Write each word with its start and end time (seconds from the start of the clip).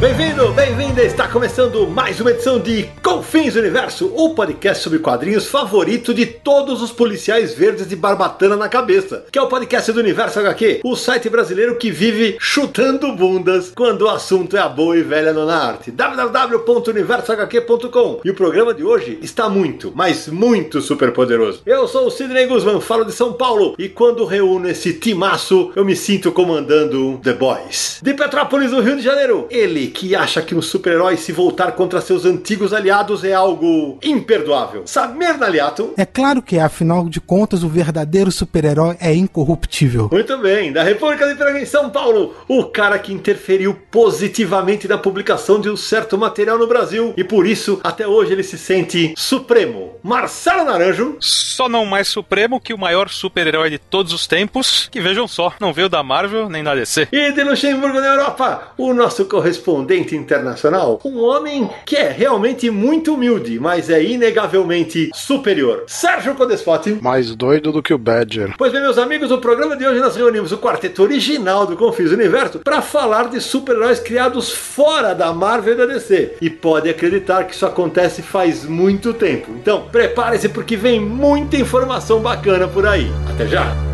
Bem-vindo, 0.00 0.50
bem-vinda! 0.52 1.02
Está 1.02 1.26
começando 1.28 1.86
mais 1.86 2.18
uma 2.22 2.30
edição 2.30 2.58
de 2.58 2.84
Confins 3.02 3.54
Universo, 3.54 4.10
o 4.16 4.34
podcast 4.34 4.82
sobre 4.82 4.98
quadrinhos 4.98 5.46
favorito 5.46 6.14
de 6.14 6.24
todos 6.24 6.80
os 6.80 6.90
policiais 6.90 7.52
verdes 7.52 7.86
de 7.86 7.94
barbatana 7.94 8.56
na 8.56 8.66
cabeça, 8.66 9.26
que 9.30 9.38
é 9.38 9.42
o 9.42 9.46
podcast 9.46 9.92
do 9.92 10.00
Universo 10.00 10.40
HQ, 10.40 10.80
o 10.82 10.96
site 10.96 11.28
brasileiro 11.28 11.76
que 11.76 11.90
vive 11.90 12.38
chutando 12.40 13.12
bundas 13.12 13.72
quando 13.76 14.06
o 14.06 14.08
assunto 14.08 14.56
é 14.56 14.60
a 14.60 14.70
boa 14.70 14.96
e 14.96 15.02
velha 15.02 15.34
nona 15.34 15.54
arte. 15.54 15.90
www.universohq.com 15.90 18.20
E 18.24 18.30
o 18.30 18.34
programa 18.34 18.72
de 18.72 18.82
hoje 18.82 19.18
está 19.20 19.50
muito, 19.50 19.92
mas 19.94 20.28
muito 20.28 20.80
super 20.80 21.12
poderoso. 21.12 21.60
Eu 21.66 21.86
sou 21.86 22.06
o 22.06 22.10
Sidney 22.10 22.46
Guzman, 22.46 22.80
falo 22.80 23.04
de 23.04 23.12
São 23.12 23.34
Paulo, 23.34 23.74
e 23.78 23.86
quando 23.86 24.24
reúno 24.24 24.66
esse 24.66 24.94
timaço, 24.94 25.72
eu 25.76 25.84
me 25.84 25.94
sinto 25.94 26.32
comandando 26.32 27.20
The 27.22 27.34
Boys. 27.34 28.00
De 28.02 28.14
Petrópolis, 28.14 28.72
no 28.72 28.80
Rio 28.80 28.96
de 28.96 29.02
Janeiro, 29.02 29.46
ele 29.50 29.89
que 29.90 30.16
acha 30.16 30.40
que 30.40 30.54
um 30.54 30.62
super-herói 30.62 31.16
se 31.16 31.32
voltar 31.32 31.72
contra 31.72 32.00
seus 32.00 32.24
antigos 32.24 32.72
aliados 32.72 33.24
é 33.24 33.32
algo 33.32 33.98
imperdoável. 34.02 34.82
Samir 34.86 35.36
Naliato. 35.36 35.92
É 35.96 36.06
claro 36.06 36.40
que 36.40 36.56
é, 36.56 36.62
afinal 36.62 37.08
de 37.08 37.20
contas, 37.20 37.62
o 37.62 37.68
verdadeiro 37.68 38.30
super-herói 38.30 38.96
é 39.00 39.14
incorruptível. 39.14 40.08
Muito 40.10 40.38
bem, 40.38 40.72
da 40.72 40.82
República 40.82 41.28
de 41.28 41.34
Piranga 41.34 41.60
em 41.60 41.66
São 41.66 41.90
Paulo, 41.90 42.34
o 42.48 42.64
cara 42.64 42.98
que 42.98 43.12
interferiu 43.12 43.76
positivamente 43.90 44.88
na 44.88 44.96
publicação 44.96 45.60
de 45.60 45.68
um 45.68 45.76
certo 45.76 46.16
material 46.16 46.58
no 46.58 46.66
Brasil 46.66 47.12
e 47.16 47.24
por 47.24 47.46
isso 47.46 47.80
até 47.82 48.06
hoje 48.06 48.32
ele 48.32 48.42
se 48.42 48.56
sente 48.56 49.12
supremo. 49.16 49.94
Marcelo 50.02 50.64
Naranjo. 50.64 51.16
Só 51.20 51.68
não 51.68 51.84
mais 51.84 52.08
supremo 52.08 52.60
que 52.60 52.72
o 52.72 52.78
maior 52.78 53.08
super-herói 53.08 53.70
de 53.70 53.78
todos 53.78 54.12
os 54.12 54.26
tempos, 54.26 54.88
que 54.90 55.00
vejam 55.00 55.26
só, 55.26 55.52
não 55.60 55.72
veio 55.72 55.88
da 55.88 56.02
Marvel 56.02 56.48
nem 56.48 56.62
da 56.62 56.74
DC. 56.74 57.08
E 57.12 57.32
de 57.32 57.42
Luxemburgo 57.42 58.00
na 58.00 58.06
Europa, 58.06 58.72
o 58.78 58.94
nosso 58.94 59.24
correspondente 59.24 59.79
correspondente 59.80 60.14
internacional, 60.14 61.00
um 61.04 61.20
homem 61.20 61.68
que 61.84 61.96
é 61.96 62.10
realmente 62.10 62.70
muito 62.70 63.14
humilde, 63.14 63.58
mas 63.58 63.88
é 63.88 64.02
inegavelmente 64.02 65.10
superior. 65.14 65.84
Sérgio 65.86 66.34
Codespotti. 66.34 66.98
Mais 67.00 67.34
doido 67.34 67.72
do 67.72 67.82
que 67.82 67.94
o 67.94 67.98
Badger. 67.98 68.54
Pois 68.56 68.72
bem, 68.72 68.82
meus 68.82 68.98
amigos, 68.98 69.30
no 69.30 69.40
programa 69.40 69.76
de 69.76 69.86
hoje 69.86 70.00
nós 70.00 70.16
reunimos 70.16 70.52
o 70.52 70.58
quarteto 70.58 71.02
original 71.02 71.66
do 71.66 71.76
Confis 71.76 72.12
Universo 72.12 72.60
para 72.60 72.82
falar 72.82 73.28
de 73.28 73.40
super-heróis 73.40 74.00
criados 74.00 74.50
fora 74.50 75.14
da 75.14 75.32
Marvel 75.32 75.74
e 75.74 75.76
da 75.76 75.86
DC. 75.86 76.36
E 76.40 76.50
pode 76.50 76.88
acreditar 76.88 77.44
que 77.44 77.54
isso 77.54 77.66
acontece 77.66 78.22
faz 78.22 78.64
muito 78.64 79.12
tempo. 79.14 79.50
Então, 79.52 79.88
prepare-se 79.90 80.48
porque 80.48 80.76
vem 80.76 81.00
muita 81.00 81.56
informação 81.56 82.20
bacana 82.20 82.68
por 82.68 82.86
aí. 82.86 83.10
Até 83.28 83.46
já! 83.46 83.89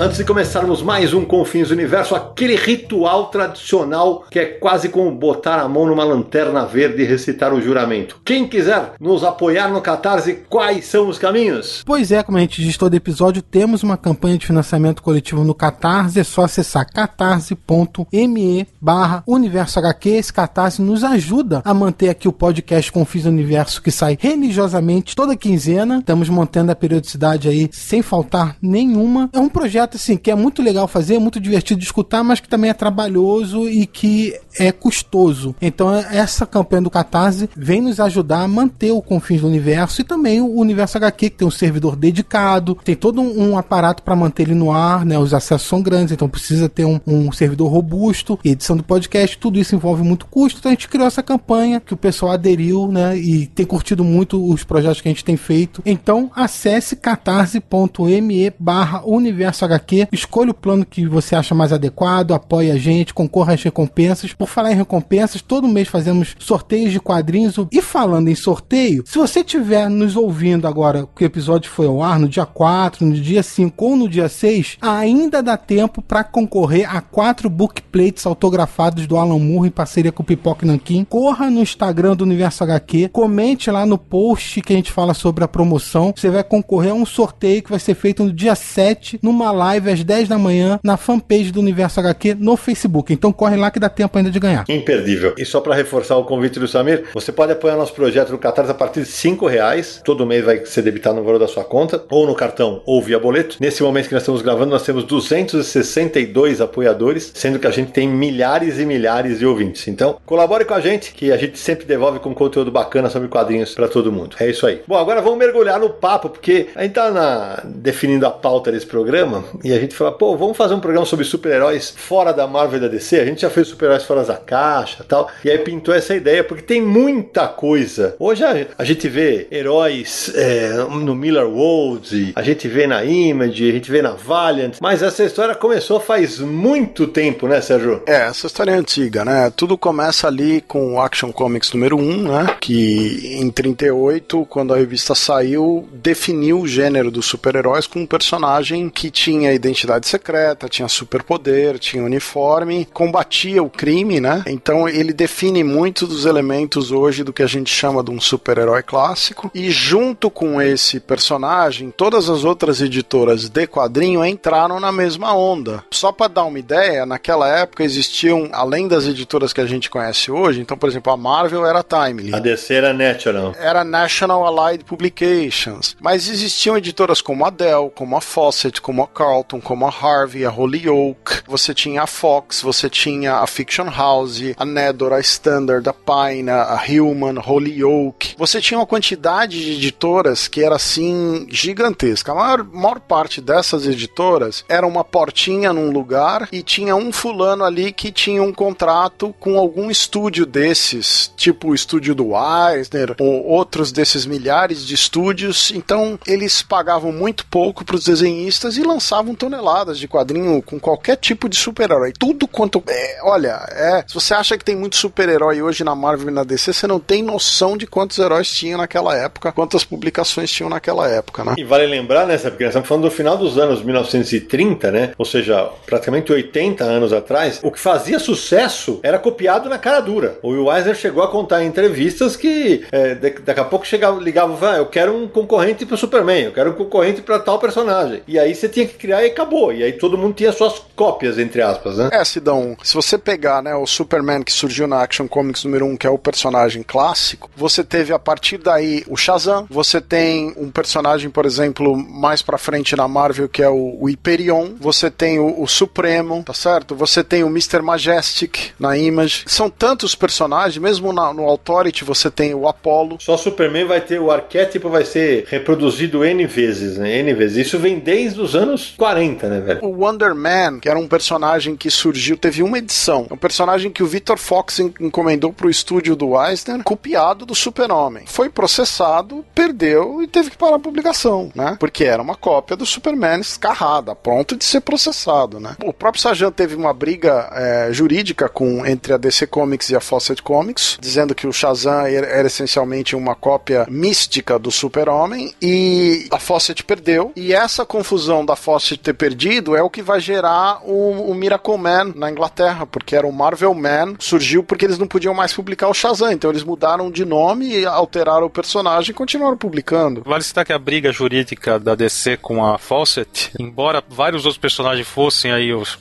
Antes 0.00 0.16
de 0.16 0.24
começarmos 0.24 0.80
mais 0.80 1.12
um 1.12 1.26
Confins 1.26 1.70
Universo, 1.70 2.14
aquele 2.14 2.56
ritual 2.56 3.26
tradicional 3.26 4.24
que 4.30 4.38
é 4.38 4.46
quase 4.46 4.88
como 4.88 5.14
botar 5.14 5.60
a 5.60 5.68
mão 5.68 5.86
numa 5.86 6.02
lanterna 6.02 6.64
verde 6.64 7.02
e 7.02 7.04
recitar 7.04 7.52
o 7.52 7.60
juramento. 7.60 8.18
Quem 8.24 8.48
quiser 8.48 8.92
nos 8.98 9.22
apoiar 9.22 9.68
no 9.68 9.82
Catarse, 9.82 10.38
quais 10.48 10.86
são 10.86 11.06
os 11.06 11.18
caminhos? 11.18 11.82
Pois 11.84 12.10
é, 12.10 12.22
como 12.22 12.38
a 12.38 12.40
gente 12.40 12.62
diz 12.62 12.78
todo 12.78 12.94
episódio, 12.94 13.42
temos 13.42 13.82
uma 13.82 13.98
campanha 13.98 14.38
de 14.38 14.46
financiamento 14.46 15.02
coletivo 15.02 15.44
no 15.44 15.54
Catarse, 15.54 16.18
é 16.18 16.24
só 16.24 16.44
acessar 16.44 16.90
catarse.me 16.90 18.66
barra 18.80 19.22
Universo 19.26 19.80
HQ. 19.80 20.08
Esse 20.08 20.32
Catarse 20.32 20.80
nos 20.80 21.04
ajuda 21.04 21.60
a 21.62 21.74
manter 21.74 22.08
aqui 22.08 22.26
o 22.26 22.32
podcast 22.32 22.90
Confins 22.90 23.26
Universo 23.26 23.82
que 23.82 23.90
sai 23.90 24.16
religiosamente 24.18 25.14
toda 25.14 25.36
quinzena. 25.36 25.98
Estamos 25.98 26.30
mantendo 26.30 26.72
a 26.72 26.74
periodicidade 26.74 27.50
aí 27.50 27.68
sem 27.70 28.00
faltar 28.00 28.56
nenhuma. 28.62 29.28
É 29.34 29.38
um 29.38 29.50
projeto 29.50 29.89
projeto 29.90 29.96
assim 29.96 30.16
que 30.16 30.30
é 30.30 30.34
muito 30.34 30.62
legal 30.62 30.86
fazer, 30.86 31.18
muito 31.18 31.40
divertido 31.40 31.80
de 31.80 31.86
escutar, 31.86 32.22
mas 32.22 32.40
que 32.40 32.48
também 32.48 32.70
é 32.70 32.74
trabalhoso 32.74 33.68
e 33.68 33.86
que 33.86 34.38
é 34.58 34.70
custoso. 34.70 35.54
Então 35.60 35.92
essa 35.94 36.46
campanha 36.46 36.82
do 36.82 36.90
Catarse 36.90 37.48
vem 37.56 37.80
nos 37.80 37.98
ajudar 37.98 38.42
a 38.42 38.48
manter 38.48 38.92
o 38.92 39.02
Confins 39.02 39.40
do 39.40 39.46
Universo 39.46 40.00
e 40.00 40.04
também 40.04 40.40
o 40.40 40.58
Universo 40.58 40.96
HQ, 40.98 41.30
que 41.30 41.36
tem 41.36 41.48
um 41.48 41.50
servidor 41.50 41.96
dedicado, 41.96 42.76
tem 42.84 42.94
todo 42.94 43.20
um, 43.20 43.50
um 43.50 43.58
aparato 43.58 44.02
para 44.02 44.16
manter 44.16 44.44
ele 44.44 44.54
no 44.54 44.72
ar, 44.72 45.04
né? 45.04 45.18
Os 45.18 45.34
acessos 45.34 45.68
são 45.68 45.82
grandes, 45.82 46.12
então 46.12 46.28
precisa 46.28 46.68
ter 46.68 46.84
um, 46.84 47.00
um 47.06 47.32
servidor 47.32 47.70
robusto, 47.70 48.38
edição 48.44 48.76
do 48.76 48.82
podcast, 48.82 49.38
tudo 49.38 49.58
isso 49.58 49.74
envolve 49.74 50.02
muito 50.02 50.26
custo. 50.26 50.58
Então 50.58 50.70
a 50.70 50.74
gente 50.74 50.88
criou 50.88 51.06
essa 51.06 51.22
campanha 51.22 51.80
que 51.80 51.94
o 51.94 51.96
pessoal 51.96 52.32
aderiu, 52.32 52.88
né? 52.88 53.16
E 53.16 53.46
tem 53.46 53.66
curtido 53.66 54.04
muito 54.04 54.52
os 54.52 54.64
projetos 54.64 55.00
que 55.00 55.08
a 55.08 55.12
gente 55.12 55.24
tem 55.24 55.36
feito. 55.36 55.82
Então 55.84 56.30
acesse 56.34 56.96
catarse.me 56.96 58.52
barra 58.58 59.02
universo 59.04 59.64
HQ 59.64 59.79
HQ. 59.80 60.08
Escolha 60.12 60.50
o 60.50 60.54
plano 60.54 60.84
que 60.84 61.06
você 61.06 61.34
acha 61.34 61.54
mais 61.54 61.72
adequado, 61.72 62.32
apoie 62.32 62.70
a 62.70 62.76
gente, 62.76 63.14
concorra 63.14 63.54
às 63.54 63.62
recompensas. 63.62 64.32
Por 64.32 64.48
falar 64.48 64.72
em 64.72 64.76
recompensas, 64.76 65.42
todo 65.42 65.68
mês 65.68 65.88
fazemos 65.88 66.36
sorteios 66.38 66.92
de 66.92 67.00
quadrinhos. 67.00 67.56
E 67.72 67.80
falando 67.80 68.28
em 68.28 68.34
sorteio, 68.34 69.02
se 69.06 69.18
você 69.18 69.40
estiver 69.40 69.88
nos 69.88 70.16
ouvindo 70.16 70.68
agora, 70.68 71.08
que 71.16 71.24
o 71.24 71.26
episódio 71.26 71.70
foi 71.70 71.86
ao 71.86 72.02
ar 72.02 72.18
no 72.18 72.28
dia 72.28 72.46
4, 72.46 73.04
no 73.04 73.14
dia 73.14 73.42
5 73.42 73.84
ou 73.84 73.96
no 73.96 74.08
dia 74.08 74.28
6, 74.28 74.78
ainda 74.80 75.42
dá 75.42 75.56
tempo 75.56 76.02
para 76.02 76.22
concorrer 76.22 76.94
a 76.94 77.00
quatro 77.00 77.48
bookplates 77.48 78.26
autografados 78.26 79.06
do 79.06 79.16
Alan 79.16 79.38
Moore 79.38 79.68
em 79.68 79.72
parceria 79.72 80.12
com 80.12 80.22
o 80.22 80.26
Pipoca 80.26 80.66
Nankin. 80.66 81.04
Corra 81.04 81.50
no 81.50 81.60
Instagram 81.60 82.14
do 82.14 82.24
Universo 82.24 82.62
HQ, 82.64 83.08
comente 83.08 83.70
lá 83.70 83.86
no 83.86 83.98
post 83.98 84.60
que 84.60 84.72
a 84.72 84.76
gente 84.76 84.92
fala 84.92 85.14
sobre 85.14 85.44
a 85.44 85.48
promoção. 85.48 86.12
Você 86.14 86.30
vai 86.30 86.44
concorrer 86.44 86.92
a 86.92 86.94
um 86.94 87.06
sorteio 87.06 87.62
que 87.62 87.70
vai 87.70 87.78
ser 87.78 87.94
feito 87.94 88.24
no 88.24 88.32
dia 88.32 88.54
7, 88.54 89.18
numa 89.22 89.52
live 89.60 89.90
às 89.90 90.02
10 90.02 90.28
da 90.28 90.38
manhã 90.38 90.80
na 90.82 90.96
fanpage 90.96 91.52
do 91.52 91.60
Universo 91.60 92.00
HQ 92.00 92.34
no 92.38 92.56
Facebook. 92.56 93.12
Então 93.12 93.30
corre 93.30 93.56
lá 93.56 93.70
que 93.70 93.78
dá 93.78 93.90
tempo 93.90 94.16
ainda 94.16 94.30
de 94.30 94.40
ganhar. 94.40 94.64
Imperdível. 94.68 95.34
E 95.36 95.44
só 95.44 95.60
para 95.60 95.74
reforçar 95.74 96.16
o 96.16 96.24
convite 96.24 96.58
do 96.58 96.66
Samir, 96.66 97.04
você 97.12 97.30
pode 97.30 97.52
apoiar 97.52 97.76
nosso 97.76 97.92
projeto 97.92 98.32
no 98.32 98.38
Catarse 98.38 98.70
a 98.70 98.74
partir 98.74 99.00
de 99.00 99.08
5 99.08 99.46
reais. 99.46 100.00
Todo 100.02 100.24
mês 100.24 100.44
vai 100.44 100.64
ser 100.64 100.82
debitado 100.82 101.16
no 101.16 101.24
valor 101.24 101.38
da 101.38 101.46
sua 101.46 101.64
conta, 101.64 102.02
ou 102.10 102.26
no 102.26 102.34
cartão, 102.34 102.82
ou 102.86 103.02
via 103.02 103.18
boleto. 103.18 103.56
Nesse 103.60 103.82
momento 103.82 104.08
que 104.08 104.14
nós 104.14 104.22
estamos 104.22 104.40
gravando, 104.40 104.70
nós 104.70 104.82
temos 104.82 105.04
262 105.04 106.60
apoiadores, 106.60 107.30
sendo 107.34 107.58
que 107.58 107.66
a 107.66 107.70
gente 107.70 107.92
tem 107.92 108.08
milhares 108.08 108.78
e 108.78 108.86
milhares 108.86 109.38
de 109.38 109.46
ouvintes. 109.46 109.86
Então, 109.88 110.16
colabore 110.24 110.64
com 110.64 110.74
a 110.74 110.80
gente, 110.80 111.12
que 111.12 111.30
a 111.30 111.36
gente 111.36 111.58
sempre 111.58 111.84
devolve 111.84 112.18
com 112.18 112.34
conteúdo 112.34 112.70
bacana 112.70 113.10
sobre 113.10 113.28
quadrinhos 113.28 113.74
para 113.74 113.88
todo 113.88 114.10
mundo. 114.10 114.36
É 114.40 114.48
isso 114.48 114.66
aí. 114.66 114.80
Bom, 114.86 114.96
agora 114.96 115.20
vamos 115.20 115.38
mergulhar 115.38 115.78
no 115.78 115.90
papo, 115.90 116.30
porque 116.30 116.68
a 116.74 116.82
gente 116.82 116.92
tá 116.92 117.10
na... 117.10 117.62
definindo 117.64 118.26
a 118.26 118.30
pauta 118.30 118.72
desse 118.72 118.86
programa 118.86 119.44
e 119.62 119.72
a 119.72 119.78
gente 119.78 119.94
fala, 119.94 120.12
pô, 120.12 120.36
vamos 120.36 120.56
fazer 120.56 120.74
um 120.74 120.80
programa 120.80 121.06
sobre 121.06 121.24
super-heróis 121.24 121.92
fora 121.96 122.32
da 122.32 122.46
Marvel 122.46 122.78
e 122.78 122.80
da 122.82 122.88
DC. 122.88 123.20
A 123.20 123.24
gente 123.24 123.42
já 123.42 123.50
fez 123.50 123.68
super-heróis 123.68 124.04
fora 124.04 124.24
da 124.24 124.36
caixa 124.36 125.04
tal. 125.06 125.30
E 125.44 125.50
aí 125.50 125.58
pintou 125.58 125.94
essa 125.94 126.14
ideia, 126.14 126.44
porque 126.44 126.62
tem 126.62 126.82
muita 126.82 127.48
coisa. 127.48 128.14
Hoje 128.18 128.44
a, 128.44 128.84
gente 128.84 129.08
vê 129.08 129.46
heróis 129.50 130.32
é, 130.34 130.72
no 130.88 131.14
Miller 131.14 131.46
World, 131.46 132.32
a 132.34 132.42
gente 132.42 132.68
vê 132.68 132.86
na 132.86 133.04
Image, 133.04 133.68
a 133.68 133.72
gente 133.72 133.90
vê 133.90 134.02
na 134.02 134.12
Valiant, 134.12 134.74
mas 134.80 135.02
essa 135.02 135.24
história 135.24 135.54
começou 135.54 136.00
faz 136.00 136.38
muito 136.38 137.06
tempo, 137.06 137.46
né, 137.46 137.60
Sérgio? 137.60 138.02
É, 138.06 138.26
essa 138.26 138.46
história 138.46 138.72
é 138.72 138.74
antiga, 138.74 139.24
né? 139.24 139.52
Tudo 139.54 139.76
começa 139.76 140.26
ali 140.26 140.60
com 140.60 140.94
o 140.94 141.00
Action 141.00 141.32
Comics 141.32 141.72
número 141.72 141.96
1, 141.96 142.22
né? 142.22 142.56
Que 142.60 143.38
em 143.40 143.50
38, 143.50 144.46
quando 144.48 144.74
a 144.74 144.76
revista 144.76 145.14
saiu, 145.14 145.88
definiu 145.92 146.60
o 146.60 146.68
gênero 146.68 147.10
dos 147.10 147.26
super-heróis 147.26 147.86
com 147.86 148.00
um 148.00 148.06
personagem 148.06 148.88
que 148.88 149.10
tinha 149.10 149.39
tinha 149.40 149.54
identidade 149.54 150.06
secreta, 150.06 150.68
tinha 150.68 150.86
superpoder, 150.86 151.78
tinha 151.78 152.04
uniforme, 152.04 152.86
combatia 152.92 153.62
o 153.62 153.70
crime, 153.70 154.20
né? 154.20 154.44
Então 154.46 154.86
ele 154.86 155.14
define 155.14 155.64
muitos 155.64 156.08
dos 156.08 156.26
elementos 156.26 156.92
hoje 156.92 157.24
do 157.24 157.32
que 157.32 157.42
a 157.42 157.46
gente 157.46 157.72
chama 157.72 158.04
de 158.04 158.10
um 158.10 158.20
super-herói 158.20 158.82
clássico. 158.82 159.50
E 159.54 159.70
junto 159.70 160.30
com 160.30 160.60
esse 160.60 161.00
personagem, 161.00 161.90
todas 161.90 162.28
as 162.28 162.44
outras 162.44 162.82
editoras 162.82 163.48
de 163.48 163.66
quadrinho 163.66 164.24
entraram 164.24 164.78
na 164.78 164.92
mesma 164.92 165.34
onda. 165.34 165.82
Só 165.90 166.12
para 166.12 166.28
dar 166.28 166.44
uma 166.44 166.58
ideia, 166.58 167.06
naquela 167.06 167.48
época 167.48 167.82
existiam, 167.82 168.50
além 168.52 168.86
das 168.86 169.06
editoras 169.06 169.54
que 169.54 169.60
a 169.60 169.66
gente 169.66 169.88
conhece 169.88 170.30
hoje, 170.30 170.60
então, 170.60 170.76
por 170.76 170.88
exemplo, 170.88 171.12
a 171.12 171.16
Marvel 171.16 171.64
era 171.64 171.82
Timely. 171.82 172.34
A 172.34 172.38
DC 172.38 172.74
era 172.74 172.92
National. 172.92 173.54
Era 173.58 173.84
National 173.84 174.44
Allied 174.44 174.84
Publications. 174.84 175.96
Mas 175.98 176.28
existiam 176.28 176.76
editoras 176.76 177.22
como 177.22 177.46
a 177.46 177.50
Dell, 177.50 177.90
como 177.94 178.16
a 178.16 178.20
Fawcett, 178.20 178.80
como 178.80 179.02
a 179.02 179.06
Carl 179.06 179.29
Charlton 179.30 179.60
como 179.60 179.86
a 179.86 179.90
Harvey, 179.90 180.44
a 180.44 180.50
Holyoke, 180.50 181.42
você 181.46 181.72
tinha 181.72 182.02
a 182.02 182.06
Fox, 182.06 182.60
você 182.62 182.90
tinha 182.90 183.36
a 183.36 183.46
Fiction 183.46 183.88
House, 183.88 184.42
a 184.56 184.64
Nedor, 184.64 185.12
a 185.12 185.20
Standard, 185.20 185.88
a 185.88 185.92
Pine, 185.92 186.50
a 186.50 186.82
Hillman, 186.86 187.38
Holyoke. 187.38 188.34
Você 188.36 188.60
tinha 188.60 188.78
uma 188.78 188.86
quantidade 188.86 189.60
de 189.60 189.72
editoras 189.74 190.48
que 190.48 190.64
era 190.64 190.74
assim 190.74 191.46
gigantesca. 191.48 192.32
A 192.32 192.34
maior, 192.34 192.64
maior 192.64 193.00
parte 193.00 193.40
dessas 193.40 193.86
editoras 193.86 194.64
era 194.68 194.86
uma 194.86 195.04
portinha 195.04 195.72
num 195.72 195.92
lugar 195.92 196.48
e 196.50 196.62
tinha 196.62 196.96
um 196.96 197.12
fulano 197.12 197.64
ali 197.64 197.92
que 197.92 198.10
tinha 198.10 198.42
um 198.42 198.52
contrato 198.52 199.32
com 199.38 199.58
algum 199.58 199.90
estúdio 199.90 200.44
desses, 200.44 201.32
tipo 201.36 201.68
o 201.68 201.74
estúdio 201.74 202.16
do 202.16 202.32
Eisner 202.34 203.14
ou 203.20 203.46
outros 203.46 203.92
desses 203.92 204.26
milhares 204.26 204.84
de 204.84 204.94
estúdios. 204.94 205.70
Então 205.70 206.18
eles 206.26 206.62
pagavam 206.62 207.12
muito 207.12 207.46
pouco 207.46 207.84
para 207.84 207.96
os 207.96 208.04
desenhistas 208.04 208.76
e 208.76 208.82
lançavam 208.82 209.19
toneladas 209.34 209.98
de 209.98 210.08
quadrinho 210.08 210.62
com 210.62 210.78
qualquer 210.78 211.16
tipo 211.16 211.48
de 211.48 211.56
super-herói. 211.56 212.12
Tudo 212.18 212.48
quanto. 212.48 212.82
É, 212.88 213.20
olha, 213.22 213.66
é, 213.70 214.04
se 214.06 214.14
você 214.14 214.34
acha 214.34 214.56
que 214.56 214.64
tem 214.64 214.76
muito 214.76 214.96
super-herói 214.96 215.62
hoje 215.62 215.84
na 215.84 215.94
Marvel 215.94 216.28
e 216.28 216.32
na 216.32 216.44
DC, 216.44 216.72
você 216.72 216.86
não 216.86 216.98
tem 216.98 217.22
noção 217.22 217.76
de 217.76 217.86
quantos 217.86 218.18
heróis 218.18 218.50
tinha 218.50 218.76
naquela 218.76 219.16
época, 219.16 219.52
quantas 219.52 219.84
publicações 219.84 220.50
tinham 220.50 220.68
naquela 220.68 221.08
época, 221.08 221.44
né? 221.44 221.54
E 221.58 221.64
vale 221.64 221.86
lembrar, 221.86 222.26
né, 222.26 222.36
porque 222.38 222.64
nós 222.64 222.70
estamos 222.70 222.88
falando 222.88 223.04
do 223.04 223.10
final 223.10 223.36
dos 223.36 223.58
anos 223.58 223.82
1930, 223.82 224.90
né? 224.90 225.12
Ou 225.18 225.24
seja, 225.24 225.68
praticamente 225.86 226.32
80 226.32 226.84
anos 226.84 227.12
atrás, 227.12 227.60
o 227.62 227.70
que 227.70 227.78
fazia 227.78 228.18
sucesso 228.18 229.00
era 229.02 229.18
copiado 229.18 229.68
na 229.68 229.78
cara 229.78 230.00
dura. 230.00 230.38
O 230.42 230.50
Will 230.50 230.72
Eisner 230.72 230.94
chegou 230.94 231.22
a 231.22 231.28
contar 231.28 231.62
em 231.62 231.66
entrevistas 231.66 232.36
que 232.36 232.84
é, 232.90 233.14
daqui 233.14 233.60
a 233.60 233.64
pouco 233.64 233.86
chegava, 233.86 234.20
ligava, 234.20 234.72
ah, 234.72 234.76
eu 234.76 234.86
quero 234.86 235.14
um 235.14 235.28
concorrente 235.28 235.84
para 235.84 235.94
o 235.94 235.98
Superman, 235.98 236.44
eu 236.44 236.52
quero 236.52 236.70
um 236.70 236.74
concorrente 236.74 237.22
para 237.22 237.38
tal 237.38 237.58
personagem. 237.58 238.22
E 238.26 238.38
aí 238.38 238.54
você 238.54 238.68
tinha 238.68 238.86
que 238.86 238.94
criar 238.94 239.09
e 239.10 239.26
acabou. 239.26 239.72
E 239.72 239.82
aí 239.82 239.92
todo 239.92 240.18
mundo 240.18 240.34
tinha 240.34 240.52
suas 240.52 240.80
cópias, 240.94 241.38
entre 241.38 241.62
aspas, 241.62 241.96
né? 241.96 242.10
É, 242.12 242.24
Sidão, 242.24 242.76
se 242.82 242.94
você 242.94 243.18
pegar 243.18 243.62
né, 243.62 243.74
o 243.74 243.86
Superman 243.86 244.42
que 244.42 244.52
surgiu 244.52 244.86
na 244.86 245.02
Action 245.02 245.26
Comics 245.26 245.64
número 245.64 245.86
1, 245.86 245.96
que 245.96 246.06
é 246.06 246.10
o 246.10 246.18
personagem 246.18 246.82
clássico, 246.82 247.50
você 247.56 247.82
teve 247.82 248.12
a 248.12 248.18
partir 248.18 248.58
daí 248.58 249.04
o 249.08 249.16
Shazam, 249.16 249.66
você 249.68 250.00
tem 250.00 250.52
um 250.56 250.70
personagem, 250.70 251.30
por 251.30 251.46
exemplo, 251.46 251.96
mais 251.96 252.42
pra 252.42 252.58
frente 252.58 252.96
na 252.96 253.08
Marvel, 253.08 253.48
que 253.48 253.62
é 253.62 253.68
o, 253.68 253.96
o 254.00 254.08
Hyperion, 254.08 254.74
você 254.78 255.10
tem 255.10 255.38
o, 255.38 255.62
o, 255.62 255.66
Supremo, 255.66 256.42
tá 256.42 256.52
certo? 256.52 256.94
Você 256.94 257.22
tem 257.24 257.44
o 257.44 257.48
Mr. 257.48 257.80
Majestic 257.80 258.72
na 258.78 258.96
Image. 258.96 259.44
São 259.46 259.70
tantos 259.70 260.14
personagens, 260.14 260.76
mesmo 260.78 261.12
na, 261.12 261.32
no 261.32 261.44
Authority 261.44 262.04
você 262.04 262.30
tem 262.30 262.54
o 262.54 262.68
Apollo. 262.68 263.18
Só 263.20 263.36
Superman 263.36 263.86
vai 263.86 264.00
ter 264.00 264.20
o 264.20 264.30
arquétipo, 264.30 264.88
vai 264.88 265.04
ser 265.04 265.46
reproduzido 265.48 266.24
N 266.24 266.46
vezes, 266.46 266.98
né? 266.98 267.18
N 267.18 267.32
vezes. 267.34 267.66
Isso 267.66 267.78
vem 267.78 267.98
desde 267.98 268.40
os 268.40 268.54
anos 268.54 268.94
40, 269.00 269.48
né, 269.48 269.60
velho? 269.60 269.82
O 269.82 270.04
Wonder 270.04 270.34
Man, 270.34 270.78
que 270.78 270.86
era 270.86 270.98
um 270.98 271.08
personagem 271.08 271.74
que 271.74 271.90
surgiu, 271.90 272.36
teve 272.36 272.62
uma 272.62 272.76
edição. 272.76 273.26
É 273.30 273.32
um 273.32 273.38
personagem 273.38 273.90
que 273.90 274.02
o 274.02 274.06
Victor 274.06 274.36
Fox 274.36 274.78
encomendou 274.78 275.54
pro 275.54 275.70
estúdio 275.70 276.14
do 276.14 276.38
Eisner, 276.38 276.82
copiado 276.84 277.46
do 277.46 277.54
Super-Homem. 277.54 278.24
Foi 278.26 278.50
processado, 278.50 279.42
perdeu 279.54 280.22
e 280.22 280.26
teve 280.26 280.50
que 280.50 280.58
parar 280.58 280.76
a 280.76 280.78
publicação, 280.78 281.50
né? 281.54 281.78
Porque 281.80 282.04
era 282.04 282.20
uma 282.20 282.34
cópia 282.34 282.76
do 282.76 282.84
Superman 282.84 283.40
escarrada, 283.40 284.14
pronto 284.14 284.54
de 284.54 284.66
ser 284.66 284.82
processado, 284.82 285.58
né? 285.58 285.76
O 285.82 285.94
próprio 285.94 286.20
Sajan 286.20 286.52
teve 286.52 286.76
uma 286.76 286.92
briga 286.92 287.48
é, 287.54 287.88
jurídica 287.90 288.50
com 288.50 288.84
entre 288.84 289.14
a 289.14 289.16
DC 289.16 289.46
Comics 289.46 289.88
e 289.88 289.96
a 289.96 290.00
Fawcett 290.00 290.42
Comics, 290.42 290.98
dizendo 291.00 291.34
que 291.34 291.46
o 291.46 291.52
Shazam 291.54 292.04
era, 292.04 292.26
era 292.26 292.46
essencialmente 292.46 293.16
uma 293.16 293.34
cópia 293.34 293.86
mística 293.88 294.58
do 294.58 294.70
Super-Homem 294.70 295.54
e 295.62 296.28
a 296.30 296.38
Fawcett 296.38 296.84
perdeu. 296.84 297.32
E 297.34 297.54
essa 297.54 297.86
confusão 297.86 298.44
da 298.44 298.54
Fawcett 298.54 298.89
ter 298.96 299.14
perdido 299.14 299.76
é 299.76 299.82
o 299.82 299.90
que 299.90 300.02
vai 300.02 300.20
gerar 300.20 300.80
o, 300.84 301.30
o 301.30 301.34
Miracle 301.34 301.78
Man 301.78 302.12
na 302.14 302.30
Inglaterra, 302.30 302.86
porque 302.86 303.16
era 303.16 303.26
o 303.26 303.32
Marvel 303.32 303.74
Man, 303.74 304.14
surgiu 304.18 304.62
porque 304.62 304.84
eles 304.84 304.98
não 304.98 305.06
podiam 305.06 305.34
mais 305.34 305.52
publicar 305.52 305.88
o 305.88 305.94
Shazam, 305.94 306.32
então 306.32 306.50
eles 306.50 306.62
mudaram 306.62 307.10
de 307.10 307.24
nome, 307.24 307.84
alteraram 307.84 308.46
o 308.46 308.50
personagem 308.50 309.10
e 309.10 309.14
continuaram 309.14 309.56
publicando. 309.56 310.22
Vale 310.24 310.42
citar 310.42 310.64
que 310.64 310.72
a 310.72 310.78
briga 310.78 311.12
jurídica 311.12 311.78
da 311.78 311.94
DC 311.94 312.36
com 312.36 312.64
a 312.64 312.78
Fawcett, 312.78 313.52
embora 313.58 314.02
vários 314.08 314.44
outros 314.44 314.60
personagens 314.60 315.06
fossem 315.06 315.52
aí 315.52 315.72
os, 315.72 315.98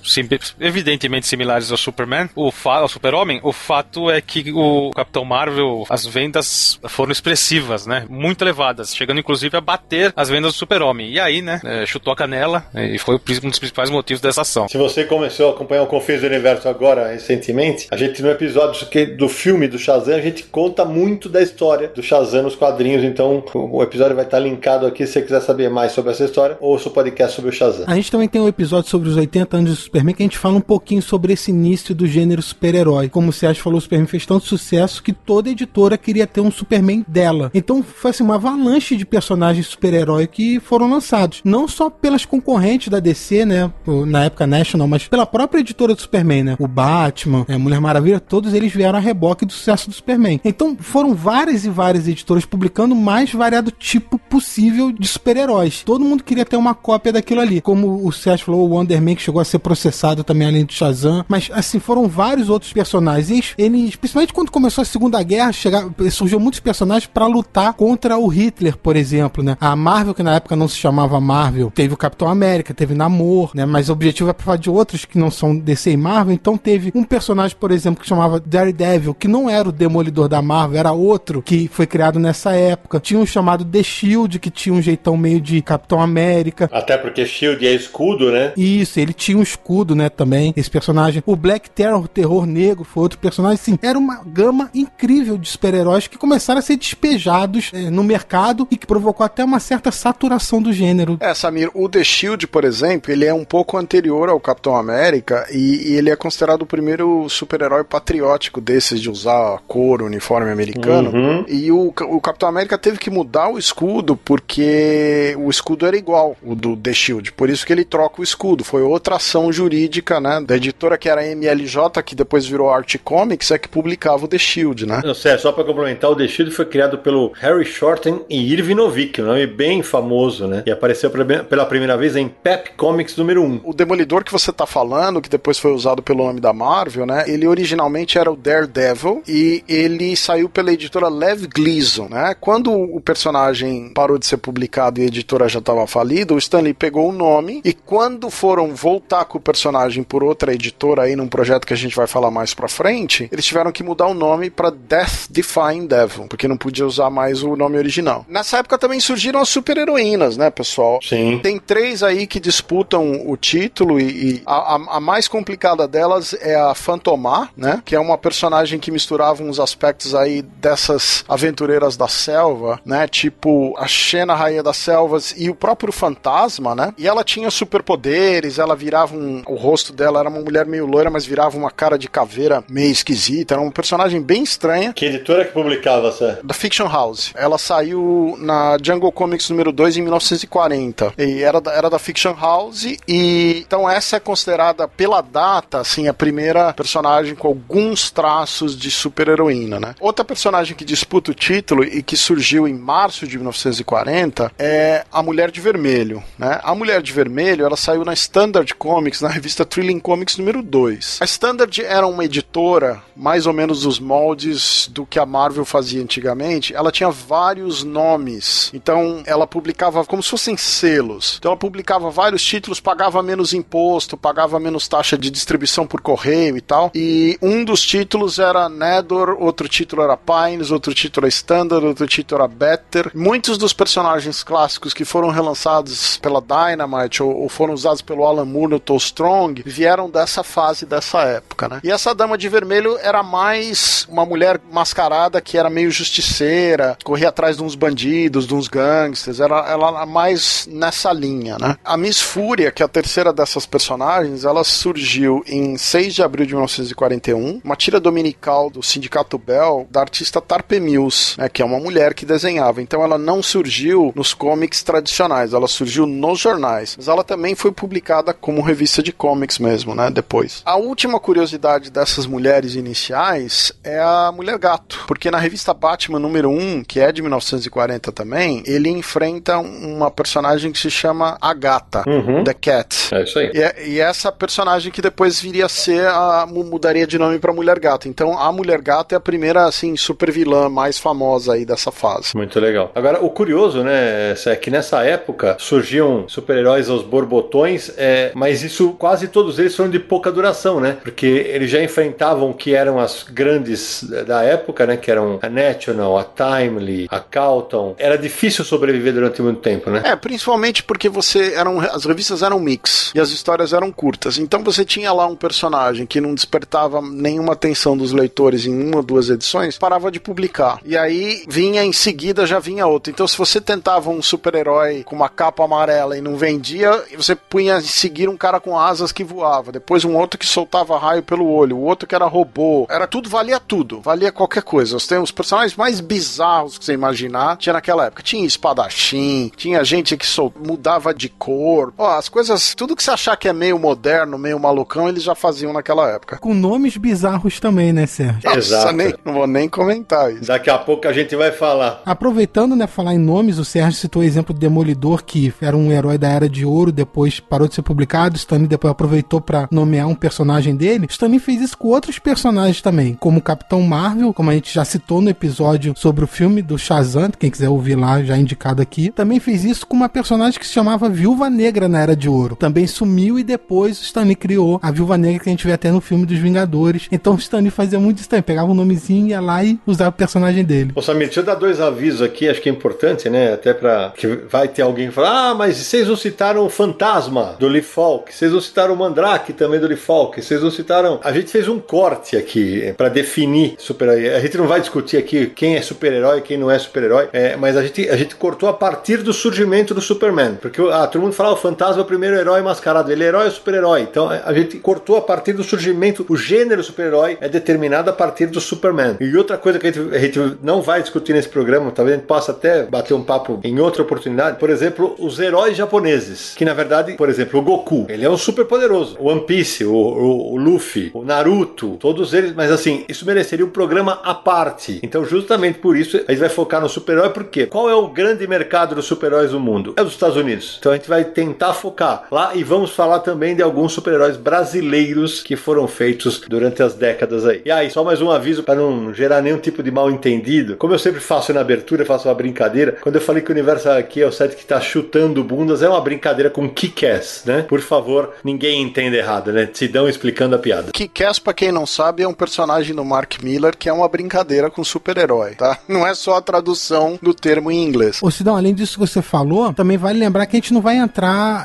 evidentemente 0.60 1.28
similares 1.28 1.72
ao 1.72 1.78
Superman, 1.78 2.30
o 2.36 2.52
ao 2.66 2.88
Super-Homem, 2.88 3.40
o 3.44 3.52
fato 3.52 4.10
é 4.10 4.22
que 4.22 4.52
o 4.52 4.92
Capitão 4.92 5.26
Marvel, 5.26 5.86
as 5.90 6.06
vendas 6.06 6.80
foram 6.88 7.12
expressivas, 7.12 7.86
né? 7.86 8.06
Muito 8.10 8.44
elevadas, 8.44 8.96
chegando 8.96 9.20
inclusive 9.20 9.56
a 9.58 9.62
bater 9.62 10.14
as 10.16 10.30
vendas 10.30 10.54
do 10.54 10.58
Super-Homem. 10.58 11.12
E 11.12 11.20
aí, 11.20 11.42
né, 11.42 11.60
é, 11.64 11.86
chutou 11.86 12.14
a 12.14 12.16
canela 12.16 12.66
e 12.86 12.98
foi 12.98 13.16
um 13.16 13.50
dos 13.50 13.60
principais 13.60 13.90
motivos 13.90 14.22
dessa 14.22 14.42
ação. 14.42 14.68
Se 14.68 14.78
você 14.78 15.04
começou 15.04 15.48
a 15.48 15.52
acompanhar 15.52 15.84
o 15.84 15.88
Confins 15.88 16.22
do 16.22 16.28
Universo 16.28 16.68
agora, 16.68 17.12
recentemente, 17.12 17.88
a 17.92 17.98
gente 17.98 18.22
no 18.22 18.30
episódio 18.30 18.88
do 19.18 19.30
filme 19.30 19.68
do 19.68 19.78
Shazam, 19.78 20.16
a 20.16 20.22
gente 20.22 20.44
conta 20.44 20.86
muito 20.86 21.30
da 21.30 21.42
história 21.42 21.88
do 21.88 22.02
Shazam 22.02 22.44
nos 22.44 22.56
quadrinhos, 22.56 23.04
então 23.04 23.44
o 23.54 23.84
episódio 23.84 24.16
vai 24.16 24.26
estar 24.26 24.40
linkado 24.40 24.86
aqui 24.86 25.06
se 25.06 25.14
você 25.14 25.22
quiser 25.22 25.42
saber 25.42 25.70
mais 25.70 25.92
sobre 25.92 26.12
essa 26.12 26.26
história, 26.26 26.58
ouça 26.60 26.90
o 26.90 26.92
podcast 26.92 27.36
sobre 27.36 27.50
o 27.52 27.54
Shazam. 27.54 27.86
A 27.88 27.96
gente 27.96 28.12
também 28.12 28.28
tem 28.28 28.42
um 28.42 28.48
episódio 28.48 28.90
sobre 28.90 29.10
os 29.10 29.18
80 29.18 29.58
anos 29.58 29.76
de 29.76 29.82
Superman 29.82 30.16
que 30.16 30.24
a 30.24 30.26
gente 30.26 30.38
fala 30.38 30.58
um 30.58 30.62
pouquinho 30.62 31.02
sobre 31.02 31.34
esse 31.34 31.52
início 31.52 31.94
do 31.94 32.08
gênero 32.08 32.42
super-herói. 32.42 33.10
Como 33.10 33.30
o 33.30 33.34
Sérgio 33.34 33.64
falou, 33.64 33.80
o 33.80 33.82
Superman 33.82 34.08
fez 34.08 34.26
tanto 34.26 34.46
sucesso 34.46 35.04
que 35.04 35.14
toda 35.14 35.50
editora 35.50 35.98
queria 35.98 36.28
ter 36.28 36.42
um 36.42 36.52
Superman 36.52 37.06
dela. 37.08 37.52
Então 37.54 37.84
foi 37.84 38.12
assim, 38.12 38.24
uma 38.24 38.36
avalanche 38.36 38.96
de 38.96 39.06
personagens 39.06 39.68
super-herói 39.68 40.28
que 40.28 40.60
foram 40.60 40.90
lançados. 40.90 41.42
Não 41.44 41.68
só 41.68 41.90
pelas 41.90 42.26
concorrentes 42.60 42.90
da 42.90 43.00
DC, 43.00 43.46
né? 43.46 43.72
Na 44.08 44.26
época 44.26 44.46
National, 44.46 44.88
mas 44.88 45.08
pela 45.08 45.26
própria 45.26 45.62
editora 45.62 45.96
do 45.96 46.02
Superman, 46.02 46.44
né? 46.44 46.56
O 46.60 46.68
Batman, 46.68 47.46
a 47.48 47.58
Mulher 47.58 47.80
Maravilha, 47.80 48.20
todos 48.20 48.54
eles 48.54 48.74
vieram 48.74 49.00
a 49.00 49.02
reboque 49.02 49.46
do 49.46 49.54
sucesso 49.54 49.90
do 49.90 49.96
Superman. 49.96 50.40
Então 50.44 50.76
foram 50.80 51.16
várias 51.16 51.66
e 51.66 51.70
várias 51.70 52.08
editoras 52.08 52.46
publicando 52.46 52.94
o 52.94 52.98
mais 52.98 53.34
variado 53.34 53.72
tipo 53.72 54.20
possível 54.20 54.92
de 54.92 55.08
super-heróis. 55.08 55.84
Todo 55.84 56.04
mundo 56.04 56.24
queria 56.24 56.46
ter 56.46 56.58
uma 56.58 56.76
cópia 56.76 57.14
daquilo 57.14 57.42
ali. 57.42 57.62
Como 57.62 58.06
o 58.06 58.12
Sérgio 58.12 58.48
falou, 58.48 58.68
o 58.68 58.74
Wonder 58.74 59.02
Man 59.02 59.16
que 59.16 59.22
chegou 59.22 59.42
a 59.42 59.46
ser 59.46 59.60
processado 59.60 60.24
também 60.24 60.48
além 60.48 60.66
do 60.66 60.74
Shazam. 60.74 61.26
Mas 61.28 61.50
assim, 61.54 61.80
foram 61.80 62.08
vários 62.08 62.50
outros 62.50 62.74
personagens. 62.74 63.54
Eles, 63.58 63.96
principalmente 63.96 64.34
quando 64.34 64.52
começou 64.52 64.82
a 64.82 64.86
Segunda 64.86 65.22
Guerra, 65.24 65.52
chegar, 65.52 65.86
surgiu 66.12 66.40
muitos 66.40 66.60
personagens 66.60 67.10
para 67.12 67.26
lutar 67.26 67.74
contra 67.74 68.18
o 68.18 68.28
Hitler, 68.28 68.76
por 68.78 68.96
exemplo, 68.96 69.44
né? 69.44 69.56
A 69.62 69.76
Marvel, 69.76 70.14
que 70.14 70.24
na 70.24 70.36
época 70.36 70.56
não 70.56 70.68
se 70.68 70.76
chamava 70.76 71.20
Marvel, 71.20 71.72
teve 71.74 71.94
o 71.94 71.98
Capitão 71.98 72.28
América, 72.28 72.49
teve 72.58 72.94
Namor, 72.94 73.52
né? 73.54 73.66
Mas 73.66 73.90
o 73.90 73.94
objetivo 73.94 74.30
é 74.30 74.34
pra 74.34 74.46
falar 74.46 74.58
de 74.58 74.70
outros 74.70 75.06
que 75.06 75.18
não 75.18 75.32
são 75.32 75.58
DC 75.58 75.92
e 75.92 75.98
Marvel. 75.98 76.34
Então 76.34 76.58
teve 76.58 76.92
um 76.96 77.04
personagem, 77.04 77.56
por 77.58 77.72
exemplo, 77.72 78.02
que 78.02 78.08
chamava 78.08 78.40
Daredevil, 78.40 79.14
que 79.14 79.28
não 79.28 79.50
era 79.50 79.70
o 79.70 79.72
Demolidor 79.72 80.28
da 80.28 80.42
Marvel, 80.42 80.80
era 80.80 80.92
outro 80.92 81.42
que 81.42 81.68
foi 81.68 81.86
criado 81.86 82.20
nessa 82.20 82.54
época. 82.54 83.00
Tinha 83.00 83.20
um 83.20 83.26
chamado 83.26 83.64
The 83.64 83.84
Shield, 83.84 84.40
que 84.40 84.50
tinha 84.50 84.74
um 84.74 84.82
jeitão 84.82 85.16
meio 85.16 85.40
de 85.40 85.62
Capitão 85.62 86.02
América. 86.02 86.70
Até 86.72 86.98
porque 86.98 87.26
Shield 87.26 87.66
é 87.66 87.74
escudo, 87.74 88.32
né? 88.32 88.54
Isso, 88.58 89.00
ele 89.00 89.14
tinha 89.14 89.38
um 89.38 89.44
escudo, 89.44 89.96
né, 89.96 90.10
também, 90.10 90.54
esse 90.56 90.70
personagem. 90.70 91.24
O 91.26 91.36
Black 91.36 91.70
Terror, 91.70 92.04
o 92.04 92.08
Terror 92.08 92.46
Negro, 92.46 92.84
foi 92.84 93.04
outro 93.04 93.20
personagem. 93.20 93.58
Sim, 93.58 93.80
era 93.82 93.98
uma 93.98 94.22
gama 94.26 94.70
incrível 94.74 95.38
de 95.38 95.48
super-heróis 95.48 96.08
que 96.08 96.18
começaram 96.18 96.60
a 96.60 96.62
ser 96.62 96.78
despejados 96.78 97.72
é, 97.74 97.90
no 97.90 98.04
mercado 98.04 98.68
e 98.72 98.78
que 98.78 98.88
provocou 98.88 99.26
até 99.26 99.44
uma 99.44 99.60
certa 99.60 99.92
saturação 99.92 100.62
do 100.62 100.72
gênero. 100.72 101.18
É, 101.20 101.34
Samir, 101.34 101.70
o 101.74 101.88
The 101.88 102.04
Shield, 102.04 102.39
por 102.48 102.64
exemplo, 102.64 103.12
ele 103.12 103.26
é 103.26 103.34
um 103.34 103.46
pouco 103.46 103.78
anterior 103.78 104.30
ao 104.30 104.40
Capitão 104.40 104.76
América 104.76 105.46
e, 105.52 105.92
e 105.92 105.96
ele 105.96 106.10
é 106.10 106.16
considerado 106.16 106.64
o 106.64 106.66
primeiro 106.66 107.28
super-herói 107.30 107.84
patriótico 107.84 108.62
desses 108.62 109.00
de 109.00 109.10
usar 109.10 109.56
a 109.56 109.60
cor, 109.60 110.02
o 110.02 110.06
uniforme 110.06 110.52
americano. 110.52 111.12
Uhum. 111.12 111.46
E 111.48 111.72
o, 111.72 111.88
o 111.88 112.22
Capitão 112.22 112.50
América 112.50 112.78
teve 112.78 112.98
que 112.98 113.10
mudar 113.10 113.50
o 113.50 113.58
escudo 113.58 114.16
porque 114.16 115.36
o 115.38 115.50
escudo 115.50 115.86
era 115.86 115.98
igual 115.98 116.36
o 116.44 116.56
do 116.56 116.76
The 116.76 116.94
Shield. 116.94 117.32
Por 117.34 117.50
isso 117.50 117.66
que 117.66 117.74
ele 117.74 117.86
troca 117.86 118.22
o 118.22 118.24
escudo. 118.24 118.64
Foi 118.64 118.82
outra 118.82 119.16
ação 119.16 119.52
jurídica, 119.52 120.20
né? 120.20 120.42
Da 120.46 120.56
editora 120.56 120.98
que 120.98 121.10
era 121.10 121.22
a 121.22 121.28
MLJ, 121.28 122.04
que 122.06 122.16
depois 122.16 122.46
virou 122.46 122.70
Art 122.70 122.96
Comics, 123.04 123.52
é 123.52 123.58
que 123.58 123.68
publicava 123.68 124.26
o 124.26 124.28
The 124.28 124.38
Shield, 124.38 124.86
né? 124.86 125.02
Não 125.04 125.14
sei, 125.14 125.38
só 125.38 125.52
para 125.52 125.64
complementar, 125.64 126.10
o 126.10 126.16
The 126.16 126.28
Shield 126.28 126.52
foi 126.54 126.66
criado 126.66 126.98
pelo 127.00 127.32
Harry 127.40 127.66
Shorten 127.66 128.22
e 128.30 128.54
Irvin 128.54 128.76
Novick, 128.76 129.22
um 129.22 129.26
nome 129.26 129.48
bem 129.48 129.82
famoso, 129.82 130.48
né? 130.48 130.64
E 130.66 130.72
apareceu 130.72 131.10
pela 131.10 131.66
primeira 131.66 131.98
vez 131.98 132.16
em 132.16 132.29
Pep 132.30 132.72
Comics 132.78 133.18
número 133.18 133.44
1. 133.44 133.62
O 133.64 133.74
Demolidor 133.74 134.24
que 134.24 134.32
você 134.32 134.52
tá 134.52 134.66
falando, 134.66 135.22
que 135.22 135.30
depois 135.30 135.58
foi 135.58 135.72
usado 135.72 136.02
pelo 136.02 136.26
nome 136.26 136.40
da 136.40 136.54
Marvel, 136.54 137.06
né? 137.06 137.26
Ele 137.28 137.48
originalmente 137.48 138.18
era 138.18 138.32
o 138.32 138.36
Daredevil 138.36 139.24
e 139.28 139.64
ele 139.68 140.16
saiu 140.16 140.50
pela 140.50 140.72
editora 140.72 141.08
Lev 141.08 141.46
Gleason, 141.48 142.08
né? 142.10 142.36
Quando 142.40 142.72
o 142.72 143.00
personagem 143.02 143.90
parou 143.94 144.18
de 144.18 144.26
ser 144.26 144.38
publicado 144.38 145.00
e 145.00 145.04
a 145.04 145.08
editora 145.08 145.50
já 145.50 145.60
estava 145.60 145.86
falida, 145.88 146.34
o 146.34 146.38
Stanley 146.38 146.74
pegou 146.74 147.10
o 147.10 147.14
nome 147.14 147.62
e 147.64 147.74
quando 147.74 148.30
foram 148.30 148.74
voltar 148.76 149.26
com 149.26 149.38
o 149.38 149.42
personagem 149.42 150.04
por 150.04 150.24
outra 150.24 150.54
editora 150.54 151.04
aí 151.04 151.16
num 151.16 151.28
projeto 151.28 151.66
que 151.66 151.74
a 151.74 151.78
gente 151.78 151.96
vai 151.96 152.08
falar 152.08 152.32
mais 152.32 152.54
pra 152.54 152.68
frente, 152.68 153.28
eles 153.32 153.46
tiveram 153.46 153.72
que 153.72 153.84
mudar 153.84 154.08
o 154.08 154.14
nome 154.14 154.50
para 154.50 154.70
Death 154.70 155.28
Defying 155.30 155.88
Devil, 155.88 156.28
porque 156.28 156.48
não 156.48 156.58
podia 156.58 156.86
usar 156.86 157.10
mais 157.10 157.44
o 157.44 157.56
nome 157.56 157.78
original. 157.78 158.26
Nessa 158.28 158.58
época 158.58 158.78
também 158.78 159.00
surgiram 159.00 159.40
as 159.40 159.50
super-heroínas, 159.50 160.38
né, 160.38 160.50
pessoal? 160.50 161.00
Sim. 161.02 161.40
Tem 161.42 161.58
três 161.58 162.04
aí 162.04 162.19
aí 162.20 162.28
que 162.28 162.40
disputam 162.40 163.24
o 163.26 163.36
título 163.38 164.00
e, 164.00 164.04
e 164.36 164.42
a, 164.46 164.76
a, 164.76 165.00
mais 165.00 165.28
complicada 165.28 165.88
delas 165.88 166.34
é 166.40 166.56
a 166.56 166.76
Fantomar, 166.76 167.50
né? 167.56 167.82
Que 167.86 167.96
é 167.96 168.00
uma 168.00 168.18
personagem 168.18 168.80
que 168.80 168.92
misturava 168.92 169.42
uns 169.42 169.60
aspectos 169.60 170.14
aí 170.14 170.42
dessas 170.42 171.24
aventureiras 171.28 171.96
da 171.96 172.08
selva, 172.08 172.80
né? 172.86 173.08
Tipo 173.08 173.74
a 173.78 173.88
Xena, 173.88 174.36
Rainha 174.36 174.62
das 174.62 174.78
Selvas 174.78 175.34
e 175.38 175.50
o 175.50 175.56
próprio 175.56 175.92
Fantasma, 175.92 176.76
né? 176.76 176.94
E 176.98 177.08
ela 177.08 177.24
tinha 177.24 177.50
superpoderes, 177.50 178.60
ela 178.60 178.76
virava 178.76 179.16
um... 179.16 179.42
O 179.48 179.56
rosto 179.56 179.94
dela 179.94 180.20
era 180.20 180.30
uma 180.30 180.42
mulher 180.42 180.66
meio 180.66 180.86
loira, 180.86 181.10
mas 181.10 181.26
virava 181.26 181.58
uma 181.58 181.72
cara 181.72 181.98
de 181.98 182.10
caveira 182.10 182.64
meio 182.70 182.92
esquisita. 182.92 183.54
Era 183.54 183.62
um 183.62 183.72
personagem 183.72 184.22
bem 184.22 184.44
estranha. 184.44 184.94
Que 184.94 185.06
editora 185.06 185.46
que 185.46 185.54
publicava 185.54 186.10
essa? 186.10 186.40
Da 186.44 186.54
Fiction 186.54 186.88
House. 186.88 187.32
Ela 187.36 187.58
saiu 187.58 188.36
na 188.40 188.78
Jungle 188.82 189.12
Comics 189.12 189.50
número 189.50 189.72
2 189.72 189.98
em 189.98 190.02
1940. 190.02 191.14
E 191.18 191.42
era 191.42 191.62
da, 191.62 191.74
era 191.74 191.90
da 191.90 192.00
Fiction 192.10 192.34
House 192.34 192.98
e 193.08 193.64
então 193.66 193.88
essa 193.88 194.16
é 194.16 194.20
considerada 194.20 194.88
pela 194.88 195.22
data 195.22 195.80
assim 195.80 196.08
a 196.08 196.14
primeira 196.14 196.74
personagem 196.74 197.36
com 197.36 197.48
alguns 197.48 198.10
traços 198.10 198.76
de 198.76 198.90
super-heroína, 198.90 199.80
né? 199.80 199.96
Outra 200.00 200.26
personagem 200.26 200.76
que 200.76 200.84
disputa 200.84 201.30
o 201.30 201.36
título 201.36 201.84
e 201.84 202.02
que 202.02 202.18
surgiu 202.18 202.68
em 202.68 202.74
março 202.74 203.28
de 203.28 203.38
1940 203.38 204.52
é 204.58 205.06
a 205.12 205.22
Mulher 205.22 205.52
de 205.52 205.62
Vermelho, 205.62 206.24
né? 206.38 206.60
A 206.64 206.74
Mulher 206.74 207.04
de 207.04 207.14
Vermelho, 207.14 207.64
ela 207.64 207.78
saiu 207.78 208.04
na 208.04 208.14
Standard 208.14 208.74
Comics, 208.74 209.22
na 209.22 209.30
revista 209.30 209.64
Thrilling 209.64 210.00
Comics 210.00 210.38
número 210.38 210.64
2. 210.64 211.20
A 211.22 211.26
Standard 211.26 211.84
era 211.84 212.08
uma 212.08 212.26
editora 212.26 213.04
mais 213.16 213.46
ou 213.46 213.54
menos 213.54 213.82
dos 213.82 214.00
moldes 214.00 214.90
do 214.92 215.06
que 215.06 215.20
a 215.20 215.26
Marvel 215.26 215.66
fazia 215.66 216.02
antigamente. 216.02 216.74
Ela 216.74 216.92
tinha 216.92 217.12
vários 217.12 217.84
nomes. 217.84 218.72
Então, 218.74 219.22
ela 219.26 219.46
publicava 219.46 220.06
como 220.06 220.24
se 220.24 220.30
fossem 220.30 220.56
selos. 220.56 221.36
Então, 221.38 221.52
ela 221.52 221.60
publicava 221.60 221.99
vários 222.10 222.44
títulos, 222.44 222.80
pagava 222.80 223.22
menos 223.22 223.54
imposto, 223.54 224.16
pagava 224.16 224.60
menos 224.60 224.88
taxa 224.88 225.18
de 225.18 225.30
distribuição 225.30 225.86
por 225.86 226.02
correio 226.02 226.58
e 226.58 226.62
tal. 226.62 226.92
E 226.96 227.38
um 227.42 227.64
dos 227.64 227.82
títulos 227.82 228.40
era 228.40 228.70
Nedor, 228.70 229.38
outro 229.40 229.68
título 229.68 230.02
era 230.02 230.18
Pines, 230.18 230.72
outro 230.72 230.94
título 230.94 231.26
era 231.26 231.30
Standard, 231.30 231.86
outro 231.86 232.08
título 232.08 232.42
era 232.42 232.48
Better. 232.48 233.12
Muitos 233.14 233.58
dos 233.58 233.74
personagens 233.74 234.44
clássicos 234.44 234.94
que 234.94 235.04
foram 235.04 235.30
relançados 235.30 236.18
pela 236.18 236.42
Dynamite 236.42 237.24
ou, 237.24 237.36
ou 237.36 237.50
foram 237.50 237.74
usados 237.74 238.02
pelo 238.02 238.26
Alan 238.26 238.46
Moore 238.46 238.72
no 238.72 238.80
Too 238.80 238.98
Strong 238.98 239.64
vieram 239.66 240.10
dessa 240.10 240.44
fase, 240.44 240.86
dessa 240.86 241.22
época, 241.24 241.68
né? 241.68 241.80
E 241.84 241.92
essa 241.92 242.14
Dama 242.14 242.38
de 242.38 242.48
Vermelho 242.48 242.98
era 243.02 243.24
mais 243.24 244.06
uma 244.10 244.26
mulher 244.26 244.60
mascarada 244.72 245.42
que 245.42 245.58
era 245.58 245.70
meio 245.70 245.92
justiceira, 245.92 246.98
corria 247.04 247.30
atrás 247.30 247.58
de 247.58 247.64
uns 247.64 247.76
bandidos, 247.76 248.48
de 248.48 248.54
uns 248.54 248.68
gangsters, 248.68 249.40
era 249.40 249.68
ela 249.70 250.06
mais 250.06 250.68
nessa 250.72 251.12
linha, 251.12 251.58
né? 251.60 251.78
A 251.90 251.98
Miss 251.98 252.22
Fúria, 252.22 252.72
que 252.72 252.84
é 252.84 252.86
a 252.86 252.88
terceira 252.88 253.34
dessas 253.34 253.66
personagens, 253.66 254.46
ela 254.46 254.64
surgiu 254.64 255.44
em 255.48 255.76
6 255.76 256.14
de 256.14 256.22
abril 256.22 256.46
de 256.46 256.54
1941, 256.54 257.62
uma 257.64 257.76
tira 257.76 258.00
dominical 258.00 258.70
do 258.70 258.84
Sindicato 258.84 259.40
Bell 259.40 259.88
da 259.90 260.02
artista 260.02 260.40
Tarpe 260.40 260.80
Mills, 260.80 261.34
né, 261.36 261.50
que 261.50 261.64
é 261.64 261.66
uma 261.66 261.80
mulher 261.80 262.14
que 262.14 262.28
desenhava. 262.28 262.80
Então 262.80 263.04
ela 263.04 263.18
não 263.18 263.42
surgiu 263.42 264.14
nos 264.16 264.36
comics 264.36 264.84
tradicionais, 264.84 265.52
ela 265.52 265.68
surgiu 265.68 266.06
nos 266.06 266.40
jornais, 266.40 266.94
mas 266.96 267.08
ela 267.08 267.24
também 267.24 267.56
foi 267.56 267.72
publicada 267.72 268.36
como 268.36 268.62
revista 268.62 269.02
de 269.02 269.12
comics 269.12 269.58
mesmo, 269.58 269.96
né, 269.96 270.12
depois. 270.12 270.62
A 270.66 270.76
última 270.76 271.20
curiosidade 271.20 271.90
dessas 271.90 272.28
mulheres 272.28 272.76
iniciais 272.76 273.74
é 273.84 274.00
a 274.00 274.32
Mulher 274.32 274.60
Gato, 274.60 275.06
porque 275.08 275.32
na 275.32 275.40
revista 275.40 275.74
Batman 275.74 276.20
número 276.20 276.52
1, 276.52 276.84
que 276.84 277.00
é 277.00 277.12
de 277.12 277.24
1940 277.24 278.12
também, 278.12 278.62
ele 278.68 278.90
enfrenta 278.92 279.58
uma 279.58 280.12
personagem 280.12 280.72
que 280.72 280.78
se 280.78 280.92
chama 280.92 281.36
a 281.42 281.52
Gata, 281.70 282.04
uhum. 282.08 282.44
The 282.44 282.54
Cat. 282.56 283.14
É 283.14 283.22
isso 283.22 283.38
aí. 283.38 283.52
E, 283.54 283.62
é, 283.62 283.88
e, 283.88 284.00
essa 284.00 284.32
personagem 284.32 284.92
que 284.92 285.04
depois 285.04 285.40
viria 285.40 285.68
a 285.68 285.70
ser 285.70 286.08
a 286.08 286.48
mudaria 286.48 287.06
de 287.06 287.20
nome 287.20 287.38
para 287.38 287.54
Mulher 287.54 287.80
Gato. 287.80 288.08
Então 288.08 288.36
a 288.40 288.52
Mulher 288.52 288.82
Gato 288.82 289.14
é 289.14 289.16
a 289.16 289.20
primeira 289.20 289.66
assim 289.66 289.96
super 289.96 290.32
vilã 290.32 290.68
mais 290.68 290.98
famosa 290.98 291.54
aí 291.54 291.66
dessa 291.66 291.92
fase. 291.92 292.36
Muito 292.36 292.60
legal. 292.60 292.92
Agora 292.96 293.24
o 293.24 293.30
curioso, 293.30 293.84
né, 293.84 294.34
é 294.48 294.56
que 294.56 294.72
nessa 294.72 295.04
época 295.04 295.58
surgiam 295.60 296.28
super-heróis 296.28 296.90
aos 296.90 297.04
borbotões, 297.04 297.92
é, 297.98 298.32
mas 298.34 298.64
isso 298.64 298.96
quase 298.98 299.28
todos 299.28 299.60
eles 299.60 299.76
foram 299.76 299.92
de 299.92 300.00
pouca 300.00 300.32
duração, 300.32 300.80
né? 300.80 300.98
Porque 301.04 301.28
eles 301.28 301.70
já 301.70 301.84
enfrentavam 301.84 302.50
o 302.50 302.54
que 302.54 302.74
eram 302.74 303.00
as 303.00 303.24
grandes 303.30 304.04
da 304.26 304.42
época, 304.44 304.88
né? 304.88 304.98
Que 304.98 305.12
eram 305.12 305.38
a 305.42 305.50
National, 305.50 306.18
a 306.18 306.24
Timely, 306.24 307.08
a 307.12 307.20
Calton. 307.20 307.96
Era 308.00 308.18
difícil 308.18 308.66
sobreviver 308.66 309.14
durante 309.14 309.40
muito 309.42 309.60
tempo, 309.60 309.92
né? 309.92 310.02
É, 310.04 310.16
principalmente 310.16 310.82
porque 310.84 311.08
você 311.08 311.59
eram 311.60 311.80
as 311.80 312.06
revistas 312.06 312.42
eram 312.42 312.60
mix 312.60 313.12
e 313.14 313.20
as 313.20 313.30
histórias 313.30 313.74
eram 313.74 313.92
curtas. 313.92 314.38
Então 314.38 314.64
você 314.64 314.86
tinha 314.86 315.12
lá 315.12 315.26
um 315.28 315.36
personagem 315.36 316.06
que 316.06 316.22
não 316.22 316.34
despertava 316.34 317.02
nenhuma 317.02 317.54
atenção 317.54 317.98
dos 317.98 318.12
leitores 318.12 318.66
em 318.66 318.84
uma 318.88 318.98
ou 318.98 319.04
duas 319.04 319.30
edições, 319.30 319.78
parava 319.78 320.12
de 320.12 320.20
publicar. 320.20 320.80
E 320.86 320.98
aí 320.98 321.44
vinha 321.48 321.84
em 321.84 321.94
seguida 321.94 322.46
já 322.46 322.60
vinha 322.60 322.88
outro. 322.88 323.12
Então 323.12 323.28
se 323.28 323.38
você 323.38 323.60
tentava 323.60 324.10
um 324.10 324.22
super-herói 324.22 325.04
com 325.04 325.16
uma 325.16 325.30
capa 325.30 325.64
amarela 325.64 326.18
e 326.18 326.22
não 326.22 326.36
vendia, 326.36 327.04
você 327.16 327.36
punha 327.36 327.78
em 327.78 327.82
seguir 327.82 328.30
um 328.30 328.38
cara 328.38 328.60
com 328.60 328.78
asas 328.78 329.12
que 329.12 329.24
voava, 329.24 329.72
depois 329.72 330.06
um 330.06 330.16
outro 330.16 330.40
que 330.40 330.46
soltava 330.46 330.98
raio 330.98 331.24
pelo 331.24 331.50
olho, 331.50 331.78
o 331.78 331.84
outro 331.84 332.08
que 332.08 332.16
era 332.16 332.26
robô. 332.26 332.88
Era 332.90 333.08
tudo 333.08 333.30
valia 333.30 333.60
tudo, 333.60 334.02
valia 334.02 334.32
qualquer 334.32 334.64
coisa. 334.64 334.98
Você 335.00 335.10
tem 335.10 335.20
os 335.20 335.32
personagens 335.32 335.76
mais 335.76 336.00
bizarros 336.00 336.78
que 336.78 336.86
você 336.86 336.94
imaginar, 336.94 337.58
tinha 337.58 337.74
naquela 337.74 338.06
época. 338.06 338.24
Tinha 338.24 338.46
espadachim, 338.46 339.52
tinha 339.56 339.84
gente 339.84 340.16
que 340.18 340.26
sol... 340.26 340.54
mudava 340.58 341.14
de 341.14 341.30
cor. 341.30 341.49
Ó, 341.98 342.18
as 342.18 342.30
coisas, 342.30 342.74
tudo 342.76 342.96
que 342.96 343.04
você 343.04 343.12
achar 343.12 343.36
que 343.36 343.48
é 343.48 343.54
meio 343.54 343.80
moderno, 343.80 344.38
meio 344.38 344.60
malucão, 344.60 345.08
eles 345.08 345.24
já 345.24 345.36
faziam 345.36 345.74
naquela 345.74 346.10
época. 346.10 346.38
Com 346.38 346.54
nomes 346.54 346.98
bizarros 346.98 347.60
também, 347.60 347.92
né, 347.92 348.06
Sérgio? 348.06 348.50
Exato. 348.52 348.94
Nem, 348.94 349.14
não 349.24 349.34
vou 349.34 349.48
nem 349.48 349.68
comentar 349.68 350.32
isso. 350.32 350.46
Daqui 350.46 350.70
a 350.70 350.78
pouco 350.78 351.08
a 351.08 351.14
gente 351.14 351.36
vai 351.36 351.52
falar. 351.52 352.02
Aproveitando, 352.06 352.76
né, 352.76 352.88
falar 352.88 353.14
em 353.14 353.18
nomes, 353.18 353.58
o 353.58 353.66
Sérgio 353.66 354.00
citou 354.00 354.22
o 354.22 354.26
exemplo 354.26 354.54
do 354.54 354.60
Demolidor, 354.60 355.24
que 355.24 355.54
era 355.62 355.76
um 355.76 355.92
herói 355.92 356.18
da 356.18 356.30
Era 356.30 356.50
de 356.50 356.66
Ouro, 356.66 356.92
depois 356.92 357.40
parou 357.40 357.68
de 357.68 357.76
ser 357.76 357.82
publicado, 357.82 358.36
Stanley 358.36 358.68
depois 358.68 358.92
aproveitou 358.92 359.42
para 359.42 359.68
nomear 359.72 360.08
um 360.08 360.16
personagem 360.16 360.76
dele. 360.76 361.08
Stanley 361.10 361.40
fez 361.40 361.62
isso 361.62 361.78
com 361.78 361.90
outros 361.90 362.20
personagens 362.20 362.82
também, 362.82 363.14
como 363.14 363.40
o 363.40 363.42
Capitão 363.42 363.82
Marvel, 363.82 364.34
como 364.34 364.50
a 364.50 364.54
gente 364.54 364.74
já 364.74 364.84
citou 364.84 365.22
no 365.22 365.30
episódio 365.30 365.94
sobre 365.96 366.24
o 366.24 366.28
filme 366.28 366.62
do 366.62 366.78
Shazam, 366.78 367.32
quem 367.38 367.50
quiser 367.50 367.70
ouvir 367.70 367.96
lá, 367.96 368.24
já 368.24 368.38
indicado 368.38 368.82
aqui. 368.82 369.12
Também 369.12 369.40
fez 369.40 369.64
isso 369.64 369.86
com 369.86 369.96
uma 369.96 370.10
personagem 370.10 370.60
que 370.60 370.66
se 370.66 370.74
chamava 370.74 371.10
Viúva 371.10 371.39
Negra 371.48 371.88
na 371.88 372.02
Era 372.02 372.16
de 372.16 372.28
Ouro. 372.28 372.56
Também 372.56 372.88
sumiu 372.88 373.38
e 373.38 373.44
depois 373.44 374.00
o 374.00 374.04
Stanley 374.04 374.36
criou 374.36 374.80
a 374.82 374.90
Viúva 374.90 375.16
Negra 375.16 375.44
que 375.44 375.50
a 375.50 375.52
gente 375.52 375.68
vê 375.68 375.74
até 375.74 375.92
no 375.92 376.02
filme 376.02 376.26
dos 376.26 376.40
Vingadores. 376.40 377.08
Então 377.12 377.36
o 377.36 377.38
Stanley 377.38 377.70
fazia 377.70 378.00
muito 378.00 378.18
isso 378.18 378.30
também, 378.30 378.42
pegava 378.42 378.72
um 378.72 378.74
nomezinho, 378.74 379.28
ia 379.28 379.40
lá 379.40 379.64
e 379.64 379.80
usava 379.86 380.10
o 380.10 380.14
personagem 380.14 380.64
dele. 380.64 380.92
Ô 380.96 381.02
Samir, 381.04 381.28
deixa 381.28 381.42
eu 381.42 381.44
dar 381.44 381.54
dois 381.54 381.80
avisos 381.80 382.24
aqui, 382.24 382.50
acho 382.50 382.60
que 382.62 382.70
é 382.70 382.72
importante, 382.72 383.30
né? 383.30 383.54
Até 383.54 383.74
pra 383.74 384.12
que 384.16 384.28
vai 384.50 384.68
ter 384.68 384.82
alguém 384.82 385.10
que 385.10 385.14
fala, 385.14 385.52
ah, 385.52 385.56
mas 385.56 385.78
vocês 385.78 386.08
não 386.08 386.16
citaram 386.16 386.66
o 386.66 386.70
Fantasma 386.70 387.56
do 387.60 387.68
Lee 387.68 387.82
Falk, 387.82 388.34
vocês 388.34 388.52
não 388.52 388.62
citaram 388.62 388.96
o 388.96 388.98
Mandrake 388.98 389.54
também 389.54 389.80
do 389.80 389.86
Lee 389.86 389.98
Falk, 389.98 390.42
vocês 390.42 390.64
não 390.64 390.72
citaram... 390.72 391.20
A 391.24 391.32
gente 391.32 391.52
fez 391.52 391.68
um 391.68 391.80
corte 391.80 392.36
aqui 392.36 392.94
para 392.98 393.10
definir 393.10 393.76
super-herói. 393.78 394.36
A 394.36 394.40
gente 394.40 394.58
não 394.58 394.68
vai 394.68 394.80
discutir 394.80 395.18
aqui 395.18 395.48
quem 395.48 395.76
é 395.76 395.82
super-herói, 395.82 396.42
quem 396.42 396.58
não 396.58 396.72
é 396.72 396.80
super-herói, 396.80 397.30
é, 397.34 397.56
mas 397.56 397.78
a 397.78 397.84
gente, 397.84 398.10
a 398.10 398.16
gente 398.16 398.36
cortou 398.36 398.70
a 398.70 398.74
partir 398.74 399.18
do 399.18 399.34
surgimento 399.34 399.94
do 399.94 400.02
Superman. 400.02 400.56
Porque 400.62 400.82
ah, 400.92 401.08
todo 401.08 401.29
mundo 401.30 401.36
fala, 401.36 401.50
ah, 401.50 401.54
o 401.54 401.58
fantasma 401.58 402.02
é 402.02 402.04
o 402.04 402.08
primeiro 402.08 402.36
herói 402.36 402.62
mascarado. 402.62 403.12
Ele 403.12 403.24
é 403.24 403.28
herói 403.28 403.46
ou 403.46 403.52
super-herói? 403.52 404.02
Então 404.02 404.30
a 404.30 404.54
gente 404.54 404.78
cortou 404.78 405.18
a 405.18 405.22
partir 405.22 405.54
do 405.54 405.64
surgimento. 405.64 406.26
O 406.30 406.36
gênero 406.36 406.84
super-herói 406.84 407.38
é 407.40 407.48
determinado 407.48 408.10
a 408.10 408.14
partir 408.14 408.48
do 408.48 408.60
Superman. 408.60 409.18
E 409.20 409.36
outra 409.38 409.58
coisa 409.58 409.80
que 409.80 409.88
a 409.88 409.92
gente, 409.92 410.16
a 410.16 410.20
gente 410.20 410.58
não 410.62 410.82
vai 410.82 411.02
discutir 411.02 411.34
nesse 411.34 411.50
programa, 411.50 411.92
talvez 411.92 412.16
a 412.16 412.20
gente 412.20 412.28
possa 412.28 412.52
até 412.52 412.84
bater 412.84 413.14
um 413.14 413.24
papo 413.24 413.60
em 413.64 413.80
outra 413.80 414.02
oportunidade. 414.02 414.58
Por 414.58 414.70
exemplo, 414.70 415.16
os 415.20 415.40
heróis 415.40 415.78
japoneses. 415.78 416.54
Que 416.56 416.66
na 416.66 416.74
verdade, 416.74 417.14
por 417.14 417.30
exemplo, 417.30 417.60
o 417.60 417.64
Goku, 417.64 418.06
ele 418.10 418.26
é 418.26 418.30
um 418.30 418.38
super 418.38 418.66
poderoso. 418.66 419.18
O 419.20 419.30
One 419.30 419.42
Piece, 419.42 419.86
o, 419.86 419.94
o, 419.94 420.54
o 420.54 420.58
Luffy, 420.58 421.12
o 421.14 421.24
Naruto, 421.24 421.98
todos 422.00 422.34
eles. 422.34 422.54
Mas 422.54 422.72
assim, 422.72 423.06
isso 423.08 423.26
mereceria 423.26 423.66
um 423.66 423.70
programa 423.70 424.20
à 424.24 424.34
parte. 424.34 425.00
Então, 425.04 425.24
justamente 425.26 425.80
por 425.80 425.96
isso, 425.96 426.18
a 426.28 426.32
gente 426.32 426.40
vai 426.40 426.50
focar 426.50 426.82
no 426.82 426.90
super-herói. 426.90 427.30
Por 427.30 427.46
quê? 427.46 427.66
Qual 427.66 427.90
é 427.90 427.96
o 427.96 428.08
grande 428.08 428.48
mercado 428.48 428.96
dos 428.96 429.06
super-heróis 429.06 429.52
do 429.52 429.60
mundo? 429.60 429.94
É 429.98 430.04
dos 430.04 430.14
Estados 430.14 430.38
Unidos. 430.38 430.78
Então 430.80 430.92
a 430.92 430.96
gente 430.96 431.10
vai 431.10 431.19
tentar 431.26 431.74
focar 431.74 432.28
lá 432.32 432.56
e 432.56 432.64
vamos 432.64 432.92
falar 432.92 433.20
também 433.20 433.56
de 433.56 433.62
alguns 433.62 433.94
super-heróis 433.94 434.38
brasileiros 434.38 435.42
que 435.42 435.56
foram 435.56 435.88
feitos 435.88 436.42
durante 436.48 436.82
as 436.82 436.94
décadas 436.94 437.46
aí. 437.46 437.62
E 437.66 437.72
aí, 437.72 437.90
só 437.90 438.04
mais 438.04 438.22
um 438.22 438.32
aviso 438.32 438.64
para 438.64 438.76
não 438.76 439.14
gerar 439.14 439.42
nenhum 439.42 439.58
tipo 439.58 439.84
de 439.84 439.92
mal 439.92 440.10
entendido. 440.10 440.76
Como 440.78 440.94
eu 440.94 441.00
sempre 441.00 441.20
faço 441.20 441.54
na 441.54 441.62
abertura, 441.62 442.06
faço 442.06 442.28
uma 442.28 442.36
brincadeira. 442.36 442.98
Quando 443.02 443.16
eu 443.16 443.22
falei 443.22 443.42
que 443.42 443.50
o 443.50 443.54
universo 443.54 443.90
aqui 443.90 444.22
é 444.22 444.28
o 444.28 444.32
set 444.32 444.56
que 444.56 444.66
tá 444.66 444.80
chutando 444.80 445.44
bundas, 445.44 445.82
é 445.82 445.90
uma 445.90 446.02
brincadeira 446.02 446.50
com 446.50 446.70
Kick-Ass, 446.70 447.44
né? 447.46 447.64
Por 447.64 447.82
favor, 447.82 448.34
ninguém 448.44 448.82
entenda 448.82 449.18
errado, 449.18 449.52
né? 449.52 449.70
Sidão 449.74 450.08
explicando 450.08 450.56
a 450.56 450.60
piada. 450.60 450.92
Kick-Ass, 450.92 451.40
pra 451.40 451.54
quem 451.54 451.72
não 451.72 451.86
sabe, 451.86 452.24
é 452.24 452.28
um 452.28 452.34
personagem 452.34 452.96
do 452.96 453.04
Mark 453.04 453.42
Miller 453.44 453.76
que 453.78 453.90
é 453.90 453.94
uma 453.94 454.08
brincadeira 454.08 454.70
com 454.70 454.84
super-herói, 454.84 455.56
tá? 455.56 455.78
Não 455.88 456.06
é 456.06 456.14
só 456.14 456.36
a 456.36 456.42
tradução 456.42 457.18
do 457.22 457.34
termo 457.34 457.72
em 457.72 457.84
inglês. 457.84 458.20
Ô 458.22 458.30
Sidão, 458.30 458.56
além 458.56 458.74
disso 458.74 458.94
que 458.94 459.00
você 459.00 459.22
falou, 459.22 459.74
também 459.74 459.98
vale 459.98 460.20
lembrar 460.20 460.46
que 460.46 460.56
a 460.56 460.60
gente 460.60 460.74
não 460.74 460.82
vai 460.82 460.98
entrar 460.98 461.09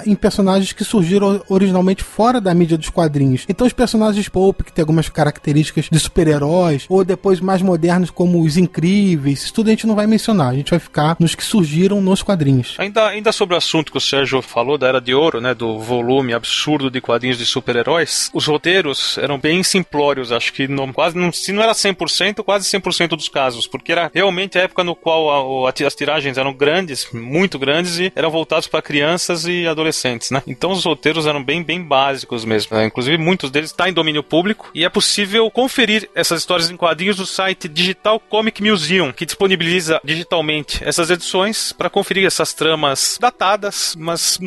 em 0.07 0.15
personagens 0.15 0.73
que 0.73 0.85
surgiram 0.85 1.43
originalmente 1.49 2.03
fora 2.03 2.41
da 2.41 2.55
mídia 2.55 2.79
dos 2.79 2.89
quadrinhos. 2.89 3.45
Então 3.49 3.67
os 3.67 3.73
personagens 3.73 4.29
pulp, 4.29 4.63
que 4.63 4.73
tem 4.73 4.83
algumas 4.83 5.09
características 5.09 5.89
de 5.91 5.99
super-heróis, 5.99 6.87
ou 6.89 7.05
depois 7.05 7.41
mais 7.41 7.63
modernos 7.63 8.11
como 8.11 8.43
os 8.43 8.57
incríveis, 8.57 9.45
isso 9.45 9.55
tudo 9.55 9.69
a 9.69 9.71
gente 9.71 9.87
não 9.87 9.95
vai 9.95 10.07
mencionar, 10.07 10.51
a 10.51 10.55
gente 10.55 10.71
vai 10.71 10.79
ficar 10.79 11.17
nos 11.19 11.35
que 11.35 11.45
surgiram 11.45 12.01
nos 12.01 12.23
quadrinhos. 12.23 12.77
Ainda, 12.79 13.09
ainda 13.09 13.33
sobre 13.33 13.55
o 13.55 13.59
assunto 13.59 13.93
que 13.93 13.99
o 13.99 14.01
Sérgio 14.01 14.41
falou 14.43 14.79
da 14.79 14.89
Era 14.89 15.01
de 15.01 15.15
Ouro, 15.15 15.41
né, 15.41 15.55
do 15.55 15.79
volume 15.79 16.33
absurdo 16.33 16.91
de 16.91 17.01
quadrinhos 17.01 17.39
de 17.39 17.47
super-heróis, 17.47 18.31
os 18.33 18.47
roteiros 18.47 19.19
eram 19.19 19.39
bem 19.39 19.63
simplórios, 19.63 20.33
acho 20.33 20.53
que 20.53 20.69
não, 20.69 20.93
quase 20.93 21.17
não, 21.17 21.33
se 21.33 21.53
não 21.53 21.63
era 21.63 21.73
100%, 21.73 22.43
quase 22.43 22.69
100% 22.71 23.09
dos 23.09 23.29
casos, 23.29 23.67
porque 23.67 23.93
era 23.93 24.11
realmente 24.13 24.59
a 24.59 24.63
época 24.63 24.85
no 24.85 24.95
qual 24.95 25.65
a, 25.65 25.69
a, 25.69 25.87
as 25.87 25.95
tiragens 25.95 26.39
eram 26.39 26.53
grandes, 26.53 27.09
muito 27.13 27.59
grandes 27.59 27.99
e 27.99 28.13
eram 28.15 28.31
voltados 28.31 28.69
para 28.69 28.83
crianças 28.83 29.34
e 29.47 29.67
adolescentes, 29.67 30.31
né? 30.31 30.43
Então 30.47 30.71
os 30.71 30.85
roteiros 30.85 31.27
eram 31.27 31.43
bem 31.43 31.63
bem 31.63 31.83
básicos 31.83 32.45
mesmo, 32.45 32.77
né? 32.77 32.85
Inclusive 32.87 33.19
muitos 33.19 33.51
deles 33.51 33.71
estão 33.71 33.87
tá 33.87 33.91
em 33.91 33.93
domínio 33.93 34.23
público 34.23 34.71
e 34.75 34.85
é 34.85 34.89
possível 34.89 35.51
conferir 35.51 36.09
essas 36.15 36.41
histórias 36.41 36.71
em 36.71 36.77
quadrinhos 36.77 37.19
no 37.19 37.27
site 37.27 37.69
Digital 37.69 38.21
Comic 38.21 38.63
Museum, 38.63 39.13
que 39.13 39.27
disponibiliza 39.27 40.01
digitalmente 40.05 40.83
essas 40.85 41.11
edições 41.11 41.73
para 41.73 41.91
conferir 41.91 42.27
essas 42.27 42.53
tramas 42.53 43.19
datadas, 43.21 43.95
mas 43.99 44.39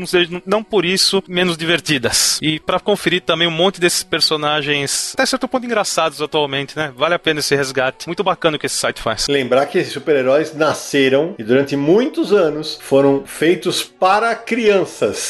não 0.46 0.64
por 0.64 0.86
isso 0.86 1.24
menos 1.28 1.58
divertidas. 1.58 2.40
E 2.42 2.60
para 2.60 2.80
conferir 2.80 3.22
também 3.22 3.48
um 3.48 3.52
monte 3.52 3.80
desses 3.80 4.04
personagens 4.04 5.14
até 5.14 5.26
certo 5.26 5.48
ponto 5.48 5.66
engraçados 5.66 6.22
atualmente, 6.22 6.78
né? 6.78 6.94
Vale 6.96 7.16
a 7.16 7.20
pena 7.20 7.40
esse 7.40 7.56
resgate. 7.56 8.08
Muito 8.08 8.24
bacana 8.24 8.58
o 8.58 8.60
que 8.60 8.66
esse 8.66 8.76
site 8.76 9.02
faz. 9.02 9.28
Lembrar 9.28 9.66
que 9.66 9.78
esses 9.78 9.94
super-heróis 9.94 10.54
nasceram 10.54 11.36
e 11.38 11.44
durante 11.44 11.76
muitos 11.76 12.32
anos 12.32 12.78
foram 12.82 13.24
feitos 13.26 13.84
para 13.84 14.36
crianças. 14.36 14.67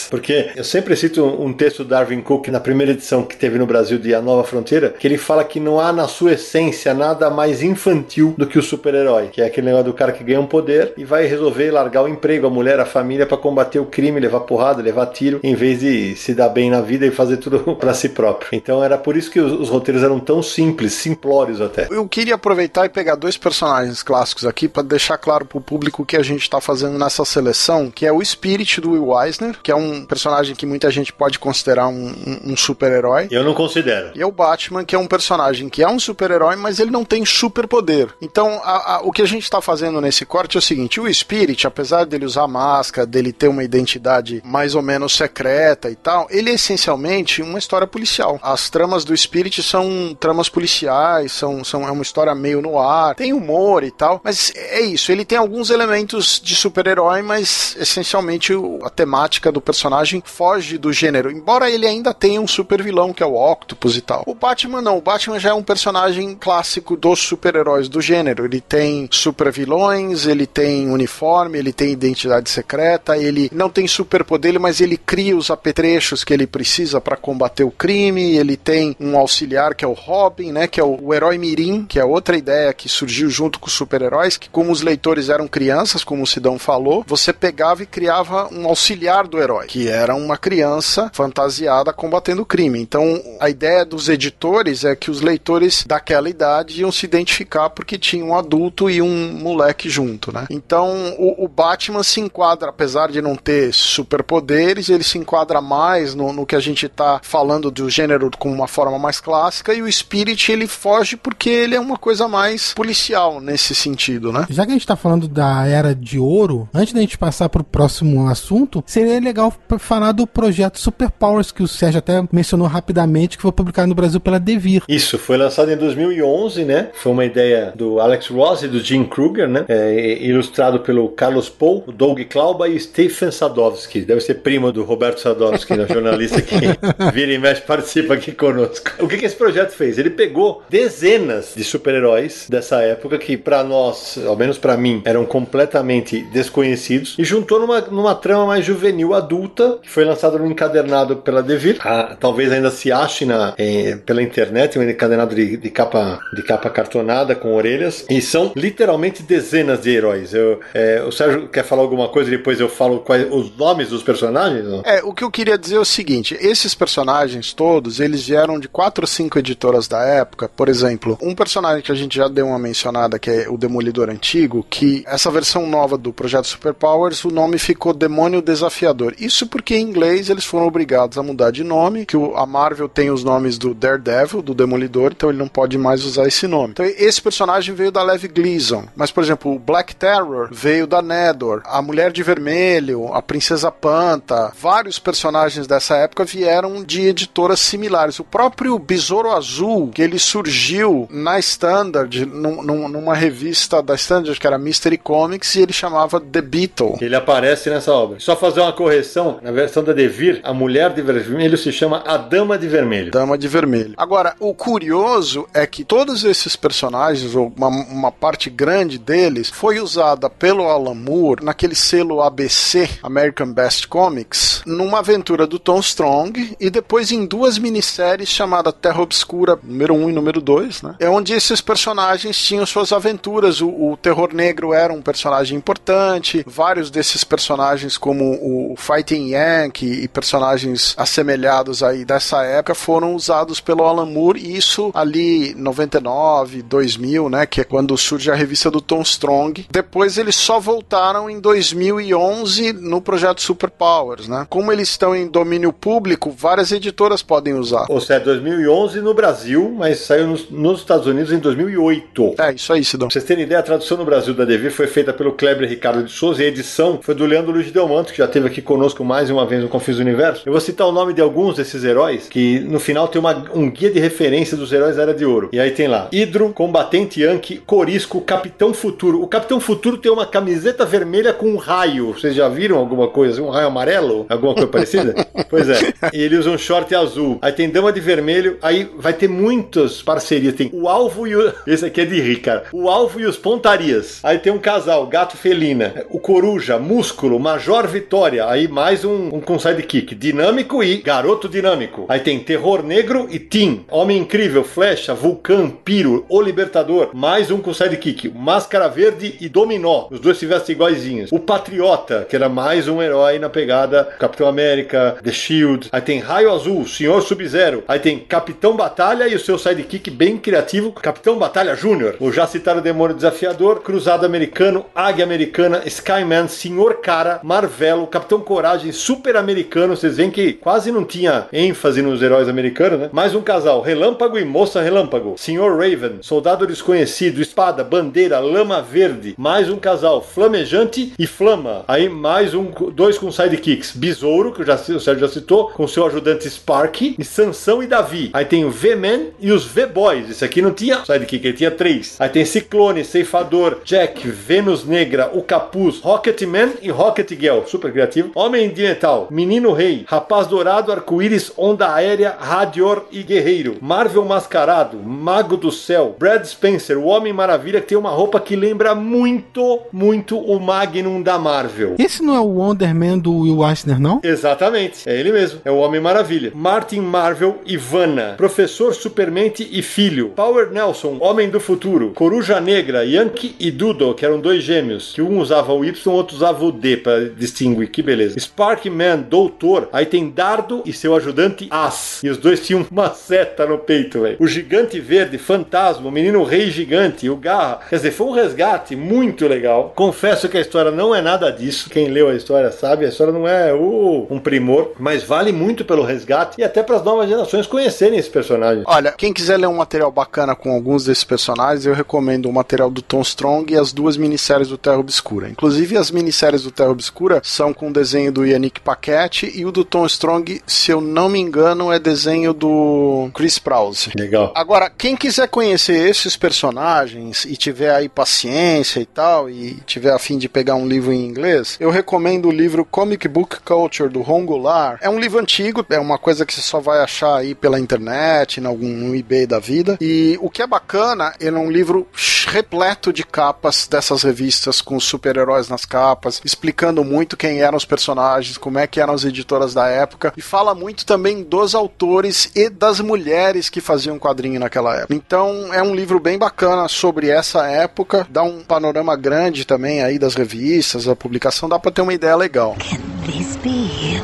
Porque 0.09 0.51
eu 0.55 0.63
sempre 0.63 0.95
cito 0.95 1.23
um 1.25 1.53
texto 1.53 1.83
do 1.83 1.89
Darwin 1.89 2.21
Cook 2.21 2.47
na 2.47 2.59
primeira 2.59 2.91
edição 2.93 3.23
que 3.23 3.35
teve 3.35 3.57
no 3.57 3.65
Brasil 3.65 3.97
de 3.97 4.13
A 4.13 4.21
Nova 4.21 4.43
Fronteira, 4.43 4.89
que 4.89 5.07
ele 5.07 5.17
fala 5.17 5.43
que 5.43 5.59
não 5.59 5.79
há 5.79 5.91
na 5.93 6.07
sua 6.07 6.33
essência 6.33 6.93
nada 6.93 7.29
mais 7.29 7.61
infantil 7.61 8.33
do 8.37 8.47
que 8.47 8.57
o 8.57 8.63
super-herói, 8.63 9.27
que 9.27 9.41
é 9.41 9.45
aquele 9.45 9.67
negócio 9.67 9.85
do 9.85 9.93
cara 9.93 10.11
que 10.11 10.23
ganha 10.23 10.39
um 10.39 10.45
poder 10.45 10.93
e 10.97 11.05
vai 11.05 11.25
resolver 11.25 11.71
largar 11.71 12.03
o 12.03 12.07
emprego, 12.07 12.47
a 12.47 12.49
mulher, 12.49 12.79
a 12.79 12.85
família 12.85 13.25
para 13.25 13.37
combater 13.37 13.79
o 13.79 13.85
crime, 13.85 14.19
levar 14.19 14.41
porrada, 14.41 14.81
levar 14.81 15.07
tiro, 15.07 15.39
em 15.43 15.55
vez 15.55 15.79
de 15.79 16.15
se 16.15 16.33
dar 16.33 16.49
bem 16.49 16.69
na 16.69 16.81
vida 16.81 17.05
e 17.05 17.11
fazer 17.11 17.37
tudo 17.37 17.75
para 17.77 17.93
si 17.93 18.09
próprio. 18.09 18.49
Então 18.53 18.83
era 18.83 18.97
por 18.97 19.15
isso 19.15 19.31
que 19.31 19.39
os, 19.39 19.51
os 19.51 19.69
roteiros 19.69 20.03
eram 20.03 20.19
tão 20.19 20.41
simples, 20.41 20.93
simplórios 20.93 21.61
até. 21.61 21.87
Eu 21.89 22.07
queria 22.07 22.35
aproveitar 22.35 22.85
e 22.85 22.89
pegar 22.89 23.15
dois 23.15 23.37
personagens 23.37 24.01
clássicos 24.03 24.45
aqui 24.45 24.67
para 24.67 24.83
deixar 24.83 25.17
claro 25.17 25.45
pro 25.45 25.61
público 25.61 26.01
o 26.01 26.05
que 26.05 26.17
a 26.17 26.23
gente 26.23 26.41
está 26.41 26.59
fazendo 26.59 26.97
nessa 26.97 27.23
seleção, 27.25 27.91
que 27.91 28.05
é 28.05 28.11
o 28.11 28.23
Spirit 28.23 28.81
do 28.81 28.91
Will 28.91 29.13
Eisner, 29.27 29.57
que 29.61 29.71
é 29.71 29.75
um 29.75 30.05
personagem 30.05 30.55
que 30.55 30.65
muita 30.65 30.89
gente 30.89 31.13
pode 31.13 31.37
considerar 31.37 31.87
um, 31.87 32.07
um, 32.07 32.51
um 32.53 32.57
super-herói. 32.57 33.27
Eu 33.29 33.43
não 33.43 33.53
considero. 33.53 34.11
E 34.15 34.21
é 34.21 34.25
o 34.25 34.31
Batman, 34.31 34.83
que 34.83 34.95
é 34.95 34.99
um 34.99 35.07
personagem 35.07 35.69
que 35.69 35.83
é 35.83 35.87
um 35.87 35.99
super-herói, 35.99 36.55
mas 36.55 36.79
ele 36.79 36.91
não 36.91 37.05
tem 37.05 37.25
superpoder. 37.25 38.09
Então, 38.21 38.61
a, 38.63 38.95
a, 38.95 39.01
o 39.01 39.11
que 39.11 39.21
a 39.21 39.27
gente 39.27 39.43
está 39.43 39.61
fazendo 39.61 40.01
nesse 40.01 40.25
corte 40.25 40.57
é 40.57 40.59
o 40.59 40.61
seguinte: 40.61 40.99
o 40.99 41.13
Spirit, 41.13 41.67
apesar 41.67 42.05
dele 42.05 42.25
usar 42.25 42.47
máscara, 42.47 43.05
dele 43.05 43.31
ter 43.31 43.47
uma 43.47 43.63
identidade 43.63 44.41
mais 44.45 44.75
ou 44.75 44.81
menos 44.81 45.15
secreta 45.15 45.89
e 45.89 45.95
tal, 45.95 46.27
ele 46.29 46.49
é 46.49 46.53
essencialmente 46.53 47.41
uma 47.41 47.59
história 47.59 47.87
policial. 47.87 48.39
As 48.41 48.69
tramas 48.69 49.03
do 49.03 49.15
Spirit 49.15 49.61
são 49.61 50.15
tramas 50.19 50.49
policiais, 50.49 51.31
são, 51.31 51.63
são 51.63 51.87
é 51.87 51.91
uma 51.91 52.03
história 52.03 52.33
meio 52.33 52.61
no 52.61 52.79
ar, 52.79 53.15
tem 53.15 53.33
humor 53.33 53.83
e 53.83 53.91
tal, 53.91 54.21
mas 54.23 54.51
é 54.55 54.81
isso. 54.81 55.11
Ele 55.11 55.25
tem 55.25 55.37
alguns 55.37 55.69
elementos 55.69 56.39
de 56.43 56.55
super-herói, 56.55 57.21
mas 57.21 57.75
essencialmente 57.79 58.53
a 58.83 58.89
temática 58.89 59.16
do 59.51 59.61
personagem 59.61 60.21
foge 60.25 60.77
do 60.77 60.91
gênero, 60.93 61.31
embora 61.31 61.69
ele 61.69 61.87
ainda 61.87 62.13
tenha 62.13 62.41
um 62.41 62.47
super 62.47 62.83
vilão 62.83 63.13
que 63.13 63.23
é 63.23 63.25
o 63.25 63.35
Octopus 63.35 63.95
e 63.95 64.01
tal. 64.01 64.23
O 64.25 64.35
Batman 64.35 64.81
não, 64.81 64.97
o 64.97 65.01
Batman 65.01 65.39
já 65.39 65.49
é 65.49 65.53
um 65.53 65.63
personagem 65.63 66.35
clássico 66.35 66.95
dos 66.95 67.19
super-heróis 67.19 67.87
do 67.87 68.01
gênero. 68.01 68.45
Ele 68.45 68.61
tem 68.61 69.07
super 69.11 69.51
vilões, 69.51 70.25
ele 70.25 70.45
tem 70.45 70.89
uniforme, 70.89 71.57
ele 71.57 71.73
tem 71.73 71.91
identidade 71.91 72.49
secreta, 72.49 73.17
ele 73.17 73.49
não 73.53 73.69
tem 73.69 73.87
superpoder, 73.87 74.59
mas 74.59 74.81
ele 74.81 74.97
cria 74.97 75.35
os 75.35 75.49
apetrechos 75.49 76.23
que 76.23 76.33
ele 76.33 76.45
precisa 76.45 76.99
para 76.99 77.15
combater 77.15 77.63
o 77.63 77.71
crime, 77.71 78.35
ele 78.35 78.57
tem 78.57 78.95
um 78.99 79.17
auxiliar 79.17 79.75
que 79.75 79.85
é 79.85 79.87
o 79.87 79.93
Robin, 79.93 80.51
né, 80.51 80.67
que 80.67 80.79
é 80.79 80.83
o, 80.83 80.97
o 81.01 81.13
herói 81.13 81.37
mirim, 81.37 81.85
que 81.85 81.99
é 81.99 82.05
outra 82.05 82.37
ideia 82.37 82.73
que 82.73 82.89
surgiu 82.89 83.29
junto 83.29 83.59
com 83.59 83.67
os 83.67 83.73
super-heróis, 83.73 84.37
que 84.37 84.49
como 84.49 84.71
os 84.71 84.81
leitores 84.81 85.29
eram 85.29 85.47
crianças, 85.47 86.03
como 86.03 86.23
o 86.23 86.27
Sidão 86.27 86.59
falou, 86.59 87.03
você 87.07 87.31
pegava 87.31 87.83
e 87.83 87.85
criava 87.85 88.47
um 88.51 88.67
auxiliar 88.67 89.06
do 89.27 89.39
herói, 89.39 89.67
que 89.67 89.87
era 89.87 90.15
uma 90.15 90.37
criança 90.37 91.09
fantasiada 91.13 91.93
combatendo 91.93 92.41
o 92.41 92.45
crime. 92.45 92.79
Então, 92.79 93.21
a 93.39 93.49
ideia 93.49 93.85
dos 93.85 94.09
editores 94.09 94.83
é 94.83 94.95
que 94.95 95.09
os 95.09 95.21
leitores 95.21 95.83
daquela 95.87 96.29
idade 96.29 96.81
iam 96.81 96.91
se 96.91 97.05
identificar 97.05 97.69
porque 97.69 97.97
tinha 97.97 98.23
um 98.23 98.35
adulto 98.35 98.89
e 98.89 99.01
um 99.01 99.33
moleque 99.33 99.89
junto, 99.89 100.31
né? 100.31 100.45
Então, 100.49 101.15
o, 101.17 101.45
o 101.45 101.47
Batman 101.47 102.03
se 102.03 102.19
enquadra, 102.19 102.69
apesar 102.69 103.11
de 103.11 103.21
não 103.21 103.35
ter 103.35 103.73
superpoderes, 103.73 104.89
ele 104.89 105.03
se 105.03 105.17
enquadra 105.17 105.61
mais 105.61 106.13
no, 106.13 106.33
no 106.33 106.45
que 106.45 106.55
a 106.55 106.59
gente 106.59 106.87
tá 106.89 107.19
falando 107.23 107.71
do 107.71 107.89
gênero 107.89 108.29
com 108.37 108.51
uma 108.51 108.67
forma 108.67 108.99
mais 108.99 109.19
clássica 109.19 109.73
e 109.73 109.81
o 109.81 109.91
Spirit 109.91 110.51
ele 110.51 110.67
foge 110.67 111.15
porque 111.15 111.49
ele 111.49 111.75
é 111.75 111.79
uma 111.79 111.97
coisa 111.97 112.27
mais 112.27 112.73
policial 112.73 113.39
nesse 113.39 113.73
sentido, 113.73 114.31
né? 114.31 114.45
Já 114.49 114.65
que 114.65 114.71
a 114.71 114.73
gente 114.73 114.87
tá 114.87 114.95
falando 114.95 115.27
da 115.27 115.65
era 115.65 115.95
de 115.95 116.19
ouro, 116.19 116.67
antes 116.73 116.93
da 116.93 117.01
gente 117.01 117.17
passar 117.17 117.49
pro 117.49 117.63
próximo 117.63 118.27
assunto, 118.27 118.83
seria 118.97 119.19
legal 119.19 119.53
falar 119.77 120.11
do 120.11 120.25
projeto 120.25 120.79
Super 120.79 121.11
Powers 121.11 121.51
que 121.51 121.61
o 121.61 121.67
Sérgio 121.67 121.99
até 121.99 122.23
mencionou 122.31 122.65
rapidamente, 122.65 123.37
que 123.37 123.43
foi 123.43 123.51
publicado 123.51 123.87
no 123.87 123.93
Brasil 123.93 124.19
pela 124.19 124.39
Devir. 124.39 124.81
Isso, 124.89 125.19
foi 125.19 125.37
lançado 125.37 125.71
em 125.71 125.77
2011, 125.77 126.65
né? 126.65 126.89
Foi 126.95 127.11
uma 127.11 127.23
ideia 127.23 127.71
do 127.75 127.99
Alex 127.99 128.27
Ross 128.27 128.63
e 128.63 128.67
do 128.67 128.79
Jim 128.79 129.03
Kruger, 129.03 129.47
né? 129.47 129.65
É, 129.67 130.17
ilustrado 130.23 130.79
pelo 130.79 131.09
Carlos 131.09 131.47
Paul, 131.47 131.83
Doug 131.95 132.21
Klauba 132.21 132.67
e 132.67 132.79
Stephen 132.79 133.29
Sadowski. 133.29 134.01
Deve 134.01 134.21
ser 134.21 134.35
primo 134.35 134.71
do 134.71 134.83
Roberto 134.83 135.19
Sadowski, 135.19 135.77
né? 135.77 135.85
jornalista 135.93 136.41
que 136.41 136.55
vira 137.13 137.31
e 137.31 137.37
mexe 137.37 137.61
participa 137.61 138.15
aqui 138.15 138.31
conosco. 138.31 138.93
O 138.97 139.07
que, 139.07 139.17
que 139.17 139.25
esse 139.27 139.35
projeto 139.35 139.73
fez? 139.73 139.99
Ele 139.99 140.09
pegou 140.09 140.63
dezenas 140.67 141.53
de 141.55 141.63
super-heróis 141.63 142.47
dessa 142.49 142.81
época 142.81 143.19
que 143.19 143.37
para 143.37 143.63
nós, 143.63 144.17
ao 144.25 144.35
menos 144.35 144.57
para 144.57 144.75
mim, 144.75 145.03
eram 145.05 145.23
completamente 145.23 146.23
desconhecidos 146.33 147.15
e 147.19 147.23
juntou 147.23 147.59
numa, 147.59 147.81
numa 147.81 148.15
trama 148.15 148.47
mais 148.47 148.65
juvenil 148.65 148.86
adulta 149.13 149.79
que 149.81 149.89
foi 149.89 150.05
lançado 150.05 150.37
no 150.39 150.45
encadernado 150.47 151.17
pela 151.17 151.41
Devir. 151.41 151.77
Ah, 151.79 152.15
talvez 152.19 152.51
ainda 152.51 152.71
se 152.71 152.91
ache 152.91 153.25
na, 153.25 153.53
eh, 153.57 153.97
pela 154.05 154.21
internet 154.21 154.77
um 154.77 154.83
encadernado 154.83 155.35
de, 155.35 155.57
de, 155.57 155.69
capa 155.69 156.19
de 156.33 156.43
capa 156.43 156.69
cartonada 156.69 157.35
com 157.35 157.55
orelhas 157.55 158.05
e 158.09 158.21
são 158.21 158.51
literalmente 158.55 159.23
dezenas 159.23 159.81
de 159.81 159.91
heróis. 159.91 160.33
Eu, 160.33 160.59
eh, 160.73 161.03
o 161.05 161.11
Sérgio 161.11 161.47
quer 161.47 161.63
falar 161.63 161.81
alguma 161.81 162.09
coisa 162.09 162.29
e 162.29 162.37
depois 162.37 162.59
eu 162.59 162.69
falo 162.69 162.99
quais 162.99 163.27
os 163.31 163.55
nomes 163.55 163.89
dos 163.89 164.03
personagens? 164.03 164.65
É, 164.83 165.03
o 165.03 165.13
que 165.13 165.23
eu 165.23 165.31
queria 165.31 165.57
dizer 165.57 165.75
é 165.75 165.79
o 165.79 165.85
seguinte: 165.85 166.37
esses 166.39 166.73
personagens 166.73 167.53
todos 167.53 167.99
eles 167.99 168.25
vieram 168.25 168.59
de 168.59 168.67
quatro 168.67 169.03
ou 169.03 169.07
cinco 169.07 169.39
editoras 169.39 169.87
da 169.87 170.03
época. 170.03 170.49
Por 170.49 170.69
exemplo, 170.69 171.17
um 171.21 171.33
personagem 171.35 171.81
que 171.81 171.91
a 171.91 171.95
gente 171.95 172.15
já 172.17 172.27
deu 172.27 172.47
uma 172.47 172.59
mencionada 172.59 173.19
que 173.19 173.29
é 173.29 173.49
o 173.49 173.57
Demolidor 173.57 174.09
Antigo, 174.09 174.65
que 174.69 175.03
essa 175.07 175.31
versão 175.31 175.67
nova 175.67 175.97
do 175.97 176.13
projeto 176.13 176.47
Superpowers, 176.47 177.23
o 177.25 177.31
nome 177.31 177.57
ficou 177.57 177.93
Demônio 177.93 178.41
Desafiador. 178.77 179.15
Isso 179.19 179.47
porque 179.47 179.75
em 179.75 179.81
inglês 179.81 180.29
eles 180.29 180.45
foram 180.45 180.67
obrigados 180.67 181.17
a 181.17 181.23
mudar 181.23 181.51
de 181.51 181.63
nome, 181.63 182.05
que 182.05 182.15
a 182.35 182.45
Marvel 182.45 182.87
tem 182.87 183.09
os 183.09 183.23
nomes 183.23 183.57
do 183.57 183.73
Daredevil, 183.73 184.41
do 184.41 184.53
Demolidor, 184.53 185.11
então 185.11 185.29
ele 185.29 185.39
não 185.39 185.47
pode 185.47 185.77
mais 185.77 186.05
usar 186.05 186.27
esse 186.27 186.45
nome. 186.45 186.71
Então 186.71 186.85
esse 186.85 187.21
personagem 187.21 187.73
veio 187.73 187.91
da 187.91 188.03
Lev 188.03 188.25
Gleason, 188.25 188.85
mas 188.95 189.11
por 189.11 189.23
exemplo, 189.23 189.53
o 189.53 189.59
Black 189.59 189.95
Terror 189.95 190.49
veio 190.51 190.85
da 190.85 191.01
Nedor, 191.01 191.61
a 191.65 191.81
Mulher 191.81 192.11
de 192.11 192.21
Vermelho, 192.21 193.13
a 193.13 193.21
Princesa 193.21 193.71
Panta, 193.71 194.51
vários 194.59 194.99
personagens 194.99 195.65
dessa 195.65 195.95
época 195.95 196.23
vieram 196.23 196.83
de 196.83 197.01
editoras 197.01 197.59
similares. 197.59 198.19
O 198.19 198.23
próprio 198.23 198.77
Besouro 198.77 199.31
Azul, 199.31 199.89
que 199.93 200.01
ele 200.01 200.19
surgiu 200.19 201.07
na 201.09 201.39
Standard, 201.39 202.25
num, 202.25 202.61
num, 202.61 202.87
numa 202.87 203.15
revista 203.15 203.81
da 203.81 203.95
Standard 203.95 204.39
que 204.39 204.45
era 204.45 204.57
Mystery 204.57 204.97
Comics, 204.97 205.55
e 205.55 205.61
ele 205.61 205.73
chamava 205.73 206.19
The 206.19 206.41
Beetle. 206.41 206.97
Ele 207.01 207.15
aparece 207.15 207.69
nessa 207.69 207.91
obra. 207.93 208.19
Só 208.19 208.35
fazer 208.35 208.61
uma 208.61 208.66
correção, 208.73 209.39
na 209.41 209.51
versão 209.51 209.83
da 209.83 209.93
Devir, 209.93 210.39
a 210.43 210.53
mulher 210.53 210.93
de 210.93 211.01
vermelho 211.01 211.57
se 211.57 211.71
chama 211.71 212.03
a 212.05 212.17
Dama 212.17 212.57
de 212.57 212.67
Vermelho. 212.67 213.11
Dama 213.11 213.37
de 213.37 213.47
Vermelho. 213.47 213.93
Agora, 213.97 214.35
o 214.39 214.53
curioso 214.53 215.47
é 215.53 215.65
que 215.65 215.83
todos 215.83 216.23
esses 216.23 216.55
personagens, 216.55 217.35
ou 217.35 217.51
uma, 217.55 217.67
uma 217.67 218.11
parte 218.11 218.49
grande 218.49 218.97
deles, 218.97 219.49
foi 219.49 219.79
usada 219.79 220.29
pelo 220.29 220.63
Alan 220.63 220.93
Moore 220.93 221.43
naquele 221.43 221.75
selo 221.75 222.21
ABC, 222.21 222.89
American 223.03 223.51
Best 223.51 223.87
Comics, 223.87 224.61
numa 224.65 224.99
aventura 224.99 225.47
do 225.47 225.59
Tom 225.59 225.79
Strong 225.79 226.55
e 226.59 226.69
depois 226.69 227.11
em 227.11 227.25
duas 227.25 227.57
minisséries 227.57 228.29
chamadas 228.29 228.73
Terra 228.81 229.01
Obscura, 229.01 229.59
número 229.63 229.93
1 229.93 230.03
um 230.03 230.09
e 230.09 230.13
número 230.13 230.41
2, 230.41 230.81
né? 230.81 230.95
É 230.99 231.09
onde 231.09 231.33
esses 231.33 231.61
personagens 231.61 232.37
tinham 232.37 232.65
suas 232.65 232.91
aventuras. 232.91 233.61
O, 233.61 233.69
o 233.69 233.97
Terror 233.97 234.33
Negro 234.33 234.73
era 234.73 234.93
um 234.93 235.01
personagem 235.01 235.57
importante, 235.57 236.43
vários 236.45 236.89
desses 236.89 237.23
personagens, 237.23 237.97
como 237.97 238.23
o 238.41 238.56
Fighting 238.77 239.29
Yankee 239.29 240.03
e 240.03 240.07
personagens 240.07 240.93
assemelhados 240.97 241.83
aí 241.83 242.05
dessa 242.05 242.43
época 242.43 242.75
foram 242.75 243.15
usados 243.15 243.59
pelo 243.59 243.83
Alan 243.83 244.05
Moore, 244.05 244.39
e 244.39 244.57
isso 244.57 244.91
ali 244.93 245.53
99, 245.55 246.61
2000, 246.61 247.29
né, 247.29 247.45
que 247.45 247.61
é 247.61 247.63
quando 247.63 247.97
surge 247.97 248.31
a 248.31 248.35
revista 248.35 248.69
do 248.69 248.81
Tom 248.81 249.01
Strong. 249.01 249.67
Depois 249.69 250.17
eles 250.17 250.35
só 250.35 250.59
voltaram 250.59 251.29
em 251.29 251.39
2011 251.39 252.73
no 252.73 253.01
projeto 253.01 253.41
Super 253.41 253.69
Powers, 253.69 254.27
né? 254.27 254.45
Como 254.49 254.71
eles 254.71 254.89
estão 254.89 255.15
em 255.15 255.27
domínio 255.27 255.71
público, 255.71 256.31
várias 256.31 256.71
editoras 256.71 257.21
podem 257.21 257.53
usar. 257.53 257.85
Ou 257.89 258.01
seja, 258.01 258.19
2011 258.19 259.01
no 259.01 259.13
Brasil, 259.13 259.73
mas 259.77 259.99
saiu 259.99 260.27
nos, 260.27 260.49
nos 260.49 260.79
Estados 260.79 261.07
Unidos 261.07 261.31
em 261.31 261.39
2008. 261.39 262.35
É, 262.37 262.53
isso 262.53 262.73
aí, 262.73 262.83
Sidão. 262.83 263.07
Pra 263.07 263.13
vocês 263.13 263.25
terem 263.25 263.43
ideia, 263.43 263.59
a 263.59 263.63
tradução 263.63 263.97
no 263.97 264.05
Brasil 264.05 264.33
da 264.33 264.45
Devir 264.45 264.71
foi 264.71 264.87
feita 264.87 265.13
pelo 265.13 265.33
Kleber 265.33 265.67
Ricardo 265.67 266.03
de 266.03 266.11
Souza 266.11 266.41
e 266.41 266.45
a 266.45 266.49
edição 266.49 266.99
foi 267.01 267.15
do 267.15 267.25
Leandro 267.25 267.51
Luiz 267.51 267.71
Delmanto, 267.71 268.11
que 268.11 268.19
já 268.19 268.27
esteve 268.37 268.47
aqui 268.47 268.61
conosco 268.61 269.03
mais 269.03 269.29
uma 269.29 269.45
vez 269.45 269.63
no 269.63 269.69
Confis 269.69 269.95
do 269.95 270.01
Universo. 270.01 270.43
Eu 270.45 270.51
vou 270.51 270.61
citar 270.61 270.87
o 270.87 270.91
nome 270.91 271.11
de 271.11 271.21
alguns 271.21 271.55
desses 271.55 271.83
heróis, 271.83 272.27
que 272.29 272.59
no 272.59 272.79
final 272.79 273.07
tem 273.07 273.19
uma, 273.19 273.45
um 273.53 273.69
guia 273.69 273.89
de 273.89 273.99
referência 273.99 274.55
dos 274.55 274.71
heróis 274.71 274.95
da 274.95 275.01
Era 275.03 275.13
de 275.13 275.25
Ouro. 275.25 275.49
E 275.51 275.59
aí 275.59 275.71
tem 275.71 275.87
lá, 275.87 276.07
Hidro, 276.11 276.53
Combatente 276.53 277.21
Yankee, 277.21 277.57
Corisco, 277.57 278.21
Capitão 278.21 278.73
Futuro. 278.73 279.23
O 279.23 279.27
Capitão 279.27 279.59
Futuro 279.59 279.97
tem 279.97 280.11
uma 280.11 280.25
camiseta 280.25 280.85
vermelha 280.85 281.33
com 281.33 281.47
um 281.47 281.57
raio. 281.57 282.13
Vocês 282.13 282.35
já 282.35 282.47
viram 282.47 282.77
alguma 282.77 283.07
coisa? 283.07 283.41
Um 283.41 283.49
raio 283.49 283.67
amarelo? 283.67 284.27
Alguma 284.29 284.53
coisa 284.53 284.67
parecida? 284.67 285.15
pois 285.49 285.67
é. 285.67 285.93
E 286.13 286.21
ele 286.21 286.37
usa 286.37 286.51
um 286.51 286.57
short 286.57 286.93
azul. 286.93 287.39
Aí 287.41 287.51
tem 287.51 287.69
Dama 287.69 287.91
de 287.91 287.99
Vermelho. 287.99 288.57
Aí 288.61 288.87
vai 288.97 289.13
ter 289.13 289.27
muitas 289.27 290.01
parcerias. 290.03 290.53
Tem 290.53 290.69
o 290.71 290.87
Alvo 290.87 291.27
e 291.27 291.35
o... 291.35 291.53
Esse 291.65 291.85
aqui 291.85 292.01
é 292.01 292.05
de 292.05 292.21
rir, 292.21 292.37
cara. 292.37 292.65
O 292.71 292.87
Alvo 292.87 293.19
e 293.19 293.25
os 293.25 293.37
Pontarias. 293.37 294.19
Aí 294.21 294.37
tem 294.37 294.53
um 294.53 294.59
casal, 294.59 295.07
Gato 295.07 295.35
Felina. 295.35 296.05
O 296.11 296.19
Coruja, 296.19 296.77
Músculo, 296.77 297.39
Major 297.39 297.87
Vitória. 297.87 298.26
Aí 298.27 298.67
mais 298.67 299.05
um, 299.05 299.29
um 299.33 299.39
com 299.39 299.57
sidekick. 299.57 300.13
Dinâmico 300.13 300.83
e 300.83 300.97
Garoto 300.97 301.47
Dinâmico. 301.47 302.05
Aí 302.09 302.19
tem 302.19 302.39
Terror 302.39 302.83
Negro 302.83 303.27
e 303.31 303.39
Tim. 303.39 303.85
Homem 303.89 304.17
Incrível, 304.17 304.65
Flecha, 304.65 305.13
Vulcan, 305.13 305.69
Piro, 305.69 306.25
O 306.27 306.41
Libertador. 306.41 307.11
Mais 307.13 307.49
um 307.49 307.59
com 307.59 307.73
sidekick. 307.73 308.29
Máscara 308.35 308.89
Verde 308.89 309.37
e 309.39 309.47
Dominó. 309.47 310.07
Os 310.11 310.19
dois 310.19 310.37
se 310.37 310.45
vestem 310.45 310.75
iguaizinhos. 310.75 311.31
O 311.31 311.39
Patriota, 311.39 312.27
que 312.29 312.35
era 312.35 312.49
mais 312.49 312.89
um 312.89 313.01
herói 313.01 313.39
na 313.39 313.49
pegada 313.49 314.03
Capitão 314.19 314.47
América, 314.47 315.17
The 315.23 315.31
Shield. 315.31 315.87
Aí 315.91 316.01
tem 316.01 316.19
Raio 316.19 316.51
Azul, 316.51 316.85
Senhor 316.85 317.21
Sub-Zero. 317.21 317.85
Aí 317.87 317.99
tem 317.99 318.19
Capitão 318.19 318.75
Batalha 318.75 319.27
e 319.27 319.35
o 319.35 319.39
seu 319.39 319.57
sidekick 319.57 320.11
bem 320.11 320.37
criativo, 320.37 320.91
Capitão 320.91 321.37
Batalha 321.37 321.75
Júnior. 321.75 322.17
O 322.19 322.31
já 322.31 322.45
citado 322.45 322.81
Demônio 322.81 323.15
Desafiador, 323.15 323.81
Cruzado 323.81 324.25
Americano, 324.25 324.85
Águia 324.93 325.23
Americana, 325.23 325.83
Skyman, 325.85 326.47
Senhor 326.47 326.95
Cara, 327.01 327.39
Marvelo, 327.43 328.07
Capitão 328.17 328.41
Coragem, 328.41 328.91
Super 328.91 329.35
Americano. 329.35 329.95
Vocês 329.95 330.17
veem 330.17 330.31
que 330.31 330.53
quase 330.53 330.91
não 330.91 331.05
tinha 331.05 331.45
ênfase 331.53 332.01
nos 332.01 332.19
heróis 332.19 332.49
americanos, 332.49 332.99
né? 332.99 333.09
Mais 333.11 333.35
um 333.35 333.43
casal, 333.43 333.79
Relâmpago 333.79 334.39
e 334.39 334.43
Moça 334.43 334.81
Relâmpago. 334.81 335.35
Senhor 335.37 335.77
Raven, 335.77 336.17
Soldado 336.21 336.65
Desconhecido, 336.65 337.39
Espada, 337.39 337.83
Bandeira, 337.83 338.39
Lama 338.39 338.81
Verde. 338.81 339.35
Mais 339.37 339.69
um 339.69 339.77
casal, 339.77 340.19
Flamejante 340.19 341.13
e 341.19 341.27
Flama. 341.27 341.85
Aí 341.87 342.09
mais 342.09 342.55
um, 342.55 342.71
dois 342.91 343.19
com 343.19 343.31
sidekicks. 343.31 343.91
Besouro, 343.95 344.51
que 344.51 344.65
já, 344.65 344.73
o 344.73 344.99
Sérgio 344.99 345.19
já 345.19 345.27
citou, 345.27 345.67
com 345.67 345.87
seu 345.87 346.03
ajudante 346.07 346.49
Sparky, 346.49 347.15
e 347.19 347.23
Sansão 347.23 347.83
e 347.83 347.85
Davi. 347.85 348.31
Aí 348.33 348.45
tem 348.45 348.65
o 348.65 348.71
V-Man 348.71 349.27
e 349.39 349.51
os 349.51 349.63
V-Boys. 349.63 350.31
Esse 350.31 350.43
aqui 350.43 350.59
não 350.59 350.73
tinha 350.73 351.05
sidekick, 351.05 351.45
ele 351.45 351.57
tinha 351.57 351.69
três. 351.69 352.15
Aí 352.19 352.29
tem 352.29 352.43
Ciclone, 352.43 353.05
Ceifador, 353.05 353.77
Jack, 353.85 354.27
Vênus 354.27 354.83
Negra, 354.83 355.29
o 355.31 355.43
Capuz, 355.43 355.99
Rocketman 355.99 356.71
e 356.81 356.89
Rocket 356.89 357.29
Girl. 357.39 357.59
Super 357.67 357.91
criativo. 357.91 358.06
Homem 358.35 358.69
de 358.69 358.81
Metal, 358.83 359.27
Menino 359.31 359.73
Rei, 359.73 360.05
Rapaz 360.07 360.47
Dourado, 360.47 360.91
Arco-Íris, 360.91 361.51
Onda 361.57 361.93
Aérea, 361.93 362.35
Radior 362.39 363.05
e 363.11 363.23
Guerreiro. 363.23 363.77
Marvel 363.81 364.25
Mascarado, 364.25 364.97
Mago 364.97 365.57
do 365.57 365.71
Céu, 365.71 366.15
Brad 366.17 366.43
Spencer, 366.45 366.97
o 366.97 367.05
Homem 367.05 367.33
Maravilha, 367.33 367.81
que 367.81 367.87
tem 367.87 367.97
uma 367.97 368.09
roupa 368.09 368.39
que 368.39 368.55
lembra 368.55 368.93
muito, 368.95 369.79
muito 369.91 370.37
o 370.37 370.59
Magnum 370.59 371.21
da 371.21 371.37
Marvel. 371.37 371.95
Esse 371.97 372.23
não 372.23 372.35
é 372.35 372.39
o 372.39 372.45
Wonder 372.45 372.93
Man 372.93 373.19
do 373.19 373.39
Will 373.39 373.67
Eisner, 373.67 373.99
não? 373.99 374.19
Exatamente, 374.23 375.07
é 375.07 375.19
ele 375.19 375.31
mesmo, 375.31 375.61
é 375.63 375.71
o 375.71 375.77
Homem 375.77 376.01
Maravilha. 376.01 376.51
Martin 376.53 377.01
Marvel, 377.01 377.57
Ivana, 377.65 378.35
Professor 378.37 378.93
Supermente 378.93 379.67
e 379.71 379.81
Filho, 379.81 380.29
Power 380.35 380.71
Nelson, 380.71 381.17
Homem 381.19 381.49
do 381.49 381.59
Futuro, 381.59 382.11
Coruja 382.15 382.59
Negra, 382.59 383.03
Yankee 383.05 383.55
e 383.59 383.71
Doodle, 383.71 384.13
que 384.13 384.25
eram 384.25 384.39
dois 384.39 384.63
gêmeos, 384.63 385.13
que 385.13 385.21
um 385.21 385.39
usava 385.39 385.73
o 385.73 385.83
Y, 385.83 386.11
o 386.11 386.15
outro 386.15 386.35
usava 386.35 386.65
o 386.65 386.71
D 386.71 386.97
para 386.97 387.29
distinguir, 387.29 387.89
que 387.97 388.03
beleza. 388.03 388.39
Sparkman, 388.39 389.25
Doutor, 389.27 389.89
aí 389.91 390.05
tem 390.05 390.29
Dardo 390.29 390.83
e 390.85 390.93
seu 390.93 391.15
ajudante 391.15 391.67
As, 391.71 392.21
e 392.23 392.29
os 392.29 392.37
dois 392.37 392.63
tinham 392.63 392.85
uma 392.91 393.11
seta 393.11 393.65
no 393.65 393.79
peito, 393.79 394.21
velho. 394.21 394.37
O 394.39 394.45
Gigante 394.45 394.99
Verde, 394.99 395.39
Fantasma, 395.39 396.07
o 396.07 396.11
Menino 396.11 396.43
Rei 396.43 396.69
Gigante, 396.69 397.27
o 397.27 397.35
Garra, 397.35 397.79
quer 397.89 397.95
dizer, 397.95 398.11
foi 398.11 398.27
um 398.27 398.33
resgate 398.33 398.95
muito 398.95 399.47
legal. 399.47 399.93
Confesso 399.95 400.47
que 400.47 400.57
a 400.57 400.61
história 400.61 400.91
não 400.91 401.15
é 401.15 401.23
nada 401.23 401.51
disso, 401.51 401.89
quem 401.89 402.07
leu 402.07 402.29
a 402.29 402.35
história 402.35 402.71
sabe, 402.71 403.03
a 403.03 403.09
história 403.09 403.33
não 403.33 403.47
é 403.47 403.73
uh, 403.73 404.27
um 404.29 404.37
primor, 404.37 404.91
mas 404.99 405.23
vale 405.23 405.51
muito 405.51 405.83
pelo 405.83 406.03
resgate 406.03 406.61
e 406.61 406.63
até 406.63 406.83
para 406.83 406.97
as 406.97 407.03
novas 407.03 407.27
gerações 407.27 407.65
conhecerem 407.65 408.19
esse 408.19 408.29
personagem. 408.29 408.83
Olha, 408.85 409.11
quem 409.11 409.33
quiser 409.33 409.57
ler 409.57 409.67
um 409.67 409.77
material 409.77 410.11
bacana 410.11 410.55
com 410.55 410.71
alguns 410.71 411.05
desses 411.05 411.23
personagens, 411.23 411.87
eu 411.87 411.95
recomendo 411.95 412.47
o 412.47 412.53
material 412.53 412.91
do 412.91 413.01
Tom 413.01 413.21
Strong 413.21 413.73
e 413.73 413.75
as 413.75 413.91
duas 413.91 414.17
minisséries 414.17 414.67
do 414.67 414.77
Terra 414.77 414.99
Obscura. 414.99 415.49
Inclusive, 415.49 415.97
as 415.97 416.11
minisséries 416.11 416.61
do 416.61 416.69
Terra 416.69 416.91
Obscura 416.91 417.41
são 417.43 417.73
com 417.73 417.86
desenho 417.91 418.31
do 418.31 418.45
Yannick 418.45 418.79
Paquette 418.81 419.51
e 419.53 419.65
o 419.65 419.71
do 419.71 419.83
Tom 419.83 420.05
Strong, 420.05 420.61
se 420.65 420.91
eu 420.91 421.01
não 421.01 421.29
me 421.29 421.39
engano, 421.39 421.91
é 421.91 421.99
desenho 421.99 422.53
do 422.53 423.29
Chris 423.33 423.59
Prowse. 423.59 424.11
Legal. 424.15 424.51
Agora, 424.55 424.89
quem 424.89 425.15
quiser 425.15 425.47
conhecer 425.47 426.09
esses 426.09 426.35
personagens 426.35 427.45
e 427.45 427.55
tiver 427.55 427.93
aí 427.93 428.09
paciência 428.09 428.99
e 428.99 429.05
tal, 429.05 429.49
e 429.49 429.75
tiver 429.85 430.11
a 430.11 430.19
fim 430.19 430.37
de 430.37 430.49
pegar 430.49 430.75
um 430.75 430.87
livro 430.87 431.11
em 431.11 431.25
inglês, 431.25 431.77
eu 431.79 431.89
recomendo 431.89 432.47
o 432.47 432.51
livro 432.51 432.85
Comic 432.85 433.27
Book 433.27 433.57
Culture 433.61 434.09
do 434.09 434.21
Ron 434.21 434.45
Goulart. 434.45 434.99
É 435.01 435.09
um 435.09 435.19
livro 435.19 435.39
antigo, 435.39 435.85
é 435.89 435.99
uma 435.99 436.17
coisa 436.17 436.45
que 436.45 436.53
você 436.53 436.61
só 436.61 436.79
vai 436.79 436.99
achar 436.99 437.35
aí 437.35 437.55
pela 437.55 437.79
internet, 437.79 438.59
em 438.59 438.65
algum 438.65 439.13
eBay 439.15 439.45
da 439.45 439.59
vida. 439.59 439.97
E 440.01 440.37
o 440.41 440.49
que 440.49 440.61
é 440.61 440.67
bacana, 440.67 441.33
ele 441.39 441.55
é 441.55 441.59
um 441.59 441.71
livro 441.71 442.07
repleto 442.47 443.11
de 443.11 443.23
capas 443.23 443.87
dessas 443.87 444.23
revistas 444.23 444.81
com 444.81 444.99
super-heróis 444.99 445.69
nas 445.69 445.85
capas, 445.85 446.41
explicando 446.43 447.03
muito 447.03 447.37
quem 447.37 447.61
eram 447.61 447.76
os 447.77 447.85
personagens, 447.85 448.57
como 448.57 448.79
é 448.79 448.87
que 448.87 448.99
eram 448.99 449.13
as 449.13 449.23
editoras 449.23 449.73
da 449.73 449.87
época 449.87 450.33
e 450.35 450.41
fala 450.41 450.73
muito 450.73 451.05
também 451.05 451.43
dos 451.43 451.73
autores 451.75 452.51
e 452.55 452.69
das 452.69 452.99
mulheres 452.99 453.69
que 453.69 453.79
faziam 453.79 454.19
quadrinho 454.19 454.59
naquela 454.59 454.95
época. 454.95 455.13
Então 455.13 455.73
é 455.73 455.81
um 455.81 455.95
livro 455.95 456.19
bem 456.19 456.37
bacana 456.37 456.87
sobre 456.87 457.29
essa 457.29 457.67
época, 457.67 458.27
dá 458.29 458.43
um 458.43 458.63
panorama 458.63 459.15
grande 459.15 459.65
também 459.65 460.03
aí 460.03 460.19
das 460.19 460.35
revistas, 460.35 461.07
a 461.07 461.15
publicação, 461.15 461.69
dá 461.69 461.79
para 461.79 461.91
ter 461.91 462.01
uma 462.01 462.13
ideia 462.13 462.35
legal. 462.35 462.75
Can 462.79 462.99
this 463.25 463.55
be 463.57 463.69
him? 463.69 464.23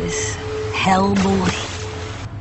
This 0.00 0.36
Hellboy? 0.74 1.50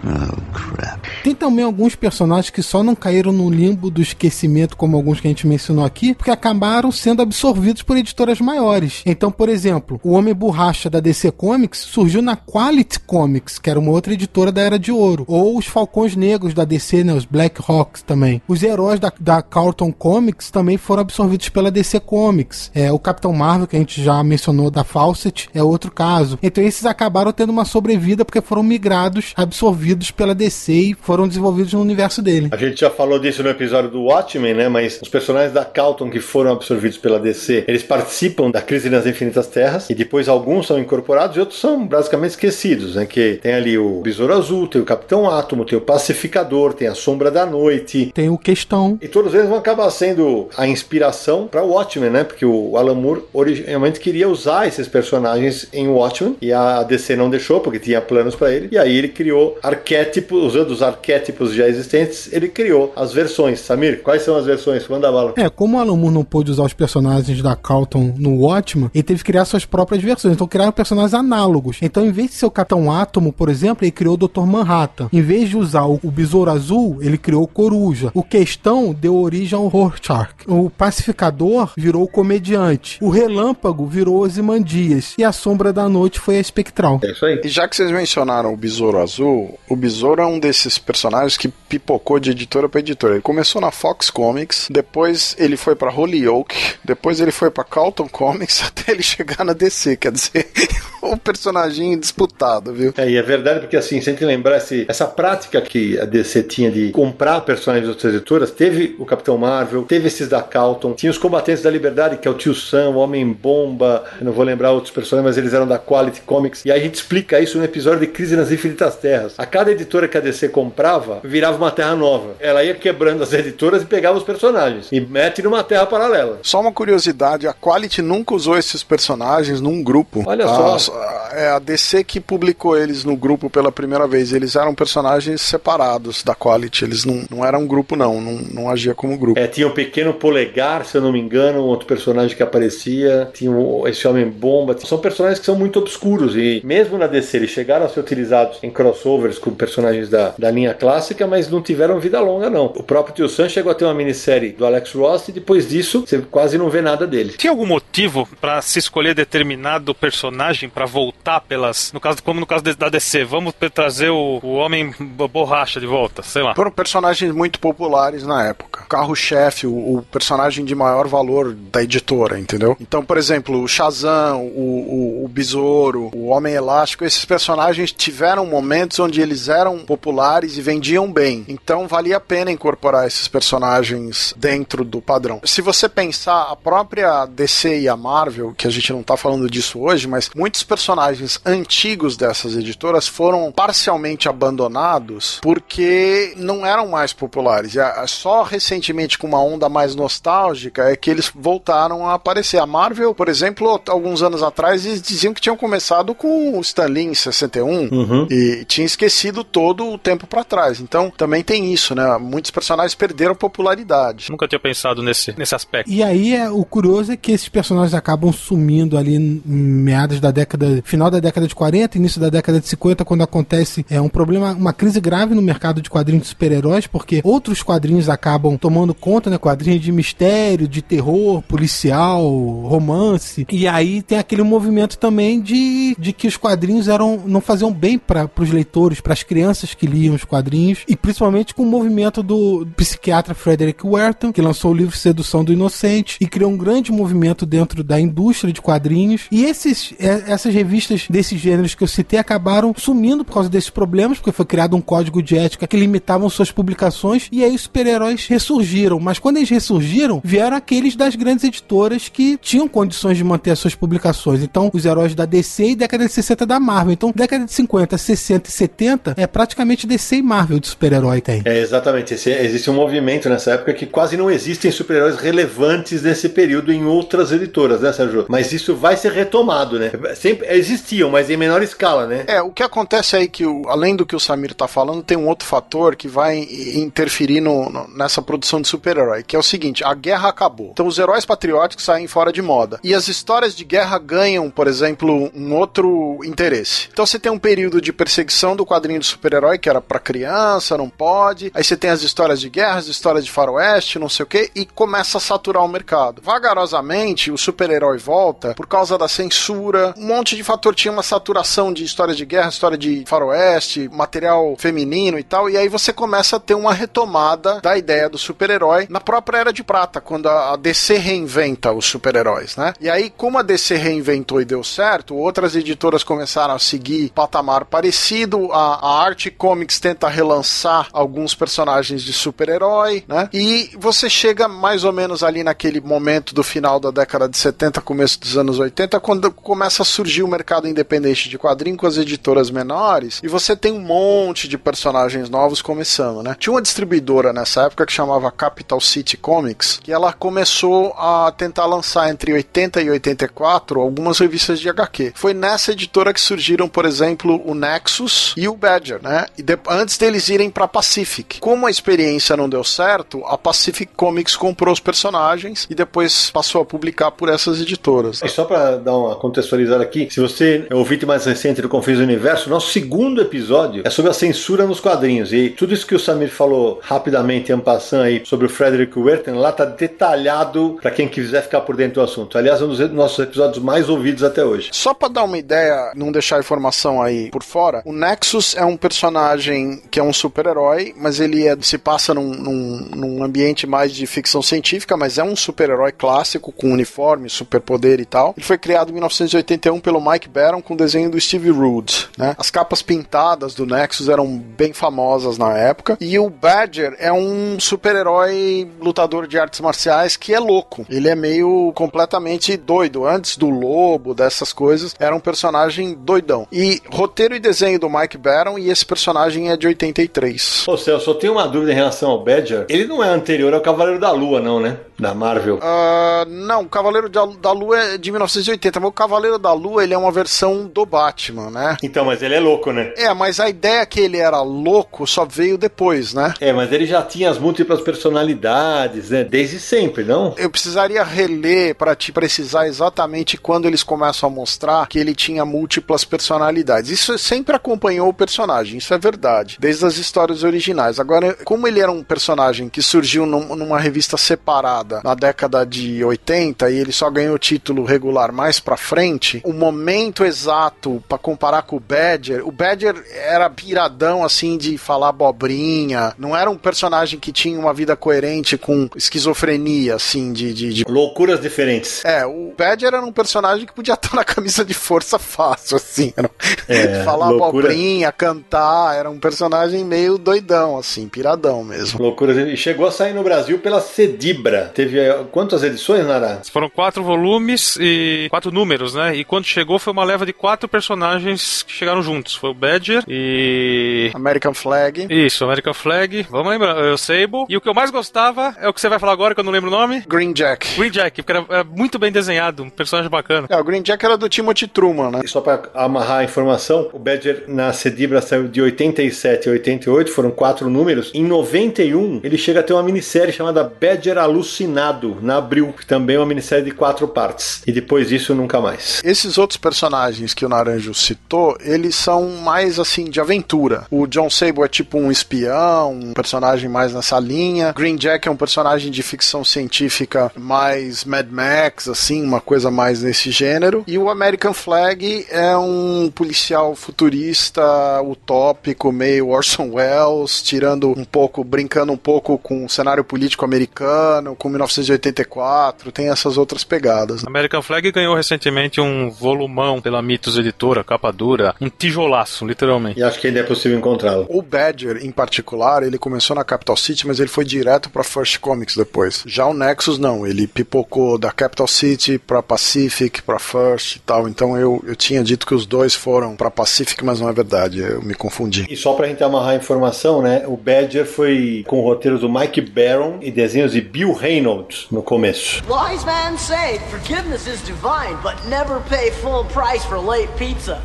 Oh, 0.06 0.42
crap. 0.54 0.93
Tem 1.24 1.34
também 1.34 1.64
alguns 1.64 1.96
personagens 1.96 2.50
que 2.50 2.62
só 2.62 2.84
não 2.84 2.94
caíram 2.94 3.32
no 3.32 3.50
limbo 3.50 3.90
do 3.90 4.02
esquecimento, 4.02 4.76
como 4.76 4.98
alguns 4.98 5.22
que 5.22 5.28
a 5.28 5.30
gente 5.30 5.48
mencionou 5.48 5.86
aqui, 5.86 6.14
porque 6.14 6.30
acabaram 6.30 6.92
sendo 6.92 7.22
absorvidos 7.22 7.82
por 7.82 7.96
editoras 7.96 8.42
maiores. 8.42 9.02
Então, 9.06 9.32
por 9.32 9.48
exemplo, 9.48 10.02
o 10.04 10.12
Homem 10.12 10.34
Borracha 10.34 10.90
da 10.90 11.00
DC 11.00 11.32
Comics 11.32 11.80
surgiu 11.80 12.22
na 12.22 12.36
Quality 12.36 13.00
Comics, 13.00 13.58
que 13.58 13.70
era 13.70 13.80
uma 13.80 13.92
outra 13.92 14.12
editora 14.12 14.52
da 14.52 14.62
Era 14.62 14.78
de 14.78 14.92
Ouro. 14.92 15.24
Ou 15.26 15.58
os 15.58 15.66
Falcões 15.66 16.14
Negros 16.14 16.54
da 16.54 16.66
DC, 16.66 17.06
né, 17.06 17.14
os 17.14 17.24
Black 17.24 17.62
Hawks 17.66 18.02
também. 18.02 18.42
Os 18.46 18.62
heróis 18.62 19.00
da, 19.00 19.10
da 19.18 19.42
Carlton 19.42 19.94
Comics 19.94 20.52
também 20.52 20.76
foram 20.76 21.04
absorvidos 21.04 21.48
pela 21.48 21.72
DC 21.72 22.02
Comics. 22.02 22.70
É, 22.76 22.92
o 22.92 23.00
Capitão 23.00 23.32
Marvel, 23.32 23.66
que 23.66 23.78
a 23.78 23.80
gente 23.80 24.04
já 24.04 24.22
mencionou 24.26 24.70
da 24.70 24.84
Fawcett, 24.84 25.50
é 25.54 25.64
outro 25.64 25.90
caso. 25.90 26.38
Então 26.44 26.62
esses 26.62 26.86
acabaram 26.86 27.32
tendo 27.32 27.52
uma 27.52 27.64
sobrevida 27.64 28.26
porque 28.26 28.42
foram 28.42 28.62
migrados, 28.62 29.34
absorvidos 29.38 30.12
pela 30.12 30.36
DC 30.36 30.74
e 30.74 30.94
foram 30.94 31.13
desenvolvidos 31.28 31.74
no 31.74 31.82
universo 31.82 32.22
dele. 32.22 32.50
A 32.52 32.58
gente 32.58 32.80
já 32.80 32.90
falou 32.90 33.20
disso 33.20 33.44
no 33.44 33.50
episódio 33.50 33.90
do 33.90 34.04
Watchmen, 34.04 34.54
né? 34.54 34.68
Mas 34.68 35.00
os 35.02 35.10
personagens 35.10 35.54
da 35.54 35.64
Calton 35.64 36.10
que 36.10 36.20
foram 36.20 36.52
absorvidos 36.52 36.98
pela 36.98 37.20
DC, 37.20 37.66
eles 37.68 37.84
participam 37.84 38.50
da 38.50 38.62
crise 38.62 38.90
nas 38.90 39.06
infinitas 39.06 39.48
terras 39.48 39.90
e 39.90 39.96
depois 39.96 40.28
alguns 40.28 40.68
são 40.68 40.80
incorporados 40.80 41.38
e 41.38 41.40
outros 41.40 41.60
são 41.60 41.86
basicamente 41.86 42.32
esquecidos, 42.32 42.96
né? 42.96 43.06
Que 43.06 43.40
tem 43.42 43.54
ali 43.54 43.78
o 43.78 44.02
Besouro 44.02 44.34
Azul, 44.34 44.68
tem 44.68 44.82
o 44.82 44.86
Capitão 44.86 45.30
Átomo, 45.30 45.66
tem 45.66 45.78
o 45.78 45.82
Pacificador, 45.82 46.74
tem 46.74 46.88
a 46.88 46.96
Sombra 46.96 47.30
da 47.30 47.46
Noite. 47.46 48.12
Tem 48.14 48.30
o 48.30 48.38
Questão. 48.38 48.98
E 49.02 49.08
todos 49.08 49.34
eles 49.34 49.48
vão 49.48 49.58
acabar 49.58 49.90
sendo 49.90 50.50
a 50.58 50.68
inspiração 50.68 51.48
para 51.48 51.64
o 51.64 51.70
Watchmen, 51.72 52.10
né? 52.10 52.24
Porque 52.24 52.46
o 52.46 52.78
Alan 52.78 52.96
Moore 52.96 53.24
originalmente 53.34 54.00
queria 54.00 54.28
usar 54.28 54.68
esses 54.68 54.88
personagens 54.88 55.68
em 55.72 55.88
Watchmen 55.88 56.36
e 56.42 56.52
a 56.52 56.84
DC 56.84 57.16
não 57.16 57.30
deixou 57.30 57.60
porque 57.60 57.80
tinha 57.80 58.02
planos 58.02 58.36
para 58.36 58.52
ele. 58.54 58.70
E 58.72 58.78
aí 58.78 58.98
ele 58.98 59.10
criou 59.10 59.58
arquétipos, 59.62 60.44
usando 60.44 60.72
os 60.72 60.82
arquétipos 60.82 61.03
arquétipos 61.04 61.54
já 61.54 61.68
existentes, 61.68 62.32
ele 62.32 62.48
criou 62.48 62.94
as 62.96 63.12
versões. 63.12 63.60
Samir, 63.60 64.02
quais 64.02 64.22
são 64.22 64.38
as 64.38 64.46
versões? 64.46 64.88
Manda 64.88 65.12
bala. 65.12 65.34
É, 65.36 65.50
como 65.50 65.78
o 65.78 65.80
Alan 65.80 65.98
Moore 65.98 66.14
não 66.14 66.24
pôde 66.24 66.50
usar 66.50 66.64
os 66.64 66.74
personagens 66.74 67.42
da 67.42 67.56
Calton 67.56 68.14
no 68.18 68.46
Watchman, 68.46 68.90
ele 68.94 69.04
teve 69.04 69.20
que 69.20 69.26
criar 69.26 69.44
suas 69.44 69.66
próprias 69.66 70.02
versões. 70.02 70.34
Então 70.34 70.48
criaram 70.48 70.72
personagens 70.72 71.14
análogos. 71.14 71.78
Então, 71.82 72.06
em 72.06 72.12
vez 72.12 72.30
de 72.30 72.36
ser 72.36 72.46
o 72.46 72.52
Capitão 72.52 72.90
Átomo, 72.90 73.34
por 73.34 73.50
exemplo, 73.50 73.84
ele 73.84 73.92
criou 73.92 74.14
o 74.14 74.28
Dr. 74.28 74.42
Manhattan. 74.42 75.10
Em 75.12 75.22
vez 75.22 75.50
de 75.50 75.58
usar 75.58 75.86
o, 75.86 76.00
o 76.02 76.12
Besouro 76.12 76.52
Azul, 76.52 77.00
ele 77.02 77.18
criou 77.18 77.44
o 77.44 77.48
Coruja. 77.48 78.12
O 78.14 78.24
Questão 78.24 78.94
deu 78.94 79.16
origem 79.16 79.58
ao 79.58 79.68
Rorschach. 79.68 80.30
O 80.48 80.70
Pacificador 80.70 81.72
virou 81.76 82.04
o 82.04 82.08
Comediante. 82.08 82.98
O 83.02 83.10
Relâmpago 83.10 83.86
virou 83.86 84.20
Ozymandias. 84.20 85.16
E 85.18 85.24
a 85.24 85.32
Sombra 85.32 85.74
da 85.74 85.90
Noite 85.90 86.20
foi 86.20 86.38
a 86.38 86.40
Espectral. 86.40 87.00
É 87.04 87.12
isso 87.12 87.26
aí. 87.26 87.42
E 87.44 87.50
já 87.50 87.68
que 87.68 87.76
vocês 87.76 87.92
mencionaram 87.92 88.54
o 88.54 88.58
Besouro 88.58 89.00
Azul, 89.00 89.60
o 89.68 89.76
Besouro 89.76 90.22
é 90.22 90.26
um 90.26 90.40
desses 90.40 90.78
personagens 90.94 91.36
que 91.36 91.48
pipocou 91.48 92.20
de 92.20 92.30
editora 92.30 92.70
para 92.70 92.80
editora. 92.80 93.14
Ele 93.16 93.22
começou 93.22 93.60
na 93.60 93.72
Fox 93.72 94.12
Comics, 94.12 94.68
depois 94.70 95.36
ele 95.40 95.58
foi 95.58 95.76
para 95.76 95.92
Holyoke, 95.92 96.56
depois 96.86 97.20
ele 97.20 97.32
foi 97.32 97.50
para 97.50 97.64
Carlton 97.64 98.08
Comics 98.08 98.62
até 98.68 98.92
ele 98.92 99.02
chegar 99.02 99.44
na 99.44 99.54
DC, 99.54 99.98
quer 99.98 100.12
dizer, 100.12 100.48
o 101.02 101.18
personagem 101.18 101.98
disputado, 102.00 102.72
viu? 102.74 102.94
É, 102.96 103.10
e 103.10 103.18
é 103.18 103.22
verdade 103.24 103.62
porque 103.62 103.76
assim, 103.76 104.00
se 104.00 104.10
a 104.10 104.14
gente 104.14 104.24
lembrar 104.24 104.58
esse, 104.58 104.86
essa 104.88 105.08
prática 105.08 105.60
que 105.62 106.00
a 106.00 106.06
DC 106.06 106.44
tinha 106.44 106.70
de 106.70 106.92
comprar 106.92 107.42
personagens 107.42 107.86
de 107.86 107.90
outras 107.90 108.14
editoras, 108.14 108.52
teve 108.52 108.96
o 109.00 109.06
Capitão 109.06 109.38
Marvel, 109.38 109.84
teve 109.84 110.08
esses 110.08 110.30
da 110.30 110.44
Calton, 110.44 110.94
tinha 110.94 111.12
os 111.12 111.18
Combatentes 111.18 111.64
da 111.64 111.72
Liberdade, 111.72 112.18
que 112.18 112.28
é 112.28 112.32
o 112.32 112.36
Tio 112.36 112.54
Sam, 112.54 112.90
o 112.90 112.98
Homem-Bomba, 112.98 114.04
não 114.22 114.32
vou 114.32 114.46
lembrar 114.46 114.72
outros 114.72 114.94
personagens, 114.94 115.36
mas 115.36 115.38
eles 115.38 115.54
eram 115.54 115.68
da 115.68 115.80
Quality 115.80 116.22
Comics, 116.22 116.64
e 116.66 116.72
aí 116.72 116.80
a 116.80 116.84
gente 116.84 116.96
explica 116.96 117.40
isso 117.40 117.58
no 117.58 117.64
episódio 117.64 118.02
de 118.02 118.08
Crise 118.08 118.36
nas 118.36 118.52
Infinitas 118.52 118.96
Terras. 118.96 119.34
A 119.38 119.46
cada 119.46 119.72
editora 119.72 120.08
que 120.08 120.18
a 120.18 120.22
DC 120.22 120.50
comprava, 120.50 120.83
virava 121.24 121.58
uma 121.58 121.72
terra 121.72 121.96
nova. 121.96 122.36
Ela 122.40 122.64
ia 122.64 122.74
quebrando 122.76 123.24
as 123.24 123.32
editoras 123.34 123.82
e 123.84 123.86
pegava 123.86 124.18
os 124.18 124.24
personagens, 124.24 124.88
e 124.92 125.00
mete 125.00 125.42
numa 125.42 125.64
terra 125.64 125.86
paralela. 125.86 126.40
Só 126.44 126.60
uma 126.62 126.72
curiosidade, 126.72 127.48
a 127.48 127.54
Quality 127.54 128.02
nunca 128.02 128.34
usou 128.34 128.58
esses 128.58 128.84
personagens 128.84 129.62
num 129.62 129.82
grupo. 129.84 130.24
Olha 130.26 130.46
A- 130.46 130.80
só. 130.80 130.94
É 131.34 131.50
a 131.50 131.60
DC 131.60 132.04
que 132.04 132.20
publicou 132.20 132.78
eles 132.78 133.04
no 133.04 133.16
grupo 133.16 133.50
pela 133.50 133.72
primeira 133.72 134.06
vez. 134.08 134.34
Eles 134.34 134.56
eram 134.56 134.76
personagens 134.76 135.42
separados 135.42 136.24
da 136.24 136.36
Quality. 136.36 136.86
Eles 136.86 137.06
não, 137.06 137.24
não 137.30 137.46
eram 137.46 137.62
um 137.62 137.68
grupo, 137.68 137.96
não. 137.96 138.22
Não, 138.22 138.34
não 138.34 138.70
agia 138.70 138.94
como 138.94 139.18
grupo. 139.18 139.40
É, 139.40 139.48
tinha 139.48 139.68
o 139.68 139.72
Pequeno 139.72 140.14
Polegar, 140.14 140.86
se 140.86 140.96
eu 140.98 141.02
não 141.02 141.12
me 141.12 141.20
engano, 141.20 141.60
um 141.60 141.68
outro 141.68 141.88
personagem 141.88 142.36
que 142.38 142.44
aparecia. 142.44 143.30
Tinha 143.34 143.52
o- 143.52 143.88
esse 143.88 144.08
Homem-Bomba. 144.08 144.76
São 144.86 144.98
personagens 145.00 145.40
que 145.40 145.46
são 145.46 145.56
muito 145.56 145.80
obscuros. 145.80 146.36
E 146.36 146.62
mesmo 146.64 146.98
na 146.98 147.08
DC, 147.08 147.38
eles 147.38 147.50
chegaram 147.50 147.86
a 147.86 147.90
ser 147.90 148.00
utilizados 148.00 148.60
em 148.62 148.70
crossovers 148.70 149.40
com 149.40 149.52
personagens 149.52 150.10
da, 150.10 150.34
da 150.38 150.52
linha 150.52 150.73
clássica, 150.74 151.26
mas 151.28 151.50
não 151.50 151.62
tiveram 151.62 152.00
vida 152.00 152.20
longa, 152.20 152.50
não. 152.50 152.66
O 152.66 152.84
próprio 152.84 153.16
Tio 153.16 153.30
Sam 153.30 153.48
chegou 153.50 153.72
a 153.72 153.76
ter 153.76 153.86
uma 153.86 153.94
minissérie 153.94 154.52
do 154.52 154.66
Alex 154.66 154.92
Ross 154.94 155.28
e 155.28 155.32
depois 155.32 155.68
disso 155.70 156.02
você 156.06 156.20
quase 156.20 156.58
não 156.58 156.70
vê 156.70 156.82
nada 156.82 157.06
dele. 157.08 157.34
Tinha 157.38 157.52
algum 157.52 157.66
motivo 157.66 158.28
pra 158.42 158.62
se 158.62 158.80
escolher 158.80 159.14
determinado 159.16 159.94
personagem 159.96 160.70
pra 160.70 160.86
voltar 160.86 161.42
pelas. 161.42 161.92
No 161.94 162.00
caso, 162.00 162.22
como 162.24 162.40
no 162.40 162.46
caso 162.46 162.64
de- 162.64 162.76
da 162.76 162.90
DC, 162.90 163.24
vamos 163.24 163.54
trazer 163.74 164.10
o, 164.10 164.40
o 164.44 164.54
Homem 164.56 164.94
bo- 165.00 165.28
Borracha 165.28 165.80
de 165.80 165.86
volta, 165.86 166.22
sei 166.24 166.42
lá. 166.44 166.54
Foram 166.56 166.72
personagens 166.72 167.32
muito 167.34 167.60
populares 167.60 168.24
na 168.26 168.46
época. 168.48 168.86
Carro-chefe, 168.90 169.68
o, 169.68 169.72
o 169.98 170.06
personagem 170.12 170.64
de 170.66 170.76
maior 170.76 171.08
valor 171.08 171.54
da 171.54 171.82
editora, 171.84 172.40
entendeu? 172.40 172.76
Então, 172.80 173.04
por 173.04 173.18
exemplo, 173.18 173.62
o 173.62 173.68
Shazam, 173.68 174.42
o, 174.42 175.22
o, 175.22 175.26
o 175.26 175.28
Besouro, 175.28 176.10
o 176.14 176.28
Homem 176.30 176.54
Elástico, 176.54 177.04
esses 177.06 177.26
personagens 177.26 177.92
tiveram 177.92 178.46
momentos 178.46 179.00
onde 179.00 179.22
eles 179.22 179.48
eram 179.50 179.80
populares 179.80 180.53
e 180.58 180.62
vendiam 180.62 181.12
bem. 181.12 181.46
Então, 181.48 181.88
valia 181.88 182.18
a 182.18 182.20
pena 182.20 182.52
incorporar 182.52 183.08
esses 183.08 183.28
personagens 183.28 184.34
dentro 184.38 184.84
do 184.84 185.02
padrão. 185.02 185.42
Se 185.44 185.62
você 185.62 185.88
pensar, 185.88 186.44
a 186.44 186.56
própria 186.56 187.26
DC 187.26 187.82
e 187.82 187.90
a 187.90 187.96
Marvel, 187.96 188.54
que 188.58 188.68
a 188.68 188.70
gente 188.70 188.92
não 188.92 189.04
tá 189.04 189.18
falando 189.18 189.50
disso 189.50 189.80
hoje, 189.80 190.08
mas 190.08 190.30
muitos 190.36 190.64
personagens 190.64 191.40
antigos 191.46 192.18
dessas 192.18 192.56
editoras 192.56 193.08
foram 193.08 193.52
parcialmente 193.52 194.28
abandonados 194.30 195.40
porque 195.42 196.34
não 196.38 196.66
eram 196.66 196.88
mais 196.88 197.14
populares. 197.14 197.76
E 197.76 198.08
só 198.08 198.44
recentemente, 198.44 199.18
com 199.18 199.28
uma 199.28 199.44
onda 199.44 199.70
mais 199.70 199.96
nostálgica, 199.96 200.90
é 200.90 200.96
que 200.96 201.10
eles 201.10 201.32
voltaram 201.34 202.08
a 202.08 202.14
aparecer. 202.14 202.60
A 202.60 202.66
Marvel, 202.66 203.14
por 203.14 203.30
exemplo, 203.30 203.82
alguns 203.88 204.22
anos 204.22 204.44
atrás, 204.44 204.86
eles 204.86 205.02
diziam 205.02 205.34
que 205.34 205.42
tinham 205.42 205.58
começado 205.58 206.14
com 206.16 206.58
o 206.58 206.62
Stan 206.62 206.86
Lee 206.86 207.06
em 207.06 207.14
61 207.14 208.28
e 208.30 208.66
tinha 208.66 208.86
esquecido 208.86 209.44
todo 209.44 209.88
o 209.88 209.98
tempo 209.98 210.28
pra 210.28 210.43
trás. 210.44 210.80
Então, 210.80 211.12
também 211.16 211.44
tem 211.44 211.74
isso, 211.74 211.96
né? 211.96 212.18
Muitos 212.18 212.52
personagens 212.52 212.96
perderam 212.96 213.36
popularidade. 213.36 214.28
Nunca 214.30 214.48
tinha 214.48 214.60
pensado 214.60 215.02
nesse, 215.02 215.38
nesse 215.38 215.56
aspecto. 215.56 215.92
E 215.92 216.04
aí 216.04 216.36
é, 216.36 216.50
o 216.50 216.64
curioso 216.64 217.12
é 217.12 217.18
que 217.18 217.32
esses 217.32 217.50
personagens 217.50 217.94
acabam 217.94 218.32
sumindo 218.32 218.98
ali 218.98 219.16
em 219.16 219.42
meados 219.46 220.20
da 220.20 220.32
década, 220.32 220.82
final 220.84 221.10
da 221.10 221.20
década 221.20 221.48
de 221.48 221.56
40, 221.56 221.98
início 221.98 222.20
da 222.20 222.30
década 222.30 222.60
de 222.60 222.68
50, 222.68 223.06
quando 223.06 223.22
acontece 223.22 223.86
é 223.90 224.00
um 224.00 224.10
problema, 224.10 224.52
uma 224.54 224.74
crise 224.74 225.00
grave 225.00 225.36
no 225.36 225.42
mercado 225.42 225.82
de 225.82 225.90
quadrinhos 225.90 226.24
de 226.24 226.30
super-heróis, 226.30 226.88
porque 226.88 227.22
outros 227.24 227.62
quadrinhos 227.62 228.10
acabam 228.10 228.58
tomando 228.58 228.94
conta, 228.94 229.30
né, 229.30 229.38
quadrinhos 229.38 229.82
de 229.82 229.92
mistério, 229.92 230.68
de 230.68 230.82
terror, 230.82 231.42
policial, 231.42 232.24
romance. 232.68 233.46
E 233.52 233.68
aí 233.68 234.02
tem 234.02 234.18
aquele 234.18 234.44
movimento 234.44 234.98
também 234.98 235.42
de, 235.42 235.96
de 235.98 236.14
que 236.14 236.28
os 236.28 236.38
quadrinhos 236.38 236.88
eram 236.88 237.22
não 237.26 237.42
faziam 237.42 237.72
bem 237.72 237.98
para 237.98 238.30
os 238.40 238.52
leitores, 238.52 239.02
para 239.02 239.14
as 239.14 239.24
crianças 239.24 239.74
que 239.74 239.86
liam 239.86 240.16
os 240.16 240.24
quadrinhos, 240.34 240.80
e 240.88 240.96
principalmente 240.96 241.54
com 241.54 241.62
o 241.62 241.66
movimento 241.66 242.24
do 242.24 242.66
psiquiatra 242.76 243.36
Frederick 243.36 243.86
Werton, 243.86 244.34
que 244.34 244.42
lançou 244.42 244.72
o 244.72 244.74
livro 244.74 244.98
Sedução 244.98 245.44
do 245.44 245.54
Inocente 245.54 246.18
e 246.20 246.26
criou 246.26 246.50
um 246.50 246.58
grande 246.58 246.92
movimento 246.92 247.46
dentro 247.46 247.84
da 247.84 248.00
indústria 248.00 248.52
de 248.52 248.60
quadrinhos. 248.60 249.28
E 249.30 249.46
esses, 249.46 249.94
é, 250.00 250.32
essas 250.32 250.52
revistas 250.52 251.06
desses 251.08 251.40
gêneros 251.40 251.76
que 251.76 251.84
eu 251.84 251.88
citei 251.88 252.18
acabaram 252.18 252.74
sumindo 252.76 253.24
por 253.24 253.34
causa 253.34 253.48
desses 253.48 253.70
problemas, 253.70 254.18
porque 254.18 254.32
foi 254.32 254.46
criado 254.46 254.76
um 254.76 254.82
código 254.82 255.22
de 255.22 255.38
ética 255.38 255.68
que 255.68 255.78
limitavam 255.78 256.28
suas 256.30 256.52
publicações, 256.52 257.28
e 257.32 257.44
aí 257.44 257.54
os 257.54 257.62
super-heróis 257.62 258.26
ressurgiram. 258.26 259.00
Mas 259.00 259.20
quando 259.20 259.38
eles 259.38 259.52
ressurgiram, 259.52 260.20
vieram 260.24 260.58
aqueles 260.58 260.96
das 260.96 261.16
grandes 261.16 261.44
editoras 261.44 262.10
que 262.10 262.40
tinham 262.42 262.68
condições 262.68 263.18
de 263.18 263.24
manter 263.24 263.52
as 263.52 263.60
suas 263.60 263.76
publicações. 263.76 264.42
Então, 264.42 264.72
os 264.74 264.84
heróis 264.84 265.14
da 265.14 265.26
DC 265.26 265.70
e 265.70 265.76
década 265.76 266.08
de 266.08 266.12
60 266.12 266.44
da 266.44 266.60
Marvel. 266.60 266.94
Então, 266.94 267.14
década 267.16 267.46
de 267.46 267.54
50, 267.54 267.98
60 268.00 268.50
e 268.50 268.52
70 268.52 269.14
é 269.16 269.28
praticamente 269.28 269.86
DC 269.86 270.16
e 270.16 270.23
Marvel 270.24 270.60
de 270.60 270.68
super-herói 270.68 271.22
tem. 271.22 271.42
É, 271.46 271.60
exatamente. 271.60 272.14
Esse- 272.14 272.32
existe 272.32 272.70
um 272.70 272.74
movimento 272.74 273.30
nessa 273.30 273.52
época 273.54 273.74
que 273.74 273.86
quase 273.86 274.16
não 274.18 274.30
existem 274.32 274.72
super-heróis 274.72 275.18
relevantes 275.18 276.02
nesse 276.02 276.30
período 276.30 276.72
em 276.72 276.86
outras 276.86 277.32
editoras, 277.32 277.82
né, 277.82 277.92
Sérgio? 277.94 278.26
Mas 278.30 278.52
isso 278.52 278.76
vai 278.76 278.96
ser 278.96 279.12
retomado, 279.12 279.78
né? 279.80 279.92
Sempre 280.16 280.48
existiam, 280.50 281.10
mas 281.10 281.30
em 281.30 281.38
menor 281.38 281.62
escala, 281.62 282.08
né? 282.08 282.24
É, 282.28 282.42
o 282.42 282.52
que 282.52 282.64
acontece 282.64 283.16
aí 283.16 283.28
que, 283.28 283.46
o- 283.46 283.64
além 283.68 283.96
do 283.96 284.06
que 284.06 284.16
o 284.16 284.20
Samir 284.20 284.54
tá 284.54 284.68
falando, 284.68 285.04
tem 285.04 285.18
um 285.18 285.28
outro 285.28 285.48
fator 285.48 285.96
que 285.96 286.08
vai 286.08 286.38
interferir 286.78 287.42
no- 287.42 287.70
no- 287.70 287.88
nessa 287.96 288.22
produção 288.22 288.62
de 288.62 288.68
super-herói, 288.68 289.24
que 289.24 289.36
é 289.36 289.40
o 289.40 289.44
seguinte, 289.44 289.84
a 289.84 289.94
guerra 289.94 290.30
acabou. 290.30 290.70
Então 290.74 290.88
os 290.88 290.98
heróis 290.98 291.26
patrióticos 291.26 291.86
saem 291.86 292.08
fora 292.08 292.32
de 292.32 292.42
moda. 292.42 292.80
E 292.84 292.94
as 292.94 293.08
histórias 293.08 293.56
de 293.56 293.64
guerra 293.64 293.98
ganham, 294.00 294.50
por 294.50 294.68
exemplo, 294.68 295.32
um 295.36 295.54
outro 295.56 296.20
interesse. 296.24 296.88
Então 296.92 297.06
você 297.06 297.20
tem 297.20 297.32
um 297.32 297.40
período 297.40 297.82
de 297.82 297.92
perseguição 297.94 298.56
do 298.56 298.66
quadrinho 298.66 299.00
de 299.00 299.06
super-herói, 299.06 299.58
que 299.58 299.70
era 299.70 299.82
pra 299.82 300.00
criança, 300.14 300.78
não 300.78 300.90
pode. 300.90 301.52
Aí 301.54 301.64
você 301.64 301.76
tem 301.76 301.90
as 301.90 302.04
histórias 302.04 302.40
de 302.40 302.50
guerra, 302.50 302.78
as 302.78 302.88
histórias 302.88 303.26
de 303.26 303.32
faroeste, 303.32 304.00
não 304.00 304.08
sei 304.08 304.24
o 304.24 304.28
que, 304.28 304.52
e 304.56 304.66
começa 304.66 305.18
a 305.18 305.22
saturar 305.22 305.64
o 305.64 305.68
mercado. 305.68 306.22
Vagarosamente, 306.22 307.32
o 307.32 307.38
super-herói 307.38 307.98
volta 307.98 308.54
por 308.54 308.68
causa 308.68 308.98
da 308.98 309.08
censura, 309.08 309.94
um 309.98 310.08
monte 310.08 310.36
de 310.36 310.44
fator. 310.44 310.76
Tinha 310.76 310.92
uma 310.92 311.04
saturação 311.04 311.74
de 311.74 311.84
histórias 311.84 312.16
de 312.16 312.26
guerra, 312.26 312.50
história 312.50 312.78
de 312.78 313.04
faroeste, 313.08 313.90
material 313.92 314.56
feminino 314.58 315.18
e 315.18 315.24
tal, 315.24 315.50
e 315.50 315.58
aí 315.58 315.68
você 315.68 315.92
começa 315.92 316.36
a 316.36 316.40
ter 316.40 316.54
uma 316.54 316.74
retomada 316.74 317.60
da 317.60 317.78
ideia 317.78 318.08
do 318.08 318.18
super-herói 318.18 318.86
na 318.90 319.00
própria 319.00 319.40
Era 319.40 319.54
de 319.54 319.64
Prata, 319.64 320.00
quando 320.00 320.28
a 320.28 320.44
a 320.54 320.56
DC 320.56 320.98
reinventa 320.98 321.72
os 321.72 321.86
super-heróis, 321.86 322.56
né? 322.56 322.74
E 322.80 322.90
aí, 322.90 323.10
como 323.10 323.38
a 323.38 323.42
DC 323.42 323.76
reinventou 323.76 324.42
e 324.42 324.46
deu 324.46 324.64
certo, 324.64 325.16
outras 325.16 325.56
editoras 325.56 326.04
começaram 326.04 326.54
a 326.54 326.60
seguir 326.60 327.12
patamar 327.12 327.66
parecido, 327.66 328.52
a, 328.52 328.76
a 328.76 329.04
Arte 329.04 329.32
Comics 329.32 329.80
tenta 329.80 330.03
relançar 330.08 330.88
alguns 330.92 331.34
personagens 331.36 332.02
de 332.02 332.14
super-herói, 332.14 333.04
né? 333.08 333.30
E 333.34 333.72
você 333.78 334.10
chega 334.10 334.48
mais 334.48 334.84
ou 334.84 334.92
menos 334.92 335.24
ali 335.24 335.44
naquele 335.44 335.80
momento 335.80 336.34
do 336.34 336.44
final 336.44 336.80
da 336.80 336.92
década 336.92 337.28
de 337.28 337.38
70, 337.38 337.82
começo 337.82 338.20
dos 338.20 338.38
anos 338.38 338.60
80, 338.60 339.00
quando 339.00 339.32
começa 339.32 339.82
a 339.82 339.86
surgir 339.86 340.24
o 340.24 340.28
mercado 340.28 340.68
independente 340.68 341.30
de 341.30 341.38
quadrinho 341.38 341.78
com 341.78 341.88
as 341.88 341.98
editoras 341.98 342.50
menores 342.50 343.20
e 343.24 343.28
você 343.28 343.56
tem 343.56 343.72
um 343.72 343.80
monte 343.80 344.48
de 344.48 344.58
personagens 344.58 345.30
novos 345.30 345.62
começando, 345.62 346.24
né? 346.24 346.36
Tinha 346.40 346.54
uma 346.54 346.62
distribuidora 346.62 347.34
nessa 347.34 347.64
época 347.64 347.86
que 347.86 347.94
chamava 347.94 348.32
Capital 348.32 348.80
City 348.80 349.18
Comics, 349.18 349.80
que 349.82 349.92
ela 349.92 350.14
começou 350.14 350.94
a 350.98 351.32
tentar 351.32 351.66
lançar 351.66 352.10
entre 352.10 352.34
80 352.34 352.82
e 352.82 352.90
84 352.90 353.80
algumas 353.80 354.20
revistas 354.20 354.60
de 354.60 354.70
HQ. 354.70 355.14
Foi 355.16 355.34
nessa 355.34 355.72
editora 355.72 356.14
que 356.14 356.22
surgiram, 356.22 356.68
por 356.68 356.86
exemplo, 356.86 357.42
o 357.46 357.54
Nexus 357.54 358.34
e 358.38 358.48
o 358.48 358.56
Badger, 358.56 359.00
né? 359.02 359.26
E 359.38 359.42
de, 359.42 359.58
antes 359.70 359.93
deles 359.98 360.30
irem 360.30 360.50
para 360.50 360.68
Pacific. 360.68 361.40
Como 361.40 361.66
a 361.66 361.72
experiência 361.72 362.38
não 362.38 362.50
deu 362.50 362.64
certo, 362.64 363.24
a 363.26 363.38
Pacific 363.38 363.92
Comics 363.96 364.36
comprou 364.36 364.74
os 364.74 364.80
personagens 364.80 365.68
e 365.70 365.76
depois 365.76 366.30
passou 366.32 366.62
a 366.62 366.66
publicar 366.66 367.12
por 367.12 367.30
essas 367.30 367.62
editoras. 367.62 368.22
E 368.24 368.30
só 368.30 368.46
para 368.46 368.78
dar 368.78 368.96
uma 368.96 369.16
contextualizada 369.16 369.84
aqui, 369.84 370.08
se 370.12 370.20
você 370.20 370.66
é 370.70 370.76
o 370.76 370.80
ouvinte 370.80 371.06
mais 371.06 371.26
recente 371.26 371.62
do 371.62 371.70
Confins 371.70 371.98
do 371.98 372.04
Universo, 372.04 372.50
nosso 372.50 372.72
segundo 372.72 373.22
episódio 373.22 373.84
é 373.86 373.90
sobre 373.90 374.12
a 374.12 374.14
censura 374.14 374.66
nos 374.66 374.80
quadrinhos. 374.80 375.34
E 375.34 375.50
tudo 375.50 375.74
isso 375.74 375.86
que 375.86 375.96
o 375.96 376.00
Samir 376.00 376.30
falou 376.30 376.80
rapidamente, 376.82 377.52
em 377.52 377.60
passando 377.60 378.04
aí, 378.04 378.22
sobre 378.26 378.46
o 378.46 378.50
Frederick 378.50 378.98
Werten, 378.98 379.36
lá 379.36 379.52
tá 379.52 379.66
detalhado 379.66 380.78
para 380.82 380.92
quem 380.92 381.08
quiser 381.08 381.44
ficar 381.44 381.62
por 381.62 381.76
dentro 381.76 381.96
do 381.96 382.02
assunto. 382.02 382.38
Aliás, 382.38 382.62
é 382.62 382.66
um 382.66 382.70
dos 382.70 382.92
nossos 382.92 383.20
episódios 383.20 383.64
mais 383.64 383.90
ouvidos 383.90 384.24
até 384.24 384.44
hoje. 384.44 384.70
Só 384.72 384.94
para 384.94 385.10
dar 385.10 385.24
uma 385.24 385.38
ideia, 385.38 385.94
não 385.96 386.12
deixar 386.12 386.38
a 386.38 386.40
informação 386.40 387.02
aí 387.02 387.30
por 387.30 387.44
fora, 387.44 387.82
o 387.86 387.94
Nexus 387.94 388.56
é 388.56 388.66
um 388.66 388.78
personagem 388.78 389.83
que 389.90 390.00
é 390.00 390.04
um 390.04 390.14
super-herói, 390.14 390.94
mas 390.98 391.20
ele 391.20 391.48
é, 391.48 391.56
se 391.62 391.78
passa 391.78 392.14
num, 392.14 392.34
num, 392.34 392.90
num 392.96 393.24
ambiente 393.24 393.68
mais 393.68 393.92
de 393.92 394.06
ficção 394.06 394.42
científica, 394.42 394.98
mas 394.98 395.18
é 395.18 395.24
um 395.24 395.36
super-herói 395.36 395.92
clássico, 395.92 396.52
com 396.52 396.72
uniforme, 396.72 397.30
superpoder 397.30 398.00
e 398.00 398.06
tal. 398.06 398.34
Ele 398.38 398.46
foi 398.46 398.58
criado 398.58 398.90
em 398.90 398.94
1981 398.94 399.80
pelo 399.80 400.02
Mike 400.02 400.30
Baron 400.30 400.62
com 400.62 400.76
desenho 400.76 401.10
do 401.10 401.20
Steve 401.20 401.50
Rude. 401.50 402.10
Né? 402.18 402.36
As 402.38 402.50
capas 402.50 402.82
pintadas 402.82 403.54
do 403.54 403.66
Nexus 403.66 404.10
eram 404.10 404.38
bem 404.38 404.74
famosas 404.74 405.38
na 405.38 405.58
época. 405.58 405.98
E 406.00 406.18
o 406.18 406.30
Badger 406.30 406.96
é 407.00 407.12
um 407.12 407.60
super-herói 407.60 408.70
lutador 408.80 409.28
de 409.28 409.38
artes 409.38 409.60
marciais 409.60 410.18
que 410.18 410.34
é 410.34 410.40
louco. 410.40 410.86
Ele 410.90 411.10
é 411.10 411.16
meio 411.16 411.72
completamente 411.76 412.56
doido. 412.58 413.06
Antes 413.06 413.38
do 413.38 413.50
lobo, 413.50 414.14
dessas 414.14 414.54
coisas, 414.54 414.96
era 415.00 415.16
um 415.16 415.20
personagem 415.20 415.94
doidão. 415.94 416.48
E 416.52 416.82
roteiro 416.90 417.36
e 417.36 417.40
desenho 417.40 417.80
do 417.80 417.90
Mike 417.90 418.18
Baron 418.18 418.58
e 418.58 418.70
esse 418.70 418.86
personagem 418.86 419.50
é 419.50 419.58
de 419.58 419.68
83. 419.74 420.68
Ô, 420.68 420.78
Celso, 420.78 421.10
eu 421.10 421.16
tenho 421.16 421.34
uma 421.34 421.48
dúvida 421.48 421.72
em 421.72 421.76
relação 421.76 422.12
ao 422.12 422.24
Badger. 422.24 422.66
Ele 422.70 422.86
não 422.86 423.04
é 423.04 423.10
anterior 423.10 423.54
ao 423.54 423.62
Cavaleiro 423.62 424.00
da 424.00 424.12
Lua, 424.12 424.40
não, 424.40 424.60
né? 424.60 424.78
Da 424.98 425.14
Marvel. 425.14 425.56
Uh, 425.56 426.30
não, 426.30 426.62
o 426.62 426.70
Cavaleiro 426.70 427.10
da, 427.10 427.26
da 427.26 427.52
Lua 427.52 427.78
é 427.78 427.98
de 427.98 428.12
1980, 428.12 428.80
mas 428.80 428.90
o 428.90 428.94
Cavaleiro 428.94 429.40
da 429.40 429.52
Lua 429.52 429.84
ele 429.84 429.94
é 429.94 429.98
uma 429.98 430.12
versão 430.12 430.68
do 430.68 430.86
Batman, 430.86 431.50
né? 431.50 431.78
Então, 431.82 432.06
mas 432.06 432.22
ele 432.22 432.36
é 432.36 432.40
louco, 432.40 432.72
né? 432.72 432.94
É, 432.96 433.14
mas 433.14 433.40
a 433.40 433.50
ideia 433.50 433.86
que 433.86 434.00
ele 434.00 434.18
era 434.18 434.42
louco 434.42 435.08
só 435.08 435.26
veio 435.26 435.58
depois, 435.58 436.14
né? 436.14 436.34
É, 436.40 436.54
mas 436.54 436.72
ele 436.72 436.86
já 436.86 437.02
tinha 437.02 437.30
as 437.30 437.38
múltiplas 437.38 437.82
personalidades, 437.82 439.10
né? 439.10 439.24
Desde 439.24 439.60
sempre, 439.60 440.04
não? 440.04 440.36
Eu 440.38 440.50
precisaria 440.50 441.04
reler 441.04 441.76
para 441.76 441.96
te 441.96 442.12
precisar 442.12 442.68
exatamente 442.68 443.38
quando 443.38 443.68
eles 443.68 443.84
começam 443.84 444.30
a 444.30 444.32
mostrar 444.32 444.88
que 444.88 445.00
ele 445.00 445.16
tinha 445.16 445.44
múltiplas 445.44 446.06
personalidades. 446.06 446.92
Isso 446.92 447.18
sempre 447.18 447.56
acompanhou 447.56 448.10
o 448.10 448.14
personagem, 448.14 448.78
isso 448.78 448.94
é 448.94 448.98
verdade, 448.98 449.58
desde 449.60 449.86
as 449.86 449.98
histórias 449.98 450.44
originais. 450.44 451.00
Agora, 451.00 451.36
como 451.44 451.68
ele 451.68 451.80
era 451.80 451.92
um 451.92 452.04
personagem 452.04 452.70
que 452.70 452.82
surgiu 452.82 453.26
num, 453.26 453.56
numa 453.56 453.80
revista 453.80 454.18
separada 454.18 454.93
na 455.04 455.16
década 455.16 455.66
de 455.66 456.04
80 456.04 456.70
e 456.70 456.78
ele 456.78 456.92
só 456.92 457.10
ganhou 457.10 457.38
título 457.38 457.84
regular 457.84 458.32
mais 458.32 458.60
pra 458.60 458.78
frente, 458.78 459.42
o 459.44 459.54
momento 459.54 460.24
exato 460.24 461.04
para 461.08 461.18
comparar 461.18 461.64
com 461.64 461.78
o 461.78 461.80
Badger, 461.80 462.48
o 462.48 462.52
Badger 462.52 463.04
era 463.14 463.50
piradão 463.50 464.24
assim 464.24 464.58
de 464.58 464.78
falar 464.78 465.10
abobrinha, 465.10 466.14
não 466.18 466.36
era 466.36 466.50
um 466.50 466.58
personagem 466.58 467.20
que 467.20 467.32
tinha 467.32 467.60
uma 467.60 467.74
vida 467.74 467.96
coerente 467.96 468.58
com 468.58 468.90
esquizofrenia, 468.96 469.96
assim, 469.96 470.34
de. 470.34 470.54
de, 470.54 470.74
de... 470.74 470.86
Loucuras 470.88 471.42
diferentes. 471.42 472.04
É, 472.04 472.26
o 472.26 472.54
Badger 472.58 472.94
era 472.94 473.02
um 473.02 473.12
personagem 473.12 473.66
que 473.66 473.74
podia 473.74 473.94
estar 473.96 474.16
na 474.16 474.24
camisa 474.24 474.64
de 474.66 474.74
força 474.74 475.20
fácil, 475.20 475.78
assim. 475.78 476.14
Era... 476.16 476.30
É, 476.68 477.04
falar 477.06 477.30
loucura... 477.30 477.68
abobrinha, 477.68 478.12
cantar, 478.12 478.96
era 478.96 479.10
um 479.10 479.20
personagem 479.20 479.84
meio 479.84 480.18
doidão, 480.18 480.78
assim, 480.78 481.08
piradão 481.08 481.64
mesmo. 481.64 482.02
Loucuras. 482.02 482.38
E 482.38 482.58
chegou 482.58 482.88
a 482.88 482.92
sair 482.92 483.14
no 483.14 483.24
Brasil 483.24 483.60
pela 483.60 483.82
Cedibra. 483.82 484.72
Teve 484.74 485.00
eh, 485.00 485.26
quantas 485.32 485.64
edições, 485.64 486.06
Nara? 486.06 486.42
Foram 486.52 486.70
quatro 486.70 487.04
volumes 487.04 487.78
e 487.80 488.28
quatro 488.30 488.52
números, 488.52 488.96
né? 488.96 489.16
E 489.16 489.24
quando 489.24 489.46
chegou 489.46 489.80
foi 489.80 489.94
uma 489.94 490.04
leva 490.04 490.26
de 490.26 490.34
quatro 490.34 490.68
personagens 490.68 491.64
que 491.64 491.72
chegaram 491.72 492.02
juntos. 492.02 492.36
Foi 492.36 492.50
o 492.50 492.54
Badger 492.54 493.04
e. 493.08 494.12
American 494.14 494.54
Flag. 494.54 495.08
Isso, 495.10 495.44
American 495.44 495.74
Flag. 495.74 496.26
Vamos 496.30 496.52
lembrar, 496.52 496.76
o 496.94 496.98
Sable. 496.98 497.46
E 497.50 497.58
o 497.58 497.62
que 497.62 497.70
eu 497.70 497.74
mais 497.74 497.92
gostava 497.92 498.56
é 498.60 498.68
o 498.68 498.74
que 498.74 498.82
você 498.82 498.90
vai 498.90 499.00
falar 499.00 499.14
agora, 499.14 499.34
que 499.34 499.40
eu 499.40 499.44
não 499.44 499.52
lembro 499.52 499.70
o 499.70 499.74
nome. 499.74 500.04
Green 500.08 500.34
Jack. 500.34 500.76
Green 500.78 500.92
Jack, 500.92 501.22
porque 501.22 501.32
era, 501.32 501.46
era 501.50 501.64
muito 501.64 502.00
bem 502.00 502.12
desenhado, 502.12 502.64
um 502.64 502.70
personagem 502.70 503.10
bacana. 503.10 503.48
É, 503.50 503.58
o 503.58 503.64
Green 503.64 503.82
Jack 503.82 504.04
era 504.04 504.18
do 504.18 504.28
Timothy 504.28 504.68
Truman, 504.68 505.12
né? 505.12 505.22
E 505.24 505.28
só 505.28 505.42
pra 505.42 505.64
amarrar 505.74 506.20
a 506.20 506.24
informação, 506.24 506.90
o 506.94 507.00
Badger 507.00 507.46
na 507.48 507.72
Cedibra 507.74 508.22
saiu 508.22 508.48
de 508.48 508.62
87 508.62 509.50
a 509.50 509.52
88, 509.52 510.12
foram 510.12 510.32
quatro 510.32 510.70
números. 510.70 511.12
Em 511.14 511.24
91, 511.24 512.22
ele 512.24 512.38
chega 512.38 512.60
a 512.60 512.64
ter 512.64 512.74
uma 512.74 512.84
minissérie 512.84 513.34
chamada 513.34 513.64
Badger 513.64 514.18
Alucinado, 514.64 515.18
na 515.22 515.38
Abril, 515.38 515.74
também 515.88 516.16
é 516.16 516.20
uma 516.20 516.26
minissérie 516.26 516.64
de 516.64 516.72
quatro 516.72 517.08
partes. 517.08 517.62
E 517.68 517.72
depois 517.72 518.08
disso, 518.08 518.34
nunca 518.34 518.62
mais. 518.62 519.02
Esses 519.04 519.38
outros 519.38 519.58
personagens 519.58 520.34
que 520.34 520.46
o 520.46 520.50
Naranjo 520.50 520.94
citou, 520.94 521.58
eles 521.60 521.96
são 521.96 522.30
mais 522.38 522.80
assim 522.80 523.06
de 523.06 523.20
aventura. 523.20 523.86
O 523.92 524.08
John 524.08 524.30
Sable 524.30 524.64
é 524.64 524.68
tipo 524.68 524.98
um 524.98 525.12
espião, 525.12 525.94
um 525.94 526.14
personagem 526.14 526.70
mais 526.70 526.94
nessa 526.94 527.20
linha. 527.20 527.74
Green 527.74 527.96
Jack 527.96 528.28
é 528.28 528.32
um 528.32 528.36
personagem 528.36 528.92
de 528.92 529.04
ficção 529.04 529.44
científica 529.44 530.32
mais 530.36 531.04
Mad 531.04 531.30
Max, 531.30 531.88
assim, 531.88 532.24
uma 532.24 532.40
coisa 532.40 532.72
mais 532.72 533.04
nesse 533.04 533.32
gênero. 533.32 533.84
E 533.86 533.98
o 533.98 534.10
American 534.10 534.54
Flag 534.54 535.26
é 535.30 535.58
um 535.58 536.12
policial 536.14 536.76
futurista, 536.76 537.62
utópico, 538.02 538.92
meio 538.92 539.30
Orson 539.30 539.72
Welles, 539.74 540.42
tirando 540.42 540.92
um 540.98 541.04
pouco, 541.04 541.44
brincando 541.44 541.92
um 541.92 541.98
pouco 541.98 542.38
com 542.38 542.66
o 542.66 542.70
cenário 542.70 543.04
político 543.04 543.44
americano, 543.44 544.36
com 544.36 544.53
1984, 544.54 545.92
tem 545.92 546.10
essas 546.10 546.38
outras 546.38 546.64
pegadas. 546.64 547.26
American 547.26 547.62
Flag 547.62 547.92
ganhou 547.92 548.16
recentemente 548.16 548.80
um 548.80 549.10
volumão 549.10 549.82
pela 549.82 550.02
Mitos 550.02 550.38
Editora, 550.38 550.84
capa 550.84 551.12
dura, 551.12 551.56
um 551.60 551.70
tijolaço, 551.70 552.46
literalmente. 552.46 553.00
E 553.00 553.04
acho 553.04 553.20
que 553.20 553.28
ainda 553.28 553.40
é 553.40 553.44
possível 553.44 553.78
encontrá-lo. 553.78 554.26
O 554.30 554.42
Badger, 554.42 555.04
em 555.04 555.12
particular, 555.12 555.84
ele 555.84 555.98
começou 555.98 556.36
na 556.36 556.44
Capital 556.44 556.78
City, 556.78 557.08
mas 557.08 557.20
ele 557.20 557.30
foi 557.30 557.46
direto 557.46 557.90
para 557.90 558.04
First 558.04 558.40
Comics 558.40 558.76
depois. 558.76 559.24
Já 559.26 559.46
o 559.46 559.54
Nexus 559.54 559.98
não, 559.98 560.26
ele 560.26 560.48
pipocou 560.48 561.18
da 561.18 561.32
Capital 561.32 561.68
City 561.68 562.18
para 562.18 562.42
Pacific, 562.42 563.22
para 563.22 563.40
First 563.40 563.96
e 563.96 564.00
tal. 564.00 564.28
Então 564.28 564.58
eu, 564.58 564.84
eu 564.86 564.96
tinha 564.96 565.24
dito 565.24 565.46
que 565.46 565.56
os 565.56 565.66
dois 565.66 565.96
foram 565.96 566.36
para 566.36 566.52
Pacific, 566.52 567.04
mas 567.04 567.20
não 567.20 567.30
é 567.30 567.34
verdade, 567.34 567.80
eu 567.80 568.02
me 568.02 568.14
confundi. 568.14 568.66
E 568.70 568.76
só 568.76 568.94
pra 568.94 569.08
gente 569.08 569.24
amarrar 569.24 569.52
a 569.52 569.56
informação, 569.56 570.22
né? 570.22 570.44
O 570.48 570.56
Badger 570.56 571.06
foi 571.06 571.64
com 571.68 571.82
roteiros 571.82 572.22
do 572.22 572.30
Mike 572.30 572.62
Barron 572.62 573.20
e 573.22 573.32
desenhos 573.32 573.72
de 573.72 573.82
Bill 573.82 574.14
Reynolds 574.44 574.88
no 574.92 575.02
começo. 575.02 575.64
Wise 575.70 576.06
man 576.06 576.38
say 576.38 576.78
forgiveness 576.90 577.48
is 577.48 577.62
divine, 577.62 578.18
but 578.22 578.36
never 578.48 578.82
pay 578.82 579.10
full 579.10 579.46
price 579.46 579.86
for 579.86 579.98
late 579.98 580.30
pizza. 580.36 580.82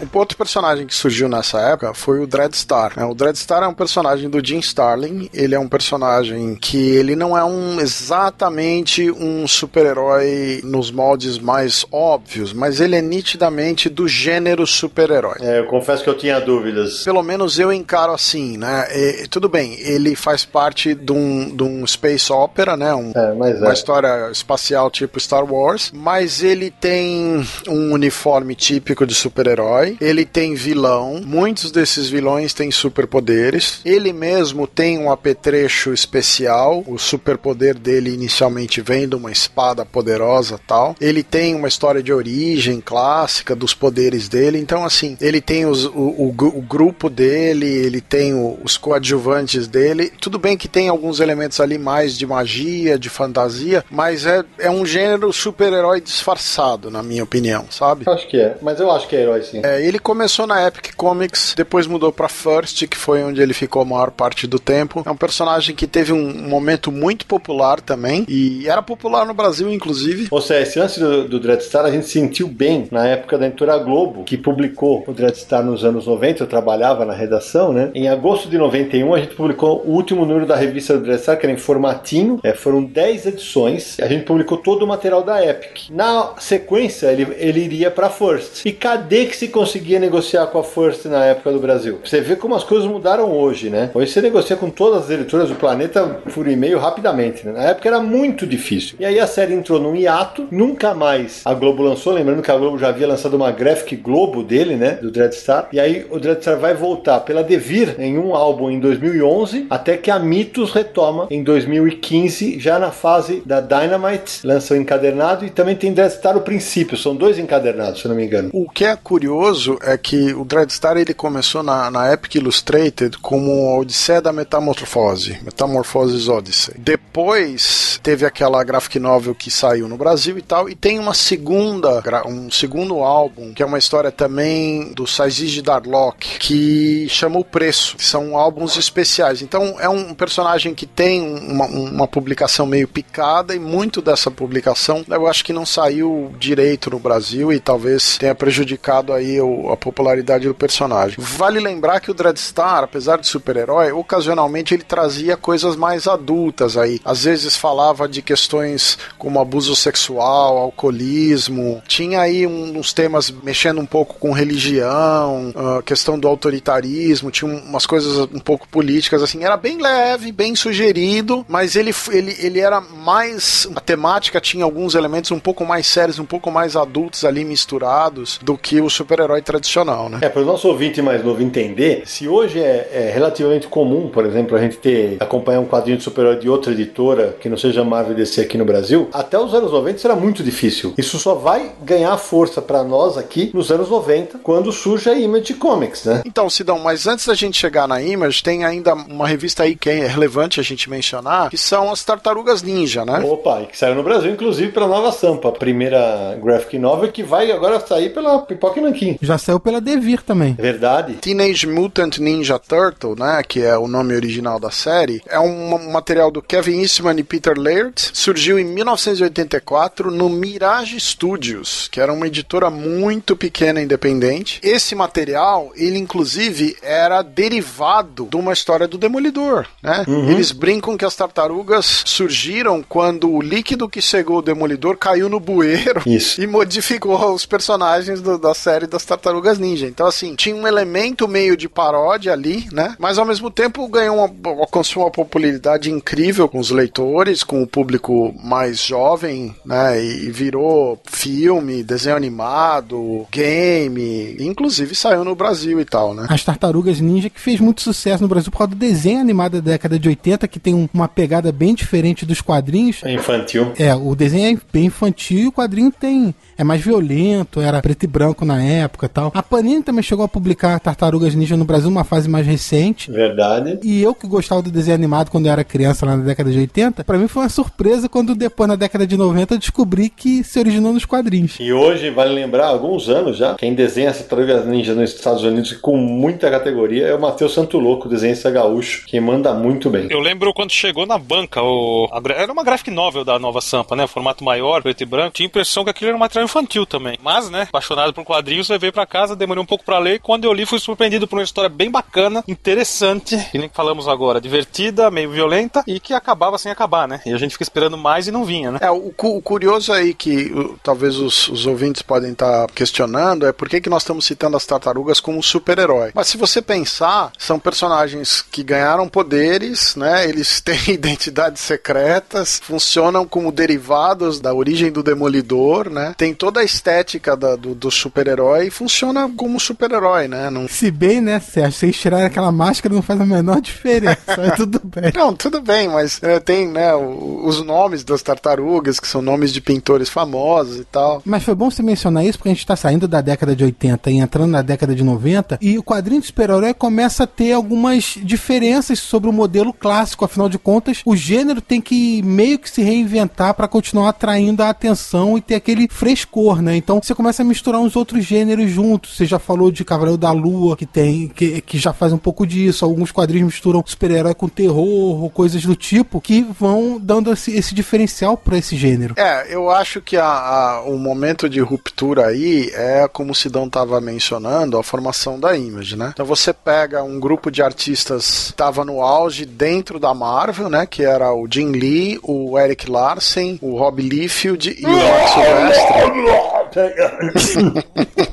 Um 0.00 0.18
outro 0.18 0.36
personagem 0.36 0.86
que 0.86 0.94
surgiu 0.94 1.28
nessa 1.28 1.60
época 1.60 1.92
foi 1.92 2.20
o 2.20 2.26
Dreadstar. 2.26 2.92
Né? 2.96 3.04
O 3.04 3.14
Dreadstar 3.14 3.64
é 3.64 3.66
um 3.66 3.74
personagem 3.74 4.30
do 4.30 4.44
Jim 4.44 4.58
Starlin. 4.58 5.28
Ele 5.34 5.54
é 5.54 5.58
um 5.58 5.68
personagem 5.68 6.54
que 6.54 6.90
ele 6.90 7.16
não 7.16 7.36
é 7.36 7.44
um 7.44 7.80
exatamente 7.80 9.10
um 9.10 9.46
super-herói 9.48 10.60
nos 10.62 10.90
moldes 10.90 11.38
mais 11.38 11.84
óbvios, 11.90 12.52
mas 12.52 12.80
ele 12.80 12.94
é 12.94 13.02
nitidamente 13.02 13.88
do 13.88 14.06
gênero 14.06 14.66
super-herói. 14.66 15.36
É, 15.40 15.58
eu 15.58 15.66
confesso 15.66 16.04
que 16.04 16.10
eu 16.10 16.16
tinha 16.16 16.40
dúvidas. 16.40 17.02
Pelo 17.02 17.22
menos 17.22 17.58
eu 17.58 17.72
encaro 17.72 18.12
assim, 18.12 18.56
né? 18.56 18.86
E, 18.94 19.26
tudo 19.28 19.48
bem, 19.48 19.80
ele 19.80 20.14
faz 20.14 20.44
parte 20.44 20.94
de 20.94 21.12
um, 21.12 21.56
de 21.56 21.62
um 21.64 21.84
space 21.86 22.32
opera, 22.32 22.76
né? 22.76 22.94
Um, 22.94 23.12
é, 23.14 23.32
uma 23.32 23.72
história 23.72 24.30
espacial 24.30 24.90
tipo 24.90 25.18
Star 25.18 25.44
Wars, 25.44 25.90
mas 25.92 26.42
ele 26.42 26.70
tem 26.70 27.44
um 27.66 27.92
uniforme 27.92 28.54
típico 28.54 29.04
de 29.04 29.14
super-herói 29.14 29.37
super-herói, 29.38 29.96
ele 30.00 30.24
tem 30.24 30.54
vilão, 30.54 31.20
muitos 31.24 31.70
desses 31.70 32.08
vilões 32.08 32.52
têm 32.52 32.70
superpoderes, 32.70 33.80
ele 33.84 34.12
mesmo 34.12 34.66
tem 34.66 34.98
um 34.98 35.10
apetrecho 35.10 35.92
especial, 35.92 36.82
o 36.86 36.98
superpoder 36.98 37.78
dele 37.78 38.12
inicialmente 38.12 38.80
vem 38.80 39.08
de 39.08 39.14
uma 39.14 39.30
espada 39.30 39.84
poderosa 39.84 40.58
tal, 40.66 40.96
ele 41.00 41.22
tem 41.22 41.54
uma 41.54 41.68
história 41.68 42.02
de 42.02 42.12
origem 42.12 42.80
clássica 42.80 43.54
dos 43.54 43.74
poderes 43.74 44.28
dele, 44.28 44.58
então 44.58 44.84
assim, 44.84 45.16
ele 45.20 45.40
tem 45.40 45.66
os, 45.66 45.84
o, 45.84 45.90
o, 45.90 46.28
o 46.28 46.62
grupo 46.62 47.08
dele, 47.08 47.66
ele 47.66 48.00
tem 48.00 48.34
o, 48.34 48.58
os 48.64 48.76
coadjuvantes 48.76 49.68
dele, 49.68 50.12
tudo 50.20 50.38
bem 50.38 50.56
que 50.56 50.68
tem 50.68 50.88
alguns 50.88 51.20
elementos 51.20 51.60
ali 51.60 51.78
mais 51.78 52.18
de 52.18 52.26
magia, 52.26 52.98
de 52.98 53.08
fantasia, 53.08 53.84
mas 53.88 54.26
é, 54.26 54.44
é 54.58 54.70
um 54.70 54.84
gênero 54.84 55.32
super-herói 55.32 56.00
disfarçado, 56.00 56.90
na 56.90 57.02
minha 57.02 57.22
opinião, 57.22 57.66
sabe? 57.70 58.04
Acho 58.08 58.26
que 58.26 58.40
é, 58.40 58.56
mas 58.60 58.80
eu 58.80 58.90
acho 58.90 59.06
que 59.06 59.14
é 59.14 59.27
herói 59.28 59.42
sim. 59.42 59.60
É, 59.62 59.84
ele 59.84 59.98
começou 59.98 60.46
na 60.46 60.66
Epic 60.66 60.94
Comics, 60.96 61.54
depois 61.56 61.86
mudou 61.86 62.12
pra 62.12 62.28
First, 62.28 62.86
que 62.86 62.96
foi 62.96 63.22
onde 63.22 63.40
ele 63.40 63.52
ficou 63.52 63.82
a 63.82 63.84
maior 63.84 64.10
parte 64.10 64.46
do 64.46 64.58
tempo. 64.58 65.02
É 65.06 65.10
um 65.10 65.16
personagem 65.16 65.74
que 65.74 65.86
teve 65.86 66.12
um 66.12 66.48
momento 66.48 66.90
muito 66.90 67.26
popular 67.26 67.80
também, 67.80 68.24
e 68.28 68.68
era 68.68 68.82
popular 68.82 69.26
no 69.26 69.34
Brasil, 69.34 69.72
inclusive. 69.72 70.28
Ou 70.30 70.40
seja, 70.40 70.60
esse 70.60 70.78
lance 70.78 71.00
do, 71.00 71.28
do 71.28 71.40
Dreadstar 71.40 71.84
a 71.84 71.90
gente 71.90 72.06
sentiu 72.06 72.48
bem 72.48 72.88
na 72.90 73.06
época 73.06 73.38
da 73.38 73.46
editora 73.46 73.76
Globo, 73.78 74.24
que 74.24 74.36
publicou 74.36 75.04
o 75.06 75.12
Dreadstar 75.12 75.64
nos 75.64 75.84
anos 75.84 76.06
90, 76.06 76.42
eu 76.42 76.46
trabalhava 76.46 77.04
na 77.04 77.12
redação, 77.12 77.72
né? 77.72 77.90
Em 77.94 78.08
agosto 78.08 78.48
de 78.48 78.56
91 78.56 79.14
a 79.14 79.20
gente 79.20 79.34
publicou 79.34 79.82
o 79.84 79.92
último 79.92 80.24
número 80.24 80.46
da 80.46 80.56
revista 80.56 80.94
do 80.94 81.02
Dreadstar, 81.04 81.38
que 81.38 81.46
era 81.46 81.52
em 81.52 81.58
formatinho, 81.58 82.40
é, 82.42 82.52
foram 82.52 82.82
10 82.82 83.26
edições, 83.26 83.96
a 84.00 84.06
gente 84.06 84.24
publicou 84.24 84.58
todo 84.58 84.84
o 84.84 84.86
material 84.86 85.22
da 85.22 85.44
Epic. 85.44 85.90
Na 85.90 86.34
sequência, 86.38 87.08
ele, 87.08 87.26
ele 87.38 87.60
iria 87.60 87.90
pra 87.90 88.10
First. 88.10 88.64
E 88.64 88.72
cadê 88.72 89.17
que 89.26 89.36
se 89.36 89.48
conseguia 89.48 89.98
negociar 89.98 90.46
com 90.46 90.58
a 90.58 90.64
First 90.64 91.06
na 91.06 91.24
época 91.24 91.52
do 91.52 91.60
Brasil? 91.60 91.98
Você 92.04 92.20
vê 92.20 92.36
como 92.36 92.54
as 92.54 92.64
coisas 92.64 92.88
mudaram 92.88 93.32
hoje, 93.32 93.70
né? 93.70 93.90
Hoje 93.94 94.12
você 94.12 94.20
negocia 94.20 94.56
com 94.56 94.70
todas 94.70 95.04
as 95.04 95.10
editoras 95.10 95.48
do 95.48 95.54
planeta 95.54 96.04
por 96.32 96.46
e-mail 96.46 96.78
rapidamente, 96.78 97.46
né? 97.46 97.52
Na 97.52 97.64
época 97.64 97.88
era 97.88 98.00
muito 98.00 98.46
difícil. 98.46 98.96
E 98.98 99.04
aí 99.04 99.18
a 99.18 99.26
série 99.26 99.54
entrou 99.54 99.80
num 99.80 99.94
hiato, 99.94 100.46
nunca 100.50 100.94
mais 100.94 101.42
a 101.44 101.54
Globo 101.54 101.82
lançou, 101.82 102.12
lembrando 102.12 102.42
que 102.42 102.50
a 102.50 102.56
Globo 102.56 102.78
já 102.78 102.88
havia 102.88 103.06
lançado 103.06 103.34
uma 103.34 103.50
Graphic 103.50 103.96
Globo 103.96 104.42
dele, 104.42 104.76
né? 104.76 104.98
Do 105.00 105.10
Dreadstar. 105.10 105.68
E 105.72 105.80
aí 105.80 106.06
o 106.10 106.18
Dreadstar 106.18 106.58
vai 106.58 106.74
voltar 106.74 107.20
pela 107.20 107.42
Devir 107.42 107.96
em 107.98 108.18
um 108.18 108.34
álbum 108.34 108.70
em 108.70 108.78
2011, 108.80 109.66
até 109.70 109.96
que 109.96 110.10
a 110.10 110.18
Mitos 110.18 110.72
retoma 110.72 111.26
em 111.30 111.42
2015, 111.42 112.58
já 112.58 112.78
na 112.78 112.90
fase 112.90 113.42
da 113.44 113.60
Dynamite, 113.60 114.46
lança 114.46 114.74
o 114.74 114.76
encadernado 114.76 115.44
e 115.44 115.50
também 115.50 115.76
tem 115.76 115.92
Dreadstar 115.92 116.36
o 116.36 116.42
princípio, 116.42 116.96
são 116.96 117.16
dois 117.16 117.38
encadernados, 117.38 118.00
se 118.00 118.08
não 118.08 118.14
me 118.14 118.24
engano. 118.24 118.50
O 118.52 118.68
que 118.68 118.84
é 118.84 118.96
curioso 119.08 119.78
é 119.80 119.96
que 119.96 120.34
o 120.34 120.44
Dreadstar 120.44 120.98
ele 120.98 121.14
começou 121.14 121.62
na, 121.62 121.90
na 121.90 122.12
Epic 122.12 122.34
Illustrated 122.34 123.16
como 123.18 123.70
a 123.70 123.78
Odisseia 123.78 124.20
da 124.20 124.34
Metamorfose, 124.34 125.38
Metamorphoses 125.42 126.28
Odyssey. 126.28 126.74
Depois 126.76 127.98
teve 128.02 128.26
aquela 128.26 128.62
graphic 128.62 128.98
novel 128.98 129.34
que 129.34 129.50
saiu 129.50 129.88
no 129.88 129.96
Brasil 129.96 130.36
e 130.36 130.42
tal, 130.42 130.68
e 130.68 130.74
tem 130.74 130.98
uma 130.98 131.14
segunda, 131.14 132.02
um 132.26 132.50
segundo 132.50 133.02
álbum, 133.02 133.54
que 133.54 133.62
é 133.62 133.66
uma 133.66 133.78
história 133.78 134.12
também 134.12 134.92
do 134.92 135.06
Saizigi 135.06 135.62
Darlock, 135.62 136.38
que 136.38 137.08
chama 137.08 137.38
O 137.38 137.44
Preço, 137.44 137.96
são 137.98 138.36
álbuns 138.36 138.76
especiais. 138.76 139.40
Então 139.40 139.76
é 139.80 139.88
um 139.88 140.12
personagem 140.12 140.74
que 140.74 140.86
tem 140.86 141.22
uma, 141.22 141.64
uma 141.64 142.06
publicação 142.06 142.66
meio 142.66 142.86
picada 142.86 143.54
e 143.54 143.58
muito 143.58 144.02
dessa 144.02 144.30
publicação 144.30 145.04
eu 145.08 145.26
acho 145.26 145.44
que 145.44 145.52
não 145.52 145.64
saiu 145.64 146.34
direito 146.38 146.90
no 146.90 146.98
Brasil 146.98 147.52
e 147.52 147.60
talvez 147.60 148.18
tenha 148.18 148.34
prejudicado 148.34 148.97
aí 149.12 149.40
o, 149.40 149.70
a 149.72 149.76
popularidade 149.76 150.46
do 150.46 150.54
personagem. 150.54 151.16
Vale 151.18 151.60
lembrar 151.60 152.00
que 152.00 152.10
o 152.10 152.14
Dreadstar, 152.14 152.84
apesar 152.84 153.18
de 153.18 153.26
super-herói, 153.26 153.92
ocasionalmente 153.92 154.74
ele 154.74 154.82
trazia 154.82 155.36
coisas 155.36 155.76
mais 155.76 156.06
adultas 156.06 156.76
aí. 156.76 157.00
Às 157.04 157.24
vezes 157.24 157.56
falava 157.56 158.08
de 158.08 158.22
questões 158.22 158.98
como 159.18 159.40
abuso 159.40 159.74
sexual, 159.74 160.58
alcoolismo, 160.58 161.82
tinha 161.86 162.20
aí 162.20 162.46
uns 162.46 162.92
temas 162.92 163.30
mexendo 163.30 163.80
um 163.80 163.86
pouco 163.86 164.14
com 164.14 164.32
religião, 164.32 165.52
a 165.78 165.82
questão 165.82 166.18
do 166.18 166.28
autoritarismo, 166.28 167.30
tinha 167.30 167.50
umas 167.50 167.86
coisas 167.86 168.28
um 168.32 168.40
pouco 168.40 168.68
políticas, 168.68 169.22
assim, 169.22 169.44
era 169.44 169.56
bem 169.56 169.78
leve, 169.78 170.32
bem 170.32 170.54
sugerido, 170.54 171.44
mas 171.48 171.76
ele, 171.76 171.94
ele, 172.10 172.36
ele 172.40 172.60
era 172.60 172.80
mais. 172.80 173.68
A 173.74 173.80
temática 173.80 174.40
tinha 174.40 174.64
alguns 174.64 174.94
elementos 174.94 175.30
um 175.30 175.38
pouco 175.38 175.64
mais 175.64 175.86
sérios, 175.86 176.18
um 176.18 176.24
pouco 176.24 176.50
mais 176.50 176.76
adultos 176.76 177.24
ali 177.24 177.44
misturados 177.44 178.38
do 178.42 178.56
que 178.56 178.80
o 178.80 178.87
super-herói 178.90 179.42
tradicional, 179.42 180.08
né? 180.08 180.18
É, 180.22 180.28
para 180.28 180.42
o 180.42 180.44
nosso 180.44 180.68
ouvinte 180.68 181.00
mais 181.02 181.24
novo 181.24 181.42
entender, 181.42 182.02
se 182.06 182.28
hoje 182.28 182.60
é, 182.60 182.88
é, 182.92 183.10
relativamente 183.12 183.66
comum, 183.66 184.08
por 184.08 184.24
exemplo, 184.24 184.56
a 184.56 184.60
gente 184.60 184.76
ter 184.76 185.16
acompanhar 185.20 185.60
um 185.60 185.66
quadrinho 185.66 185.98
de 185.98 186.04
super-herói 186.04 186.36
de 186.36 186.48
outra 186.48 186.72
editora 186.72 187.36
que 187.40 187.48
não 187.48 187.56
seja 187.56 187.84
Marvel 187.84 188.14
DC 188.14 188.40
aqui 188.40 188.58
no 188.58 188.64
Brasil, 188.64 189.08
até 189.12 189.38
os 189.38 189.54
anos 189.54 189.72
90 189.72 189.98
isso 189.98 190.06
era 190.06 190.16
muito 190.16 190.42
difícil. 190.42 190.94
Isso 190.96 191.18
só 191.18 191.34
vai 191.34 191.72
ganhar 191.82 192.16
força 192.16 192.60
para 192.62 192.82
nós 192.82 193.16
aqui 193.16 193.50
nos 193.54 193.70
anos 193.70 193.88
90, 193.88 194.38
quando 194.38 194.72
surge 194.72 195.08
a 195.10 195.14
Image 195.14 195.54
Comics, 195.54 196.04
né? 196.04 196.22
Então, 196.24 196.48
Sidão, 196.48 196.78
mas 196.78 197.06
antes 197.06 197.26
da 197.26 197.34
gente 197.34 197.58
chegar 197.58 197.88
na 197.88 198.00
Image, 198.00 198.42
tem 198.42 198.64
ainda 198.64 198.94
uma 198.94 199.26
revista 199.26 199.62
aí 199.62 199.74
que 199.74 199.90
é 199.90 200.06
relevante 200.06 200.60
a 200.60 200.62
gente 200.62 200.88
mencionar, 200.88 201.50
que 201.50 201.58
são 201.58 201.90
as 201.90 202.04
Tartarugas 202.04 202.62
Ninja, 202.62 203.04
né? 203.04 203.20
Opa, 203.20 203.62
e 203.62 203.66
que 203.66 203.76
saiu 203.76 203.94
no 203.94 204.02
Brasil, 204.02 204.30
inclusive 204.30 204.72
pela 204.72 204.86
Nova 204.86 205.12
Sampa, 205.12 205.48
a 205.48 205.52
primeira 205.52 206.38
graphic 206.42 206.78
novel 206.78 207.10
que 207.10 207.22
vai 207.22 207.50
agora 207.50 207.80
sair 207.80 208.10
pela 208.10 208.38
Pipoca 208.40 208.77
e 208.78 208.80
Nanquim. 208.82 209.18
Já 209.20 209.36
saiu 209.38 209.60
pela 209.60 209.80
Devir 209.80 210.22
também. 210.22 210.54
Verdade. 210.54 211.14
Teenage 211.14 211.66
Mutant 211.66 212.18
Ninja 212.18 212.58
Turtle, 212.58 213.14
né, 213.18 213.42
que 213.46 213.62
é 213.62 213.76
o 213.76 213.86
nome 213.88 214.14
original 214.14 214.58
da 214.58 214.70
série, 214.70 215.22
é 215.28 215.38
um 215.38 215.90
material 215.90 216.30
do 216.30 216.40
Kevin 216.42 216.80
Eastman 216.80 217.18
e 217.18 217.22
Peter 217.22 217.58
Laird, 217.58 217.92
surgiu 218.12 218.58
em 218.58 218.64
1984 218.64 220.10
no 220.10 220.28
Mirage 220.28 220.98
Studios, 221.00 221.88
que 221.90 222.00
era 222.00 222.12
uma 222.12 222.26
editora 222.26 222.70
muito 222.70 223.36
pequena 223.36 223.80
e 223.80 223.84
independente. 223.84 224.60
Esse 224.62 224.94
material, 224.94 225.72
ele 225.74 225.98
inclusive 225.98 226.76
era 226.82 227.22
derivado 227.22 228.26
de 228.30 228.36
uma 228.36 228.52
história 228.52 228.86
do 228.88 228.98
Demolidor, 228.98 229.66
né? 229.82 230.04
Uhum. 230.06 230.30
Eles 230.30 230.52
brincam 230.52 230.96
que 230.96 231.04
as 231.04 231.14
tartarugas 231.16 232.02
surgiram 232.06 232.82
quando 232.88 233.30
o 233.30 233.40
líquido 233.40 233.88
que 233.88 234.00
cegou 234.02 234.38
o 234.38 234.42
Demolidor 234.42 234.96
caiu 234.96 235.28
no 235.28 235.40
bueiro 235.40 236.02
Isso. 236.06 236.40
e 236.40 236.46
modificou 236.46 237.32
os 237.34 237.44
personagens 237.46 238.20
do- 238.20 238.38
da 238.38 238.54
série 238.54 238.67
das 238.86 239.04
Tartarugas 239.04 239.58
Ninja. 239.58 239.86
Então, 239.86 240.06
assim, 240.06 240.34
tinha 240.34 240.54
um 240.54 240.66
elemento 240.66 241.26
meio 241.28 241.56
de 241.56 241.68
paródia 241.68 242.32
ali, 242.32 242.66
né? 242.72 242.94
Mas 242.98 243.18
ao 243.18 243.24
mesmo 243.26 243.50
tempo 243.50 243.86
ganhou 243.88 244.16
uma, 244.16 244.30
alcançou 244.60 245.02
uma 245.04 245.10
popularidade 245.10 245.90
incrível 245.90 246.48
com 246.48 246.58
os 246.58 246.70
leitores, 246.70 247.42
com 247.42 247.62
o 247.62 247.66
público 247.66 248.34
mais 248.42 248.80
jovem, 248.80 249.54
né? 249.64 250.02
E 250.02 250.30
virou 250.30 251.00
filme, 251.06 251.82
desenho 251.82 252.16
animado, 252.16 253.26
game, 253.30 254.36
inclusive 254.40 254.94
saiu 254.94 255.24
no 255.24 255.34
Brasil 255.34 255.80
e 255.80 255.84
tal, 255.84 256.14
né? 256.14 256.26
As 256.28 256.44
Tartarugas 256.44 257.00
Ninja, 257.00 257.30
que 257.30 257.40
fez 257.40 257.60
muito 257.60 257.82
sucesso 257.82 258.22
no 258.22 258.28
Brasil 258.28 258.50
por 258.50 258.58
causa 258.58 258.70
do 258.70 258.76
desenho 258.76 259.20
animado 259.20 259.60
da 259.60 259.70
década 259.72 259.98
de 259.98 260.08
80, 260.08 260.46
que 260.48 260.58
tem 260.58 260.74
um- 260.74 260.88
uma 260.92 261.08
pegada 261.08 261.50
bem 261.52 261.74
diferente 261.74 262.26
dos 262.26 262.40
quadrinhos. 262.40 263.00
É 263.04 263.12
infantil. 263.12 263.72
É, 263.78 263.94
o 263.94 264.14
desenho 264.14 264.56
é 264.56 264.60
bem 264.72 264.86
infantil 264.86 265.38
e 265.38 265.46
o 265.48 265.52
quadrinho 265.52 265.90
tem. 265.90 266.34
É 266.56 266.64
mais 266.64 266.80
violento, 266.80 267.60
era 267.60 267.80
preto 267.80 268.02
e 268.04 268.06
branco 268.06 268.44
na 268.48 268.62
época 268.62 269.06
e 269.06 269.08
tal. 269.08 269.30
A 269.34 269.42
Panini 269.42 269.82
também 269.82 270.02
chegou 270.02 270.24
a 270.24 270.28
publicar 270.28 270.80
Tartarugas 270.80 271.34
Ninja 271.34 271.56
no 271.56 271.64
Brasil, 271.64 271.88
uma 271.88 272.04
fase 272.04 272.28
mais 272.28 272.46
recente. 272.46 273.10
Verdade. 273.10 273.78
E 273.82 274.02
eu 274.02 274.14
que 274.14 274.26
gostava 274.26 274.62
do 274.62 274.70
desenho 274.70 274.96
animado 274.96 275.30
quando 275.30 275.46
eu 275.46 275.52
era 275.52 275.62
criança 275.62 276.06
lá 276.06 276.16
na 276.16 276.24
década 276.24 276.50
de 276.50 276.58
80, 276.58 277.04
pra 277.04 277.18
mim 277.18 277.28
foi 277.28 277.42
uma 277.42 277.48
surpresa 277.48 278.08
quando 278.08 278.34
depois 278.34 278.68
na 278.68 278.76
década 278.76 279.06
de 279.06 279.16
90 279.16 279.54
eu 279.54 279.58
descobri 279.58 280.08
que 280.08 280.42
se 280.42 280.58
originou 280.58 280.92
nos 280.92 281.04
quadrinhos. 281.04 281.56
E 281.60 281.72
hoje, 281.72 282.10
vale 282.10 282.34
lembrar, 282.34 282.64
há 282.64 282.68
alguns 282.68 283.08
anos 283.08 283.36
já, 283.36 283.54
quem 283.54 283.74
desenha 283.74 284.08
essa 284.08 284.24
tartarugas 284.24 284.66
ninja 284.66 284.94
nos 284.94 285.14
Estados 285.14 285.42
Unidos 285.42 285.72
com 285.72 285.96
muita 285.96 286.50
categoria 286.50 287.06
é 287.06 287.14
o 287.14 287.20
Matheus 287.20 287.52
Santo 287.52 287.78
Louco, 287.78 288.08
desenhista 288.08 288.50
gaúcho, 288.50 289.04
que 289.06 289.20
manda 289.20 289.52
muito 289.52 289.90
bem. 289.90 290.08
Eu 290.10 290.20
lembro 290.20 290.52
quando 290.54 290.70
chegou 290.70 291.06
na 291.06 291.18
banca, 291.18 291.62
o, 291.62 292.08
era 292.34 292.52
uma 292.52 292.64
graphic 292.64 292.90
novel 292.90 293.24
da 293.24 293.38
Nova 293.38 293.60
Sampa, 293.60 293.94
né? 293.94 294.06
Formato 294.06 294.42
maior, 294.42 294.82
preto 294.82 295.02
e 295.02 295.06
branco. 295.06 295.34
Tinha 295.34 295.46
a 295.46 295.48
impressão 295.48 295.84
que 295.84 295.90
aquilo 295.90 296.08
era 296.08 296.16
um 296.16 296.20
material 296.20 296.44
infantil 296.44 296.86
também. 296.86 297.18
Mas, 297.22 297.50
né, 297.50 297.62
apaixonado 297.68 298.12
por 298.12 298.24
quadrinhos, 298.24 298.37
levei 298.68 298.90
pra 298.92 299.06
casa, 299.06 299.34
demorei 299.36 299.62
um 299.62 299.66
pouco 299.66 299.84
pra 299.84 299.98
ler. 299.98 300.14
E 300.14 300.18
quando 300.18 300.44
eu 300.44 300.52
li, 300.52 300.66
fui 300.66 300.78
surpreendido 300.78 301.26
por 301.26 301.36
uma 301.38 301.42
história 301.44 301.68
bem 301.68 301.90
bacana, 301.90 302.42
interessante, 302.46 303.36
que 303.50 303.58
nem 303.58 303.68
falamos 303.68 304.06
agora, 304.08 304.40
divertida, 304.40 305.10
meio 305.10 305.30
violenta 305.30 305.82
e 305.86 305.98
que 306.00 306.14
acabava 306.14 306.58
sem 306.58 306.70
acabar, 306.70 307.08
né? 307.08 307.20
E 307.26 307.32
a 307.32 307.38
gente 307.38 307.52
fica 307.52 307.62
esperando 307.62 307.96
mais 307.96 308.26
e 308.28 308.30
não 308.32 308.44
vinha, 308.44 308.70
né? 308.70 308.78
É, 308.82 308.90
o, 308.90 309.12
o 309.16 309.42
curioso 309.42 309.92
aí 309.92 310.14
que 310.14 310.52
o- 310.52 310.78
talvez 310.82 311.16
os, 311.16 311.48
os 311.48 311.66
ouvintes 311.66 312.02
podem 312.02 312.32
estar 312.32 312.66
questionando 312.74 313.46
é 313.46 313.52
por 313.52 313.68
que, 313.68 313.80
que 313.80 313.90
nós 313.90 314.02
estamos 314.02 314.24
citando 314.26 314.56
as 314.56 314.64
tartarugas 314.66 315.20
como 315.20 315.42
super-herói. 315.42 316.10
Mas 316.14 316.28
se 316.28 316.36
você 316.36 316.60
pensar, 316.62 317.32
são 317.38 317.58
personagens 317.58 318.42
que 318.42 318.62
ganharam 318.62 319.08
poderes, 319.08 319.96
né? 319.96 320.28
Eles 320.28 320.60
têm 320.62 320.78
identidades 320.94 321.62
secretas, 321.62 322.60
funcionam 322.62 323.26
como 323.26 323.50
derivados 323.52 324.40
da 324.40 324.52
origem 324.54 324.90
do 324.92 325.02
Demolidor, 325.02 325.90
né? 325.90 326.14
Tem 326.16 326.34
toda 326.34 326.60
a 326.60 326.64
estética 326.64 327.36
da- 327.36 327.56
do, 327.56 327.74
do 327.74 327.90
super-herói 328.28 328.70
funciona 328.70 329.30
como 329.36 329.58
super-herói, 329.58 330.28
né? 330.28 330.50
Não... 330.50 330.68
Se 330.68 330.90
bem, 330.90 331.20
né, 331.20 331.40
Sérgio, 331.40 331.72
vocês 331.72 331.96
tirarem 331.96 332.26
aquela 332.26 332.52
máscara 332.52 332.94
não 332.94 333.02
faz 333.02 333.20
a 333.20 333.26
menor 333.26 333.60
diferença, 333.60 334.18
mas 334.36 334.56
tudo 334.56 334.80
bem. 334.84 335.12
Não, 335.18 335.34
tudo 335.34 335.60
bem, 335.60 335.88
mas 335.88 336.20
é, 336.22 336.38
tem, 336.38 336.68
né, 336.68 336.94
os 336.94 337.64
nomes 337.64 338.04
das 338.04 338.22
tartarugas, 338.22 339.00
que 339.00 339.08
são 339.08 339.20
nomes 339.20 339.52
de 339.52 339.60
pintores 339.60 340.08
famosos 340.08 340.78
e 340.78 340.84
tal. 340.84 341.22
Mas 341.24 341.42
foi 341.42 341.54
bom 341.54 341.70
você 341.70 341.82
mencionar 341.82 342.24
isso, 342.24 342.38
porque 342.38 342.50
a 342.50 342.52
gente 342.52 342.66
tá 342.66 342.76
saindo 342.76 343.08
da 343.08 343.20
década 343.20 343.56
de 343.56 343.64
80 343.64 344.10
e 344.10 344.18
entrando 344.18 344.50
na 344.50 344.62
década 344.62 344.94
de 344.94 345.02
90, 345.02 345.58
e 345.60 345.78
o 345.78 345.82
quadrinho 345.82 346.20
de 346.20 346.28
super-herói 346.28 346.74
começa 346.74 347.24
a 347.24 347.26
ter 347.26 347.52
algumas 347.52 348.16
diferenças 348.22 348.98
sobre 348.98 349.28
o 349.28 349.32
modelo 349.32 349.72
clássico, 349.72 350.24
afinal 350.24 350.48
de 350.48 350.58
contas, 350.58 351.02
o 351.04 351.16
gênero 351.16 351.60
tem 351.60 351.80
que 351.80 352.22
meio 352.22 352.58
que 352.58 352.70
se 352.70 352.82
reinventar 352.82 353.54
para 353.54 353.68
continuar 353.68 354.10
atraindo 354.10 354.62
a 354.62 354.70
atenção 354.70 355.36
e 355.36 355.40
ter 355.40 355.54
aquele 355.54 355.88
frescor, 355.90 356.62
né? 356.62 356.76
Então 356.76 357.00
você 357.02 357.14
começa 357.14 357.42
a 357.42 357.44
misturar 357.44 357.80
uns 357.80 357.96
outros 357.96 358.17
gêneros 358.24 358.70
juntos. 358.70 359.16
Você 359.16 359.26
já 359.26 359.38
falou 359.38 359.70
de 359.70 359.84
Cavaleiro 359.84 360.18
da 360.18 360.30
Lua, 360.30 360.76
que 360.76 360.86
tem 360.86 361.28
que, 361.28 361.60
que 361.60 361.78
já 361.78 361.92
faz 361.92 362.12
um 362.12 362.18
pouco 362.18 362.46
disso. 362.46 362.84
Alguns 362.84 363.12
quadrinhos 363.12 363.52
misturam 363.52 363.82
super-herói 363.86 364.34
com 364.34 364.48
terror 364.48 365.22
ou 365.22 365.30
coisas 365.30 365.62
do 365.64 365.74
tipo 365.76 366.20
que 366.20 366.46
vão 366.58 366.98
dando 367.00 367.32
esse, 367.32 367.56
esse 367.56 367.74
diferencial 367.74 368.36
para 368.36 368.58
esse 368.58 368.76
gênero. 368.76 369.14
É, 369.16 369.46
eu 369.54 369.70
acho 369.70 370.00
que 370.00 370.16
a, 370.16 370.24
a, 370.24 370.82
o 370.82 370.98
momento 370.98 371.48
de 371.48 371.60
ruptura 371.60 372.26
aí 372.26 372.70
é 372.74 373.08
como 373.08 373.32
o 373.32 373.34
Sidão 373.34 373.68
tava 373.68 374.00
mencionando, 374.00 374.78
a 374.78 374.82
formação 374.82 375.38
da 375.38 375.56
Image, 375.56 375.96
né? 375.96 376.10
Então 376.12 376.26
você 376.26 376.52
pega 376.52 377.02
um 377.02 377.18
grupo 377.18 377.50
de 377.50 377.62
artistas 377.62 378.46
que 378.46 378.50
estava 378.52 378.84
no 378.84 379.02
auge 379.02 379.44
dentro 379.44 379.98
da 379.98 380.12
Marvel, 380.14 380.68
né? 380.68 380.86
Que 380.86 381.02
era 381.02 381.32
o 381.32 381.46
Jim 381.50 381.72
Lee, 381.72 382.18
o 382.22 382.58
Eric 382.58 382.90
Larsen, 382.90 383.58
o 383.62 383.76
Rob 383.76 384.02
Liefeld 384.02 384.76
e 384.78 384.84
o 384.84 384.88
Mark 384.88 385.28
Silvestre. 385.28 386.57
I'll 386.76 386.90
tell 386.90 388.12
you. 388.16 388.32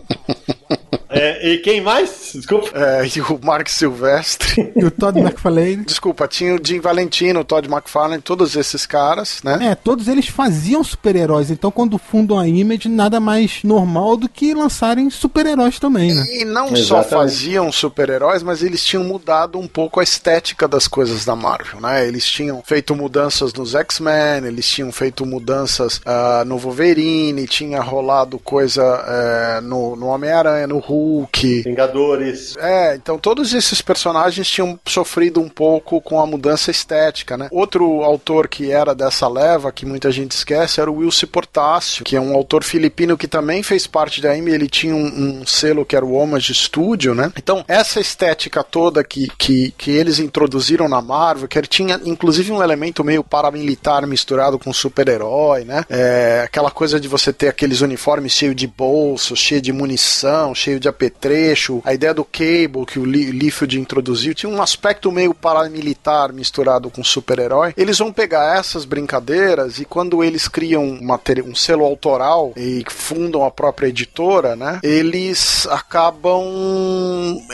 É, 1.16 1.47
e 1.47 1.57
quem 1.59 1.80
mais? 1.80 2.32
Desculpa. 2.34 2.70
É, 2.74 3.07
e 3.07 3.22
o 3.22 3.39
Mark 3.41 3.70
Silvestre. 3.70 4.72
E 4.76 4.84
o 4.84 4.91
Todd 4.91 5.18
McFarlane. 5.20 5.86
Desculpa, 5.86 6.28
tinha 6.28 6.53
o 6.53 6.59
Jim 6.61 6.82
Valentino, 6.82 7.39
o 7.39 7.43
Todd 7.45 7.68
McFarlane, 7.72 8.22
todos 8.22 8.55
esses 8.55 8.86
caras, 8.86 9.39
né? 9.43 9.59
É, 9.72 9.76
todos 9.76 10.09
eles 10.09 10.28
faziam 10.28 10.84
super-heróis, 10.84 11.49
então 11.49 11.72
quando 11.72 11.97
fundam 11.97 12.38
a 12.38 12.47
Image, 12.47 12.89
nada 12.89 13.20
mais 13.20 13.63
normal 13.63 14.18
do 14.18 14.28
que 14.28 14.53
lançarem 14.53 15.09
super-heróis 15.09 15.80
também, 15.80 16.13
né? 16.13 16.26
E 16.30 16.45
não 16.45 16.68
Exatamente. 16.68 16.86
só 16.86 17.03
faziam 17.03 17.72
super-heróis, 17.72 18.43
mas 18.43 18.61
eles 18.61 18.84
tinham 18.84 19.03
mudado 19.03 19.57
um 19.57 19.68
pouco 19.68 20.01
a 20.01 20.03
estética 20.03 20.68
das 20.68 20.88
coisas 20.88 21.24
da 21.24 21.36
Marvel, 21.36 21.80
né? 21.80 22.05
Eles 22.05 22.26
tinham 22.26 22.61
feito 22.66 22.93
mudanças 22.93 23.53
nos 23.53 23.74
X-Men, 23.74 24.45
eles 24.45 24.68
tinham 24.68 24.91
feito 24.91 25.26
mudanças 25.26 25.97
uh, 25.99 26.43
no 26.45 26.57
Wolverine, 26.57 27.47
tinha 27.47 27.82
rolado 27.82 28.38
coisa 28.39 28.84
uh, 28.84 29.61
no, 29.61 29.95
no 29.95 30.07
Homem-Aranha, 30.07 30.68
no 30.68 30.80
Hulk, 30.80 31.05
Hulk. 31.06 31.64
Vingadores. 31.64 32.56
É, 32.58 32.95
então 32.95 33.18
todos 33.18 33.53
esses 33.53 33.82
personagens 33.82 34.47
tinham 34.49 34.80
sofrido 34.86 35.39
um 35.39 35.49
pouco 35.49 36.01
com 36.01 36.20
a 36.20 36.26
mudança 36.26 36.72
estética, 36.72 37.38
né? 37.38 37.47
Outro 37.51 38.01
autor 38.01 38.47
que 38.47 38.72
era 38.72 38.95
dessa 38.95 39.28
leva, 39.28 39.72
que 39.72 39.86
muita 39.86 40.12
gente 40.12 40.32
esquece, 40.32 40.82
era 40.82 40.89
o 40.89 40.97
Wilson 40.97 41.28
Portácio, 41.28 42.03
que 42.03 42.16
é 42.16 42.22
um 42.22 42.36
autor 42.36 42.64
filipino 42.64 43.18
que 43.18 43.28
também 43.28 43.64
fez 43.64 43.88
parte 43.88 44.22
da 44.22 44.32
Amy, 44.32 44.51
ele 44.51 44.68
tinha 44.68 44.95
um, 44.95 45.41
um 45.41 45.45
selo 45.45 45.86
que 45.86 45.95
era 45.95 46.06
o 46.06 46.14
Homage 46.14 46.53
Studio, 46.53 47.14
né? 47.14 47.32
Então, 47.38 47.64
essa 47.68 47.99
estética 47.99 48.64
toda 48.64 49.03
que, 49.03 49.28
que, 49.38 49.72
que 49.78 49.91
eles 49.91 50.20
introduziram 50.20 50.88
na 50.88 51.01
Marvel, 51.01 51.47
que 51.47 51.62
tinha 51.64 51.99
inclusive 52.06 52.51
um 52.51 52.62
elemento 52.62 53.03
meio 53.03 53.24
paramilitar 53.24 54.06
misturado 54.08 54.60
com 54.60 54.72
super-herói, 54.74 55.64
né? 55.64 55.84
É, 55.89 56.43
aquela 56.45 56.72
coisa 56.72 56.99
de 56.99 57.08
você 57.08 57.32
ter 57.32 57.47
aqueles 57.47 57.82
uniformes 57.82 58.34
cheios 58.34 58.56
de 58.56 58.68
bolsos, 58.68 59.39
cheio 59.39 59.62
de 59.62 59.72
munição, 59.72 60.53
cheio 60.53 60.80
de 60.80 60.88
apetrecho, 60.96 61.82
a 61.84 61.93
ideia 61.93 62.14
do 62.14 62.24
Cable 62.24 62.86
que 62.88 63.00
o 63.00 63.06
Liefeld 63.06 63.80
introduziu, 63.80 64.34
tinha 64.34 64.52
um 64.52 64.62
aspecto 64.62 65.12
meio 65.12 65.34
paramilitar 65.34 66.34
misturado 66.34 66.89
com 66.89 67.04
super-herói. 67.04 67.74
Eles 67.76 68.00
vão 68.00 68.12
pegar 68.12 68.58
essas 68.58 68.86
brincadeiras 68.86 69.80
e 69.80 69.86
quando 69.86 70.24
eles 70.24 70.48
criam 70.48 70.84
um 70.84 71.56
selo 71.56 71.86
autoral 71.86 72.54
e 72.56 72.84
fundam 72.89 73.43
a 73.43 73.52
própria 73.52 73.88
editora, 73.88 74.56
né, 74.56 74.80
eles 74.84 75.68
acabam 75.68 76.43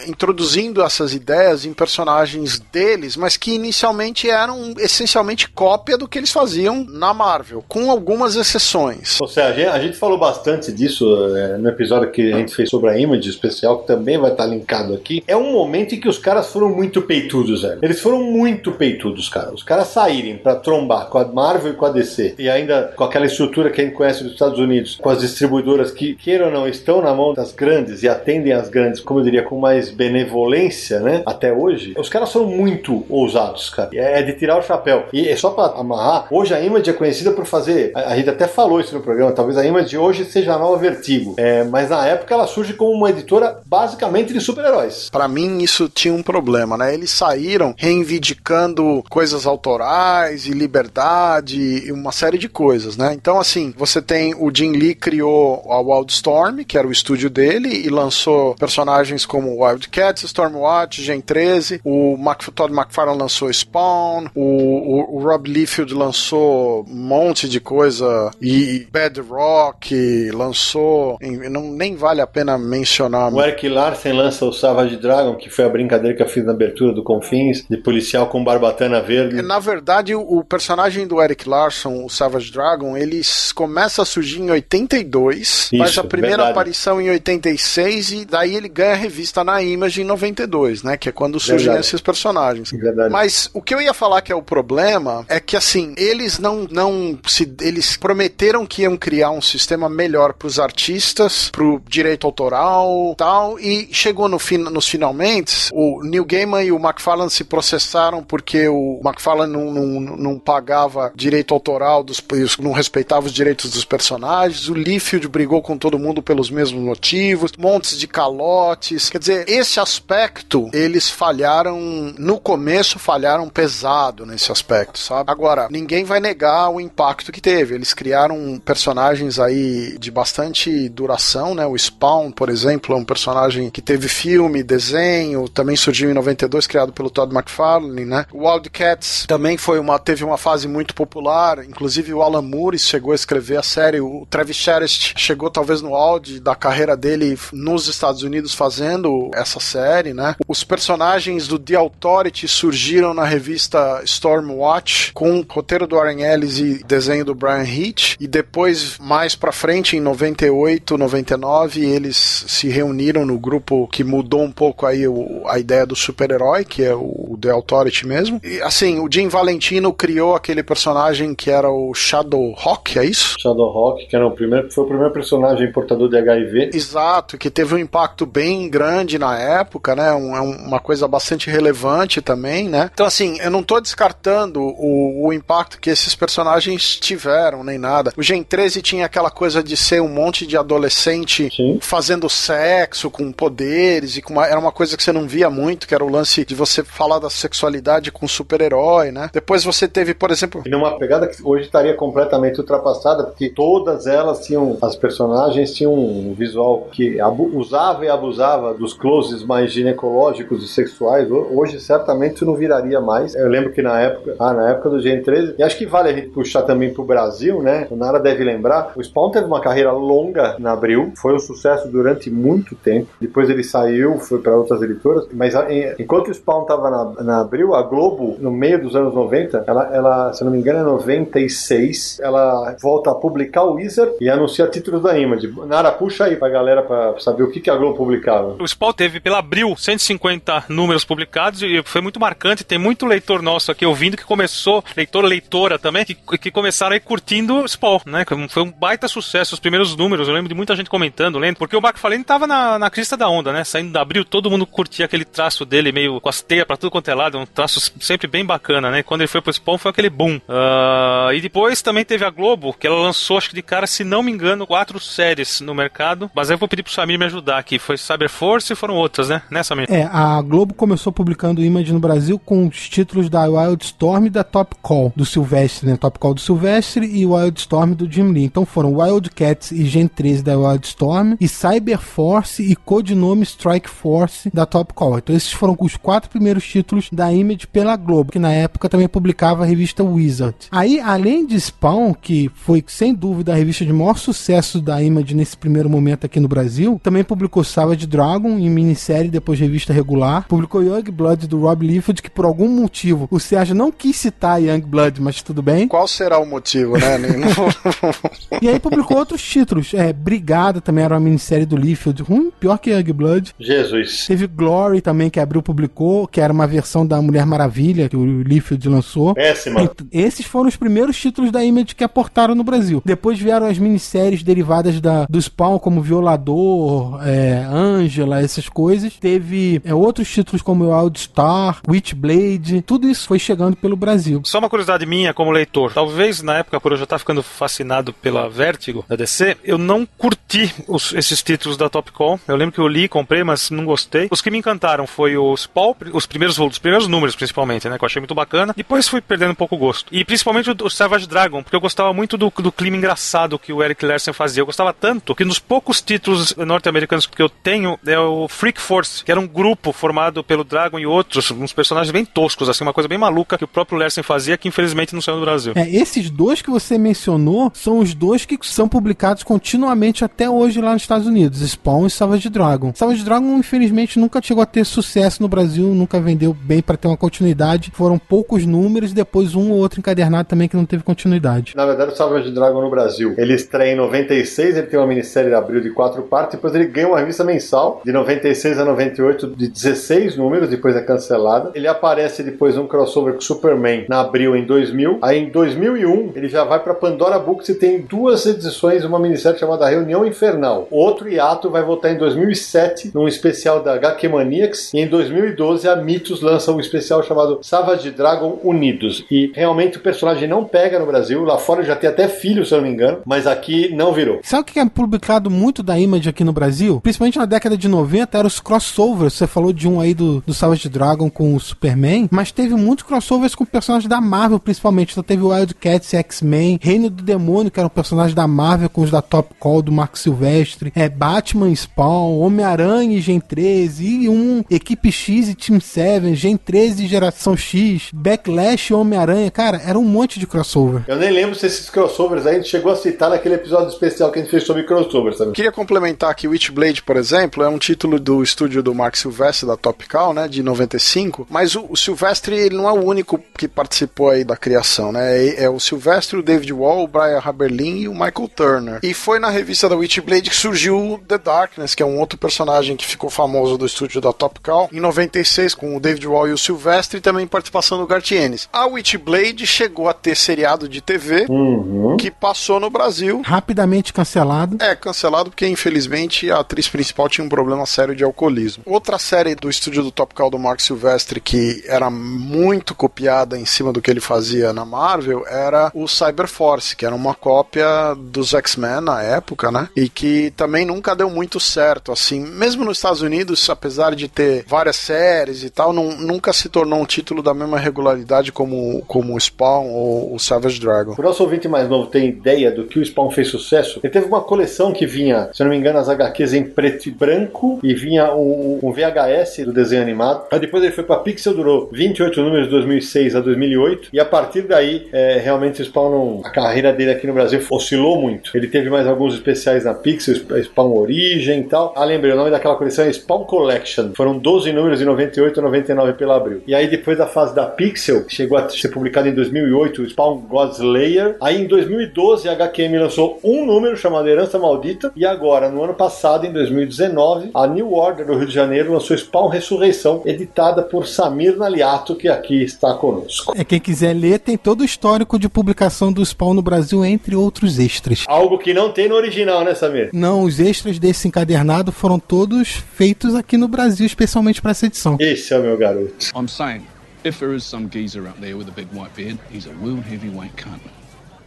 introduzindo 0.07 0.83
essas 0.83 1.13
ideias 1.13 1.65
em 1.65 1.73
personagens 1.73 2.59
deles, 2.71 3.15
mas 3.15 3.37
que 3.37 3.53
inicialmente 3.53 4.29
eram 4.29 4.73
essencialmente 4.77 5.49
cópia 5.49 5.97
do 5.97 6.07
que 6.07 6.17
eles 6.17 6.31
faziam 6.31 6.85
na 6.87 7.13
Marvel, 7.13 7.63
com 7.67 7.89
algumas 7.89 8.35
exceções. 8.35 9.19
Ou 9.21 9.27
seja, 9.27 9.71
a 9.71 9.79
gente, 9.79 9.97
falou 9.97 10.17
bastante 10.17 10.71
disso 10.71 11.05
é, 11.35 11.57
no 11.57 11.69
episódio 11.69 12.11
que 12.11 12.31
a 12.33 12.37
gente 12.37 12.55
fez 12.55 12.69
sobre 12.69 12.89
a 12.89 12.97
Image, 12.97 13.30
especial, 13.31 13.79
que 13.79 13.87
também 13.87 14.17
vai 14.17 14.31
estar 14.31 14.45
linkado 14.45 14.93
aqui, 14.93 15.23
é 15.27 15.35
um 15.35 15.51
momento 15.51 15.95
em 15.95 15.99
que 15.99 16.09
os 16.09 16.17
caras 16.17 16.51
foram 16.51 16.69
muito 16.69 17.01
peitudos, 17.01 17.61
velho. 17.63 17.79
Eles 17.81 17.99
foram 17.99 18.21
muito 18.23 18.71
peitudos, 18.71 19.29
cara. 19.29 19.53
Os 19.53 19.63
caras 19.63 19.87
saírem 19.87 20.37
para 20.37 20.55
trombar 20.55 21.07
com 21.07 21.17
a 21.17 21.25
Marvel 21.25 21.73
e 21.73 21.75
com 21.75 21.85
a 21.85 21.89
DC, 21.89 22.35
e 22.37 22.49
ainda 22.49 22.93
com 22.95 23.03
aquela 23.03 23.25
estrutura 23.25 23.69
que 23.69 23.81
a 23.81 23.83
gente 23.83 23.95
conhece 23.95 24.23
dos 24.23 24.33
Estados 24.33 24.59
Unidos, 24.59 24.97
com 25.01 25.09
as 25.09 25.19
distribuidoras 25.19 25.91
que, 25.91 26.15
queiram 26.15 26.47
ou 26.47 26.51
não, 26.51 26.67
estão 26.67 27.01
na 27.01 27.13
mão 27.13 27.33
das 27.33 27.51
grandes 27.51 28.03
e 28.03 28.09
atendem 28.09 28.53
as 28.53 28.69
grandes, 28.69 28.99
como 28.99 29.19
eu 29.19 29.23
diria, 29.23 29.43
com 29.43 29.59
mais 29.59 29.89
benevolência, 29.89 30.99
né? 30.99 31.23
Até 31.25 31.53
hoje, 31.53 31.93
os 31.97 32.09
caras 32.09 32.31
foram 32.31 32.47
muito 32.47 33.05
ousados, 33.09 33.69
cara. 33.69 33.89
É, 33.93 34.19
é 34.19 34.23
de 34.23 34.33
tirar 34.33 34.57
o 34.57 34.61
chapéu. 34.61 35.05
E 35.13 35.27
é 35.27 35.35
só 35.35 35.51
para 35.51 35.79
amarrar, 35.79 36.27
hoje 36.31 36.53
a 36.53 36.61
Image 36.61 36.89
é 36.89 36.93
conhecida 36.93 37.31
por 37.31 37.45
fazer, 37.45 37.91
a, 37.95 38.15
gente 38.15 38.29
até 38.29 38.47
falou 38.47 38.79
isso 38.79 38.93
no 38.93 39.01
programa, 39.01 39.31
talvez 39.31 39.57
a 39.57 39.65
Image 39.65 39.97
hoje 39.97 40.25
seja 40.25 40.53
a 40.53 40.57
nova 40.57 40.77
Vertigo. 40.77 41.35
É, 41.37 41.63
mas 41.63 41.89
na 41.89 42.05
época 42.07 42.33
ela 42.33 42.47
surge 42.47 42.73
como 42.73 42.91
uma 42.91 43.09
editora 43.21 43.61
basicamente 43.65 44.33
de 44.33 44.41
super-heróis. 44.41 45.09
Para 45.09 45.27
mim, 45.27 45.59
isso 45.59 45.87
tinha 45.87 46.13
um 46.13 46.23
problema, 46.23 46.77
né? 46.77 46.93
Eles 46.93 47.11
saíram 47.11 47.73
reivindicando 47.77 49.03
coisas 49.09 49.45
autorais 49.45 50.45
e 50.45 50.51
liberdade 50.51 51.59
e 51.85 51.91
uma 51.91 52.11
série 52.11 52.37
de 52.37 52.49
coisas, 52.49 52.97
né? 52.97 53.13
Então, 53.13 53.39
assim, 53.39 53.73
você 53.77 54.01
tem 54.01 54.33
o 54.35 54.51
Jim 54.53 54.71
Lee 54.71 54.95
criou 54.95 55.63
a 55.69 55.79
Wildstorm, 55.79 56.63
que 56.65 56.77
era 56.77 56.87
o 56.87 56.91
estúdio 56.91 57.29
dele, 57.29 57.69
e 57.69 57.89
lançou 57.89 58.55
personagens 58.55 59.25
como 59.25 59.63
Wildcats, 59.63 60.23
Stormwatch, 60.23 61.03
Gen 61.03 61.21
13, 61.21 61.81
o 61.83 62.17
Mac 62.17 62.41
Todd 62.49 62.73
McFarlane 62.73 63.19
lançou 63.19 63.51
Spawn, 63.51 64.25
o, 64.33 64.41
o, 64.41 65.17
o 65.17 65.23
Rob 65.23 65.49
Liefeld 65.49 65.93
lançou 65.93 66.85
um 66.89 66.95
monte 66.95 67.47
de 67.47 67.59
coisa, 67.59 68.31
e 68.41 68.87
Bedrock 68.91 70.31
lançou, 70.31 71.17
não, 71.21 71.71
nem 71.71 71.95
vale 71.95 72.21
a 72.21 72.27
pena 72.27 72.57
mencionar 72.57 73.00
o 73.07 73.41
Eric 73.41 73.67
Larsen 73.67 74.13
lança 74.13 74.45
o 74.45 74.53
Savage 74.53 74.97
Dragon, 74.97 75.35
que 75.35 75.49
foi 75.49 75.65
a 75.65 75.69
brincadeira 75.69 76.15
que 76.15 76.23
eu 76.23 76.27
fiz 76.27 76.45
na 76.45 76.51
abertura 76.51 76.93
do 76.93 77.03
Confins, 77.03 77.65
de 77.69 77.77
policial 77.77 78.27
com 78.27 78.43
barbatana 78.43 79.01
verde. 79.01 79.41
Na 79.41 79.59
verdade, 79.59 80.13
o 80.15 80.43
personagem 80.43 81.07
do 81.07 81.21
Eric 81.21 81.47
Larson, 81.47 82.03
o 82.03 82.09
Savage 82.09 82.51
Dragon, 82.51 82.97
ele 82.97 83.21
começa 83.55 84.01
a 84.01 84.05
surgir 84.05 84.41
em 84.41 84.51
82, 84.51 85.69
Isso, 85.71 85.77
faz 85.77 85.97
a 85.97 86.03
primeira 86.03 86.37
verdade. 86.37 86.51
aparição 86.51 87.01
em 87.01 87.09
86 87.09 88.11
e 88.11 88.25
daí 88.25 88.55
ele 88.55 88.69
ganha 88.69 88.93
a 88.93 88.95
revista 88.95 89.43
na 89.43 89.61
Image 89.61 90.01
em 90.01 90.05
92, 90.05 90.83
né? 90.83 90.97
Que 90.97 91.09
é 91.09 91.11
quando 91.11 91.39
surgem 91.39 91.67
verdade. 91.67 91.85
esses 91.85 92.01
personagens. 92.01 92.71
Verdade. 92.71 93.11
Mas 93.11 93.49
o 93.53 93.61
que 93.61 93.73
eu 93.73 93.81
ia 93.81 93.93
falar 93.93 94.21
que 94.21 94.31
é 94.31 94.35
o 94.35 94.41
problema 94.41 95.25
é 95.27 95.39
que 95.39 95.55
assim, 95.55 95.93
eles 95.97 96.39
não 96.39 96.67
não 96.69 97.17
se 97.27 97.51
eles 97.61 97.97
prometeram 97.97 98.65
que 98.65 98.83
iam 98.83 98.97
criar 98.97 99.31
um 99.31 99.41
sistema 99.41 99.89
melhor 99.89 100.33
para 100.33 100.47
os 100.47 100.59
artistas, 100.59 101.49
para 101.49 101.63
o 101.63 101.81
direito 101.87 102.25
autoral, 102.25 102.90
tal 103.17 103.31
tal, 103.41 103.59
e 103.59 103.89
chegou 103.91 104.27
no 104.27 104.37
fin 104.37 104.57
nos 104.57 104.87
finalmente, 104.87 105.69
o 105.73 106.03
Neil 106.03 106.25
Gaiman 106.25 106.63
e 106.63 106.71
o 106.71 106.77
McFarlane 106.77 107.31
se 107.31 107.43
processaram 107.43 108.23
porque 108.23 108.67
o 108.67 108.99
McFarlane 109.03 109.51
não, 109.51 109.71
não, 109.71 110.17
não 110.17 110.39
pagava 110.39 111.11
direito 111.15 111.53
autoral, 111.53 112.03
dos, 112.03 112.21
não 112.59 112.71
respeitava 112.71 113.25
os 113.25 113.33
direitos 113.33 113.71
dos 113.71 113.85
personagens, 113.85 114.69
o 114.69 114.73
Liefeld 114.73 115.27
brigou 115.27 115.61
com 115.61 115.77
todo 115.77 115.97
mundo 115.97 116.21
pelos 116.21 116.49
mesmos 116.49 116.81
motivos, 116.83 117.51
montes 117.57 117.97
de 117.97 118.07
calotes, 118.07 119.09
quer 119.09 119.19
dizer, 119.19 119.45
esse 119.47 119.79
aspecto, 119.79 120.69
eles 120.73 121.09
falharam, 121.09 121.79
no 122.17 122.39
começo 122.39 122.99
falharam 122.99 123.49
pesado 123.49 124.25
nesse 124.25 124.51
aspecto, 124.51 124.99
sabe? 124.99 125.31
Agora, 125.31 125.67
ninguém 125.71 126.03
vai 126.03 126.19
negar 126.19 126.69
o 126.69 126.79
impacto 126.79 127.31
que 127.31 127.41
teve, 127.41 127.75
eles 127.75 127.93
criaram 127.93 128.61
personagens 128.63 129.39
aí 129.39 129.97
de 129.97 130.11
bastante 130.11 130.89
duração, 130.89 131.55
né, 131.55 131.65
o 131.65 131.77
Spawn, 131.77 132.31
por 132.31 132.49
exemplo, 132.49 132.80
é 132.89 132.95
um 132.95 133.03
personagem 133.03 133.69
que 133.69 133.81
teve 133.81 134.07
filme, 134.07 134.63
desenho, 134.63 135.47
também 135.49 135.75
surgiu 135.75 136.09
em 136.09 136.13
92, 136.13 136.67
criado 136.67 136.91
pelo 136.91 137.09
Todd 137.09 137.33
McFarlane, 137.33 138.05
né? 138.05 138.25
O 138.31 138.47
Wildcats 138.47 139.25
também 139.27 139.57
foi 139.57 139.79
uma, 139.79 139.99
teve 139.99 140.23
uma 140.23 140.37
fase 140.37 140.67
muito 140.67 140.93
popular, 140.93 141.63
inclusive 141.65 142.13
o 142.13 142.21
Alan 142.21 142.41
Moore 142.41 142.79
chegou 142.79 143.11
a 143.11 143.15
escrever 143.15 143.57
a 143.57 143.63
série, 143.63 143.99
o 143.99 144.25
Travis 144.29 144.55
Charest 144.55 145.13
chegou 145.17 145.49
talvez 145.49 145.81
no 145.81 145.95
auge 145.95 146.39
da 146.39 146.55
carreira 146.55 146.95
dele 146.95 147.37
nos 147.51 147.87
Estados 147.87 148.23
Unidos 148.23 148.53
fazendo 148.53 149.29
essa 149.33 149.59
série, 149.59 150.13
né? 150.13 150.35
Os 150.47 150.63
personagens 150.63 151.47
do 151.47 151.59
The 151.59 151.75
Authority 151.75 152.47
surgiram 152.47 153.13
na 153.13 153.25
revista 153.25 154.01
Stormwatch 154.03 155.11
com 155.13 155.45
roteiro 155.47 155.87
do 155.87 155.95
Warren 155.95 156.21
Ellis 156.21 156.59
e 156.59 156.83
desenho 156.83 157.25
do 157.25 157.35
Brian 157.35 157.63
Hitch 157.63 158.15
e 158.19 158.27
depois 158.27 158.97
mais 158.99 159.35
para 159.35 159.51
frente 159.51 159.97
em 159.97 159.99
98, 159.99 160.97
99 160.97 161.85
eles 161.85 162.45
se 162.47 162.69
reuniram 162.71 163.25
no 163.25 163.37
grupo 163.37 163.87
que 163.87 164.03
mudou 164.03 164.41
um 164.41 164.51
pouco 164.51 164.85
aí 164.85 165.07
o, 165.07 165.43
a 165.47 165.59
ideia 165.59 165.85
do 165.85 165.95
super-herói, 165.95 166.65
que 166.65 166.83
é 166.83 166.93
o, 166.95 167.31
o 167.31 167.37
The 167.39 167.51
Authority 167.51 168.07
mesmo. 168.07 168.39
E 168.43 168.61
assim, 168.61 168.99
o 168.99 169.07
Jim 169.11 169.27
Valentino 169.27 169.93
criou 169.93 170.35
aquele 170.35 170.63
personagem 170.63 171.35
que 171.35 171.49
era 171.49 171.69
o 171.69 171.93
Shadow 171.93 172.55
Hawk, 172.57 172.97
é 172.97 173.05
isso? 173.05 173.35
Shadow 173.39 173.69
Hawk, 173.69 174.07
que 174.07 174.15
era 174.15 174.25
o 174.25 174.31
primeiro, 174.31 174.71
foi 174.71 174.83
o 174.83 174.87
primeiro 174.87 175.13
personagem 175.13 175.71
portador 175.71 176.09
de 176.09 176.17
HIV. 176.17 176.71
Exato, 176.73 177.37
que 177.37 177.49
teve 177.49 177.75
um 177.75 177.77
impacto 177.77 178.25
bem 178.25 178.69
grande 178.69 179.19
na 179.19 179.37
época, 179.37 179.95
né? 179.95 180.13
Um, 180.13 180.35
é 180.35 180.41
uma 180.41 180.79
coisa 180.79 181.07
bastante 181.07 181.49
relevante 181.49 182.21
também, 182.21 182.69
né? 182.69 182.89
Então, 182.93 183.05
assim, 183.05 183.37
eu 183.39 183.51
não 183.51 183.63
tô 183.63 183.79
descartando 183.79 184.61
o, 184.61 185.27
o 185.27 185.33
impacto 185.33 185.79
que 185.79 185.89
esses 185.89 186.15
personagens 186.15 186.97
tiveram, 186.97 187.63
nem 187.63 187.77
nada. 187.77 188.13
O 188.15 188.23
Gen 188.23 188.43
13 188.43 188.81
tinha 188.81 189.05
aquela 189.05 189.29
coisa 189.29 189.63
de 189.63 189.75
ser 189.75 190.01
um 190.01 190.07
monte 190.07 190.45
de 190.45 190.57
adolescente 190.57 191.49
Sim. 191.55 191.79
fazendo 191.81 192.29
sexo 192.61 193.09
com 193.09 193.31
poderes 193.31 194.17
e 194.17 194.21
com 194.21 194.33
uma, 194.33 194.45
era 194.47 194.59
uma 194.59 194.71
coisa 194.71 194.95
que 194.95 195.03
você 195.03 195.11
não 195.11 195.27
via 195.27 195.49
muito, 195.49 195.87
que 195.87 195.95
era 195.95 196.03
o 196.03 196.09
lance 196.09 196.45
de 196.45 196.53
você 196.53 196.83
falar 196.83 197.19
da 197.19 197.29
sexualidade 197.29 198.11
com 198.11 198.27
super-herói, 198.27 199.11
né? 199.11 199.29
Depois 199.33 199.63
você 199.63 199.87
teve, 199.87 200.13
por 200.13 200.29
exemplo, 200.31 200.61
E 200.65 200.69
numa 200.69 200.97
pegada 200.97 201.27
que 201.27 201.35
hoje 201.43 201.65
estaria 201.65 201.95
completamente 201.95 202.59
ultrapassada, 202.59 203.23
porque 203.23 203.49
todas 203.49 204.05
elas 204.07 204.45
tinham, 204.45 204.77
as 204.81 204.95
personagens 204.95 205.73
tinham 205.73 205.93
um 205.93 206.33
visual 206.37 206.87
que 206.91 207.17
usava 207.53 208.05
e 208.05 208.09
abusava 208.09 208.73
dos 208.73 208.93
closes 208.93 209.43
mais 209.43 209.71
ginecológicos 209.71 210.63
e 210.63 210.67
sexuais. 210.67 211.29
Ho- 211.29 211.47
Hoje 211.53 211.79
certamente 211.79 212.35
isso 212.35 212.45
não 212.45 212.55
viraria 212.55 212.99
mais. 213.01 213.35
Eu 213.35 213.47
lembro 213.49 213.71
que 213.71 213.81
na 213.81 213.99
época, 213.99 214.35
ah, 214.39 214.53
na 214.53 214.69
época 214.71 214.89
do 214.89 215.01
Gen 215.01 215.21
13, 215.21 215.55
e 215.57 215.63
acho 215.63 215.77
que 215.77 215.85
vale 215.85 216.09
a 216.09 216.13
gente 216.13 216.27
puxar 216.29 216.61
também 216.63 216.93
pro 216.93 217.03
Brasil, 217.03 217.61
né? 217.61 217.87
O 217.89 217.95
Nara 217.95 218.19
deve 218.19 218.43
lembrar, 218.43 218.91
o 218.95 219.03
Spawn 219.03 219.31
teve 219.31 219.45
uma 219.45 219.59
carreira 219.61 219.91
longa 219.91 220.55
na 220.59 220.71
Abril, 220.73 221.11
foi 221.17 221.33
um 221.35 221.39
sucesso 221.39 221.87
durante 221.87 222.29
muito 222.29 222.50
tempo. 222.59 223.07
Depois 223.19 223.49
ele 223.49 223.63
saiu, 223.63 224.19
foi 224.19 224.39
para 224.39 224.55
outras 224.55 224.81
editoras, 224.81 225.27
mas 225.33 225.53
enquanto 225.97 226.29
o 226.29 226.33
Spawn 226.33 226.65
tava 226.65 226.89
na, 226.89 227.23
na 227.23 227.41
Abril, 227.41 227.73
a 227.73 227.81
Globo, 227.83 228.37
no 228.39 228.51
meio 228.51 228.81
dos 228.81 228.95
anos 228.95 229.13
90, 229.13 229.63
ela, 229.67 229.89
ela, 229.93 230.33
se 230.33 230.43
não 230.43 230.51
me 230.51 230.57
engano, 230.57 230.79
é 230.79 230.83
96, 230.83 232.19
ela 232.21 232.75
volta 232.81 233.11
a 233.11 233.15
publicar 233.15 233.63
o 233.63 233.73
Wizard 233.75 234.13
e 234.19 234.29
anuncia 234.29 234.67
títulos 234.67 235.01
da 235.01 235.17
Image. 235.17 235.53
Nara, 235.65 235.91
puxa 235.91 236.25
aí 236.25 236.35
pra 236.35 236.49
galera 236.49 236.81
pra 236.81 237.19
saber 237.19 237.43
o 237.43 237.51
que, 237.51 237.59
que 237.59 237.69
a 237.69 237.75
Globo 237.75 237.97
publicava. 237.97 238.55
O 238.59 238.67
Spawn 238.67 238.93
teve 238.93 239.19
pela 239.19 239.39
Abril 239.39 239.75
150 239.75 240.65
números 240.69 241.05
publicados 241.05 241.61
e 241.61 241.81
foi 241.83 242.01
muito 242.01 242.19
marcante. 242.19 242.63
Tem 242.63 242.77
muito 242.77 243.05
leitor 243.05 243.41
nosso 243.41 243.71
aqui 243.71 243.85
ouvindo 243.85 244.17
que 244.17 244.25
começou, 244.25 244.83
leitor, 244.95 245.23
leitora 245.23 245.77
também, 245.77 246.05
que, 246.05 246.15
que 246.15 246.51
começaram 246.51 246.93
aí 246.93 246.99
curtindo 246.99 247.57
o 247.57 247.67
Spawn, 247.67 247.99
né? 248.05 248.25
Foi 248.49 248.63
um 248.63 248.71
baita 248.71 249.07
sucesso 249.07 249.53
os 249.53 249.59
primeiros 249.59 249.95
números. 249.95 250.27
Eu 250.27 250.33
lembro 250.33 250.49
de 250.49 250.55
muita 250.55 250.75
gente 250.75 250.89
comentando, 250.89 251.37
lendo, 251.37 251.57
porque 251.57 251.75
o 251.75 251.79
McFarlane 251.79 252.23
tava 252.23 252.40
na, 252.47 252.79
na 252.79 252.89
crista 252.89 253.15
da 253.17 253.29
onda, 253.29 253.51
né? 253.51 253.63
Saindo 253.63 253.91
da 253.91 254.01
Abril, 254.01 254.25
todo 254.25 254.49
mundo 254.49 254.65
curtia 254.65 255.05
aquele 255.05 255.25
traço 255.25 255.65
dele, 255.65 255.91
meio 255.91 256.19
com 256.19 256.29
as 256.29 256.41
teias 256.41 256.65
pra 256.65 256.77
tudo 256.77 256.91
quanto 256.91 257.09
é 257.09 257.15
lado, 257.15 257.37
um 257.37 257.45
traço 257.45 257.91
sempre 257.99 258.27
bem 258.27 258.45
bacana, 258.45 258.89
né? 258.89 259.03
Quando 259.03 259.21
ele 259.21 259.27
foi 259.27 259.41
pro 259.41 259.53
Spawn 259.53 259.77
foi 259.77 259.91
aquele 259.91 260.09
boom. 260.09 260.39
Ah, 260.47 261.29
e 261.33 261.41
depois 261.41 261.81
também 261.81 262.05
teve 262.05 262.25
a 262.25 262.29
Globo, 262.29 262.73
que 262.73 262.87
ela 262.87 262.99
lançou, 262.99 263.37
acho 263.37 263.49
que 263.49 263.55
de 263.55 263.61
cara, 263.61 263.87
se 263.87 264.03
não 264.03 264.23
me 264.23 264.31
engano, 264.31 264.67
quatro 264.67 264.99
séries 264.99 265.61
no 265.61 265.73
mercado. 265.73 266.29
Mas 266.35 266.49
eu 266.49 266.57
vou 266.57 266.67
pedir 266.67 266.83
pro 266.83 266.91
Samir 266.91 267.17
me 267.17 267.25
ajudar 267.25 267.57
aqui. 267.57 267.79
Foi 267.79 267.97
Cyber 267.97 268.29
Force 268.29 268.71
e 268.71 268.75
foram 268.75 268.95
outras, 268.95 269.29
né? 269.29 269.41
Né, 269.49 269.63
Samir? 269.63 269.91
É, 269.91 270.03
a 270.03 270.41
Globo 270.41 270.73
começou 270.73 271.11
publicando 271.11 271.63
Image 271.63 271.93
no 271.93 271.99
Brasil 271.99 272.39
com 272.39 272.67
os 272.67 272.89
títulos 272.89 273.29
da 273.29 273.43
Wildstorm 273.43 274.25
e 274.25 274.29
da 274.29 274.43
Top 274.43 274.75
Call 274.81 275.13
do 275.15 275.25
Silvestre, 275.25 275.87
né? 275.89 275.97
Top 275.97 276.17
Call 276.19 276.33
do 276.33 276.41
Silvestre 276.41 277.05
e 277.05 277.25
Wildstorm 277.25 277.93
do 277.93 278.11
Jim 278.11 278.31
Lee. 278.31 278.43
Então 278.43 278.65
foram 278.65 278.97
Wildcats 278.97 279.71
e 279.71 279.85
Gen 279.85 280.07
13 280.07 280.43
da 280.43 280.57
Wildstorm 280.57 281.35
e 281.39 281.47
Cyber 281.47 281.99
Force 281.99 282.30
e 282.59 282.75
codinome 282.75 283.43
Strike 283.43 283.89
Force 283.89 284.49
da 284.53 284.65
Top 284.65 284.93
Call. 284.93 285.17
Então 285.17 285.35
esses 285.35 285.51
foram 285.51 285.75
os 285.79 285.97
quatro 285.97 286.29
primeiros 286.29 286.65
títulos 286.65 287.09
da 287.11 287.31
Image 287.31 287.67
pela 287.67 287.95
Globo, 287.95 288.31
que 288.31 288.39
na 288.39 288.51
época 288.51 288.89
também 288.89 289.07
publicava 289.07 289.63
a 289.63 289.65
revista 289.65 290.03
Wizard. 290.03 290.55
Aí, 290.71 290.99
além 290.99 291.45
de 291.45 291.59
Spawn, 291.59 292.13
que 292.13 292.49
foi 292.53 292.83
sem 292.87 293.13
dúvida 293.13 293.51
a 293.51 293.55
revista 293.55 293.85
de 293.85 293.93
maior 293.93 294.17
sucesso 294.17 294.81
da 294.81 295.01
Image 295.01 295.35
nesse 295.35 295.57
primeiro 295.57 295.89
momento 295.89 296.25
aqui 296.25 296.39
no 296.39 296.47
Brasil, 296.47 296.99
também 297.03 297.23
publicou 297.23 297.63
Savage 297.63 298.07
Dragon 298.07 298.57
em 298.57 298.69
minissérie, 298.69 299.29
depois 299.29 299.59
revista 299.59 299.93
regular. 299.93 300.47
Publicou 300.47 300.83
Young 300.83 301.11
Blood 301.11 301.47
do 301.47 301.59
Rob 301.61 301.85
Liefeld, 301.85 302.21
que 302.21 302.29
por 302.29 302.45
algum 302.45 302.69
motivo 302.69 303.27
o 303.29 303.39
Sérgio 303.39 303.75
não 303.75 303.91
quis 303.91 304.15
citar 304.15 304.61
Young 304.61 304.81
Blood, 304.81 305.21
mas 305.21 305.41
tudo 305.41 305.61
bem. 305.61 305.87
qual 305.87 306.07
será 306.07 306.39
o 306.39 306.45
motivo, 306.45 306.97
né? 306.97 307.17
E 308.61 308.67
aí 308.67 308.79
publicou 308.79 309.17
outros 309.17 309.41
títulos. 309.41 309.93
É, 309.93 310.13
Brigada 310.13 310.81
também 310.81 311.03
era 311.03 311.15
uma 311.15 311.19
minissérie 311.19 311.65
do 311.65 311.75
Liefeld, 311.75 312.10
ruim, 312.19 312.51
pior 312.59 312.77
que 312.77 312.89
Young 312.91 313.13
Blood. 313.13 313.53
Jesus. 313.59 314.25
Teve 314.27 314.47
Glory 314.47 315.01
também, 315.01 315.29
que 315.29 315.39
abriu 315.39 315.61
publicou, 315.61 316.27
que 316.27 316.41
era 316.41 316.51
uma 316.51 316.67
versão 316.67 317.05
da 317.05 317.21
Mulher 317.21 317.45
Maravilha, 317.45 318.09
que 318.09 318.17
o 318.17 318.41
Liefeld 318.43 318.87
lançou. 318.89 319.33
Péssima. 319.33 319.81
Ent- 319.83 320.01
Esses 320.11 320.45
foram 320.45 320.67
os 320.67 320.75
primeiros 320.75 321.17
títulos 321.19 321.51
da 321.51 321.63
Image 321.63 321.95
que 321.95 322.03
aportaram 322.03 322.53
no 322.55 322.63
Brasil. 322.63 323.01
Depois 323.05 323.39
vieram 323.39 323.67
as 323.67 323.77
minisséries 323.77 324.43
derivadas 324.43 324.99
da, 324.99 325.25
do 325.29 325.41
Spawn, 325.41 325.77
como 325.79 326.01
Violador, 326.01 327.19
é, 327.25 327.63
Angela, 327.69 328.41
essas 328.41 328.67
coisas. 328.67 329.13
Teve 329.19 329.81
é, 329.83 329.93
outros 329.93 330.29
títulos 330.31 330.61
como 330.61 330.89
Wildstar, 330.91 331.81
Witchblade. 331.87 332.81
Tudo 332.81 333.07
isso 333.07 333.27
foi 333.27 333.39
chegando 333.39 333.75
pelo 333.75 333.95
Brasil. 333.95 334.41
Só 334.45 334.59
uma 334.59 334.69
curiosidade 334.69 335.05
minha 335.05 335.33
como 335.33 335.51
leitor. 335.51 335.93
Talvez 335.93 336.41
na 336.41 336.57
época, 336.57 336.79
por 336.79 336.91
eu 336.91 336.97
já 336.97 337.03
estar 337.03 337.19
ficando 337.19 337.43
fascinado 337.43 338.13
pela 338.13 338.49
Vertigo 338.49 339.05
da 339.07 339.15
DC, 339.15 339.57
eu 339.63 339.77
não 339.77 340.07
curti 340.17 340.73
os- 340.87 341.13
esses 341.13 341.41
títulos 341.43 341.77
da 341.77 341.89
Top 341.89 342.00
Eu 342.47 342.55
lembro 342.55 342.73
que 342.73 342.79
eu 342.79 342.87
li, 342.87 343.07
comprei, 343.07 343.43
mas 343.43 343.69
não 343.69 343.85
gostei. 343.85 344.27
Os 344.31 344.41
que 344.41 344.51
me 344.51 344.57
encantaram 344.57 345.05
foi 345.05 345.37
o 345.37 345.55
Spawn, 345.55 345.93
os 346.13 346.25
primeiros, 346.25 346.57
os 346.57 346.79
primeiros 346.79 347.07
números 347.07 347.35
principalmente, 347.35 347.87
né? 347.89 347.97
Que 347.97 348.03
eu 348.03 348.07
achei 348.07 348.19
muito 348.19 348.35
bacana. 348.35 348.73
Depois 348.75 349.07
fui 349.07 349.21
perdendo 349.21 349.51
um 349.51 349.55
pouco 349.55 349.75
o 349.75 349.77
gosto. 349.77 350.13
E 350.13 350.23
principalmente 350.23 350.69
o, 350.69 350.75
o 350.83 350.89
Savage 350.89 351.27
Dragon, 351.27 351.63
porque 351.63 351.75
eu 351.75 351.81
gostava 351.81 352.13
muito 352.13 352.37
do, 352.37 352.51
do 352.57 352.71
clima 352.71 352.97
engraçado 352.97 353.59
que 353.59 353.73
o 353.73 353.83
Eric 353.83 354.05
Larsen 354.05 354.33
fazia. 354.33 354.61
Eu 354.61 354.65
gostava 354.65 354.93
tanto 354.93 355.35
que 355.35 355.45
nos 355.45 355.59
poucos 355.59 356.01
títulos 356.01 356.55
norte-americanos 356.55 357.25
que 357.25 357.41
eu 357.41 357.49
tenho 357.49 357.99
é 358.05 358.19
o 358.19 358.47
Freak 358.47 358.79
Force, 358.81 359.23
que 359.23 359.31
era 359.31 359.39
um 359.39 359.47
grupo 359.47 359.91
formado 359.91 360.43
pelo 360.43 360.63
Dragon 360.63 360.99
e 360.99 361.05
outros, 361.05 361.51
uns 361.51 361.73
personagens 361.73 362.11
bem 362.11 362.25
toscos, 362.25 362.69
assim, 362.69 362.83
uma 362.83 362.93
coisa 362.93 363.07
bem 363.07 363.17
maluca 363.17 363.57
que 363.57 363.63
o 363.63 363.67
próprio 363.67 363.97
Larsen 363.97 364.23
fazia, 364.23 364.57
que 364.57 364.67
infelizmente 364.67 365.13
não 365.13 365.21
saiu 365.21 365.39
do 365.39 365.45
Brasil. 365.45 365.73
É, 365.75 365.89
esses 365.89 366.29
dois 366.29 366.61
que 366.61 366.69
você 366.69 366.97
mencionou 366.97 367.71
são 367.73 367.99
os 367.99 368.13
dois 368.13 368.45
que 368.45 368.57
são 368.61 368.87
publicados 368.87 369.43
continuamente 369.43 370.23
até 370.23 370.49
hoje 370.49 370.81
lá 370.81 370.93
nos 370.93 371.01
Estados 371.01 371.27
Unidos, 371.27 371.61
Spawn 371.61 371.90
e 372.05 372.09
Savage 372.09 372.49
Dragon. 372.49 372.91
Savage 372.95 373.23
Dragon, 373.23 373.57
infelizmente, 373.57 374.19
nunca 374.19 374.41
chegou 374.41 374.63
a 374.63 374.65
ter 374.65 374.85
sucesso 374.85 375.41
no 375.41 375.47
Brasil, 375.47 375.87
nunca 375.87 376.19
vendeu 376.19 376.53
bem 376.53 376.81
para 376.81 376.97
ter 376.97 377.07
uma 377.07 377.17
continuidade. 377.17 377.91
Foram 377.93 378.17
poucos 378.17 378.65
números 378.65 379.13
depois 379.13 379.55
um 379.55 379.71
ou 379.71 379.77
outro 379.77 379.99
encadernado 379.99 380.47
também 380.47 380.67
que 380.67 380.75
não 380.75 380.85
teve 380.85 381.03
continuidade. 381.03 381.73
Na 381.75 381.85
verdade, 381.85 382.13
o 382.13 382.15
Savage 382.15 382.51
Dragon 382.51 382.81
no 382.81 382.89
Brasil, 382.89 383.35
ele 383.37 383.53
estreia 383.53 383.93
em 383.93 383.97
96, 383.97 384.77
ele 384.77 384.87
tem 384.87 384.99
uma 384.99 385.07
minissérie 385.07 385.49
de 385.49 385.55
abril 385.55 385.81
de 385.81 385.91
quatro 385.91 386.23
partes, 386.23 386.55
depois 386.55 386.73
ele 386.73 386.85
ganha 386.85 387.07
uma 387.07 387.19
revista 387.19 387.43
mensal 387.43 388.01
de 388.03 388.11
96 388.11 388.79
a 388.79 388.85
98 388.85 389.47
de 389.55 389.67
16 389.67 390.37
números, 390.37 390.69
depois 390.69 390.95
é 390.95 391.01
cancelada. 391.01 391.71
Ele 391.75 391.87
aparece 391.87 392.43
depois 392.43 392.75
num 392.75 392.87
crossover 392.87 393.33
com 393.33 393.41
Superman 393.41 394.05
na 394.07 394.21
abril 394.21 394.55
em 394.55 394.65
2000. 394.65 395.19
Aí 395.21 395.39
em 395.39 395.49
2001 395.49 396.31
ele 396.35 396.49
já 396.49 396.63
vai 396.63 396.79
para 396.79 396.93
Pandora 396.93 397.39
Books 397.39 397.69
e 397.69 397.75
tem 397.75 398.01
duas 398.01 398.45
edições, 398.45 399.03
uma 399.03 399.19
minissérie 399.19 399.59
chamada 399.59 399.87
Reunião 399.87 400.25
Infernal. 400.25 400.87
Outro 400.89 401.29
hiato 401.29 401.69
vai 401.69 401.80
voltar 401.81 402.11
em 402.11 402.17
2007 402.17 403.11
num 403.13 403.27
especial 403.27 403.83
da 403.83 403.93
HQ 403.93 404.27
Maniacs 404.27 404.93
e 404.93 404.99
em 404.99 405.07
2012 405.07 405.87
a 405.87 405.95
Mitos 405.95 406.41
lança 406.41 406.71
um 406.71 406.79
especial 406.79 407.23
chamado 407.23 407.59
Savage 407.61 408.11
Dragon 408.11 408.59
Unidos. 408.63 409.23
E 409.29 409.51
realmente 409.53 409.97
o 409.97 410.01
personagem 410.01 410.47
não 410.47 410.63
pega 410.63 410.99
no 410.99 411.05
Brasil, 411.05 411.43
lá 411.43 411.57
fora 411.57 411.83
já 411.83 411.95
tem 411.95 412.09
até 412.09 412.27
filho, 412.27 412.65
se 412.65 412.73
eu 412.73 412.79
não 412.79 412.87
me 412.87 412.93
engano, 412.93 413.19
mas 413.25 413.47
aqui 413.47 413.93
não 413.93 414.13
virou. 414.13 414.39
Sabe 414.43 414.61
o 414.61 414.65
que 414.65 414.79
é 414.79 414.85
publicado 414.85 415.49
muito 415.49 415.83
da 415.83 415.99
Image 415.99 416.29
aqui 416.29 416.43
no 416.43 416.53
Brasil? 416.53 416.99
Principalmente 417.01 417.37
na 417.37 417.45
década 417.45 417.77
de 417.77 417.87
90, 417.87 418.37
eram 418.37 418.47
os 418.47 418.59
crossovers. 418.59 419.33
Você 419.33 419.47
falou 419.47 419.73
de 419.73 419.87
um 419.87 419.99
aí 419.99 420.13
do, 420.13 420.41
do 420.45 420.53
Savage 420.53 420.89
Dragon 420.89 421.29
com 421.29 421.55
o 421.55 421.59
Superman, 421.59 422.27
mas 422.31 422.51
teve 422.51 422.75
muitos 422.75 423.05
crossovers 423.05 423.55
com 423.55 423.65
personagens 423.65 424.09
da 424.09 424.21
Marvel, 424.21 424.59
principalmente. 424.59 425.11
Então 425.11 425.23
teve 425.23 425.43
Wildcats, 425.43 426.13
X-Men, 426.13 426.79
Reino 426.81 427.09
do 427.09 427.23
Demônio, 427.23 427.71
que 427.71 427.79
era 427.79 427.87
um 427.87 427.91
personagem 427.91 428.35
da 428.35 428.47
Marvel 428.47 428.89
com 428.89 429.01
os 429.01 429.11
da 429.11 429.21
Top 429.21 429.53
Call, 429.59 429.81
do 429.81 429.91
Mark 429.91 430.15
Silvestre, 430.15 430.91
é, 430.95 431.09
Batman, 431.09 431.69
Spawn 431.75 432.01
Spawn, 432.01 432.39
Homem-Aranha 432.39 433.17
e 433.17 433.21
Gen 433.21 433.39
13, 433.39 434.05
e 434.05 434.29
um 434.29 434.63
Equipe 434.69 435.11
X 435.11 435.49
e 435.49 435.55
Team 435.55 435.79
7, 435.79 436.35
Gen 436.35 436.57
13 436.57 437.05
e 437.05 437.07
Geração 437.07 437.55
X, 437.55 438.09
Backlash 438.13 438.91
e 438.91 438.93
Homem-Aranha. 438.93 439.51
Cara, 439.51 439.81
era 439.85 439.99
um 439.99 440.03
monte 440.03 440.39
de 440.39 440.47
crossover. 440.47 441.03
Eu 441.07 441.17
nem 441.17 441.31
lembro 441.31 441.55
se 441.55 441.65
esses 441.65 441.89
crossovers 441.89 442.45
aí 442.45 442.55
a 442.55 442.57
gente 442.57 442.69
chegou 442.69 442.91
a 442.91 442.95
citar 442.95 443.29
naquele 443.29 443.55
episódio 443.55 443.89
especial 443.89 444.31
que 444.31 444.39
a 444.39 444.41
gente 444.41 444.51
fez 444.51 444.63
sobre 444.63 444.83
crossovers, 444.83 445.37
sabe? 445.37 445.51
Queria 445.51 445.71
complementar 445.71 446.33
que 446.35 446.47
Witchblade, 446.47 447.03
por 447.03 447.17
exemplo, 447.17 447.63
é 447.63 447.69
um 447.69 447.77
título 447.77 448.19
do 448.19 448.41
estúdio 448.41 448.81
do 448.81 448.95
Mark 448.95 449.15
Silvestre, 449.15 449.67
da 449.67 449.77
Topcal, 449.77 450.33
né, 450.33 450.47
de 450.47 450.63
95, 450.63 451.47
mas 451.49 451.75
o, 451.75 451.85
o 451.89 451.95
Silvestre 451.95 452.55
ele 452.55 452.75
não 452.75 452.87
é 452.87 452.91
o 452.91 453.03
único 453.03 453.39
que 453.57 453.67
participou 453.67 454.29
aí 454.29 454.43
da 454.43 454.57
criação, 454.57 455.11
né, 455.11 455.45
é, 455.45 455.63
é 455.65 455.69
o 455.69 455.79
Silvestre, 455.79 456.37
o 456.37 456.43
David 456.43 456.73
Wall, 456.73 457.03
o 457.03 457.07
Brian 457.07 457.41
Haberlin 457.43 457.99
e 457.99 458.07
o 458.07 458.13
Michael 458.13 458.49
Turner. 458.55 458.99
E 459.03 459.13
foi 459.13 459.39
na 459.39 459.49
revista 459.49 459.87
da 459.87 459.95
Witchblade 459.95 460.49
que 460.49 460.55
surgiu 460.55 461.21
The 461.27 461.37
Darkness, 461.61 461.93
que 461.93 462.01
é 462.01 462.05
um 462.05 462.17
outro 462.19 462.37
personagem 462.39 462.95
que 462.95 463.05
ficou 463.05 463.29
famoso 463.29 463.77
do 463.77 463.85
estúdio 463.85 464.19
da 464.19 464.33
Topcal, 464.33 464.89
em 464.91 464.99
96, 464.99 465.75
com 465.75 465.95
o 465.95 465.99
David 465.99 466.27
Wall 466.27 466.47
e 466.49 466.53
o 466.53 466.57
Silvestre, 466.57 467.19
e 467.19 467.21
também 467.21 467.45
participação 467.45 467.99
do 467.99 468.07
Garth 468.07 468.31
Ennis. 468.31 468.67
A 468.73 468.87
Witchblade 468.87 469.67
chegou 469.67 470.09
a 470.09 470.13
ter 470.13 470.35
seriado 470.35 470.89
de 470.89 471.01
TV, 471.01 471.45
Uhum. 471.49 472.17
que 472.17 472.31
passou 472.31 472.79
no 472.79 472.89
Brasil, 472.89 473.41
Rapidamente 473.45 474.11
cancelado. 474.11 474.77
é, 474.79 474.95
cancelado 474.95 475.49
porque 475.51 475.67
infelizmente 475.67 476.49
a 476.49 476.59
atriz 476.59 476.87
principal 476.87 477.29
tinha 477.29 477.45
um 477.45 477.49
problema 477.49 477.85
sério 477.85 478.15
de 478.15 478.23
alcoolismo. 478.23 478.83
Outra 478.85 479.17
série 479.19 479.53
do 479.55 479.69
estúdio 479.69 480.01
do 480.03 480.11
Top 480.11 480.33
Call 480.33 480.49
do 480.49 480.57
Mark 480.57 480.79
Silvestre 480.79 481.39
que 481.39 481.83
era 481.85 482.09
muito 482.09 482.95
copiada 482.95 483.57
em 483.57 483.65
cima 483.65 483.93
do 483.93 484.01
que 484.01 484.09
ele 484.09 484.19
fazia 484.19 484.73
na 484.73 484.83
Marvel 484.85 485.45
era 485.47 485.91
o 485.93 486.07
Cyberforce, 486.07 486.95
que 486.95 487.05
era 487.05 487.13
uma 487.15 487.33
cópia 487.35 488.15
dos 488.17 488.53
X-Men 488.53 489.01
na 489.01 489.21
época, 489.21 489.71
né? 489.71 489.89
E 489.95 490.09
que 490.09 490.51
também 490.55 490.85
nunca 490.85 491.15
deu 491.15 491.29
muito 491.29 491.50
certo, 491.59 492.11
assim. 492.11 492.39
Mesmo 492.41 492.83
nos 492.85 492.97
Estados 492.97 493.21
Unidos, 493.21 493.69
apesar 493.69 494.15
de 494.15 494.27
ter 494.27 494.63
várias 494.67 494.95
séries 494.95 495.63
e 495.63 495.69
tal, 495.69 495.91
não- 495.93 496.17
nunca 496.17 496.51
se 496.53 496.69
tornou 496.69 496.99
um 496.99 497.05
título 497.05 497.41
da 497.41 497.53
mesma 497.53 497.77
regularidade 497.79 498.51
como, 498.51 499.03
como 499.07 499.35
o 499.35 499.39
Spawn 499.39 499.89
ou 499.91 500.33
o 500.35 500.39
Savage 500.39 500.79
Dragon. 500.79 501.15
O 501.17 501.21
nosso 501.21 501.43
ouvinte 501.43 501.67
mais 501.67 501.87
novo 501.89 502.07
tem 502.07 502.27
ideia 502.27 502.71
do 502.71 502.85
que 502.85 502.99
o 502.99 503.05
Spawn 503.05 503.29
fez 503.31 503.47
sucesso? 503.49 503.99
Ele 504.03 504.11
teve 504.11 504.25
uma 504.25 504.41
coleção 504.41 504.91
que 504.91 505.05
vinha, 505.05 505.49
se 505.53 505.61
eu 505.61 505.65
não 505.65 505.71
me 505.71 505.77
engano, 505.77 505.99
as 505.99 506.09
HQs 506.09 506.53
em 506.53 506.63
preto 506.63 507.07
e 507.07 507.11
branco 507.11 507.79
e 507.83 507.93
vinha 507.93 508.33
um, 508.33 508.79
um 508.83 508.91
VHS 508.91 509.65
do 509.65 509.73
desenho 509.73 510.01
animado. 510.01 510.45
Aí 510.51 510.59
depois 510.59 510.83
ele 510.83 510.91
foi 510.93 511.03
pra 511.03 511.17
Pixel, 511.17 511.53
durou 511.53 511.89
28 511.91 512.41
números 512.41 512.65
de 512.65 512.71
2006 512.71 513.35
a 513.35 513.39
2008 513.41 514.09
e 514.13 514.19
a 514.19 514.25
partir 514.25 514.63
daí, 514.63 515.07
é, 515.11 515.39
realmente 515.43 515.81
o 515.81 515.85
Spawn, 515.85 516.11
não- 516.11 516.41
a 516.45 516.49
carreira 516.49 516.91
dele 516.93 517.11
aqui 517.11 517.27
no 517.27 517.33
Brasil 517.33 517.61
oscilou 517.69 518.21
muito. 518.21 518.51
Ele 518.55 518.67
teve 518.67 518.89
mais 518.89 519.07
alguns 519.07 519.33
especiais 519.33 519.85
na 519.85 519.93
Pixel, 519.93 520.35
Spawn 520.63 520.97
Origem 520.97 521.40
e 521.49 521.63
tal. 521.63 521.93
Ah, 521.95 522.05
lembrei, 522.05 522.31
o 522.33 522.35
nome 522.35 522.51
daquela 522.51 522.75
coleção 522.75 523.05
é 523.05 523.13
Spawn 523.13 523.45
Collection. 523.45 524.11
Foram 524.15 524.37
12 524.37 524.71
números 524.71 524.99
de 524.99 525.05
98 525.05 525.59
a 525.59 525.63
99 525.63 526.13
pela 526.13 526.35
Abril. 526.35 526.61
E 526.67 526.75
aí 526.75 526.87
depois 526.87 527.17
da 527.17 527.27
fase 527.27 527.55
da 527.55 527.65
Pixel, 527.65 528.25
chegou 528.27 528.57
a 528.57 528.69
ser 528.69 528.89
publicado 528.89 529.27
em 529.27 529.33
2008 529.33 530.01
o 530.01 530.09
Spawn 530.09 530.37
God's 530.41 530.79
Layer. 530.79 531.35
Aí 531.41 531.61
em 531.61 531.67
2012 531.67 532.47
a 532.47 532.53
HQM 532.53 532.97
lançou 532.97 533.39
um 533.43 533.65
número 533.65 533.97
chamado 533.97 534.27
Herança 534.27 534.59
Maldita. 534.59 535.11
E 535.15 535.25
agora, 535.25 535.69
no 535.69 535.83
ano 535.83 535.93
passado, 535.93 536.45
em 536.45 536.51
2019, 536.51 537.51
a 537.53 537.67
New 537.67 537.93
Order 537.93 538.25
do 538.25 538.35
Rio 538.35 538.47
de 538.47 538.53
Janeiro 538.53 538.93
lançou 538.93 539.17
Spawn 539.17 539.47
Ressurreição, 539.47 540.21
editada 540.25 540.83
por 540.83 541.07
Samir 541.07 541.57
Naliato, 541.57 542.15
que 542.15 542.27
aqui 542.27 542.63
está 542.63 542.93
conosco. 542.93 543.53
É, 543.55 543.63
quem 543.63 543.79
quiser 543.79 544.13
ler, 544.13 544.39
tem 544.39 544.57
todo 544.57 544.81
o 544.81 544.85
histórico 544.85 545.39
de 545.39 545.49
publicação 545.49 546.11
do 546.11 546.25
Spawn 546.25 546.53
no 546.53 546.61
Brasil, 546.61 547.03
entre 547.05 547.35
outros 547.35 547.79
extras. 547.79 548.23
Algo 548.27 548.57
que 548.57 548.73
não 548.73 548.91
tem 548.91 549.07
no 549.07 549.15
original, 549.15 549.63
né, 549.63 549.73
Samir? 549.73 550.09
Não, 550.13 550.43
os 550.43 550.59
extras 550.59 550.99
desse 550.99 551.21
encadernado 551.31 551.93
foram 551.93 552.19
todos 552.19 552.83
feitos 552.93 553.33
aqui 553.35 553.57
no 553.57 553.69
Brasil, 553.69 554.05
especialmente 554.05 554.61
para 554.61 554.71
essa 554.71 554.85
edição. 554.85 555.15
Esse 555.19 555.53
é 555.53 555.57
o 555.57 555.63
meu 555.63 555.77
garoto. 555.77 556.27
I'm 556.35 556.47
saying, 556.47 556.85
if 557.23 557.39
there 557.39 557.55
is 557.55 557.63
some 557.63 557.87
geezer 557.89 558.27
out 558.27 558.39
there 558.41 558.53
with 558.53 558.67
a 558.67 558.71
big 558.71 558.89
white 558.93 559.15
beard, 559.15 559.39
he's 559.49 559.65
a 559.65 559.73
real 559.81 559.97
heavyweight 559.97 560.53
cunt. 560.61 560.81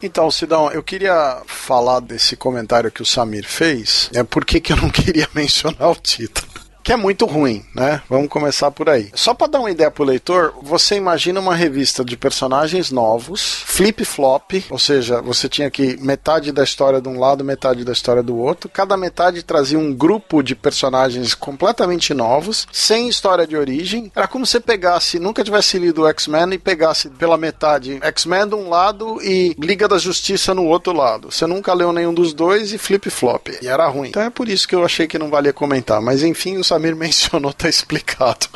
Então, 0.03 0.31
Sidão, 0.31 0.71
eu 0.71 0.83
queria 0.83 1.43
falar 1.47 2.01
desse 2.01 2.37
comentário 2.37 2.91
que 2.91 3.03
o 3.03 3.07
Samir 3.07 3.47
fez, 3.47 4.11
é 4.15 4.23
por 4.23 4.45
que 4.45 4.61
que 4.61 4.73
eu 4.73 4.77
não 4.77 4.89
queria 4.91 5.29
mencionar 5.35 5.91
o 5.91 5.95
título. 5.95 6.64
Que 6.85 6.93
é 6.93 6.97
muito 6.97 7.25
ruim, 7.25 7.65
né? 7.75 8.03
Vamos 8.11 8.29
começar 8.29 8.71
por 8.71 8.91
aí. 8.91 9.09
Só 9.15 9.33
para 9.33 9.47
dar 9.47 9.61
uma 9.61 9.71
ideia 9.71 9.91
pro 9.91 10.05
leitor, 10.05 10.53
você 10.61 10.97
imagina 10.97 11.41
uma 11.41 11.55
revista 11.55 12.05
de 12.05 12.15
personagens 12.15 12.91
novos, 12.91 13.63
flip-flop, 13.65 14.67
ou 14.69 14.79
seja, 14.79 15.23
você 15.23 15.49
tinha 15.49 15.71
que 15.71 15.97
metade 15.97 16.53
da 16.53 16.63
história 16.63 17.01
de 17.01 17.09
um 17.09 17.19
lado, 17.19 17.43
metade 17.43 17.87
da 17.87 17.93
história 17.93 18.23
do 18.23 18.37
outro. 18.37 18.69
Cada 18.69 18.99
metade 18.99 19.43
trazia 19.43 19.79
um 19.79 19.95
grupo 19.95 20.43
de 20.43 20.55
personagens 20.55 21.35
completamente 21.35 22.13
novos, 22.13 22.69
sem 22.71 23.09
história 23.09 23.47
de 23.47 23.57
origem. 23.57 24.13
Era 24.15 24.29
como 24.29 24.45
se 24.45 24.61
pegasse, 24.61 25.19
nunca 25.19 25.43
tivesse 25.43 25.79
lido 25.79 26.07
X-Men 26.07 26.53
e 26.53 26.59
pegasse 26.59 27.09
pela 27.09 27.39
metade 27.39 27.99
X-Men 28.03 28.47
de 28.47 28.57
um 28.57 28.69
lado 28.69 29.23
e 29.23 29.57
Liga 29.59 29.89
da 29.89 29.97
Justiça 29.97 30.53
no 30.53 30.67
outro 30.67 30.93
lado. 30.93 31.33
Você 31.33 31.47
nunca 31.47 31.73
leu 31.73 31.95
nenhum 31.95 32.13
dos 32.13 32.35
dois 32.35 32.75
e 32.75 32.79
flip-flop. 32.79 33.49
E 33.63 33.69
era 33.69 33.89
ruim. 33.89 34.11
Então 34.11 34.23
é 34.23 34.29
por 34.29 34.51
isso 34.51 34.69
que 34.69 34.75
eu 34.75 34.85
achei 34.85 35.07
que 35.07 35.19
não 35.19 35.31
valia 35.31 35.53
comentar. 35.55 36.03
Mas 36.03 36.23
enfim, 36.23 36.59
o 36.59 36.74
Samir 36.75 36.97
mencionou, 36.97 37.53
tá 37.53 37.69
explicado. 37.69 38.47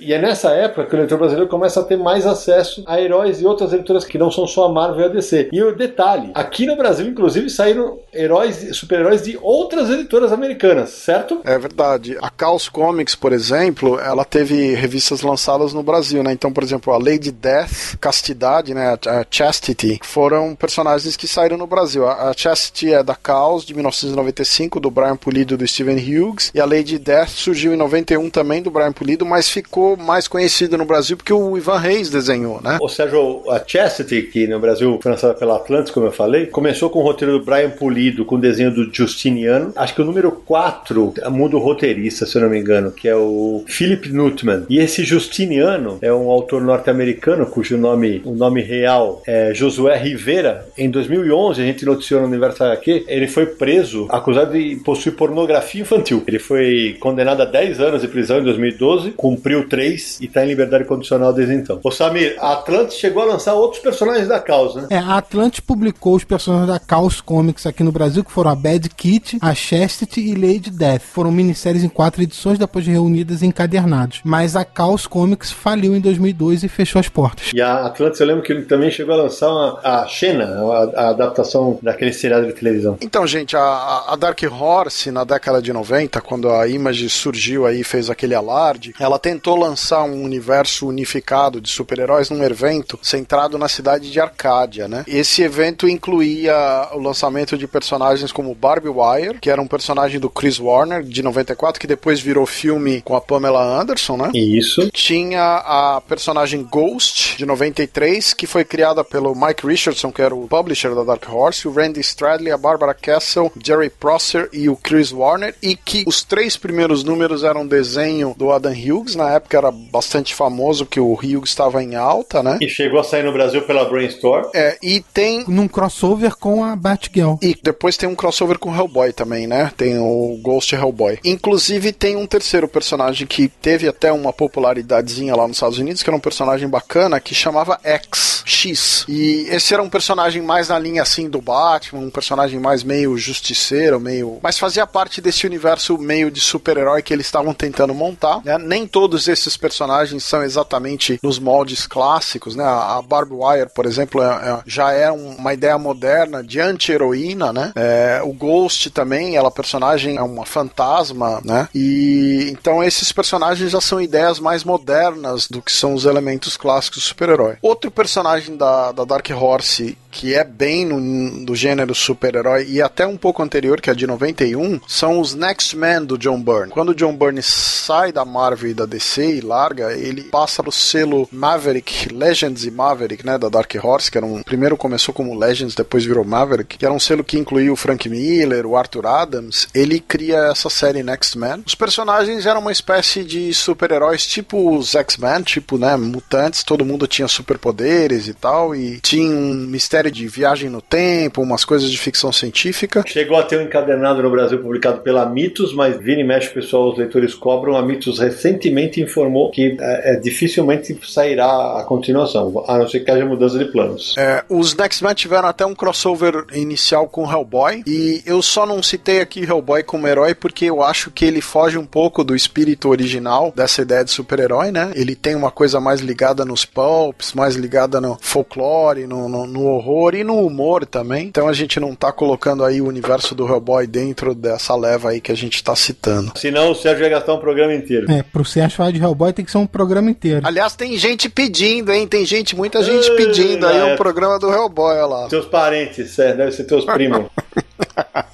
E 0.00 0.12
é 0.12 0.20
nessa 0.20 0.50
época 0.50 0.86
que 0.86 0.94
o 0.94 0.98
leitor 0.98 1.18
brasileiro 1.18 1.48
começa 1.48 1.80
a 1.80 1.84
ter 1.84 1.96
mais 1.96 2.26
acesso 2.26 2.82
a 2.86 3.00
heróis 3.00 3.40
e 3.40 3.46
outras 3.46 3.72
editoras 3.72 4.04
que 4.04 4.18
não 4.18 4.30
são 4.30 4.46
só 4.46 4.64
a 4.64 4.72
Marvel 4.72 5.02
e 5.02 5.04
a 5.04 5.08
DC. 5.08 5.50
E 5.52 5.62
o 5.62 5.76
detalhe, 5.76 6.30
aqui 6.34 6.66
no 6.66 6.76
Brasil, 6.76 7.06
inclusive, 7.06 7.48
saíram 7.50 7.98
heróis, 8.12 8.76
super-heróis 8.76 9.22
de 9.22 9.38
outras 9.40 9.90
editoras 9.90 10.32
americanas, 10.32 10.90
certo? 10.90 11.40
É 11.44 11.58
verdade. 11.58 12.16
A 12.20 12.30
Chaos 12.38 12.68
Comics, 12.68 13.14
por 13.14 13.32
exemplo, 13.32 13.98
ela 13.98 14.24
teve 14.24 14.74
revistas 14.74 15.22
lançadas 15.22 15.72
no 15.72 15.82
Brasil, 15.82 16.22
né? 16.22 16.32
Então, 16.32 16.52
por 16.52 16.62
exemplo, 16.62 16.92
a 16.92 16.98
Lady 16.98 17.30
Death, 17.30 17.96
Castidade, 18.00 18.74
né? 18.74 18.98
A 19.06 19.24
Chastity, 19.30 20.00
foram 20.02 20.54
personagens 20.54 21.16
que 21.16 21.28
saíram 21.28 21.56
no 21.56 21.66
Brasil. 21.66 22.06
A 22.06 22.32
a 22.32 22.34
Chastity 22.36 22.92
é 22.92 23.02
da 23.02 23.14
Chaos, 23.14 23.64
de 23.64 23.74
1995, 23.74 24.80
do 24.80 24.90
Brian 24.90 25.16
Pulido 25.16 25.54
e 25.54 25.56
do 25.56 25.66
Steven 25.66 25.96
Hughes. 25.96 26.50
E 26.54 26.60
a 26.60 26.64
Lady 26.64 26.98
Death 26.98 27.31
surgiu 27.34 27.72
em 27.72 27.76
91 27.76 28.30
também, 28.30 28.62
do 28.62 28.70
Brian 28.70 28.92
Pulido, 28.92 29.24
mas 29.24 29.48
ficou 29.48 29.96
mais 29.96 30.28
conhecida 30.28 30.76
no 30.76 30.84
Brasil 30.84 31.16
porque 31.16 31.32
o 31.32 31.56
Ivan 31.56 31.78
Reis 31.78 32.10
desenhou, 32.10 32.60
né? 32.62 32.78
Ou 32.80 32.88
seja, 32.88 33.16
a 33.48 33.62
Chastity, 33.66 34.22
que 34.22 34.46
no 34.46 34.60
Brasil 34.60 34.98
foi 35.02 35.12
lançada 35.12 35.34
pela 35.34 35.56
Atlantis, 35.56 35.90
como 35.90 36.06
eu 36.06 36.12
falei, 36.12 36.46
começou 36.46 36.90
com 36.90 37.00
o 37.00 37.02
roteiro 37.02 37.38
do 37.38 37.44
Brian 37.44 37.70
Pulido, 37.70 38.24
com 38.24 38.36
o 38.36 38.40
desenho 38.40 38.70
do 38.70 38.92
Justiniano. 38.92 39.72
Acho 39.76 39.94
que 39.94 40.02
o 40.02 40.04
número 40.04 40.30
4 40.32 41.14
muda 41.30 41.56
o 41.56 41.60
roteirista, 41.60 42.26
se 42.26 42.36
eu 42.36 42.42
não 42.42 42.50
me 42.50 42.58
engano, 42.58 42.90
que 42.90 43.08
é 43.08 43.16
o 43.16 43.64
Philip 43.66 44.08
Nutman. 44.10 44.66
E 44.68 44.78
esse 44.78 45.04
Justiniano 45.04 45.98
é 46.02 46.12
um 46.12 46.30
autor 46.30 46.62
norte-americano 46.62 47.46
cujo 47.46 47.76
nome, 47.76 48.20
o 48.24 48.34
nome 48.34 48.62
real 48.62 49.22
é 49.26 49.52
Josué 49.54 49.96
Rivera. 49.96 50.66
Em 50.76 50.90
2011, 50.90 51.60
a 51.60 51.64
gente 51.64 51.84
noticiou 51.84 52.20
no 52.20 52.26
Universo 52.26 52.64
HQ, 52.64 53.04
ele 53.08 53.28
foi 53.28 53.46
preso, 53.46 54.06
acusado 54.10 54.52
de 54.52 54.76
possuir 54.76 55.14
pornografia 55.14 55.82
infantil. 55.82 56.22
Ele 56.26 56.38
foi 56.38 56.96
condenado 57.00 57.21
a 57.30 57.44
10 57.44 57.80
anos 57.80 58.02
de 58.02 58.08
prisão 58.08 58.40
em 58.40 58.44
2012, 58.44 59.12
cumpriu 59.12 59.68
3 59.68 60.20
e 60.20 60.26
está 60.26 60.44
em 60.44 60.48
liberdade 60.48 60.84
condicional 60.84 61.32
desde 61.32 61.54
então. 61.54 61.80
Ô 61.82 61.90
Samir, 61.90 62.36
a 62.38 62.54
Atlantis 62.54 62.96
chegou 62.96 63.22
a 63.22 63.26
lançar 63.26 63.54
outros 63.54 63.80
personagens 63.80 64.28
da 64.28 64.40
causa, 64.40 64.82
né? 64.82 64.88
É, 64.90 64.98
a 64.98 65.18
Atlantis 65.18 65.60
publicou 65.60 66.16
os 66.16 66.24
personagens 66.24 66.68
da 66.68 66.80
Chaos 66.80 67.20
Comics 67.20 67.66
aqui 67.66 67.84
no 67.84 67.92
Brasil, 67.92 68.24
que 68.24 68.32
foram 68.32 68.50
a 68.50 68.54
Bad 68.54 68.88
Kit, 68.90 69.38
a 69.40 69.54
Chastity 69.54 70.20
e 70.20 70.34
Lady 70.34 70.70
Death. 70.70 71.02
Foram 71.02 71.30
minisséries 71.30 71.84
em 71.84 71.88
quatro 71.88 72.22
edições, 72.22 72.58
depois 72.58 72.86
reunidas 72.86 73.42
em 73.42 73.52
encadernados. 73.52 74.20
Mas 74.24 74.56
a 74.56 74.66
Chaos 74.66 75.06
Comics 75.06 75.52
faliu 75.52 75.94
em 75.94 76.00
2002 76.00 76.64
e 76.64 76.68
fechou 76.68 76.98
as 76.98 77.08
portas. 77.08 77.50
E 77.54 77.60
a 77.60 77.86
Atlantis, 77.86 78.18
eu 78.18 78.26
lembro 78.26 78.42
que 78.42 78.52
ele 78.52 78.62
também 78.62 78.90
chegou 78.90 79.14
a 79.14 79.18
lançar 79.18 79.48
uma, 79.48 79.78
a 79.84 80.06
Xena, 80.08 80.44
a, 80.44 81.00
a 81.00 81.08
adaptação 81.10 81.78
daquele 81.82 82.12
seriado 82.12 82.46
de 82.46 82.52
televisão. 82.52 82.96
Então, 83.00 83.26
gente, 83.26 83.56
a, 83.56 84.04
a 84.08 84.16
Dark 84.16 84.40
Horse, 84.50 85.10
na 85.10 85.22
década 85.24 85.60
de 85.62 85.72
90, 85.72 86.20
quando 86.22 86.50
a 86.50 86.66
Image 86.66 87.08
surgiu 87.12 87.66
aí 87.66 87.80
e 87.80 87.84
fez 87.84 88.10
aquele 88.10 88.34
alarde, 88.34 88.94
ela 88.98 89.18
tentou 89.18 89.56
lançar 89.56 90.02
um 90.04 90.22
universo 90.22 90.86
unificado 90.86 91.60
de 91.60 91.68
super-heróis 91.68 92.30
num 92.30 92.42
evento 92.42 92.98
centrado 93.02 93.58
na 93.58 93.68
cidade 93.68 94.10
de 94.10 94.20
Arcádia, 94.20 94.88
né? 94.88 95.04
Esse 95.06 95.42
evento 95.42 95.88
incluía 95.88 96.88
o 96.92 96.98
lançamento 96.98 97.56
de 97.56 97.66
personagens 97.66 98.32
como 98.32 98.54
Barbie 98.54 98.88
Wire, 98.88 99.38
que 99.40 99.50
era 99.50 99.60
um 99.60 99.66
personagem 99.66 100.20
do 100.20 100.30
Chris 100.30 100.58
Warner, 100.58 101.02
de 101.02 101.22
94, 101.22 101.80
que 101.80 101.86
depois 101.86 102.20
virou 102.20 102.46
filme 102.46 103.00
com 103.02 103.16
a 103.16 103.20
Pamela 103.20 103.62
Anderson, 103.62 104.16
né? 104.16 104.30
Isso. 104.34 104.90
Tinha 104.90 105.62
a 105.64 106.02
personagem 106.06 106.62
Ghost, 106.62 107.36
de 107.36 107.46
93, 107.46 108.34
que 108.34 108.46
foi 108.46 108.64
criada 108.64 109.02
pelo 109.02 109.34
Mike 109.34 109.66
Richardson, 109.66 110.12
que 110.12 110.22
era 110.22 110.34
o 110.34 110.46
publisher 110.46 110.94
da 110.94 111.04
Dark 111.04 111.26
Horse, 111.28 111.66
o 111.66 111.72
Randy 111.72 112.00
Stradley, 112.00 112.52
a 112.52 112.58
Barbara 112.58 112.94
Castle, 112.94 113.50
Jerry 113.64 113.90
Prosser 113.90 114.48
e 114.52 114.68
o 114.68 114.76
Chris 114.76 115.12
Warner, 115.12 115.54
e 115.62 115.76
que 115.76 116.04
os 116.06 116.22
três 116.22 116.56
primeiros 116.56 116.91
números 117.04 117.44
eram 117.44 117.66
desenho 117.66 118.34
do 118.36 118.50
Adam 118.52 118.72
Hughes 118.72 119.14
na 119.14 119.30
época 119.30 119.56
era 119.56 119.70
bastante 119.70 120.34
famoso 120.34 120.84
que 120.84 121.00
o 121.00 121.14
Ryuga 121.14 121.46
estava 121.46 121.82
em 121.82 121.94
alta, 121.94 122.42
né? 122.42 122.58
E 122.60 122.68
chegou 122.68 123.00
a 123.00 123.04
sair 123.04 123.22
no 123.22 123.32
Brasil 123.32 123.62
pela 123.62 123.84
Brainstorm. 123.84 124.50
É, 124.54 124.76
e 124.82 125.00
tem 125.00 125.44
Num 125.48 125.68
crossover 125.68 126.36
com 126.36 126.64
a 126.64 126.74
Batgirl. 126.76 127.36
E 127.40 127.56
depois 127.62 127.96
tem 127.96 128.08
um 128.08 128.14
crossover 128.14 128.58
com 128.58 128.74
Hellboy 128.74 129.12
também, 129.12 129.46
né? 129.46 129.70
Tem 129.76 129.98
o 129.98 130.38
Ghost 130.42 130.74
Hellboy. 130.74 131.18
Inclusive 131.24 131.92
tem 131.92 132.16
um 132.16 132.26
terceiro 132.26 132.68
personagem 132.68 133.26
que 133.26 133.48
teve 133.48 133.88
até 133.88 134.12
uma 134.12 134.32
popularidadezinha 134.32 135.34
lá 135.34 135.46
nos 135.46 135.56
Estados 135.56 135.78
Unidos, 135.78 136.02
que 136.02 136.10
era 136.10 136.16
um 136.16 136.20
personagem 136.20 136.68
bacana, 136.68 137.20
que 137.20 137.34
chamava 137.34 137.78
X. 137.84 138.42
X. 138.44 139.04
E 139.08 139.46
esse 139.50 139.72
era 139.72 139.82
um 139.82 139.88
personagem 139.88 140.42
mais 140.42 140.68
na 140.68 140.78
linha 140.78 141.02
assim 141.02 141.28
do 141.28 141.40
Batman, 141.40 142.00
um 142.00 142.10
personagem 142.10 142.58
mais 142.58 142.82
meio 142.82 143.16
justiceiro, 143.16 144.00
meio. 144.00 144.38
Mas 144.42 144.58
fazia 144.58 144.86
parte 144.86 145.20
desse 145.20 145.46
universo 145.46 145.96
meio 145.98 146.30
de 146.30 146.40
super-herói 146.82 147.02
que 147.02 147.12
eles 147.12 147.26
estavam 147.26 147.54
tentando 147.54 147.94
montar. 147.94 148.40
Né? 148.44 148.58
Nem 148.58 148.86
todos 148.86 149.28
esses 149.28 149.56
personagens 149.56 150.24
são 150.24 150.42
exatamente 150.42 151.18
nos 151.22 151.38
moldes 151.38 151.86
clássicos, 151.86 152.56
né? 152.56 152.64
A 152.64 153.00
Barbed 153.06 153.34
Wire, 153.34 153.70
por 153.74 153.86
exemplo, 153.86 154.22
é- 154.22 154.26
é- 154.50 154.62
já 154.66 154.92
é 154.92 155.10
um- 155.10 155.36
uma 155.36 155.54
ideia 155.54 155.78
moderna 155.78 156.42
de 156.42 156.60
anti-heroína, 156.60 157.52
né? 157.52 157.72
É, 157.76 158.20
o 158.24 158.32
Ghost 158.32 158.90
também, 158.90 159.36
ela 159.36 159.50
personagem 159.50 160.16
é 160.16 160.22
uma 160.22 160.44
fantasma, 160.44 161.40
né? 161.44 161.68
E 161.74 162.48
então 162.50 162.82
esses 162.82 163.12
personagens 163.12 163.70
já 163.70 163.80
são 163.80 164.00
ideias 164.00 164.38
mais 164.40 164.64
modernas 164.64 165.46
do 165.48 165.62
que 165.62 165.72
são 165.72 165.94
os 165.94 166.04
elementos 166.04 166.56
clássicos 166.56 166.98
do 166.98 167.04
super-herói. 167.06 167.56
Outro 167.62 167.90
personagem 167.90 168.56
da, 168.56 168.92
da 168.92 169.04
Dark 169.04 169.28
Horse 169.30 169.96
que 170.12 170.34
é 170.34 170.44
bem 170.44 170.84
no, 170.84 171.44
do 171.44 171.56
gênero 171.56 171.94
super-herói 171.94 172.66
e 172.68 172.82
até 172.82 173.06
um 173.06 173.16
pouco 173.16 173.42
anterior, 173.42 173.80
que 173.80 173.90
é 173.90 173.94
de 173.94 174.06
91, 174.06 174.78
são 174.86 175.18
os 175.18 175.34
Next 175.34 175.74
Men 175.76 176.04
do 176.04 176.18
John 176.18 176.40
Byrne. 176.40 176.70
Quando 176.70 176.90
o 176.90 176.94
John 176.94 177.16
Byrne 177.16 177.42
sai 177.42 178.12
da 178.12 178.24
Marvel 178.24 178.70
e 178.70 178.74
da 178.74 178.84
DC 178.84 179.38
e 179.38 179.40
larga, 179.40 179.92
ele 179.92 180.24
passa 180.24 180.62
pro 180.62 180.70
selo 180.70 181.28
Maverick, 181.32 182.12
Legends 182.12 182.64
e 182.64 182.70
Maverick, 182.70 183.24
né, 183.24 183.38
da 183.38 183.48
Dark 183.48 183.72
Horse, 183.82 184.10
que 184.10 184.18
era 184.18 184.26
um, 184.26 184.42
primeiro 184.42 184.76
começou 184.76 185.14
como 185.14 185.36
Legends, 185.36 185.74
depois 185.74 186.04
virou 186.04 186.24
Maverick, 186.24 186.76
que 186.76 186.84
era 186.84 186.94
um 186.94 187.00
selo 187.00 187.24
que 187.24 187.38
incluía 187.38 187.72
o 187.72 187.76
Frank 187.76 188.08
Miller, 188.08 188.66
o 188.66 188.76
Arthur 188.76 189.06
Adams. 189.06 189.66
Ele 189.74 189.98
cria 189.98 190.50
essa 190.50 190.68
série 190.68 191.02
Next 191.02 191.38
Men. 191.38 191.62
Os 191.66 191.74
personagens 191.74 192.44
eram 192.44 192.60
uma 192.60 192.72
espécie 192.72 193.24
de 193.24 193.52
super-heróis 193.54 194.26
tipo 194.26 194.76
os 194.76 194.94
X-Men, 194.94 195.42
tipo, 195.42 195.78
né, 195.78 195.96
mutantes, 195.96 196.62
todo 196.62 196.84
mundo 196.84 197.06
tinha 197.06 197.28
superpoderes 197.28 198.28
e 198.28 198.34
tal, 198.34 198.74
e 198.74 199.00
tinha 199.00 199.30
um 199.34 199.54
mistério 199.54 200.01
de 200.10 200.26
viagem 200.26 200.68
no 200.68 200.80
tempo, 200.80 201.42
umas 201.42 201.64
coisas 201.64 201.90
de 201.90 201.98
ficção 201.98 202.32
científica. 202.32 203.04
Chegou 203.06 203.36
a 203.36 203.42
ter 203.42 203.58
um 203.58 203.62
encadernado 203.62 204.22
no 204.22 204.30
Brasil 204.30 204.58
publicado 204.58 205.00
pela 205.00 205.26
Mitos, 205.26 205.74
mas 205.74 205.98
vira 205.98 206.20
e 206.20 206.24
mexe 206.24 206.48
o 206.48 206.54
pessoal, 206.54 206.90
os 206.90 206.98
leitores 206.98 207.34
cobram. 207.34 207.76
A 207.76 207.82
Mitos 207.82 208.18
recentemente 208.18 209.00
informou 209.00 209.50
que 209.50 209.76
é, 209.80 210.14
é, 210.14 210.16
dificilmente 210.16 210.98
sairá 211.08 211.80
a 211.80 211.84
continuação, 211.84 212.64
a 212.66 212.78
não 212.78 212.88
ser 212.88 213.00
que 213.00 213.10
haja 213.10 213.24
mudança 213.24 213.58
de 213.58 213.66
planos. 213.66 214.14
É, 214.16 214.44
os 214.48 214.74
Next 214.74 215.02
Men 215.04 215.14
tiveram 215.14 215.48
até 215.48 215.64
um 215.64 215.74
crossover 215.74 216.44
inicial 216.52 217.08
com 217.08 217.30
Hellboy, 217.30 217.82
e 217.86 218.22
eu 218.26 218.42
só 218.42 218.66
não 218.66 218.82
citei 218.82 219.20
aqui 219.20 219.42
Hellboy 219.42 219.82
como 219.82 220.06
herói 220.06 220.34
porque 220.34 220.66
eu 220.66 220.82
acho 220.82 221.10
que 221.10 221.24
ele 221.24 221.40
foge 221.40 221.78
um 221.78 221.86
pouco 221.86 222.24
do 222.24 222.34
espírito 222.34 222.88
original 222.88 223.52
dessa 223.54 223.82
ideia 223.82 224.04
de 224.04 224.10
super-herói, 224.10 224.70
né? 224.70 224.92
Ele 224.94 225.14
tem 225.14 225.34
uma 225.34 225.50
coisa 225.50 225.80
mais 225.80 226.00
ligada 226.00 226.44
nos 226.44 226.64
pulps, 226.64 227.32
mais 227.32 227.54
ligada 227.54 228.00
no 228.00 228.18
folclore, 228.20 229.06
no, 229.06 229.28
no, 229.28 229.46
no 229.46 229.66
horror 229.66 229.91
e 230.14 230.24
no 230.24 230.44
humor 230.44 230.86
também. 230.86 231.26
Então 231.26 231.48
a 231.48 231.52
gente 231.52 231.78
não 231.78 231.94
tá 231.94 232.10
colocando 232.10 232.64
aí 232.64 232.80
o 232.80 232.86
universo 232.86 233.34
do 233.34 233.46
Hellboy 233.46 233.86
dentro 233.86 234.34
dessa 234.34 234.74
leva 234.74 235.10
aí 235.10 235.20
que 235.20 235.30
a 235.30 235.36
gente 235.36 235.62
tá 235.62 235.74
citando. 235.76 236.32
Senão 236.36 236.70
o 236.70 236.74
Sérgio 236.74 237.00
vai 237.00 237.10
gastar 237.10 237.34
um 237.34 237.38
programa 237.38 237.74
inteiro. 237.74 238.10
É, 238.10 238.22
pro 238.22 238.44
Sérgio 238.44 238.76
falar 238.76 238.90
de 238.90 239.02
Hellboy 239.02 239.32
tem 239.32 239.44
que 239.44 239.50
ser 239.50 239.58
um 239.58 239.66
programa 239.66 240.10
inteiro. 240.10 240.40
Aliás, 240.44 240.74
tem 240.74 240.96
gente 240.96 241.28
pedindo, 241.28 241.92
hein? 241.92 242.06
Tem 242.06 242.24
gente, 242.24 242.56
muita 242.56 242.82
gente 242.82 243.10
pedindo 243.16 243.66
aí 243.66 243.78
é. 243.78 243.84
um 243.84 243.96
programa 243.96 244.38
do 244.38 244.50
Hellboy, 244.52 244.96
olha 244.96 245.06
lá. 245.06 245.28
Teus 245.28 245.46
parentes, 245.46 246.18
é, 246.18 246.34
deve 246.34 246.52
ser 246.52 246.64
teus 246.64 246.84
primos. 246.84 247.26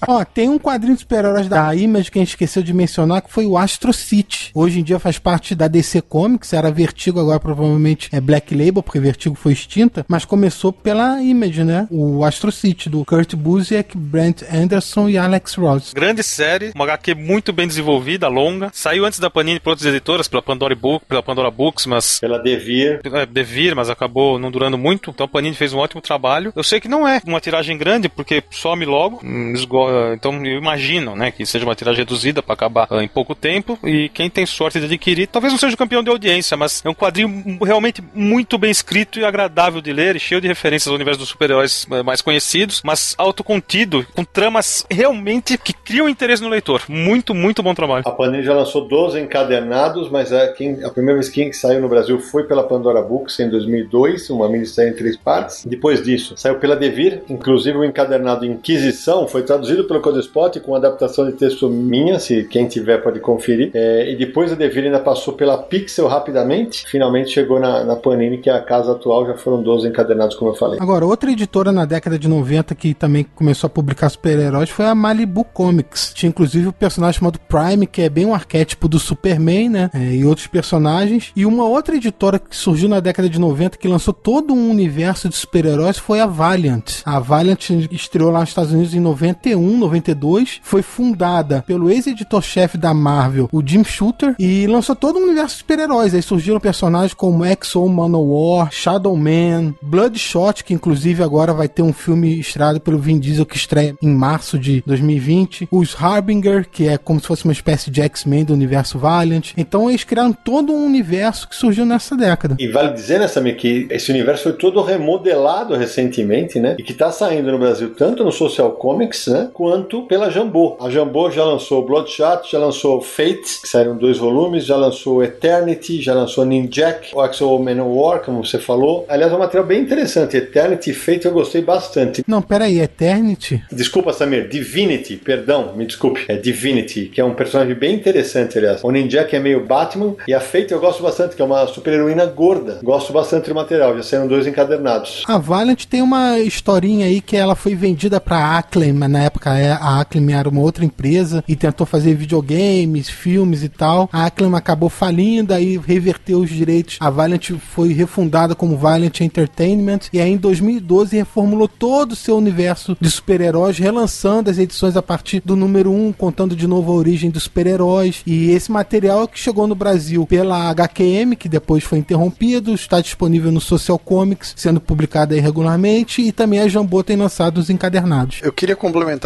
Ó, 0.06 0.24
tem 0.24 0.48
um 0.48 0.58
quadrinho 0.58 0.94
de 0.94 1.00
super-heróis 1.00 1.48
da 1.48 1.74
Image 1.74 2.10
que 2.10 2.18
a 2.18 2.22
gente 2.22 2.30
esqueceu 2.30 2.62
de 2.62 2.72
mencionar, 2.72 3.22
que 3.22 3.32
foi 3.32 3.46
o 3.46 3.58
Astro 3.58 3.92
City. 3.92 4.50
Hoje 4.54 4.80
em 4.80 4.82
dia 4.82 4.98
faz 4.98 5.18
parte 5.18 5.54
da 5.54 5.68
DC 5.68 6.02
Comics, 6.02 6.52
era 6.52 6.70
Vertigo, 6.70 7.20
agora 7.20 7.38
provavelmente 7.40 8.08
é 8.12 8.20
Black 8.20 8.54
Label, 8.54 8.82
porque 8.82 8.98
Vertigo 8.98 9.34
foi 9.34 9.52
extinta, 9.52 10.04
mas 10.08 10.24
começou 10.24 10.72
pela 10.72 11.20
Image, 11.22 11.64
né? 11.64 11.86
O 11.90 12.24
Astro 12.24 12.50
City, 12.50 12.88
do 12.88 13.04
Kurt 13.04 13.34
Busiek, 13.34 13.96
Brent 13.96 14.42
Anderson 14.52 15.08
e 15.08 15.18
Alex 15.18 15.54
Ross. 15.54 15.92
Grande 15.92 16.22
série, 16.22 16.72
uma 16.74 16.84
HQ 16.84 17.14
muito 17.14 17.52
bem 17.52 17.66
desenvolvida, 17.66 18.28
longa. 18.28 18.70
Saiu 18.72 19.04
antes 19.04 19.18
da 19.18 19.30
Panini 19.30 19.60
por 19.60 19.70
outras 19.70 19.86
editoras, 19.86 20.28
pela 20.28 20.42
Pandora 20.42 20.74
Book, 20.74 21.04
pela 21.06 21.22
Pandora 21.22 21.50
Books, 21.50 21.86
mas 21.86 22.18
Pela 22.20 22.38
Devir. 22.38 23.00
é, 23.04 23.26
devir, 23.26 23.74
mas 23.74 23.90
acabou 23.90 24.38
não 24.38 24.50
durando 24.50 24.78
muito. 24.78 25.10
Então 25.10 25.24
a 25.24 25.28
Panini 25.28 25.54
fez 25.54 25.72
um 25.72 25.78
ótimo 25.78 26.00
trabalho. 26.00 26.52
Eu 26.54 26.62
sei 26.62 26.80
que 26.80 26.88
não 26.88 27.06
é 27.06 27.20
uma 27.26 27.40
tiragem 27.40 27.76
grande, 27.76 28.08
porque 28.08 28.42
some 28.50 28.84
logo. 28.84 29.20
Esgo- 29.54 29.88
Então 30.14 30.32
eu 30.44 30.58
imagino, 30.58 31.14
né, 31.16 31.30
que 31.30 31.44
seja 31.46 31.64
uma 31.64 31.74
tiragem 31.74 31.98
reduzida 32.00 32.42
para 32.42 32.54
acabar 32.54 32.86
ah, 32.90 33.02
em 33.02 33.08
pouco 33.08 33.34
tempo. 33.34 33.78
E 33.84 34.08
quem 34.10 34.28
tem 34.30 34.46
sorte 34.46 34.78
de 34.78 34.86
adquirir, 34.86 35.26
talvez 35.28 35.52
não 35.52 35.58
seja 35.58 35.74
o 35.74 35.78
campeão 35.78 36.02
de 36.02 36.10
audiência, 36.10 36.56
mas 36.56 36.82
é 36.84 36.88
um 36.88 36.94
quadrinho 36.94 37.58
realmente 37.64 38.02
muito 38.14 38.58
bem 38.58 38.70
escrito 38.70 39.18
e 39.18 39.24
agradável 39.24 39.80
de 39.80 39.92
ler, 39.92 40.18
cheio 40.20 40.40
de 40.40 40.48
referências 40.48 40.88
ao 40.88 40.94
universo 40.94 41.20
dos 41.20 41.28
super-heróis 41.28 41.86
eh, 41.90 42.02
mais 42.02 42.20
conhecidos, 42.22 42.82
mas 42.84 43.14
autocontido, 43.18 44.04
com 44.14 44.24
tramas 44.24 44.84
realmente 44.90 45.56
que 45.58 45.72
criam 45.72 46.08
interesse 46.08 46.42
no 46.42 46.48
leitor. 46.48 46.82
Muito, 46.88 47.34
muito 47.34 47.62
bom 47.62 47.74
trabalho. 47.74 48.04
A 48.06 48.10
Panini 48.10 48.42
já 48.42 48.54
lançou 48.54 48.86
12 48.88 49.20
encadernados, 49.20 50.10
mas 50.10 50.32
é 50.32 50.48
quem, 50.52 50.84
a 50.84 50.90
primeira 50.90 51.18
vez 51.20 51.28
que 51.28 51.52
saiu 51.52 51.80
no 51.80 51.88
Brasil 51.88 52.18
foi 52.20 52.44
pela 52.44 52.62
Pandora 52.64 53.00
Books 53.02 53.38
em 53.40 53.48
2002, 53.48 54.30
uma 54.30 54.48
minissérie 54.48 54.92
em 54.92 54.94
três 54.96 55.16
partes. 55.16 55.64
Depois 55.64 56.02
disso, 56.02 56.34
saiu 56.36 56.56
pela 56.56 56.76
Devir, 56.76 57.22
inclusive 57.28 57.76
o 57.78 57.84
encadernado 57.84 58.44
Inquisição 58.44 59.26
foi 59.28 59.37
traduzido 59.42 59.84
pelo 59.84 60.00
Codespot 60.00 60.60
com 60.60 60.74
adaptação 60.74 61.26
de 61.26 61.32
texto 61.32 61.68
minha, 61.68 62.18
se 62.18 62.44
quem 62.44 62.66
tiver 62.66 62.98
pode 62.98 63.20
conferir. 63.20 63.70
É, 63.74 64.10
e 64.10 64.16
depois 64.16 64.52
a 64.52 64.54
Devir 64.54 64.84
ainda 64.84 65.00
passou 65.00 65.34
pela 65.34 65.58
Pixel 65.58 66.06
rapidamente, 66.06 66.84
finalmente 66.86 67.30
chegou 67.30 67.58
na, 67.58 67.84
na 67.84 67.96
Panini, 67.96 68.38
que 68.38 68.50
é 68.50 68.52
a 68.52 68.60
casa 68.60 68.92
atual, 68.92 69.26
já 69.26 69.34
foram 69.34 69.62
12 69.62 69.88
encadernados, 69.88 70.36
como 70.36 70.50
eu 70.50 70.54
falei. 70.54 70.78
Agora, 70.80 71.04
outra 71.06 71.30
editora 71.30 71.72
na 71.72 71.84
década 71.84 72.18
de 72.18 72.28
90 72.28 72.74
que 72.74 72.94
também 72.94 73.24
começou 73.34 73.66
a 73.66 73.70
publicar 73.70 74.08
super-heróis 74.08 74.70
foi 74.70 74.86
a 74.86 74.94
Malibu 74.94 75.44
Comics. 75.44 76.12
Tinha 76.14 76.28
inclusive 76.28 76.68
o 76.68 76.72
personagem 76.72 77.18
chamado 77.18 77.38
Prime, 77.40 77.86
que 77.86 78.02
é 78.02 78.08
bem 78.08 78.26
um 78.26 78.34
arquétipo 78.34 78.88
do 78.88 78.98
Superman, 78.98 79.68
né? 79.68 79.90
É, 79.94 80.14
e 80.14 80.24
outros 80.24 80.46
personagens. 80.46 81.32
E 81.34 81.44
uma 81.46 81.64
outra 81.64 81.96
editora 81.96 82.38
que 82.38 82.56
surgiu 82.56 82.88
na 82.88 83.00
década 83.00 83.28
de 83.28 83.38
90 83.38 83.78
que 83.78 83.88
lançou 83.88 84.14
todo 84.14 84.52
um 84.52 84.70
universo 84.70 85.28
de 85.28 85.36
super-heróis 85.36 85.98
foi 85.98 86.20
a 86.20 86.26
Valiant. 86.26 87.02
A 87.04 87.18
Valiant 87.18 87.70
estreou 87.90 88.30
lá 88.30 88.40
nos 88.40 88.50
Estados 88.50 88.72
Unidos 88.72 88.94
em 88.94 89.00
91, 89.28 89.78
92. 89.78 90.60
Foi 90.62 90.82
fundada 90.82 91.62
pelo 91.66 91.90
ex-editor-chefe 91.90 92.78
da 92.78 92.94
Marvel, 92.94 93.48
o 93.52 93.62
Jim 93.64 93.84
Shooter, 93.84 94.34
e 94.38 94.66
lançou 94.66 94.94
todo 94.94 95.18
um 95.18 95.24
universo 95.24 95.56
de 95.56 95.58
super-heróis. 95.60 96.14
Aí 96.14 96.22
surgiram 96.22 96.60
personagens 96.60 97.14
como 97.14 97.44
X-O 97.44 97.88
Manowar, 97.88 98.70
Shadow 98.72 99.16
Man, 99.16 99.74
Bloodshot, 99.82 100.64
que 100.64 100.74
inclusive 100.74 101.22
agora 101.22 101.52
vai 101.52 101.68
ter 101.68 101.82
um 101.82 101.92
filme 101.92 102.38
estreado 102.38 102.80
pelo 102.80 102.98
Vin 102.98 103.18
Diesel 103.18 103.46
que 103.46 103.56
estreia 103.56 103.94
em 104.02 104.08
março 104.08 104.58
de 104.58 104.82
2020. 104.86 105.68
Os 105.70 105.94
Harbinger, 105.98 106.68
que 106.70 106.88
é 106.88 106.96
como 106.96 107.20
se 107.20 107.26
fosse 107.26 107.44
uma 107.44 107.52
espécie 107.52 107.90
de 107.90 108.00
X-Men 108.00 108.44
do 108.44 108.52
universo 108.52 108.98
Valiant. 108.98 109.52
Então 109.56 109.88
eles 109.88 110.04
criaram 110.04 110.32
todo 110.32 110.72
um 110.72 110.86
universo 110.86 111.48
que 111.48 111.56
surgiu 111.56 111.84
nessa 111.84 112.16
década. 112.16 112.56
E 112.58 112.68
vale 112.68 112.92
dizer, 112.92 113.18
né, 113.18 113.28
Samir, 113.28 113.56
que 113.56 113.86
esse 113.90 114.10
universo 114.10 114.44
foi 114.44 114.52
todo 114.52 114.82
remodelado 114.82 115.74
recentemente, 115.74 116.58
né? 116.58 116.76
E 116.78 116.82
que 116.82 116.94
tá 116.94 117.10
saindo 117.10 117.50
no 117.50 117.58
Brasil 117.58 117.94
tanto 117.94 118.24
no 118.24 118.32
Social 118.32 118.72
Comics, 118.72 119.17
né? 119.26 119.50
Quanto 119.52 120.02
pela 120.02 120.30
Jambô. 120.30 120.76
A 120.80 120.90
Jambô 120.90 121.30
já 121.30 121.44
lançou 121.44 121.84
Bloodshot, 121.84 122.50
já 122.50 122.58
lançou 122.58 123.00
Fate, 123.00 123.60
que 123.62 123.68
saíram 123.68 123.96
dois 123.96 124.18
volumes, 124.18 124.64
já 124.64 124.76
lançou 124.76 125.22
Eternity, 125.22 126.00
já 126.00 126.14
lançou 126.14 126.44
Ninjak, 126.44 127.14
o 127.14 127.20
Axel 127.20 127.58
Manowar, 127.58 128.20
como 128.20 128.44
você 128.44 128.58
falou. 128.58 129.06
Aliás, 129.08 129.32
é 129.32 129.36
um 129.36 129.38
material 129.38 129.66
bem 129.66 129.80
interessante. 129.80 130.36
Eternity 130.36 130.90
e 130.90 130.94
Fate 130.94 131.26
eu 131.26 131.32
gostei 131.32 131.62
bastante. 131.62 132.22
Não, 132.26 132.42
peraí, 132.42 132.80
Eternity? 132.80 133.62
Desculpa, 133.72 134.12
Samir, 134.12 134.48
Divinity, 134.48 135.16
perdão, 135.16 135.74
me 135.74 135.86
desculpe. 135.86 136.24
É 136.28 136.36
Divinity, 136.36 137.06
que 137.06 137.20
é 137.20 137.24
um 137.24 137.34
personagem 137.34 137.74
bem 137.74 137.94
interessante, 137.94 138.58
aliás. 138.58 138.84
O 138.84 138.90
Ninjak 138.90 139.34
é 139.34 139.40
meio 139.40 139.64
Batman 139.64 140.14
e 140.26 140.34
a 140.34 140.40
Fate 140.40 140.72
eu 140.72 140.80
gosto 140.80 141.02
bastante, 141.02 141.34
que 141.34 141.42
é 141.42 141.44
uma 141.44 141.66
super-heroína 141.66 142.26
gorda. 142.26 142.80
Gosto 142.82 143.12
bastante 143.12 143.48
do 143.48 143.54
material, 143.54 143.96
já 143.96 144.02
saíram 144.02 144.28
dois 144.28 144.46
encadernados. 144.46 145.22
A 145.26 145.38
Valiant 145.38 145.84
tem 145.84 146.02
uma 146.02 146.38
historinha 146.38 147.06
aí 147.06 147.20
que 147.20 147.36
ela 147.36 147.54
foi 147.54 147.74
vendida 147.74 148.20
pra 148.20 148.58
Acclaim 148.58 148.88
mas 148.92 149.07
na 149.08 149.20
época 149.20 149.56
é, 149.56 149.72
a 149.72 150.00
Acclaim 150.00 150.32
era 150.32 150.48
uma 150.48 150.60
outra 150.60 150.84
empresa 150.84 151.42
e 151.46 151.56
tentou 151.56 151.86
fazer 151.86 152.14
videogames, 152.14 153.08
filmes 153.08 153.62
e 153.62 153.68
tal. 153.68 154.08
A 154.12 154.26
Acclaim 154.26 154.54
acabou 154.54 154.88
falindo, 154.88 155.52
aí 155.52 155.78
reverteu 155.78 156.40
os 156.40 156.50
direitos. 156.50 156.96
A 157.00 157.10
Valiant 157.10 157.50
foi 157.58 157.92
refundada 157.92 158.54
como 158.54 158.76
Valiant 158.76 159.20
Entertainment 159.20 160.00
e 160.12 160.20
aí 160.20 160.30
em 160.30 160.36
2012 160.36 161.16
reformulou 161.16 161.68
todo 161.68 162.12
o 162.12 162.16
seu 162.16 162.36
universo 162.36 162.96
de 163.00 163.10
super-heróis, 163.10 163.78
relançando 163.78 164.50
as 164.50 164.58
edições 164.58 164.96
a 164.96 165.02
partir 165.02 165.42
do 165.44 165.56
número 165.56 165.90
1, 165.90 166.12
contando 166.12 166.54
de 166.54 166.66
novo 166.66 166.92
a 166.92 166.94
origem 166.94 167.30
dos 167.30 167.44
super-heróis. 167.44 168.22
E 168.26 168.50
esse 168.50 168.70
material 168.70 169.26
que 169.26 169.38
chegou 169.38 169.66
no 169.66 169.74
Brasil 169.74 170.26
pela 170.26 170.70
HQM, 170.70 171.36
que 171.36 171.48
depois 171.48 171.84
foi 171.84 171.98
interrompido, 171.98 172.74
está 172.74 173.00
disponível 173.00 173.50
no 173.50 173.60
Social 173.60 173.98
Comics, 173.98 174.54
sendo 174.56 174.80
publicado 174.80 175.34
aí 175.34 175.40
regularmente, 175.40 176.22
e 176.22 176.32
também 176.32 176.60
a 176.60 176.68
Jambô 176.68 177.02
tem 177.02 177.16
lançado 177.16 177.58
os 177.58 177.70
encadernados. 177.70 178.40
Eu 178.42 178.52
queria 178.52 178.76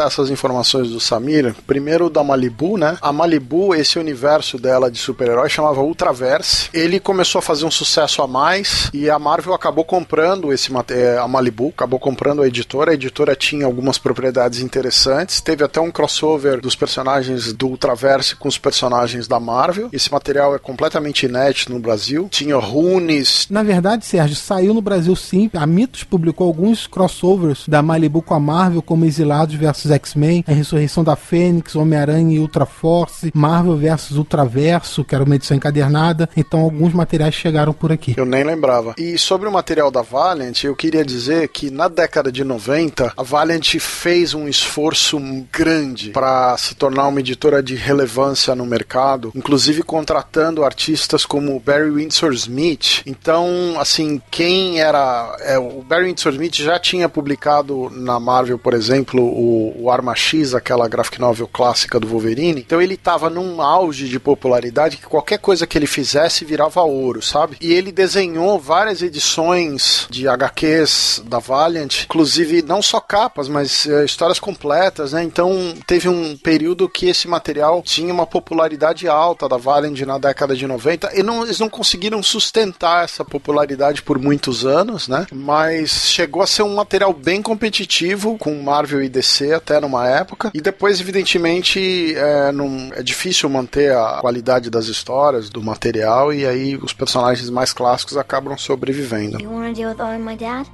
essas 0.07 0.31
informações 0.31 0.91
do 0.91 1.01
Samir. 1.01 1.55
Primeiro 1.67 2.11
da 2.11 2.23
Malibu, 2.23 2.77
né? 2.77 2.97
A 3.01 3.13
Malibu, 3.13 3.75
esse 3.75 3.99
universo 3.99 4.59
dela 4.59 4.91
de 4.91 4.99
super-herói 4.99 5.49
chamava 5.49 5.81
Ultraverse. 5.81 6.69
Ele 6.73 7.01
começou 7.01 7.39
a 7.39 7.43
fazer 7.43 7.65
um 7.65 7.71
sucesso 7.71 8.23
a 8.23 8.27
mais 8.27 8.91
e 8.93 9.09
a 9.09 9.19
Marvel 9.19 9.55
acabou 9.55 9.85
comprando 9.85 10.53
esse 10.53 10.71
é, 10.91 11.19
a 11.19 11.29
Malibu, 11.29 11.69
acabou 11.69 11.99
comprando 11.99 12.43
a 12.43 12.47
editora. 12.47 12.91
A 12.91 12.95
editora 12.95 13.37
tinha 13.37 13.67
algumas 13.67 13.99
propriedades 13.99 14.61
interessantes. 14.61 15.41
Teve 15.41 15.65
até 15.65 15.81
um 15.81 15.91
crossover 15.91 16.61
dos 16.61 16.75
personagens 16.75 17.53
do 17.53 17.69
Ultraverse 17.69 18.37
com 18.37 18.49
os 18.49 18.59
personagens 18.59 19.27
da 19.29 19.39
Marvel. 19.39 19.89
Esse 19.93 20.11
material 20.11 20.55
é 20.55 20.59
completamente 20.59 21.27
inédito 21.27 21.73
no 21.73 21.79
Brasil. 21.79 22.29
Tinha 22.31 22.57
runes. 22.57 23.47
Na 23.51 23.63
verdade, 23.63 24.05
Sérgio, 24.05 24.37
saiu 24.37 24.75
no 24.75 24.83
Brasil 24.83 25.15
sim. 25.17 25.51
A 25.55 25.67
Mitos 25.67 26.05
publicou 26.05 26.47
alguns 26.47 26.87
crossovers 26.87 27.65
da 27.69 27.83
Malibu 27.83 28.23
com 28.23 28.35
a 28.35 28.41
Marvel, 28.41 28.83
como 28.83 29.05
Exilados 29.05 29.55
vs 29.63 29.91
X-Men, 29.91 30.45
a 30.47 30.53
Ressurreição 30.53 31.05
da 31.05 31.17
Fênix, 31.17 31.77
Homem-Aranha 31.77 32.37
e 32.37 32.39
Ultra 32.39 32.67
Force, 32.67 33.31
Marvel 33.35 33.77
vs 33.77 34.13
Ultraverso, 34.13 35.05
que 35.05 35.15
era 35.15 35.25
uma 35.25 35.37
edição 35.37 35.57
encadernada. 35.57 36.29
Então, 36.37 36.61
alguns 36.61 36.93
materiais 36.93 37.35
chegaram 37.35 37.73
por 37.73 37.93
aqui. 37.93 38.15
Eu 38.17 38.27
nem 38.27 38.45
lembrava. 38.45 38.95
E 38.99 39.17
sobre 39.19 39.49
o 39.49 39.53
material 39.53 39.91
da 39.91 40.03
Valiant, 40.03 40.65
eu 40.65 40.75
queria 40.75 41.05
dizer 41.05 41.49
que 41.49 41.71
na 41.71 41.89
década 41.89 42.31
de 42.33 42.45
90, 42.45 43.13
a 43.17 43.23
Valiant 43.23 43.79
fez 43.79 44.35
um 44.35 44.49
esforço 44.49 45.21
grande 45.53 46.11
para 46.11 46.57
se 46.57 46.75
tornar 46.75 47.07
uma 47.09 47.21
editora 47.21 47.63
de 47.63 47.75
relevância 47.75 48.55
no 48.55 48.67
mercado, 48.67 49.33
inclusive 49.35 49.83
contratando 49.83 50.65
artistas 50.65 51.25
como 51.25 51.59
Barry 51.61 51.91
Windsor 51.91 52.33
Smith. 52.33 53.03
Então, 53.07 53.75
assim, 53.79 54.21
quem 54.31 54.81
era. 54.81 55.37
É, 55.41 55.59
o 55.59 55.83
Barry 55.83 56.07
Windsor 56.07 56.33
Smith 56.33 56.57
já 56.57 56.79
tinha 56.79 57.09
publicado 57.09 57.91
na 57.91 58.19
Marvel, 58.19 58.59
por 58.59 58.75
exemplo, 58.75 59.23
o, 59.23 59.52
o 59.53 59.91
Arma 59.91 60.15
X, 60.15 60.55
aquela 60.55 60.89
graphic 60.89 61.21
novel 61.21 61.49
clássica 61.49 61.99
do 61.99 62.07
Wolverine. 62.07 62.61
Então 62.61 62.81
ele 62.81 62.95
estava 62.95 63.29
num 63.29 63.61
auge 63.61 64.09
de 64.09 64.19
popularidade 64.19 64.97
que 64.97 65.07
qualquer 65.07 65.39
coisa 65.39 65.67
que 65.67 65.77
ele 65.77 65.87
fizesse 65.87 66.45
virava 66.45 66.83
ouro, 66.83 67.23
sabe? 67.23 67.57
E 67.61 67.73
ele 67.73 67.93
desenhou 67.93 68.59
várias 68.59 69.03
edições 69.03 70.07
de 70.11 70.29
HQs 70.29 71.23
da 71.27 71.39
Valiant, 71.39 72.05
inclusive 72.05 72.63
não 72.63 72.83
só 72.83 73.01
capas, 73.01 73.49
mas 73.49 73.87
é, 73.87 74.05
histórias 74.05 74.39
completas, 74.39 75.13
né? 75.13 75.23
Então 75.23 75.75
teve 75.87 76.09
um 76.09 76.37
período 76.37 76.89
que 76.89 77.09
esse 77.09 77.29
material 77.29 77.83
tinha 77.83 78.13
uma 78.13 78.27
popularidade 78.27 79.09
alta 79.09 79.49
da 79.49 79.57
Valiant 79.57 80.01
na 80.01 80.19
década 80.19 80.55
de 80.55 80.67
90 80.67 81.11
e 81.15 81.23
não, 81.23 81.45
eles 81.45 81.59
não 81.59 81.69
conseguiram 81.69 82.23
sustentar 82.23 83.05
essa 83.05 83.25
popularidade 83.25 84.03
por 84.03 84.19
muitos 84.19 84.65
anos, 84.65 85.09
né? 85.09 85.27
Mas 85.33 86.09
chegou 86.09 86.43
a 86.43 86.47
ser 86.47 86.63
um 86.63 86.75
material 86.75 87.13
bem 87.13 87.43
competitivo 87.43 88.37
com 88.39 88.63
Marvel 88.63 89.03
e 89.03 89.09
DC 89.09 89.32
até 89.55 89.81
numa 89.81 90.09
época 90.09 90.51
e 90.55 90.61
depois 90.61 91.01
evidentemente 91.01 92.15
é, 92.17 92.53
não, 92.53 92.91
é 92.95 93.03
difícil 93.03 93.49
manter 93.49 93.95
a 93.95 94.19
qualidade 94.21 94.71
das 94.71 94.87
histórias, 94.87 95.49
do 95.49 95.63
material 95.63 96.33
e 96.33 96.47
aí 96.47 96.77
os 96.77 96.93
personagens 96.93 97.49
mais 97.51 97.73
clássicos 97.73 98.17
acabam 98.17 98.57
sobrevivendo. 98.57 99.41
You 99.41 99.51
wanna 99.51 99.73
deal 99.73 99.91
with 99.91 100.19
my 100.19 100.37
dad? 100.37 100.67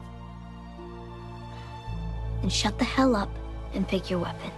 Then 2.41 2.51
shut 2.51 2.77
the 2.79 2.85
hell 2.85 3.15
up 3.15 3.31
and 3.75 3.85
pick 3.85 4.11
your 4.11 4.23
weapon. 4.23 4.58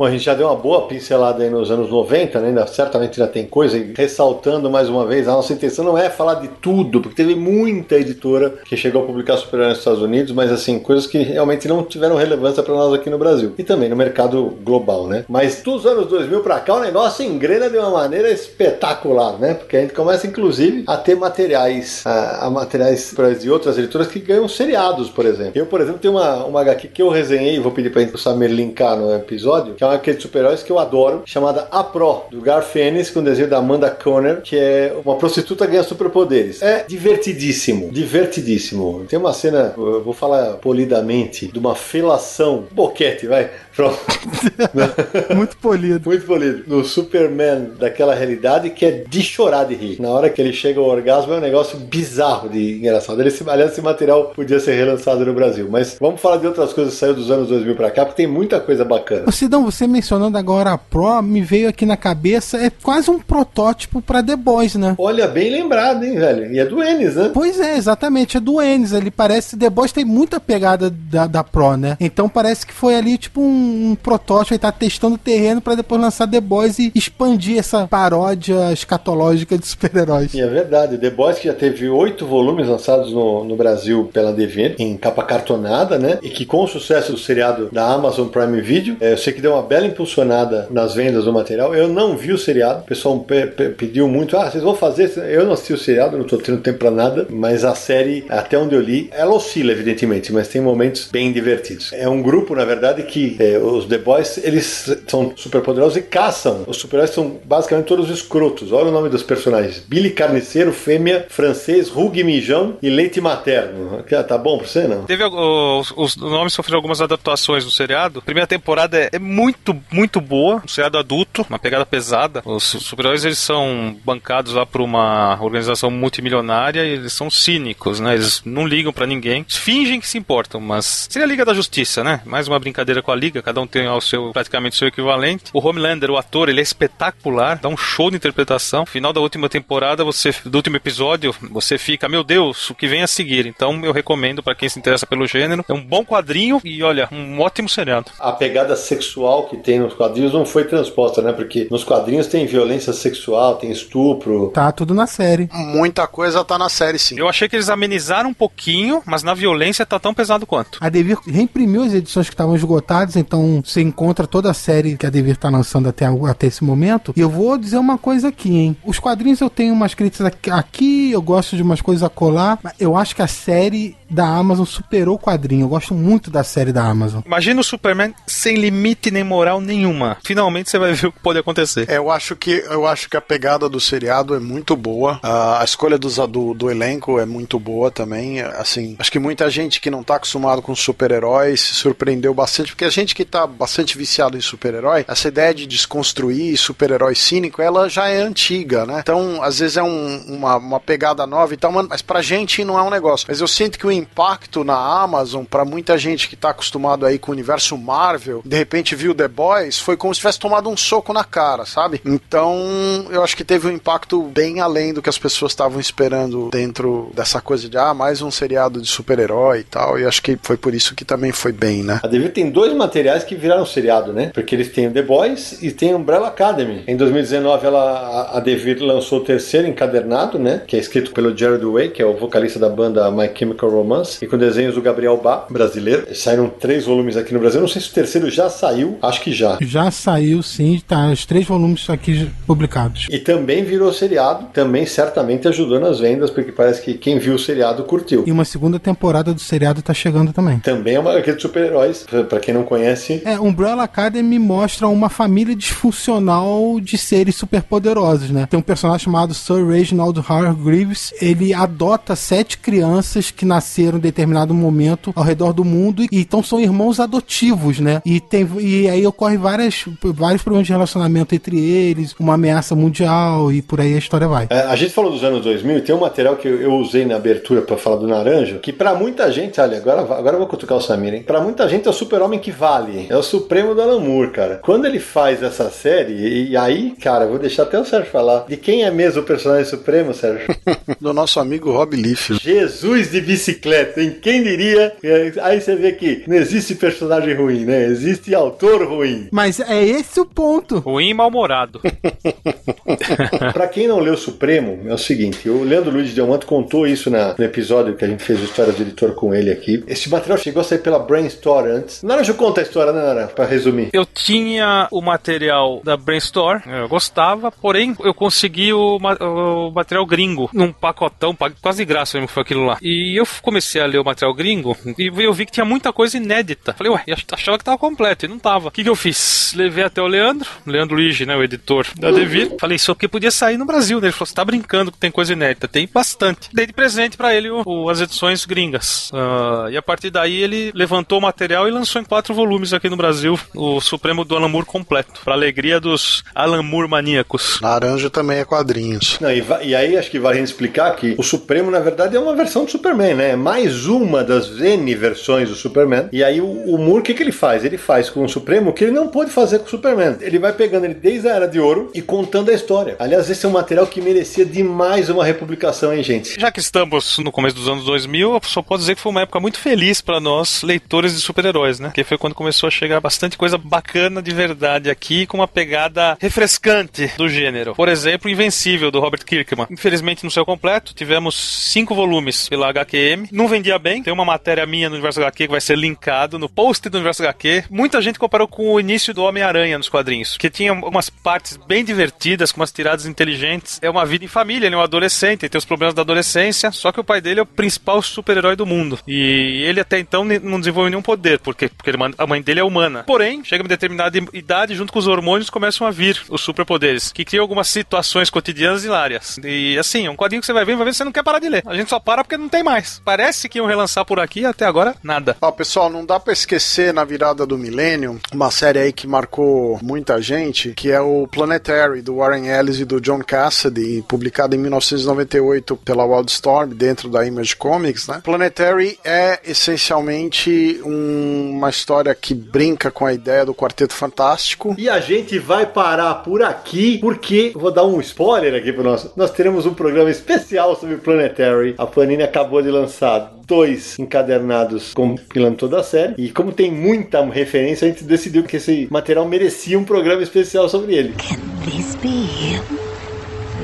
Bom, 0.00 0.06
a 0.06 0.10
gente 0.10 0.24
já 0.24 0.32
deu 0.32 0.46
uma 0.46 0.56
boa 0.56 0.86
pincelada 0.86 1.44
aí 1.44 1.50
nos 1.50 1.70
anos 1.70 1.90
90, 1.90 2.40
né? 2.40 2.48
Ainda, 2.48 2.66
certamente 2.66 3.20
ainda 3.20 3.30
tem 3.30 3.44
coisa, 3.44 3.76
e 3.76 3.92
ressaltando 3.94 4.70
mais 4.70 4.88
uma 4.88 5.04
vez, 5.04 5.28
a 5.28 5.32
nossa 5.32 5.52
intenção 5.52 5.84
não 5.84 5.98
é 5.98 6.08
falar 6.08 6.36
de 6.36 6.48
tudo, 6.48 7.02
porque 7.02 7.14
teve 7.14 7.34
muita 7.34 7.96
editora 7.96 8.48
que 8.64 8.78
chegou 8.78 9.02
a 9.02 9.06
publicar 9.06 9.36
super 9.36 9.58
nos 9.58 9.76
Estados 9.76 10.00
Unidos, 10.00 10.32
mas 10.32 10.50
assim, 10.50 10.78
coisas 10.78 11.06
que 11.06 11.18
realmente 11.18 11.68
não 11.68 11.82
tiveram 11.82 12.16
relevância 12.16 12.62
para 12.62 12.72
nós 12.72 12.94
aqui 12.94 13.10
no 13.10 13.18
Brasil. 13.18 13.52
E 13.58 13.62
também 13.62 13.90
no 13.90 13.96
mercado 13.96 14.56
global, 14.64 15.06
né? 15.06 15.26
Mas 15.28 15.60
dos 15.60 15.84
anos 15.84 16.06
2000 16.06 16.40
para 16.40 16.60
cá, 16.60 16.76
o 16.76 16.80
negócio 16.80 17.22
engrena 17.22 17.68
de 17.68 17.76
uma 17.76 17.90
maneira 17.90 18.30
espetacular, 18.30 19.38
né? 19.38 19.52
Porque 19.52 19.76
a 19.76 19.80
gente 19.82 19.92
começa, 19.92 20.26
inclusive, 20.26 20.82
a 20.86 20.96
ter 20.96 21.14
materiais, 21.14 22.02
a, 22.06 22.46
a 22.46 22.50
materiais 22.50 23.14
de 23.38 23.50
outras 23.50 23.76
editoras 23.76 24.08
que 24.08 24.18
ganham 24.18 24.48
seriados, 24.48 25.10
por 25.10 25.26
exemplo. 25.26 25.52
Eu, 25.54 25.66
por 25.66 25.82
exemplo, 25.82 26.00
tenho 26.00 26.14
uma, 26.14 26.42
uma 26.46 26.62
HQ 26.62 26.88
que 26.88 27.02
eu 27.02 27.10
resenhei, 27.10 27.60
vou 27.60 27.70
pedir 27.70 27.92
gente, 27.92 28.14
o 28.14 28.18
Samir 28.18 28.48
linkar 28.48 28.96
no 28.96 29.14
episódio, 29.14 29.74
que 29.74 29.84
é 29.84 29.89
uma 29.90 30.14
de 30.14 30.22
super-heróis 30.22 30.62
que 30.62 30.70
eu 30.70 30.78
adoro, 30.78 31.22
chamada 31.26 31.68
A 31.70 31.82
Pro, 31.82 32.22
do 32.30 32.40
Garth 32.40 32.76
Ennis, 32.76 33.10
com 33.10 33.20
o 33.20 33.22
desenho 33.22 33.48
da 33.48 33.58
Amanda 33.58 33.90
Conner, 33.90 34.40
que 34.42 34.56
é 34.56 34.94
uma 35.04 35.16
prostituta 35.16 35.66
ganha 35.66 35.82
superpoderes. 35.82 36.62
É 36.62 36.84
divertidíssimo, 36.86 37.90
divertidíssimo. 37.90 39.04
Tem 39.08 39.18
uma 39.18 39.32
cena, 39.32 39.74
eu 39.76 40.02
vou 40.02 40.14
falar 40.14 40.54
polidamente, 40.54 41.48
de 41.48 41.58
uma 41.58 41.74
felação, 41.74 42.64
boquete, 42.70 43.26
vai. 43.26 43.50
Muito 45.34 45.56
polido. 45.56 46.08
Muito 46.08 46.26
polido. 46.26 46.64
No 46.66 46.84
Superman 46.84 47.70
daquela 47.78 48.14
realidade 48.14 48.70
que 48.70 48.84
é 48.84 49.04
de 49.08 49.22
chorar 49.22 49.64
de 49.64 49.74
rir. 49.74 50.00
Na 50.00 50.08
hora 50.08 50.30
que 50.30 50.40
ele 50.40 50.52
chega 50.52 50.80
ao 50.80 50.86
orgasmo 50.86 51.32
é 51.32 51.36
um 51.36 51.40
negócio 51.40 51.78
bizarro 51.78 52.48
de 52.48 52.78
engraçado. 52.78 53.20
Ele, 53.20 53.34
aliás, 53.46 53.72
esse 53.72 53.82
material 53.82 54.32
podia 54.34 54.60
ser 54.60 54.74
relançado 54.74 55.24
no 55.24 55.32
Brasil. 55.32 55.68
Mas 55.70 55.96
vamos 56.00 56.20
falar 56.20 56.38
de 56.38 56.46
outras 56.46 56.72
coisas 56.72 56.94
que 56.94 57.00
saiu 57.00 57.14
dos 57.14 57.30
anos 57.30 57.48
2000 57.48 57.74
pra 57.74 57.90
cá, 57.90 58.04
porque 58.04 58.22
tem 58.22 58.26
muita 58.26 58.60
coisa 58.60 58.84
bacana. 58.84 59.24
O 59.26 59.32
Sidão, 59.32 59.64
você 59.64 59.86
mencionando 59.86 60.36
agora 60.36 60.72
a 60.72 60.78
Pro, 60.78 61.22
me 61.22 61.40
veio 61.40 61.68
aqui 61.68 61.86
na 61.86 61.96
cabeça, 61.96 62.58
é 62.58 62.70
quase 62.70 63.10
um 63.10 63.18
protótipo 63.18 64.02
pra 64.02 64.22
The 64.22 64.36
Boys, 64.36 64.74
né? 64.74 64.94
Olha, 64.98 65.28
bem 65.28 65.50
lembrado, 65.50 66.04
hein, 66.04 66.16
velho? 66.16 66.52
E 66.52 66.58
é 66.58 66.64
do 66.64 66.82
Ennis, 66.82 67.16
né? 67.16 67.30
Pois 67.32 67.60
é, 67.60 67.76
exatamente, 67.76 68.36
é 68.36 68.40
do 68.40 68.60
Ennis. 68.60 68.92
Ele 68.92 69.10
parece, 69.10 69.56
The 69.56 69.70
Boys 69.70 69.92
tem 69.92 70.04
muita 70.04 70.40
pegada 70.40 70.90
da, 70.90 71.26
da 71.26 71.44
Pro, 71.44 71.76
né? 71.76 71.96
Então 72.00 72.28
parece 72.28 72.66
que 72.66 72.72
foi 72.72 72.96
ali 72.96 73.16
tipo 73.16 73.40
um 73.40 73.69
um, 73.70 73.94
protótipo 73.94 74.54
e 74.54 74.58
tá 74.58 74.72
testando 74.72 75.14
o 75.14 75.18
terreno 75.18 75.60
para 75.60 75.74
depois 75.74 76.00
lançar 76.00 76.26
The 76.26 76.40
Boys 76.40 76.78
e 76.78 76.92
expandir 76.94 77.58
essa 77.58 77.86
paródia 77.86 78.72
escatológica 78.72 79.56
de 79.56 79.66
super-heróis. 79.66 80.34
E 80.34 80.40
é 80.40 80.46
verdade, 80.46 80.98
The 80.98 81.10
Boys 81.10 81.38
que 81.38 81.48
já 81.48 81.54
teve 81.54 81.88
oito 81.88 82.26
volumes 82.26 82.68
lançados 82.68 83.12
no, 83.12 83.44
no 83.44 83.56
Brasil 83.56 84.10
pela 84.12 84.32
DV, 84.32 84.76
em 84.78 84.96
capa 84.96 85.22
cartonada, 85.22 85.98
né? 85.98 86.18
E 86.22 86.28
que 86.28 86.44
com 86.44 86.64
o 86.64 86.68
sucesso 86.68 87.12
do 87.12 87.18
seriado 87.18 87.68
da 87.72 87.92
Amazon 87.92 88.28
Prime 88.28 88.60
Video, 88.60 88.96
é, 89.00 89.12
eu 89.12 89.18
sei 89.18 89.32
que 89.32 89.40
deu 89.40 89.52
uma 89.52 89.62
bela 89.62 89.86
impulsionada 89.86 90.66
nas 90.70 90.94
vendas 90.94 91.24
do 91.24 91.32
material. 91.32 91.74
Eu 91.74 91.88
não 91.88 92.16
vi 92.16 92.32
o 92.32 92.38
seriado, 92.38 92.80
o 92.80 92.84
pessoal 92.86 93.18
pe 93.20 93.46
pe 93.46 93.68
pediu 93.70 94.08
muito, 94.08 94.36
ah, 94.36 94.50
vocês 94.50 94.62
vão 94.62 94.74
fazer? 94.74 95.12
Eu 95.28 95.44
não 95.44 95.52
assisti 95.52 95.72
o 95.72 95.78
seriado, 95.78 96.16
não 96.16 96.24
tô 96.24 96.36
tendo 96.38 96.60
tempo 96.60 96.78
pra 96.78 96.90
nada, 96.90 97.26
mas 97.30 97.64
a 97.64 97.74
série, 97.74 98.24
até 98.28 98.58
onde 98.58 98.74
eu 98.74 98.80
li, 98.80 99.08
ela 99.12 99.34
oscila, 99.34 99.72
evidentemente, 99.72 100.32
mas 100.32 100.48
tem 100.48 100.60
momentos 100.60 101.08
bem 101.10 101.32
divertidos. 101.32 101.92
É 101.92 102.08
um 102.08 102.22
grupo, 102.22 102.54
na 102.54 102.64
verdade, 102.64 103.02
que 103.02 103.36
é, 103.38 103.49
os 103.58 103.86
The 103.86 103.98
Boys, 103.98 104.38
eles 104.38 104.96
são 105.06 105.32
super 105.36 105.60
poderosos 105.62 105.96
e 105.96 106.02
caçam. 106.02 106.64
Os 106.66 106.76
super-heróis 106.78 107.10
são 107.10 107.38
basicamente 107.44 107.86
todos 107.86 108.10
escrotos. 108.10 108.72
Olha 108.72 108.88
o 108.88 108.92
nome 108.92 109.08
dos 109.08 109.22
personagens: 109.22 109.80
Billy 109.86 110.10
Carniceiro, 110.10 110.72
Fêmea, 110.72 111.26
Francês, 111.28 111.88
Rug 111.88 112.22
Mijão 112.22 112.76
e 112.82 112.88
Leite 112.88 113.20
Materno. 113.20 114.02
Tá 114.26 114.38
bom 114.38 114.58
pra 114.58 114.66
você, 114.66 114.86
não? 114.86 115.04
Teve 115.04 115.24
os, 115.24 115.92
os 115.96 116.16
nomes 116.16 116.52
sofreram 116.52 116.78
algumas 116.78 117.00
adaptações 117.00 117.64
no 117.64 117.70
seriado. 117.70 118.20
A 118.20 118.22
primeira 118.22 118.46
temporada 118.46 118.98
é, 118.98 119.10
é 119.12 119.18
muito, 119.18 119.76
muito 119.90 120.20
boa. 120.20 120.62
Um 120.64 120.68
seriado 120.68 120.98
adulto, 120.98 121.44
uma 121.48 121.58
pegada 121.58 121.86
pesada. 121.86 122.42
Os 122.44 122.64
super-heróis 122.64 123.24
eles 123.24 123.38
são 123.38 123.96
bancados 124.04 124.54
lá 124.54 124.66
por 124.66 124.80
uma 124.80 125.38
organização 125.40 125.90
multimilionária 125.90 126.84
e 126.84 126.92
eles 126.92 127.12
são 127.12 127.30
cínicos, 127.30 128.00
né? 128.00 128.14
Eles 128.14 128.42
não 128.44 128.66
ligam 128.66 128.92
para 128.92 129.06
ninguém. 129.06 129.44
Fingem 129.48 130.00
que 130.00 130.08
se 130.08 130.18
importam, 130.18 130.60
mas 130.60 131.06
seria 131.10 131.26
a 131.26 131.28
Liga 131.28 131.44
da 131.44 131.54
Justiça, 131.54 132.04
né? 132.04 132.20
Mais 132.24 132.48
uma 132.48 132.58
brincadeira 132.58 133.02
com 133.02 133.10
a 133.10 133.16
Liga, 133.16 133.39
cada 133.42 133.60
um 133.60 133.66
tem 133.66 133.86
ao 133.86 134.00
seu 134.00 134.32
praticamente 134.32 134.76
seu 134.76 134.88
equivalente. 134.88 135.44
O 135.52 135.66
Homelander, 135.66 136.10
o 136.10 136.16
ator, 136.16 136.48
ele 136.48 136.60
é 136.60 136.62
espetacular, 136.62 137.58
dá 137.60 137.68
um 137.68 137.76
show 137.76 138.10
de 138.10 138.16
interpretação. 138.16 138.80
No 138.80 138.86
final 138.86 139.12
da 139.12 139.20
última 139.20 139.48
temporada, 139.48 140.04
você 140.04 140.34
do 140.44 140.56
último 140.56 140.76
episódio, 140.76 141.34
você 141.50 141.78
fica, 141.78 142.08
meu 142.08 142.24
Deus, 142.24 142.70
o 142.70 142.74
que 142.74 142.86
vem 142.86 143.02
a 143.02 143.06
seguir. 143.06 143.46
Então 143.46 143.84
eu 143.84 143.92
recomendo 143.92 144.42
para 144.42 144.54
quem 144.54 144.68
se 144.68 144.78
interessa 144.78 145.06
pelo 145.06 145.26
gênero. 145.26 145.64
É 145.68 145.72
um 145.72 145.82
bom 145.82 146.04
quadrinho 146.04 146.60
e 146.64 146.82
olha, 146.82 147.08
um 147.12 147.40
ótimo 147.40 147.68
seriado. 147.68 148.10
A 148.18 148.32
pegada 148.32 148.76
sexual 148.76 149.20
sexual 149.30 149.46
que 149.46 149.56
tem 149.56 149.78
nos 149.78 149.94
quadrinhos 149.94 150.32
não 150.32 150.44
foi 150.44 150.64
transposta, 150.64 151.22
né? 151.22 151.32
Porque 151.32 151.68
nos 151.70 151.84
quadrinhos 151.84 152.26
tem 152.26 152.46
violência 152.46 152.92
sexual, 152.92 153.56
tem 153.56 153.70
estupro. 153.70 154.50
Tá 154.54 154.72
tudo 154.72 154.94
na 154.94 155.06
série. 155.06 155.48
Muita 155.52 156.06
coisa 156.06 156.44
tá 156.44 156.58
na 156.58 156.68
série, 156.68 156.98
sim. 156.98 157.18
Eu 157.18 157.28
achei 157.28 157.48
que 157.48 157.56
eles 157.56 157.68
amenizaram 157.68 158.30
um 158.30 158.34
pouquinho, 158.34 159.02
mas 159.06 159.22
na 159.22 159.34
violência 159.34 159.86
tá 159.86 159.98
tão 159.98 160.14
pesado 160.14 160.46
quanto. 160.46 160.78
A 160.80 160.88
Devir 160.88 161.18
reimprimiu 161.26 161.82
as 161.82 161.94
edições 161.94 162.28
que 162.28 162.34
estavam 162.34 162.54
esgotadas, 162.54 163.16
então 163.16 163.29
você 163.36 163.80
encontra 163.80 164.26
toda 164.26 164.50
a 164.50 164.54
série 164.54 164.96
que 164.96 165.06
a 165.06 165.10
Devir 165.10 165.36
tá 165.36 165.48
lançando 165.48 165.88
até, 165.88 166.06
até 166.28 166.46
esse 166.46 166.64
momento. 166.64 167.12
E 167.16 167.20
eu 167.20 167.30
vou 167.30 167.56
dizer 167.58 167.78
uma 167.78 167.98
coisa 167.98 168.28
aqui, 168.28 168.56
hein? 168.56 168.76
Os 168.84 168.98
quadrinhos 168.98 169.40
eu 169.40 169.50
tenho 169.50 169.72
umas 169.72 169.94
críticas 169.94 170.32
aqui, 170.50 171.10
eu 171.10 171.22
gosto 171.22 171.56
de 171.56 171.62
umas 171.62 171.80
coisas 171.80 172.02
a 172.02 172.08
colar, 172.08 172.58
eu 172.78 172.96
acho 172.96 173.14
que 173.14 173.22
a 173.22 173.26
série 173.26 173.96
da 174.10 174.26
Amazon 174.26 174.64
superou 174.64 175.14
o 175.14 175.18
quadrinho. 175.18 175.64
Eu 175.64 175.68
gosto 175.68 175.94
muito 175.94 176.30
da 176.30 176.42
série 176.42 176.72
da 176.72 176.84
Amazon. 176.84 177.22
Imagina 177.24 177.60
o 177.60 177.64
Superman 177.64 178.14
sem 178.26 178.56
limite 178.56 179.10
nem 179.10 179.24
moral 179.24 179.60
nenhuma. 179.60 180.16
Finalmente 180.24 180.70
você 180.70 180.78
vai 180.78 180.92
ver 180.92 181.06
o 181.06 181.12
que 181.12 181.20
pode 181.20 181.38
acontecer. 181.38 181.88
É, 181.88 181.96
eu 181.96 182.10
acho 182.10 182.34
que 182.36 182.50
eu 182.50 182.86
acho 182.86 183.08
que 183.08 183.16
a 183.16 183.20
pegada 183.20 183.68
do 183.68 183.80
seriado 183.80 184.34
é 184.34 184.40
muito 184.40 184.76
boa. 184.76 185.20
A, 185.22 185.60
a 185.60 185.64
escolha 185.64 185.98
dos, 185.98 186.16
do, 186.16 186.54
do 186.54 186.70
elenco 186.70 187.18
é 187.18 187.26
muito 187.26 187.58
boa 187.58 187.90
também. 187.90 188.40
Assim, 188.40 188.96
acho 188.98 189.12
que 189.12 189.18
muita 189.18 189.48
gente 189.48 189.80
que 189.80 189.90
não 189.90 190.02
tá 190.02 190.16
acostumado 190.16 190.62
com 190.62 190.74
super-heróis 190.74 191.60
se 191.60 191.74
surpreendeu 191.74 192.34
bastante, 192.34 192.72
porque 192.72 192.84
a 192.84 192.90
gente 192.90 193.14
que 193.14 193.24
tá 193.24 193.46
bastante 193.46 193.96
viciado 193.96 194.36
em 194.36 194.40
super-herói, 194.40 195.04
essa 195.06 195.28
ideia 195.28 195.54
de 195.54 195.66
desconstruir 195.66 196.56
super-herói 196.56 197.14
cínico, 197.14 197.62
ela 197.62 197.88
já 197.88 198.08
é 198.08 198.20
antiga, 198.20 198.86
né? 198.86 199.00
Então, 199.00 199.42
às 199.42 199.58
vezes 199.58 199.76
é 199.76 199.82
um, 199.82 200.16
uma, 200.28 200.56
uma 200.56 200.80
pegada 200.80 201.26
nova 201.26 201.52
e 201.54 201.56
tal, 201.56 201.72
mas 201.72 202.02
pra 202.02 202.22
gente 202.22 202.64
não 202.64 202.78
é 202.78 202.82
um 202.82 202.90
negócio. 202.90 203.26
Mas 203.28 203.40
eu 203.40 203.48
sinto 203.48 203.78
que 203.78 203.86
o 203.86 203.92
impacto 204.00 204.64
na 204.64 204.76
Amazon, 204.76 205.44
para 205.44 205.64
muita 205.64 205.96
gente 205.96 206.28
que 206.28 206.36
tá 206.36 206.50
acostumado 206.50 207.06
aí 207.06 207.18
com 207.18 207.30
o 207.30 207.34
universo 207.34 207.76
Marvel, 207.76 208.42
de 208.44 208.56
repente 208.56 208.94
viu 208.94 209.14
The 209.14 209.28
Boys, 209.28 209.78
foi 209.78 209.96
como 209.96 210.14
se 210.14 210.20
tivesse 210.20 210.38
tomado 210.38 210.68
um 210.68 210.76
soco 210.76 211.12
na 211.12 211.24
cara, 211.24 211.64
sabe? 211.64 212.00
Então, 212.04 213.06
eu 213.10 213.22
acho 213.22 213.36
que 213.36 213.44
teve 213.44 213.68
um 213.68 213.72
impacto 213.72 214.22
bem 214.22 214.60
além 214.60 214.92
do 214.92 215.02
que 215.02 215.08
as 215.08 215.18
pessoas 215.18 215.52
estavam 215.52 215.80
esperando 215.80 216.48
dentro 216.50 217.10
dessa 217.14 217.40
coisa 217.40 217.68
de, 217.68 217.76
ah, 217.76 217.94
mais 217.94 218.22
um 218.22 218.30
seriado 218.30 218.80
de 218.80 218.88
super-herói 218.88 219.60
e 219.60 219.64
tal, 219.64 219.98
e 219.98 220.04
acho 220.04 220.22
que 220.22 220.38
foi 220.42 220.56
por 220.56 220.74
isso 220.74 220.94
que 220.94 221.04
também 221.04 221.32
foi 221.32 221.52
bem, 221.52 221.82
né? 221.82 222.00
A 222.02 222.06
Devir 222.06 222.32
tem 222.32 222.50
dois 222.50 222.72
materiais 222.74 223.24
que 223.24 223.34
viraram 223.34 223.66
seriado, 223.66 224.12
né? 224.12 224.30
Porque 224.32 224.54
eles 224.54 224.68
têm 224.68 224.90
The 224.90 225.02
Boys 225.02 225.62
e 225.62 225.70
tem 225.70 225.94
Umbrella 225.94 226.28
Academy. 226.28 226.84
Em 226.86 226.96
2019, 226.96 227.66
ela, 227.66 228.30
a 228.32 228.40
Devir 228.40 228.82
lançou 228.82 229.20
o 229.20 229.24
terceiro 229.24 229.66
encadernado, 229.66 230.38
né? 230.38 230.62
Que 230.66 230.76
é 230.76 230.78
escrito 230.78 231.12
pelo 231.12 231.36
Jared 231.36 231.64
Way, 231.64 231.90
que 231.90 232.02
é 232.02 232.06
o 232.06 232.16
vocalista 232.16 232.58
da 232.58 232.68
banda 232.68 233.10
My 233.10 233.30
Chemical 233.34 233.70
Romance, 233.70 233.89
e 234.20 234.26
com 234.26 234.38
desenhos 234.38 234.74
do 234.74 234.82
Gabriel 234.82 235.16
Bá, 235.16 235.46
brasileiro. 235.50 236.14
Saíram 236.14 236.48
três 236.48 236.84
volumes 236.84 237.16
aqui 237.16 237.32
no 237.34 237.40
Brasil. 237.40 237.60
Não 237.60 237.68
sei 237.68 237.82
se 237.82 237.90
o 237.90 237.92
terceiro 237.92 238.30
já 238.30 238.48
saiu, 238.48 238.98
acho 239.02 239.20
que 239.22 239.32
já. 239.32 239.58
Já 239.60 239.90
saiu, 239.90 240.42
sim, 240.42 240.80
tá. 240.86 241.10
Os 241.10 241.26
três 241.26 241.46
volumes 241.46 241.88
aqui 241.88 242.30
publicados. 242.46 243.06
E 243.10 243.18
também 243.18 243.64
virou 243.64 243.92
seriado, 243.92 244.46
também 244.52 244.86
certamente 244.86 245.48
ajudou 245.48 245.80
nas 245.80 245.98
vendas, 246.00 246.30
porque 246.30 246.52
parece 246.52 246.82
que 246.82 246.94
quem 246.94 247.18
viu 247.18 247.34
o 247.34 247.38
seriado 247.38 247.84
curtiu. 247.84 248.24
E 248.26 248.32
uma 248.32 248.44
segunda 248.44 248.78
temporada 248.78 249.34
do 249.34 249.40
seriado 249.40 249.82
tá 249.82 249.92
chegando 249.92 250.32
também. 250.32 250.58
Também 250.60 250.94
é 250.94 251.00
uma 251.00 251.10
HQ 251.10 251.36
de 251.36 251.42
super-heróis, 251.42 252.06
pra 252.28 252.38
quem 252.38 252.54
não 252.54 252.64
conhece. 252.64 253.22
É, 253.24 253.38
Umbrella 253.38 253.84
Academy 253.84 254.38
mostra 254.38 254.88
uma 254.88 255.08
família 255.08 255.54
disfuncional 255.54 256.78
de 256.80 256.96
seres 256.96 257.36
superpoderosos, 257.36 258.30
né? 258.30 258.46
Tem 258.48 258.58
um 258.58 258.62
personagem 258.62 259.04
chamado 259.04 259.34
Sir 259.34 259.66
Reginald 259.66 260.18
Hargreaves, 260.20 261.12
ele 261.20 261.52
adota 261.52 262.14
sete 262.14 262.58
crianças 262.58 263.30
que 263.30 263.44
nasceram 263.44 263.79
em 263.82 264.00
determinado 264.00 264.54
momento 264.54 265.12
ao 265.14 265.24
redor 265.24 265.52
do 265.52 265.64
mundo 265.64 266.02
e 266.10 266.20
então 266.20 266.42
são 266.42 266.60
irmãos 266.60 267.00
adotivos, 267.00 267.80
né? 267.80 268.00
E, 268.04 268.20
tem, 268.20 268.46
e 268.60 268.88
aí 268.88 269.06
ocorre 269.06 269.36
várias, 269.36 269.84
vários 270.02 270.42
problemas 270.42 270.66
de 270.66 270.72
relacionamento 270.72 271.34
entre 271.34 271.58
eles, 271.58 272.14
uma 272.18 272.34
ameaça 272.34 272.74
mundial 272.74 273.50
e 273.52 273.62
por 273.62 273.80
aí 273.80 273.94
a 273.94 273.98
história 273.98 274.28
vai. 274.28 274.46
É, 274.50 274.60
a 274.60 274.76
gente 274.76 274.92
falou 274.92 275.10
dos 275.10 275.24
anos 275.24 275.42
2000 275.42 275.78
e 275.78 275.80
tem 275.80 275.94
um 275.94 276.00
material 276.00 276.36
que 276.36 276.46
eu, 276.46 276.74
usei 276.74 277.04
na 277.04 277.16
abertura 277.16 277.62
para 277.62 277.76
falar 277.76 277.96
do 277.96 278.06
Naranjo, 278.06 278.58
que 278.58 278.72
para 278.72 278.94
muita 278.94 279.30
gente, 279.30 279.60
olha, 279.60 279.76
agora, 279.76 280.00
agora 280.00 280.34
eu 280.34 280.38
vou 280.38 280.48
cutucar 280.48 280.78
o 280.78 280.80
Samir, 280.80 281.14
hein? 281.14 281.22
Pra 281.22 281.40
muita 281.40 281.68
gente 281.68 281.86
é 281.86 281.90
o 281.90 281.94
super-homem 281.94 282.38
que 282.38 282.50
vale, 282.50 283.06
é 283.08 283.16
o 283.16 283.22
supremo 283.22 283.74
do 283.74 283.82
Alan 283.82 284.00
Moore, 284.00 284.30
cara. 284.30 284.60
Quando 284.62 284.86
ele 284.86 284.98
faz 284.98 285.42
essa 285.42 285.70
série, 285.70 286.12
e, 286.12 286.50
e 286.50 286.56
aí, 286.56 286.92
cara, 287.00 287.24
eu 287.24 287.30
vou 287.30 287.38
deixar 287.38 287.64
até 287.64 287.78
o 287.78 287.84
Sérgio 287.84 288.10
falar, 288.10 288.46
de 288.48 288.56
quem 288.56 288.84
é 288.84 288.90
mesmo 288.90 289.22
o 289.22 289.24
personagem 289.24 289.64
supremo, 289.64 290.14
Sérgio? 290.14 290.48
do 291.00 291.12
nosso 291.12 291.40
amigo 291.40 291.72
Rob 291.72 291.96
Liefeld. 291.96 292.42
Jesus 292.42 293.10
de 293.10 293.20
bicicleta, 293.20 293.69
hein? 293.72 294.16
Quem 294.20 294.42
diria? 294.42 294.92
É, 295.02 295.32
aí 295.42 295.60
você 295.60 295.74
vê 295.76 295.92
que 295.92 296.24
não 296.26 296.36
existe 296.36 296.74
personagem 296.74 297.34
ruim, 297.34 297.64
né? 297.64 297.86
Existe 297.86 298.34
autor 298.34 298.86
ruim. 298.86 299.28
Mas 299.30 299.60
é 299.60 299.82
esse 299.82 300.20
o 300.20 300.26
ponto. 300.26 300.78
Ruim 300.78 301.10
e 301.10 301.14
mal-humorado. 301.14 301.80
pra 303.52 303.68
quem 303.68 303.86
não 303.86 303.98
leu 303.98 304.16
Supremo, 304.16 304.80
é 304.86 304.94
o 304.94 304.98
seguinte: 304.98 305.48
o 305.48 305.62
Leandro 305.62 305.90
Luiz 305.90 306.08
de 306.08 306.14
Diamante 306.14 306.46
contou 306.46 306.86
isso 306.86 307.10
na, 307.10 307.34
no 307.36 307.44
episódio 307.44 307.94
que 307.94 308.04
a 308.04 308.08
gente 308.08 308.22
fez 308.22 308.40
a 308.40 308.44
história 308.44 308.72
do 308.72 308.82
editor 308.82 309.14
com 309.14 309.34
ele 309.34 309.50
aqui. 309.50 309.82
Esse 309.86 310.08
material 310.10 310.38
chegou 310.38 310.60
a 310.60 310.64
sair 310.64 310.78
pela 310.78 310.98
Brainstorm 310.98 311.66
antes. 311.66 312.02
Naranjo 312.02 312.34
conta 312.34 312.60
a 312.60 312.62
história, 312.62 312.92
né, 312.92 313.02
Nara? 313.02 313.26
Pra 313.28 313.44
resumir. 313.44 313.90
Eu 313.92 314.06
tinha 314.06 314.88
o 314.90 315.00
material 315.00 315.80
da 315.84 315.96
Brainstorm, 315.96 316.60
eu 316.66 316.88
gostava, 316.88 317.50
porém 317.50 317.94
eu 318.00 318.14
consegui 318.14 318.72
o, 318.72 318.96
o 318.96 319.70
material 319.70 320.06
gringo 320.06 320.50
num 320.52 320.72
pacotão, 320.72 321.36
quase 321.60 321.78
de 321.78 321.84
graça 321.84 322.18
mesmo 322.18 322.28
foi 322.28 322.42
aquilo 322.42 322.64
lá. 322.64 322.78
E 322.82 323.18
eu 323.18 323.26
comecei 323.50 323.82
a 323.82 323.86
ler 323.86 323.98
o 323.98 324.04
material 324.04 324.32
gringo 324.32 324.76
e 324.96 325.08
eu 325.08 325.32
vi 325.32 325.44
que 325.44 325.50
tinha 325.50 325.64
muita 325.64 325.92
coisa 325.92 326.16
inédita. 326.16 326.72
Falei, 326.72 326.92
ué, 326.92 327.04
achava 327.32 327.58
que 327.58 327.64
tava 327.64 327.76
completo 327.76 328.24
e 328.24 328.28
não 328.28 328.38
tava. 328.38 328.68
O 328.68 328.70
que, 328.70 328.84
que 328.84 328.88
eu 328.88 328.94
fiz? 328.94 329.52
Levei 329.56 329.82
até 329.82 330.00
o 330.00 330.06
Leandro, 330.06 330.48
Leandro 330.64 330.94
Luigi, 330.94 331.26
né, 331.26 331.36
o 331.36 331.42
editor 331.42 331.86
da 331.98 332.12
Devir. 332.12 332.54
Falei, 332.60 332.76
isso 332.76 332.92
aqui 332.92 333.08
podia 333.08 333.32
sair 333.32 333.58
no 333.58 333.64
Brasil. 333.64 334.00
Né? 334.00 334.06
Ele 334.06 334.12
falou, 334.12 334.26
você 334.26 334.34
tá 334.34 334.44
brincando 334.44 334.92
que 334.92 334.98
tem 334.98 335.10
coisa 335.10 335.32
inédita. 335.32 335.66
Tem 335.66 335.88
bastante. 335.92 336.48
Dei 336.52 336.64
de 336.64 336.72
presente 336.72 337.16
para 337.16 337.34
ele 337.34 337.50
o, 337.50 337.62
o, 337.66 337.90
as 337.90 338.00
edições 338.00 338.44
gringas. 338.44 339.10
Uh, 339.10 339.70
e 339.70 339.76
a 339.76 339.82
partir 339.82 340.10
daí 340.10 340.36
ele 340.36 340.70
levantou 340.72 341.18
o 341.18 341.22
material 341.22 341.66
e 341.66 341.72
lançou 341.72 342.00
em 342.00 342.04
quatro 342.04 342.32
volumes 342.32 342.72
aqui 342.72 342.88
no 342.88 342.96
Brasil 342.96 343.38
o 343.54 343.80
Supremo 343.80 344.24
do 344.24 344.36
Alan 344.36 344.48
Moore 344.48 344.66
completo. 344.66 345.22
Pra 345.24 345.34
alegria 345.34 345.80
dos 345.80 346.22
Alan 346.34 346.62
Moore 346.62 346.88
maníacos. 346.88 347.58
Laranja 347.60 348.08
também 348.08 348.38
é 348.38 348.44
quadrinhos. 348.44 349.18
Não, 349.20 349.30
e, 349.30 349.44
e, 349.62 349.74
aí 349.74 349.96
acho 349.96 350.10
que 350.10 350.20
vale 350.20 350.36
a 350.36 350.40
gente 350.40 350.50
explicar 350.50 350.94
que 350.94 351.16
o 351.18 351.22
Supremo, 351.22 351.70
na 351.70 351.80
verdade, 351.80 352.16
é 352.16 352.20
uma 352.20 352.36
versão 352.36 352.64
do 352.64 352.70
Superman, 352.70 353.14
né? 353.14 353.36
Mais 353.40 353.86
uma 353.86 354.22
das 354.22 354.60
N 354.60 354.94
versões 354.94 355.48
do 355.48 355.54
Superman. 355.54 356.10
E 356.12 356.22
aí 356.22 356.42
o, 356.42 356.46
o 356.46 356.76
Moore, 356.76 357.00
o 357.00 357.02
que, 357.02 357.14
que 357.14 357.22
ele 357.22 357.32
faz? 357.32 357.64
Ele 357.64 357.78
faz 357.78 358.10
com 358.10 358.22
o 358.22 358.28
Supremo 358.28 358.68
o 358.68 358.72
que 358.74 358.84
ele 358.84 358.92
não 358.92 359.08
pôde 359.08 359.30
fazer 359.30 359.60
com 359.60 359.64
o 359.64 359.70
Superman. 359.70 360.18
Ele 360.20 360.38
vai 360.38 360.52
pegando 360.52 360.84
ele 360.84 360.92
desde 360.92 361.26
a 361.26 361.36
Era 361.36 361.48
de 361.48 361.58
Ouro 361.58 361.90
e 361.94 362.02
contando 362.02 362.50
a 362.50 362.54
história. 362.54 362.96
Aliás, 362.98 363.30
esse 363.30 363.46
é 363.46 363.48
um 363.48 363.52
material 363.52 363.86
que 363.86 364.02
merecia 364.02 364.44
demais 364.44 365.08
uma 365.08 365.24
republicação, 365.24 365.94
hein, 365.94 366.02
gente? 366.02 366.38
Já 366.38 366.52
que 366.52 366.60
estamos 366.60 367.16
no 367.16 367.32
começo 367.32 367.56
dos 367.56 367.66
anos 367.66 367.86
2000, 367.86 368.34
eu 368.34 368.40
só 368.44 368.60
posso 368.60 368.80
dizer 368.80 368.94
que 368.94 369.00
foi 369.00 369.10
uma 369.10 369.22
época 369.22 369.40
muito 369.40 369.58
feliz 369.58 370.02
para 370.02 370.20
nós, 370.20 370.62
leitores 370.62 371.14
de 371.14 371.20
super-heróis, 371.20 371.80
né? 371.80 371.92
Que 371.94 372.04
foi 372.04 372.18
quando 372.18 372.34
começou 372.34 372.66
a 372.66 372.70
chegar 372.70 373.00
bastante 373.00 373.38
coisa 373.38 373.56
bacana 373.56 374.20
de 374.20 374.34
verdade 374.34 374.90
aqui, 374.90 375.24
com 375.24 375.38
uma 375.38 375.48
pegada 375.48 376.18
refrescante 376.20 377.10
do 377.16 377.26
gênero. 377.26 377.74
Por 377.74 377.88
exemplo, 377.88 378.28
Invencível, 378.28 378.90
do 378.90 379.00
Robert 379.00 379.24
Kirkman. 379.24 379.66
Infelizmente, 379.70 380.24
no 380.24 380.30
seu 380.30 380.44
completo, 380.44 380.92
tivemos 380.94 381.34
cinco 381.34 381.94
volumes 381.94 382.46
pela 382.46 382.68
HQM. 382.68 383.29
Não 383.32 383.48
vendia 383.48 383.78
bem. 383.78 384.02
Tem 384.02 384.12
uma 384.12 384.24
matéria 384.24 384.66
minha 384.66 384.88
no 384.88 384.94
Universo 384.94 385.20
HQ 385.20 385.46
que 385.46 385.50
vai 385.50 385.60
ser 385.60 385.76
linkado 385.76 386.38
no 386.38 386.48
post 386.48 386.88
do 386.88 386.96
Universo 386.96 387.22
HQ. 387.22 387.64
Muita 387.70 388.00
gente 388.02 388.18
comparou 388.18 388.48
com 388.48 388.72
o 388.72 388.80
início 388.80 389.14
do 389.14 389.22
Homem-Aranha 389.22 389.78
nos 389.78 389.88
quadrinhos, 389.88 390.36
que 390.36 390.50
tinha 390.50 390.72
umas 390.72 391.08
partes 391.08 391.56
bem 391.56 391.84
divertidas, 391.84 392.52
com 392.52 392.60
umas 392.60 392.72
tiradas 392.72 393.06
inteligentes. 393.06 393.78
É 393.82 393.88
uma 393.88 394.04
vida 394.04 394.24
em 394.24 394.28
família, 394.28 394.66
ele 394.66 394.74
é 394.74 394.78
um 394.78 394.82
adolescente, 394.82 395.42
ele 395.42 395.50
tem 395.50 395.58
os 395.58 395.64
problemas 395.64 395.94
da 395.94 396.02
adolescência, 396.02 396.70
só 396.70 396.92
que 396.92 397.00
o 397.00 397.04
pai 397.04 397.20
dele 397.20 397.40
é 397.40 397.42
o 397.42 397.46
principal 397.46 398.02
super-herói 398.02 398.56
do 398.56 398.66
mundo. 398.66 398.98
E 399.06 399.62
ele 399.64 399.80
até 399.80 399.98
então 399.98 400.24
não 400.24 400.58
desenvolveu 400.58 400.90
nenhum 400.90 401.02
poder, 401.02 401.38
porque, 401.38 401.68
porque 401.68 401.90
a 402.18 402.26
mãe 402.26 402.42
dele 402.42 402.60
é 402.60 402.64
humana. 402.64 403.04
Porém, 403.04 403.44
chega 403.44 403.62
uma 403.62 403.68
determinada 403.68 404.18
idade, 404.32 404.74
junto 404.74 404.92
com 404.92 404.98
os 404.98 405.06
hormônios, 405.06 405.50
começam 405.50 405.86
a 405.86 405.90
vir 405.90 406.20
os 406.28 406.40
superpoderes, 406.40 407.12
que 407.12 407.24
criam 407.24 407.42
algumas 407.42 407.68
situações 407.68 408.30
cotidianas 408.30 408.84
hilárias. 408.84 409.38
E 409.44 409.78
assim, 409.78 410.06
é 410.06 410.10
um 410.10 410.16
quadrinho 410.16 410.40
que 410.40 410.46
você 410.46 410.52
vai 410.52 410.64
ver, 410.64 410.76
vai 410.76 410.84
ver, 410.84 410.94
você 410.94 411.04
não 411.04 411.12
quer 411.12 411.22
parar 411.22 411.38
de 411.38 411.48
ler. 411.48 411.62
A 411.66 411.74
gente 411.74 411.88
só 411.88 412.00
para 412.00 412.24
porque 412.24 412.36
não 412.36 412.48
tem 412.48 412.62
mais. 412.62 413.00
Parece 413.04 413.19
que 413.48 413.58
iam 413.58 413.66
relançar 413.66 414.04
por 414.04 414.18
aqui, 414.18 414.44
até 414.44 414.64
agora, 414.64 414.94
nada. 415.02 415.36
Ó, 415.40 415.50
pessoal, 415.50 415.90
não 415.90 416.04
dá 416.04 416.18
pra 416.18 416.32
esquecer 416.32 416.92
na 416.94 417.04
virada 417.04 417.44
do 417.44 417.58
milênio, 417.58 418.20
uma 418.32 418.50
série 418.50 418.78
aí 418.78 418.92
que 418.92 419.06
marcou 419.06 419.78
muita 419.82 420.20
gente, 420.22 420.72
que 420.72 420.90
é 420.90 421.00
o 421.00 421.26
Planetary, 421.26 422.02
do 422.02 422.16
Warren 422.16 422.46
Ellis 422.46 422.80
e 422.80 422.84
do 422.84 423.00
John 423.00 423.20
Cassidy, 423.20 424.04
publicado 424.08 424.54
em 424.54 424.58
1998 424.58 425.76
pela 425.76 426.04
Wildstorm, 426.04 426.70
dentro 426.70 427.08
da 427.08 427.26
Image 427.26 427.56
Comics, 427.56 428.08
né? 428.08 428.20
Planetary 428.24 428.98
é 429.04 429.40
essencialmente 429.44 430.80
um, 430.84 431.56
uma 431.56 431.70
história 431.70 432.14
que 432.14 432.34
brinca 432.34 432.90
com 432.90 433.04
a 433.04 433.12
ideia 433.12 433.44
do 433.44 433.54
Quarteto 433.54 433.94
Fantástico. 433.94 434.74
E 434.78 434.88
a 434.88 435.00
gente 435.00 435.38
vai 435.38 435.66
parar 435.66 436.14
por 436.16 436.42
aqui, 436.42 436.98
porque 436.98 437.52
vou 437.54 437.70
dar 437.70 437.84
um 437.84 438.00
spoiler 438.00 438.54
aqui 438.54 438.72
pro 438.72 438.82
nosso. 438.82 439.12
Nós 439.16 439.30
teremos 439.30 439.66
um 439.66 439.74
programa 439.74 440.10
especial 440.10 440.76
sobre 440.76 440.96
Planetary. 440.96 441.74
A 441.76 441.86
Panini 441.86 442.22
acabou 442.22 442.62
de 442.62 442.70
lançar 442.70 443.09
lançar 443.10 443.32
dois 443.46 443.98
encadernados 443.98 444.94
compilando 444.94 445.56
toda 445.56 445.80
a 445.80 445.82
série. 445.82 446.14
E 446.16 446.30
como 446.30 446.52
tem 446.52 446.70
muita 446.70 447.24
referência, 447.24 447.86
a 447.86 447.90
gente 447.90 448.04
decidiu 448.04 448.44
que 448.44 448.56
esse 448.56 448.86
material 448.90 449.26
merecia 449.26 449.78
um 449.78 449.84
programa 449.84 450.22
especial 450.22 450.68
sobre 450.68 450.94
ele. 450.94 451.14
Can 451.14 451.38
this 451.64 451.96
be 451.96 452.08
him? 452.08 452.62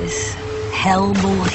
This 0.01 0.35
Hellboy? 0.83 1.49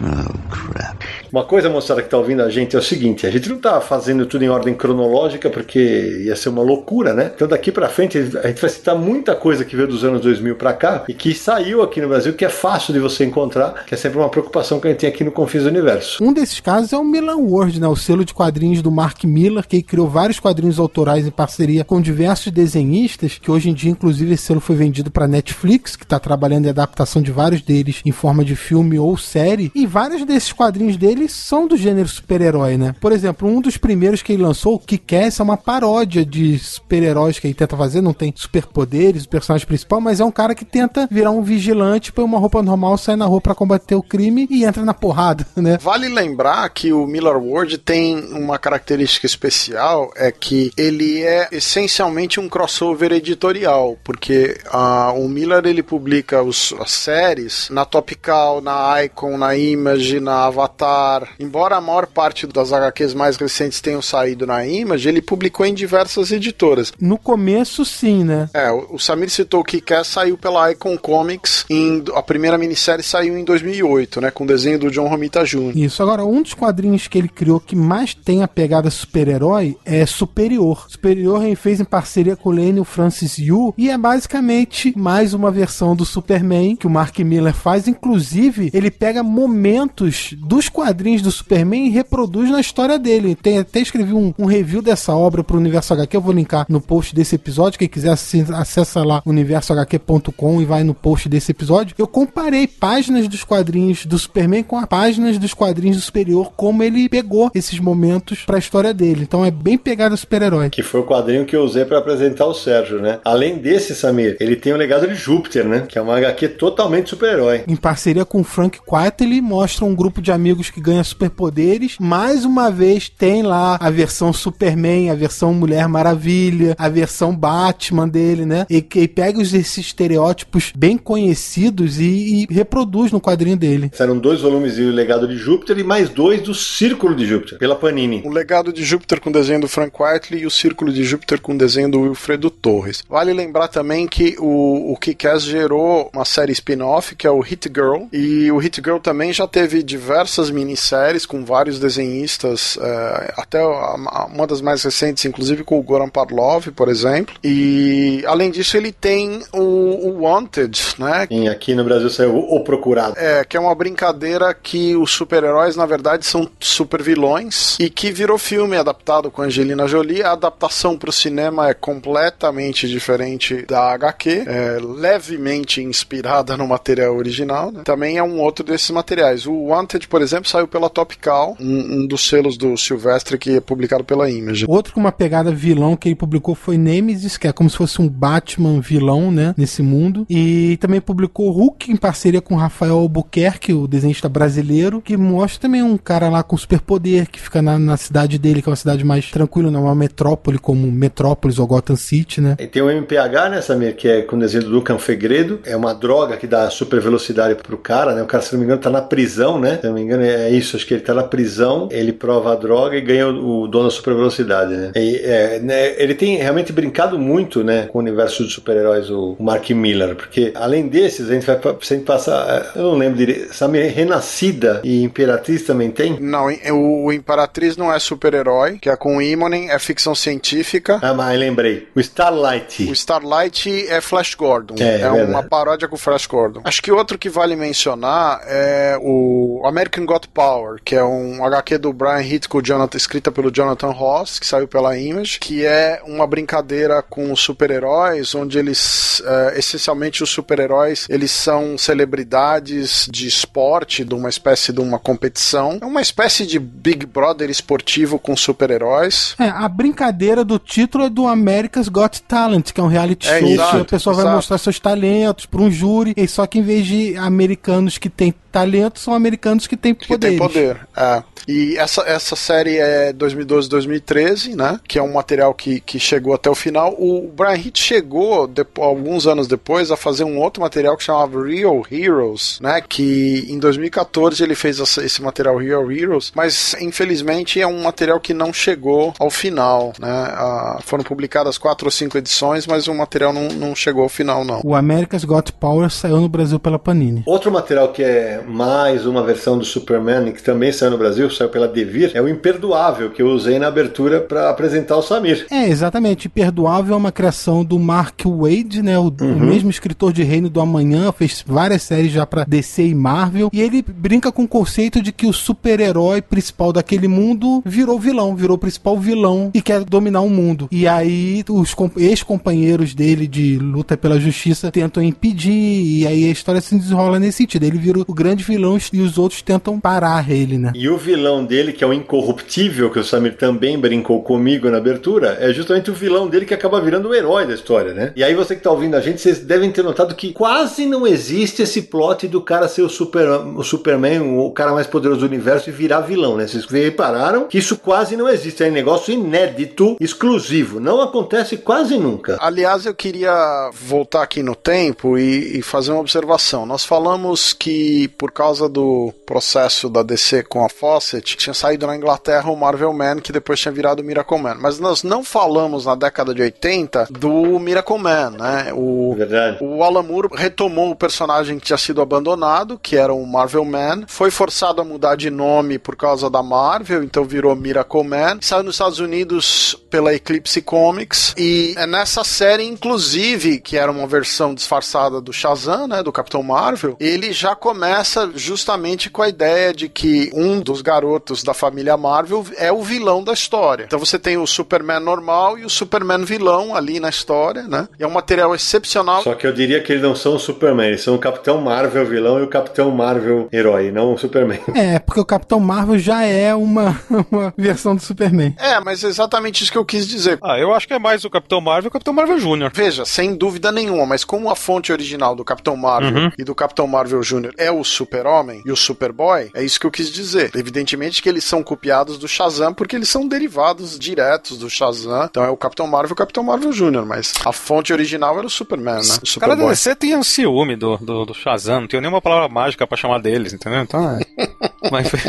Oh, 0.00 0.48
crap. 0.50 0.93
Uma 1.34 1.42
coisa, 1.42 1.68
moçada, 1.68 2.00
que 2.00 2.08
tá 2.08 2.16
ouvindo 2.16 2.42
a 2.42 2.48
gente 2.48 2.76
é 2.76 2.78
o 2.78 2.82
seguinte: 2.82 3.26
a 3.26 3.30
gente 3.30 3.48
não 3.48 3.58
tá 3.58 3.80
fazendo 3.80 4.24
tudo 4.24 4.44
em 4.44 4.48
ordem 4.48 4.72
cronológica 4.72 5.50
porque 5.50 6.22
ia 6.24 6.36
ser 6.36 6.48
uma 6.48 6.62
loucura, 6.62 7.12
né? 7.12 7.32
Então 7.34 7.48
daqui 7.48 7.72
pra 7.72 7.88
frente 7.88 8.16
a 8.16 8.46
gente 8.46 8.60
vai 8.60 8.70
citar 8.70 8.94
muita 8.94 9.34
coisa 9.34 9.64
que 9.64 9.74
veio 9.74 9.88
dos 9.88 10.04
anos 10.04 10.20
2000 10.20 10.54
pra 10.54 10.72
cá 10.72 11.02
e 11.08 11.12
que 11.12 11.34
saiu 11.34 11.82
aqui 11.82 12.00
no 12.00 12.06
Brasil, 12.06 12.34
que 12.34 12.44
é 12.44 12.48
fácil 12.48 12.94
de 12.94 13.00
você 13.00 13.24
encontrar, 13.24 13.84
que 13.84 13.92
é 13.92 13.98
sempre 13.98 14.16
uma 14.16 14.28
preocupação 14.28 14.78
que 14.78 14.86
a 14.86 14.90
gente 14.92 15.00
tem 15.00 15.08
aqui 15.08 15.24
no 15.24 15.32
Confins 15.32 15.64
do 15.64 15.70
Universo. 15.70 16.22
Um 16.22 16.32
desses 16.32 16.60
casos 16.60 16.92
é 16.92 16.96
o 16.96 17.02
Milan 17.02 17.38
World, 17.38 17.80
né? 17.80 17.88
O 17.88 17.96
selo 17.96 18.24
de 18.24 18.32
quadrinhos 18.32 18.80
do 18.80 18.92
Mark 18.92 19.24
Miller, 19.24 19.66
que 19.66 19.82
criou 19.82 20.08
vários 20.08 20.38
quadrinhos 20.38 20.78
autorais 20.78 21.26
em 21.26 21.32
parceria 21.32 21.82
com 21.82 22.00
diversos 22.00 22.52
desenhistas, 22.52 23.38
que 23.42 23.50
hoje 23.50 23.70
em 23.70 23.74
dia, 23.74 23.90
inclusive, 23.90 24.34
esse 24.34 24.44
selo 24.44 24.60
foi 24.60 24.76
vendido 24.76 25.10
para 25.10 25.26
Netflix, 25.26 25.96
que 25.96 26.04
está 26.04 26.20
trabalhando 26.20 26.66
em 26.66 26.70
adaptação 26.70 27.20
de 27.20 27.32
vários 27.32 27.60
deles 27.60 28.02
em 28.06 28.12
forma 28.12 28.44
de 28.44 28.54
filme 28.54 29.00
ou 29.00 29.16
série. 29.18 29.72
E 29.74 29.84
vários 29.84 30.24
desses 30.24 30.52
quadrinhos 30.52 30.96
dele 30.96 31.23
são 31.28 31.66
do 31.66 31.76
gênero 31.76 32.08
super-herói, 32.08 32.76
né? 32.76 32.94
Por 33.00 33.12
exemplo, 33.12 33.48
um 33.48 33.60
dos 33.60 33.76
primeiros 33.76 34.22
que 34.22 34.32
ele 34.32 34.42
lançou, 34.42 34.74
o 34.74 34.78
Kick-Ass, 34.78 35.40
é 35.40 35.42
uma 35.42 35.56
paródia 35.56 36.24
de 36.24 36.58
super-heróis 36.58 37.38
que 37.38 37.46
ele 37.46 37.54
tenta 37.54 37.76
fazer, 37.76 38.00
não 38.00 38.12
tem 38.12 38.32
superpoderes, 38.36 39.24
o 39.24 39.28
personagem 39.28 39.66
principal, 39.66 40.00
mas 40.00 40.20
é 40.20 40.24
um 40.24 40.30
cara 40.30 40.54
que 40.54 40.64
tenta 40.64 41.08
virar 41.10 41.30
um 41.30 41.42
vigilante, 41.42 42.12
põe 42.12 42.24
uma 42.24 42.38
roupa 42.38 42.62
normal, 42.62 42.96
sai 42.98 43.16
na 43.16 43.26
rua 43.26 43.40
para 43.40 43.54
combater 43.54 43.94
o 43.94 44.02
crime 44.02 44.46
e 44.50 44.64
entra 44.64 44.84
na 44.84 44.94
porrada, 44.94 45.46
né? 45.56 45.78
Vale 45.80 46.08
lembrar 46.08 46.68
que 46.70 46.92
o 46.92 47.06
Miller 47.06 47.36
World 47.36 47.78
tem 47.78 48.16
uma 48.32 48.58
característica 48.58 49.26
especial, 49.26 50.10
é 50.16 50.30
que 50.32 50.70
ele 50.76 51.22
é 51.22 51.48
essencialmente 51.52 52.38
um 52.40 52.48
crossover 52.48 53.12
editorial, 53.12 53.96
porque 54.04 54.58
ah, 54.70 55.12
o 55.16 55.28
Miller 55.28 55.64
ele 55.66 55.82
publica 55.82 56.42
os- 56.42 56.74
as 56.80 56.90
séries 56.92 57.68
na 57.70 57.84
Topical, 57.84 58.60
na 58.60 59.02
Icon, 59.04 59.36
na 59.36 59.56
Image, 59.56 60.20
na 60.20 60.46
Avatar. 60.46 61.03
Embora 61.38 61.76
a 61.76 61.80
maior 61.80 62.06
parte 62.06 62.46
das 62.46 62.72
HQs 62.72 63.14
mais 63.14 63.36
recentes 63.36 63.80
tenham 63.80 64.00
saído 64.00 64.46
na 64.46 64.66
Image, 64.66 65.08
ele 65.08 65.20
publicou 65.20 65.66
em 65.66 65.74
diversas 65.74 66.30
editoras. 66.30 66.92
No 67.00 67.18
começo, 67.18 67.84
sim, 67.84 68.24
né? 68.24 68.48
É, 68.54 68.70
o 68.70 68.94
o 68.94 68.98
Samir 68.98 69.28
citou 69.28 69.64
que 69.64 69.78
Kick-Ass 69.78 70.06
saiu 70.06 70.38
pela 70.38 70.70
Icon 70.70 70.96
Comics, 70.96 71.64
em, 71.68 72.04
a 72.14 72.22
primeira 72.22 72.56
minissérie 72.56 73.02
saiu 73.02 73.36
em 73.36 73.42
2008, 73.42 74.20
né, 74.20 74.30
com 74.30 74.46
desenho 74.46 74.78
do 74.78 74.90
John 74.90 75.08
Romita 75.08 75.44
Jr. 75.44 75.76
Isso. 75.76 76.00
Agora, 76.00 76.24
um 76.24 76.42
dos 76.42 76.54
quadrinhos 76.54 77.08
que 77.08 77.18
ele 77.18 77.28
criou 77.28 77.58
que 77.58 77.74
mais 77.74 78.14
tem 78.14 78.44
a 78.44 78.48
pegada 78.48 78.90
super-herói 78.90 79.76
é 79.84 80.06
Superior. 80.06 80.86
Superior 80.88 81.44
ele 81.44 81.56
fez 81.56 81.80
em 81.80 81.84
parceria 81.84 82.36
com 82.36 82.50
o 82.50 82.52
Lane 82.52 82.78
o 82.78 82.84
Francis 82.84 83.36
Yu 83.36 83.74
e 83.76 83.90
é 83.90 83.98
basicamente 83.98 84.96
mais 84.96 85.34
uma 85.34 85.50
versão 85.50 85.96
do 85.96 86.04
Superman 86.04 86.76
que 86.76 86.86
o 86.86 86.90
Mark 86.90 87.18
Miller 87.18 87.54
faz. 87.54 87.88
Inclusive, 87.88 88.70
ele 88.72 88.92
pega 88.92 89.24
momentos 89.24 90.34
dos 90.38 90.68
quadrinhos 90.68 90.93
do 90.94 91.30
Superman 91.30 91.86
e 91.86 91.90
reproduz 91.90 92.50
na 92.50 92.60
história 92.60 92.98
dele. 92.98 93.34
Tem 93.34 93.58
até 93.58 93.80
escrevi 93.80 94.12
um, 94.12 94.32
um 94.38 94.46
review 94.46 94.80
dessa 94.80 95.14
obra 95.14 95.42
pro 95.42 95.58
Universo 95.58 95.92
HQ. 95.92 96.16
Eu 96.16 96.20
vou 96.20 96.32
linkar 96.32 96.64
no 96.68 96.80
post 96.80 97.14
desse 97.14 97.34
episódio. 97.34 97.78
Quem 97.78 97.88
quiser 97.88 98.10
acessa 98.10 99.04
lá 99.04 99.22
universohq.com 99.26 100.62
e 100.62 100.64
vai 100.64 100.84
no 100.84 100.94
post 100.94 101.28
desse 101.28 101.50
episódio. 101.50 101.94
Eu 101.98 102.06
comparei 102.06 102.66
páginas 102.66 103.28
dos 103.28 103.44
quadrinhos 103.44 104.06
do 104.06 104.18
Superman 104.18 104.62
com 104.62 104.78
as 104.78 104.86
páginas 104.86 105.38
dos 105.38 105.52
quadrinhos 105.52 105.96
do 105.96 106.02
Superior, 106.02 106.52
como 106.56 106.82
ele 106.82 107.08
pegou 107.08 107.50
esses 107.54 107.78
momentos 107.78 108.44
pra 108.44 108.58
história 108.58 108.94
dele. 108.94 109.22
Então 109.22 109.44
é 109.44 109.50
bem 109.50 109.76
pegada 109.76 110.16
super-herói. 110.16 110.70
Que 110.70 110.82
foi 110.82 111.00
o 111.00 111.04
quadrinho 111.04 111.44
que 111.44 111.56
eu 111.56 111.62
usei 111.62 111.84
para 111.84 111.98
apresentar 111.98 112.46
o 112.46 112.54
Sérgio, 112.54 113.00
né? 113.00 113.18
Além 113.24 113.58
desse, 113.58 113.94
Samir, 113.94 114.36
ele 114.40 114.56
tem 114.56 114.72
o 114.72 114.76
legado 114.76 115.06
de 115.08 115.14
Júpiter, 115.14 115.66
né? 115.66 115.86
Que 115.88 115.98
é 115.98 116.02
uma 116.02 116.16
HQ 116.16 116.48
totalmente 116.50 117.10
super-herói. 117.10 117.64
Em 117.66 117.76
parceria 117.76 118.24
com 118.24 118.40
o 118.40 118.44
Frank 118.44 118.78
Quitely, 118.80 119.40
mostra 119.40 119.84
um 119.84 119.94
grupo 119.94 120.20
de 120.20 120.30
amigos 120.30 120.70
que 120.70 120.80
ganha 120.84 121.02
superpoderes. 121.02 121.96
Mais 121.98 122.44
uma 122.44 122.70
vez 122.70 123.08
tem 123.08 123.42
lá 123.42 123.76
a 123.80 123.90
versão 123.90 124.32
Superman, 124.32 125.10
a 125.10 125.14
versão 125.14 125.52
Mulher 125.54 125.88
Maravilha, 125.88 126.74
a 126.78 126.88
versão 126.88 127.34
Batman 127.34 128.06
dele, 128.08 128.44
né? 128.44 128.66
E 128.68 128.82
que 128.82 129.08
pega 129.08 129.40
os- 129.40 129.54
esses 129.54 129.78
estereótipos 129.86 130.72
bem 130.76 130.96
conhecidos 130.98 131.98
e, 131.98 132.46
e 132.50 132.54
reproduz 132.54 133.10
no 133.10 133.20
quadrinho 133.20 133.56
dele. 133.56 133.90
Eram 133.98 134.18
dois 134.18 134.40
volumes 134.42 134.76
do 134.76 134.90
Legado 134.90 135.26
de 135.26 135.36
Júpiter 135.36 135.78
e 135.78 135.84
mais 135.84 136.08
dois 136.08 136.42
do 136.42 136.54
Círculo 136.54 137.14
de 137.14 137.24
Júpiter, 137.26 137.58
pela 137.58 137.74
Panini. 137.76 138.22
O 138.24 138.30
legado 138.30 138.72
de 138.72 138.84
Júpiter 138.84 139.20
com 139.20 139.32
desenho 139.32 139.60
do 139.62 139.68
Frank 139.68 139.92
Whiteley 140.00 140.42
e 140.42 140.46
o 140.46 140.50
Círculo 140.50 140.92
de 140.92 141.02
Júpiter 141.04 141.40
com 141.40 141.56
desenho 141.56 141.90
do 141.90 142.00
Wilfredo 142.02 142.50
Torres. 142.50 143.02
Vale 143.08 143.32
lembrar 143.32 143.68
também 143.68 144.06
que 144.06 144.36
o, 144.38 144.92
o 144.92 144.96
Kick-Ass 144.96 145.42
gerou 145.44 146.10
uma 146.12 146.24
série 146.24 146.52
spin-off 146.52 147.14
que 147.14 147.26
é 147.26 147.30
o 147.30 147.40
Hit 147.40 147.68
Girl 147.74 148.04
e 148.12 148.50
o 148.52 148.58
Hit 148.58 148.80
Girl 148.84 148.98
também 148.98 149.32
já 149.32 149.46
teve 149.46 149.82
diversas 149.82 150.50
minisséries 150.74 151.24
com 151.24 151.44
vários 151.44 151.78
desenhistas, 151.78 152.76
eh, 152.80 153.34
até 153.36 153.64
uma 153.64 154.46
das 154.46 154.60
mais 154.60 154.82
recentes, 154.82 155.24
inclusive 155.24 155.62
com 155.62 155.78
o 155.78 155.82
Goran 155.82 156.08
Parlov, 156.08 156.68
por 156.72 156.88
exemplo. 156.88 157.34
E 157.42 158.22
além 158.26 158.50
disso 158.50 158.76
ele 158.76 158.92
tem 158.92 159.42
o, 159.52 159.58
o 159.60 160.22
Wanted, 160.22 160.80
né? 160.98 161.26
E 161.30 161.48
aqui 161.48 161.74
no 161.74 161.84
Brasil 161.84 162.10
saiu 162.10 162.36
O 162.36 162.60
Procurado. 162.64 163.14
É, 163.16 163.44
que 163.44 163.56
é 163.56 163.60
uma 163.60 163.74
brincadeira 163.74 164.52
que 164.52 164.96
os 164.96 165.12
super-heróis, 165.12 165.76
na 165.76 165.86
verdade, 165.86 166.26
são 166.26 166.50
super 166.58 167.02
vilões 167.02 167.78
e 167.78 167.88
que 167.88 168.10
virou 168.10 168.36
filme 168.36 168.76
adaptado 168.76 169.30
com 169.30 169.42
Angelina 169.42 169.86
Jolie. 169.86 170.22
A 170.22 170.32
adaptação 170.32 170.98
para 170.98 171.10
o 171.10 171.12
cinema 171.12 171.68
é 171.68 171.74
completamente 171.74 172.88
diferente 172.88 173.64
da 173.66 173.92
HQ, 173.92 174.44
é 174.46 174.78
levemente 174.80 175.80
inspirada 175.82 176.56
no 176.56 176.66
material 176.66 177.16
original. 177.16 177.70
né? 177.70 177.82
Também 177.84 178.18
é 178.18 178.22
um 178.22 178.40
outro 178.40 178.64
desses 178.64 178.90
materiais. 178.90 179.46
O 179.46 179.66
Wanted, 179.66 180.08
por 180.08 180.20
exemplo, 180.20 180.48
saiu 180.48 180.63
pela 180.66 180.88
Topical, 180.88 181.56
um, 181.60 182.02
um 182.02 182.06
dos 182.06 182.28
selos 182.28 182.56
do 182.56 182.76
Silvestre 182.76 183.38
que 183.38 183.56
é 183.56 183.60
publicado 183.60 184.04
pela 184.04 184.30
Image. 184.30 184.64
Outro 184.68 184.94
com 184.94 185.00
uma 185.00 185.12
pegada 185.12 185.50
vilão 185.50 185.96
que 185.96 186.08
ele 186.08 186.14
publicou 186.14 186.54
foi 186.54 186.76
Nemesis, 186.76 187.36
que 187.36 187.48
é 187.48 187.52
como 187.52 187.68
se 187.68 187.76
fosse 187.76 188.00
um 188.00 188.08
Batman 188.08 188.80
vilão, 188.80 189.30
né? 189.30 189.54
Nesse 189.56 189.82
mundo. 189.82 190.26
E 190.28 190.76
também 190.80 191.00
publicou 191.00 191.50
Hulk 191.50 191.90
em 191.90 191.96
parceria 191.96 192.40
com 192.40 192.54
Rafael 192.54 192.96
Albuquerque, 192.98 193.72
o 193.72 193.86
desenhista 193.86 194.28
brasileiro, 194.28 195.00
que 195.00 195.16
mostra 195.16 195.62
também 195.62 195.82
um 195.82 195.96
cara 195.96 196.28
lá 196.28 196.42
com 196.42 196.56
superpoder 196.56 197.28
que 197.30 197.40
fica 197.40 197.60
na, 197.62 197.78
na 197.78 197.96
cidade 197.96 198.38
dele, 198.38 198.62
que 198.62 198.68
é 198.68 198.70
uma 198.70 198.76
cidade 198.76 199.04
mais 199.04 199.30
tranquila, 199.30 199.70
não 199.70 199.80
é 199.80 199.84
uma 199.84 199.94
metrópole 199.94 200.58
como 200.58 200.90
Metrópolis 200.90 201.58
ou 201.58 201.66
Gotham 201.66 201.96
City, 201.96 202.40
né? 202.40 202.56
E 202.58 202.66
tem 202.66 202.82
o 202.82 202.90
MPH, 202.90 203.50
né, 203.50 203.60
Samir, 203.60 203.96
que 203.96 204.08
é 204.08 204.22
com 204.22 204.36
o 204.36 204.38
desenho 204.38 204.64
do 204.64 204.70
Lucan 204.70 204.98
Fegredo. 204.98 205.60
É 205.64 205.76
uma 205.76 205.94
droga 205.94 206.36
que 206.36 206.46
dá 206.46 206.68
super 206.70 207.00
velocidade 207.00 207.54
pro 207.56 207.76
cara, 207.76 208.14
né? 208.14 208.22
O 208.22 208.26
cara, 208.26 208.42
se 208.42 208.52
não 208.52 208.60
me 208.60 208.66
engano, 208.66 208.80
tá 208.80 208.90
na 208.90 209.02
prisão, 209.02 209.58
né? 209.58 209.78
Se 209.80 209.86
não 209.86 209.94
me 209.94 210.02
engano, 210.02 210.22
é 210.22 210.50
isso. 210.54 210.76
Acho 210.76 210.86
que 210.86 210.94
ele 210.94 211.02
tá 211.02 211.14
na 211.14 211.24
prisão, 211.24 211.88
ele 211.90 212.12
prova 212.12 212.52
a 212.52 212.56
droga 212.56 212.96
e 212.96 213.00
ganha 213.00 213.28
o, 213.28 213.62
o 213.62 213.68
dono 213.68 213.84
da 213.84 213.90
super 213.90 214.14
velocidade, 214.14 214.74
né? 214.74 214.92
E, 214.94 215.16
é, 215.24 215.58
né, 215.60 215.94
Ele 216.00 216.14
tem 216.14 216.36
realmente 216.36 216.72
brincado 216.72 217.18
muito, 217.18 217.62
né, 217.62 217.86
com 217.86 217.98
o 217.98 218.00
universo 218.00 218.44
de 218.44 218.52
super-heróis, 218.52 219.10
o 219.10 219.36
Mark 219.38 219.68
Miller, 219.70 220.14
porque 220.14 220.52
além 220.54 220.88
desses, 220.88 221.28
a 221.30 221.34
gente 221.34 221.46
vai 221.46 221.58
sempre 221.80 222.04
passar. 222.04 222.72
Eu 222.74 222.82
não 222.84 222.98
lembro 222.98 223.16
direito. 223.16 223.54
Samir, 223.54 223.92
Renascida 223.94 224.80
e 224.84 225.02
Imperatriz 225.02 225.62
também 225.62 225.90
tem? 225.90 226.18
Não, 226.20 226.46
o, 226.72 227.06
o 227.06 227.12
Imperatriz 227.12 227.76
não 227.76 227.92
é 227.92 227.98
super-herói, 227.98 228.78
que 228.78 228.88
é 228.88 228.96
com 228.96 229.16
o 229.16 229.22
Imonen, 229.22 229.70
é 229.70 229.78
ficção 229.78 230.14
científica. 230.14 230.98
Ah, 231.02 231.14
mas 231.14 231.38
lembrei. 231.38 231.88
O 231.94 232.00
Starlight. 232.00 232.84
O 232.84 232.92
Starlight 232.92 233.86
é 233.88 234.00
Flash 234.00 234.34
Gordon. 234.34 234.74
É, 234.78 235.02
é 235.02 235.10
uma 235.10 235.42
paródia 235.42 235.88
com 235.88 235.96
o 235.96 235.98
Flash 235.98 236.26
Gordon. 236.26 236.60
Acho 236.64 236.82
que 236.82 236.92
outro 236.92 237.18
que 237.18 237.28
vale 237.28 237.56
mencionar 237.56 238.40
é 238.46 238.98
o 239.00 239.62
American 239.64 240.04
Got 240.04 240.28
Power, 240.28 240.43
que 240.84 240.94
é 240.94 241.04
um 241.04 241.44
HQ 241.44 241.78
do 241.78 241.92
Brian 241.92 242.20
Hitchcock, 242.22 242.66
Jonathan, 242.66 242.96
escrita 242.96 243.30
pelo 243.32 243.50
Jonathan 243.50 243.90
Ross, 243.90 244.38
que 244.38 244.46
saiu 244.46 244.66
pela 244.68 244.96
Image, 244.98 245.38
que 245.38 245.64
é 245.64 246.00
uma 246.06 246.26
brincadeira 246.26 247.02
com 247.02 247.34
super-heróis, 247.34 248.34
onde 248.34 248.58
eles, 248.58 249.22
é, 249.24 249.58
essencialmente 249.58 250.22
os 250.22 250.30
super-heróis, 250.30 251.06
eles 251.08 251.30
são 251.30 251.76
celebridades 251.78 253.08
de 253.10 253.26
esporte, 253.26 254.04
de 254.04 254.14
uma 254.14 254.28
espécie 254.28 254.72
de 254.72 254.80
uma 254.80 254.98
competição. 254.98 255.78
É 255.80 255.84
uma 255.86 256.00
espécie 256.02 256.46
de 256.46 256.58
Big 256.58 257.06
Brother 257.06 257.50
esportivo 257.50 258.18
com 258.18 258.36
super-heróis. 258.36 259.34
É, 259.38 259.48
a 259.48 259.68
brincadeira 259.68 260.44
do 260.44 260.58
título 260.58 261.04
é 261.04 261.10
do 261.10 261.26
America's 261.26 261.88
Got 261.88 262.22
Talent, 262.22 262.72
que 262.72 262.80
é 262.80 262.84
um 262.84 262.88
reality 262.88 263.28
É, 263.28 263.40
show 263.40 263.48
exato, 263.48 263.70
que 263.76 263.82
a 263.82 263.84
pessoa 263.84 264.14
vai 264.14 264.24
exato. 264.24 264.36
mostrar 264.36 264.58
seus 264.58 264.78
talentos 264.78 265.46
para 265.46 265.60
um 265.60 265.70
júri, 265.70 266.12
e 266.16 266.26
só 266.28 266.46
que 266.46 266.58
em 266.58 266.62
vez 266.62 266.86
de 266.86 267.16
americanos 267.16 267.98
que 267.98 268.08
têm 268.08 268.34
talento 268.54 269.00
são 269.00 269.12
americanos 269.12 269.66
que 269.66 269.76
têm 269.76 269.94
Que 269.94 270.06
poderes. 270.06 270.38
tem 270.38 270.46
poder, 270.48 270.80
é. 270.96 271.22
E 271.46 271.76
essa, 271.76 272.00
essa 272.02 272.34
série 272.36 272.78
é 272.78 273.12
2012-2013, 273.12 274.54
né? 274.54 274.80
Que 274.86 274.98
é 274.98 275.02
um 275.02 275.12
material 275.12 275.52
que, 275.54 275.80
que 275.80 275.98
chegou 275.98 276.34
até 276.34 276.48
o 276.48 276.54
final. 276.54 276.94
O 276.98 277.30
Brian 277.36 277.56
Hitch 277.56 277.78
chegou, 277.80 278.46
depo- 278.46 278.82
alguns 278.82 279.26
anos 279.26 279.46
depois, 279.46 279.90
a 279.90 279.96
fazer 279.96 280.24
um 280.24 280.38
outro 280.38 280.62
material 280.62 280.96
que 280.96 281.04
chamava 281.04 281.44
Real 281.46 281.84
Heroes, 281.90 282.58
né? 282.60 282.80
Que 282.88 283.46
em 283.50 283.58
2014 283.58 284.42
ele 284.42 284.54
fez 284.54 284.80
essa- 284.80 285.04
esse 285.04 285.20
material 285.22 285.56
Real 285.58 285.90
Heroes, 285.90 286.32
mas 286.34 286.74
infelizmente 286.80 287.60
é 287.60 287.66
um 287.66 287.82
material 287.82 288.20
que 288.20 288.32
não 288.32 288.52
chegou 288.52 289.12
ao 289.18 289.30
final, 289.30 289.92
né? 289.98 290.08
Ah, 290.08 290.78
foram 290.82 291.04
publicadas 291.04 291.58
quatro 291.58 291.86
ou 291.86 291.90
cinco 291.90 292.16
edições, 292.16 292.66
mas 292.66 292.88
o 292.88 292.94
material 292.94 293.32
não, 293.32 293.48
não 293.48 293.74
chegou 293.74 294.02
ao 294.02 294.08
final, 294.08 294.44
não. 294.44 294.60
O 294.64 294.74
America's 294.74 295.24
Got 295.24 295.52
Power 295.52 295.90
saiu 295.90 296.20
no 296.20 296.28
Brasil 296.28 296.58
pela 296.58 296.78
Panini. 296.78 297.22
Outro 297.26 297.50
material 297.50 297.88
que 297.92 298.02
é 298.02 298.42
mais 298.46 299.06
uma 299.06 299.22
versão 299.22 299.58
do 299.58 299.64
Superman 299.64 300.32
que 300.32 300.42
também 300.42 300.72
saiu 300.72 300.90
no 300.90 300.98
Brasil, 300.98 301.30
saiu 301.30 301.48
pela 301.48 301.66
Devir, 301.68 302.10
é 302.14 302.20
o 302.22 302.28
Imperdoável, 302.28 303.10
que 303.10 303.22
eu 303.22 303.28
usei 303.28 303.58
na 303.58 303.66
abertura 303.68 304.20
para 304.20 304.50
apresentar 304.50 304.96
o 304.96 305.02
Samir. 305.02 305.46
É, 305.50 305.68
exatamente. 305.68 306.28
Perdoável 306.28 306.94
é 306.94 306.96
uma 306.96 307.12
criação 307.12 307.64
do 307.64 307.78
Mark 307.78 308.20
Wade, 308.24 308.82
né? 308.82 308.98
O, 308.98 309.08
o 309.08 309.40
mesmo 309.40 309.70
escritor 309.70 310.12
de 310.12 310.22
Reino 310.22 310.48
do 310.50 310.60
Amanhã, 310.60 311.12
fez 311.12 311.44
várias 311.46 311.82
séries 311.82 312.12
já 312.12 312.26
pra 312.26 312.44
DC 312.44 312.86
e 312.86 312.94
Marvel. 312.94 313.50
E 313.52 313.60
ele 313.60 313.82
brinca 313.82 314.30
com 314.32 314.44
o 314.44 314.48
conceito 314.48 315.00
de 315.02 315.12
que 315.12 315.26
o 315.26 315.32
super-herói 315.32 316.20
principal 316.22 316.72
daquele 316.72 317.08
mundo 317.08 317.62
virou 317.64 317.98
vilão, 317.98 318.34
virou 318.34 318.56
o 318.56 318.60
principal 318.60 318.98
vilão 318.98 319.50
e 319.54 319.60
quer 319.62 319.84
dominar 319.84 320.20
o 320.22 320.30
mundo. 320.30 320.68
E 320.70 320.86
aí 320.88 321.44
os 321.48 321.74
com- 321.74 321.90
ex-companheiros 321.96 322.94
dele 322.94 323.26
de 323.26 323.58
luta 323.58 323.96
pela 323.96 324.18
justiça 324.18 324.70
tentam 324.72 325.02
impedir, 325.02 325.52
e 325.52 326.06
aí 326.06 326.24
a 326.24 326.30
história 326.32 326.60
se 326.60 326.74
desenrola 326.76 327.18
nesse 327.20 327.38
sentido. 327.38 327.64
Ele 327.64 327.78
vira 327.78 328.00
o 328.06 328.14
grande 328.14 328.33
vilão 328.42 328.78
e 328.92 329.00
os 329.00 329.18
outros 329.18 329.42
tentam 329.42 329.78
parar 329.78 330.30
ele, 330.30 330.58
né? 330.58 330.72
E 330.74 330.88
o 330.88 330.96
vilão 330.96 331.44
dele, 331.44 331.72
que 331.72 331.84
é 331.84 331.86
o 331.86 331.92
Incorruptível, 331.92 332.90
que 332.90 332.98
o 332.98 333.04
Samir 333.04 333.36
também 333.36 333.78
brincou 333.78 334.22
comigo 334.22 334.70
na 334.70 334.78
abertura, 334.78 335.38
é 335.40 335.52
justamente 335.52 335.90
o 335.90 335.94
vilão 335.94 336.28
dele 336.28 336.46
que 336.46 336.54
acaba 336.54 336.80
virando 336.80 337.08
o 337.08 337.14
herói 337.14 337.46
da 337.46 337.54
história, 337.54 337.92
né? 337.92 338.12
E 338.16 338.24
aí 338.24 338.34
você 338.34 338.56
que 338.56 338.62
tá 338.62 338.70
ouvindo 338.70 338.96
a 338.96 339.00
gente, 339.00 339.20
vocês 339.20 339.38
devem 339.38 339.70
ter 339.70 339.82
notado 339.82 340.14
que 340.14 340.32
quase 340.32 340.86
não 340.86 341.06
existe 341.06 341.62
esse 341.62 341.82
plot 341.82 342.26
do 342.28 342.40
cara 342.40 342.68
ser 342.68 342.82
o, 342.82 342.88
super, 342.88 343.28
o 343.28 343.62
Superman, 343.62 344.38
o 344.38 344.50
cara 344.50 344.72
mais 344.72 344.86
poderoso 344.86 345.20
do 345.20 345.26
universo 345.26 345.68
e 345.68 345.72
virar 345.72 346.00
vilão, 346.00 346.36
né? 346.36 346.46
Vocês 346.46 346.64
repararam 346.64 347.46
que 347.46 347.58
isso 347.58 347.76
quase 347.76 348.16
não 348.16 348.28
existe, 348.28 348.62
é 348.62 348.68
um 348.68 348.72
negócio 348.72 349.12
inédito, 349.12 349.96
exclusivo, 350.00 350.80
não 350.80 351.00
acontece 351.00 351.56
quase 351.56 351.98
nunca. 351.98 352.36
Aliás, 352.40 352.86
eu 352.86 352.94
queria 352.94 353.70
voltar 353.72 354.22
aqui 354.22 354.42
no 354.42 354.54
tempo 354.54 355.18
e, 355.18 355.58
e 355.58 355.62
fazer 355.62 355.92
uma 355.92 356.00
observação. 356.00 356.66
Nós 356.66 356.84
falamos 356.84 357.52
que 357.52 358.08
por 358.24 358.32
causa 358.32 358.70
do 358.70 359.12
processo 359.26 359.90
da 359.90 360.02
DC 360.02 360.44
com 360.44 360.64
a 360.64 360.68
Fawcett, 360.70 361.36
tinha 361.36 361.52
saído 361.52 361.86
na 361.86 361.94
Inglaterra 361.94 362.50
o 362.50 362.56
Marvel 362.56 362.90
Man, 362.90 363.18
que 363.18 363.30
depois 363.30 363.60
tinha 363.60 363.70
virado 363.70 364.00
o 364.00 364.02
Miracle 364.02 364.38
Man. 364.38 364.56
Mas 364.58 364.80
nós 364.80 365.02
não 365.02 365.22
falamos 365.22 365.84
na 365.84 365.94
década 365.94 366.32
de 366.32 366.40
80 366.40 367.08
do 367.10 367.58
Miracle 367.58 367.98
Man, 367.98 368.30
né? 368.30 368.72
O, 368.72 369.14
Verdade. 369.14 369.58
o 369.60 369.84
Alan 369.84 370.02
Moore 370.02 370.30
retomou 370.32 370.90
o 370.90 370.96
personagem 370.96 371.58
que 371.58 371.66
tinha 371.66 371.76
sido 371.76 372.00
abandonado, 372.00 372.80
que 372.82 372.96
era 372.96 373.12
o 373.12 373.26
Marvel 373.26 373.66
Man, 373.66 374.04
foi 374.08 374.30
forçado 374.30 374.80
a 374.80 374.84
mudar 374.86 375.16
de 375.16 375.28
nome 375.28 375.78
por 375.78 375.94
causa 375.94 376.30
da 376.30 376.42
Marvel, 376.42 377.04
então 377.04 377.24
virou 377.24 377.54
Miracle 377.54 378.04
Man. 378.04 378.38
Saiu 378.40 378.62
nos 378.62 378.76
Estados 378.76 379.00
Unidos 379.00 379.76
pela 379.90 380.14
Eclipse 380.14 380.62
Comics 380.62 381.34
e 381.36 381.74
é 381.76 381.86
nessa 381.86 382.24
série, 382.24 382.64
inclusive, 382.64 383.60
que 383.60 383.76
era 383.76 383.92
uma 383.92 384.06
versão 384.06 384.54
disfarçada 384.54 385.20
do 385.20 385.30
Shazam, 385.30 385.86
né, 385.86 386.02
do 386.02 386.10
Capitão 386.10 386.42
Marvel, 386.42 386.96
ele 386.98 387.30
já 387.30 387.54
começa 387.54 388.13
justamente 388.34 389.10
com 389.10 389.22
a 389.22 389.28
ideia 389.28 389.72
de 389.72 389.88
que 389.88 390.30
um 390.34 390.60
dos 390.60 390.82
garotos 390.82 391.42
da 391.42 391.54
família 391.54 391.96
Marvel 391.96 392.44
é 392.56 392.72
o 392.72 392.82
vilão 392.82 393.22
da 393.22 393.32
história. 393.32 393.84
Então 393.84 393.98
você 393.98 394.18
tem 394.18 394.36
o 394.36 394.46
Superman 394.46 395.00
normal 395.00 395.58
e 395.58 395.64
o 395.64 395.70
Superman 395.70 396.24
vilão 396.24 396.74
ali 396.74 397.00
na 397.00 397.08
história, 397.08 397.62
né? 397.64 397.88
E 397.98 398.02
é 398.02 398.06
um 398.06 398.10
material 398.10 398.54
excepcional. 398.54 399.22
Só 399.22 399.34
que 399.34 399.46
eu 399.46 399.52
diria 399.52 399.82
que 399.82 399.92
eles 399.92 400.02
não 400.02 400.14
são 400.14 400.36
o 400.36 400.38
Superman, 400.38 400.88
eles 400.88 401.02
são 401.02 401.14
o 401.14 401.18
Capitão 401.18 401.60
Marvel 401.60 402.06
vilão 402.06 402.38
e 402.40 402.42
o 402.42 402.48
Capitão 402.48 402.90
Marvel 402.90 403.48
herói, 403.52 403.90
não 403.90 404.14
o 404.14 404.18
Superman. 404.18 404.60
É, 404.74 404.98
porque 404.98 405.20
o 405.20 405.24
Capitão 405.24 405.60
Marvel 405.60 405.98
já 405.98 406.24
é 406.24 406.54
uma, 406.54 407.00
uma 407.30 407.54
versão 407.56 407.94
do 407.94 408.02
Superman. 408.02 408.54
É, 408.58 408.80
mas 408.80 409.04
é 409.04 409.06
exatamente 409.06 409.62
isso 409.62 409.72
que 409.72 409.78
eu 409.78 409.84
quis 409.84 410.06
dizer. 410.06 410.38
Ah, 410.42 410.58
eu 410.58 410.74
acho 410.74 410.86
que 410.86 410.94
é 410.94 410.98
mais 410.98 411.24
o 411.24 411.30
Capitão 411.30 411.60
Marvel 411.60 411.84
e 411.86 411.88
o 411.88 411.92
Capitão 411.92 412.12
Marvel 412.12 412.38
Júnior. 412.38 412.72
Veja, 412.74 413.04
sem 413.04 413.36
dúvida 413.36 413.70
nenhuma, 413.70 414.04
mas 414.04 414.24
como 414.24 414.50
a 414.50 414.56
fonte 414.56 414.92
original 414.92 415.34
do 415.34 415.44
Capitão 415.44 415.76
Marvel 415.76 416.32
e 416.38 416.44
do 416.44 416.54
Capitão 416.54 416.86
Marvel 416.86 417.20
Jr. 417.20 417.52
é 417.56 417.70
o 417.70 417.84
Super-Homem 417.94 418.62
e 418.64 418.72
o 418.72 418.76
Superboy, 418.76 419.50
é 419.54 419.62
isso 419.62 419.78
que 419.78 419.86
eu 419.86 419.90
quis 419.90 420.10
dizer. 420.10 420.50
Evidentemente 420.54 421.22
que 421.22 421.28
eles 421.28 421.44
são 421.44 421.62
copiados 421.62 422.18
do 422.18 422.28
Shazam 422.28 422.74
porque 422.74 422.96
eles 422.96 423.08
são 423.08 423.26
derivados 423.26 423.98
diretos 423.98 424.58
do 424.58 424.68
Shazam. 424.68 425.24
Então 425.24 425.44
é 425.44 425.50
o 425.50 425.56
Capitão 425.56 425.86
Marvel 425.86 426.10
e 426.10 426.12
o 426.12 426.16
Capitão 426.16 426.42
Marvel 426.42 426.70
Jr., 426.72 427.04
mas 427.06 427.32
a 427.44 427.52
fonte 427.52 427.92
original 427.92 428.36
era 428.38 428.46
o 428.46 428.50
Superman, 428.50 428.96
né? 428.96 429.16
O 429.20 429.24
Os 429.24 429.36
caras 429.36 429.58
da. 429.58 429.68
DC 429.68 429.94
tinham 429.96 430.22
ciúme 430.22 430.76
do, 430.76 430.96
do, 430.98 431.24
do 431.24 431.34
Shazam, 431.34 431.82
não 431.82 431.88
tinha 431.88 432.00
nenhuma 432.00 432.20
palavra 432.20 432.48
mágica 432.48 432.86
pra 432.86 432.96
chamar 432.96 433.18
deles, 433.20 433.52
entendeu? 433.52 433.80
Então 433.80 434.18
é. 434.18 434.20
Mas 434.90 435.08
foi- 435.08 435.20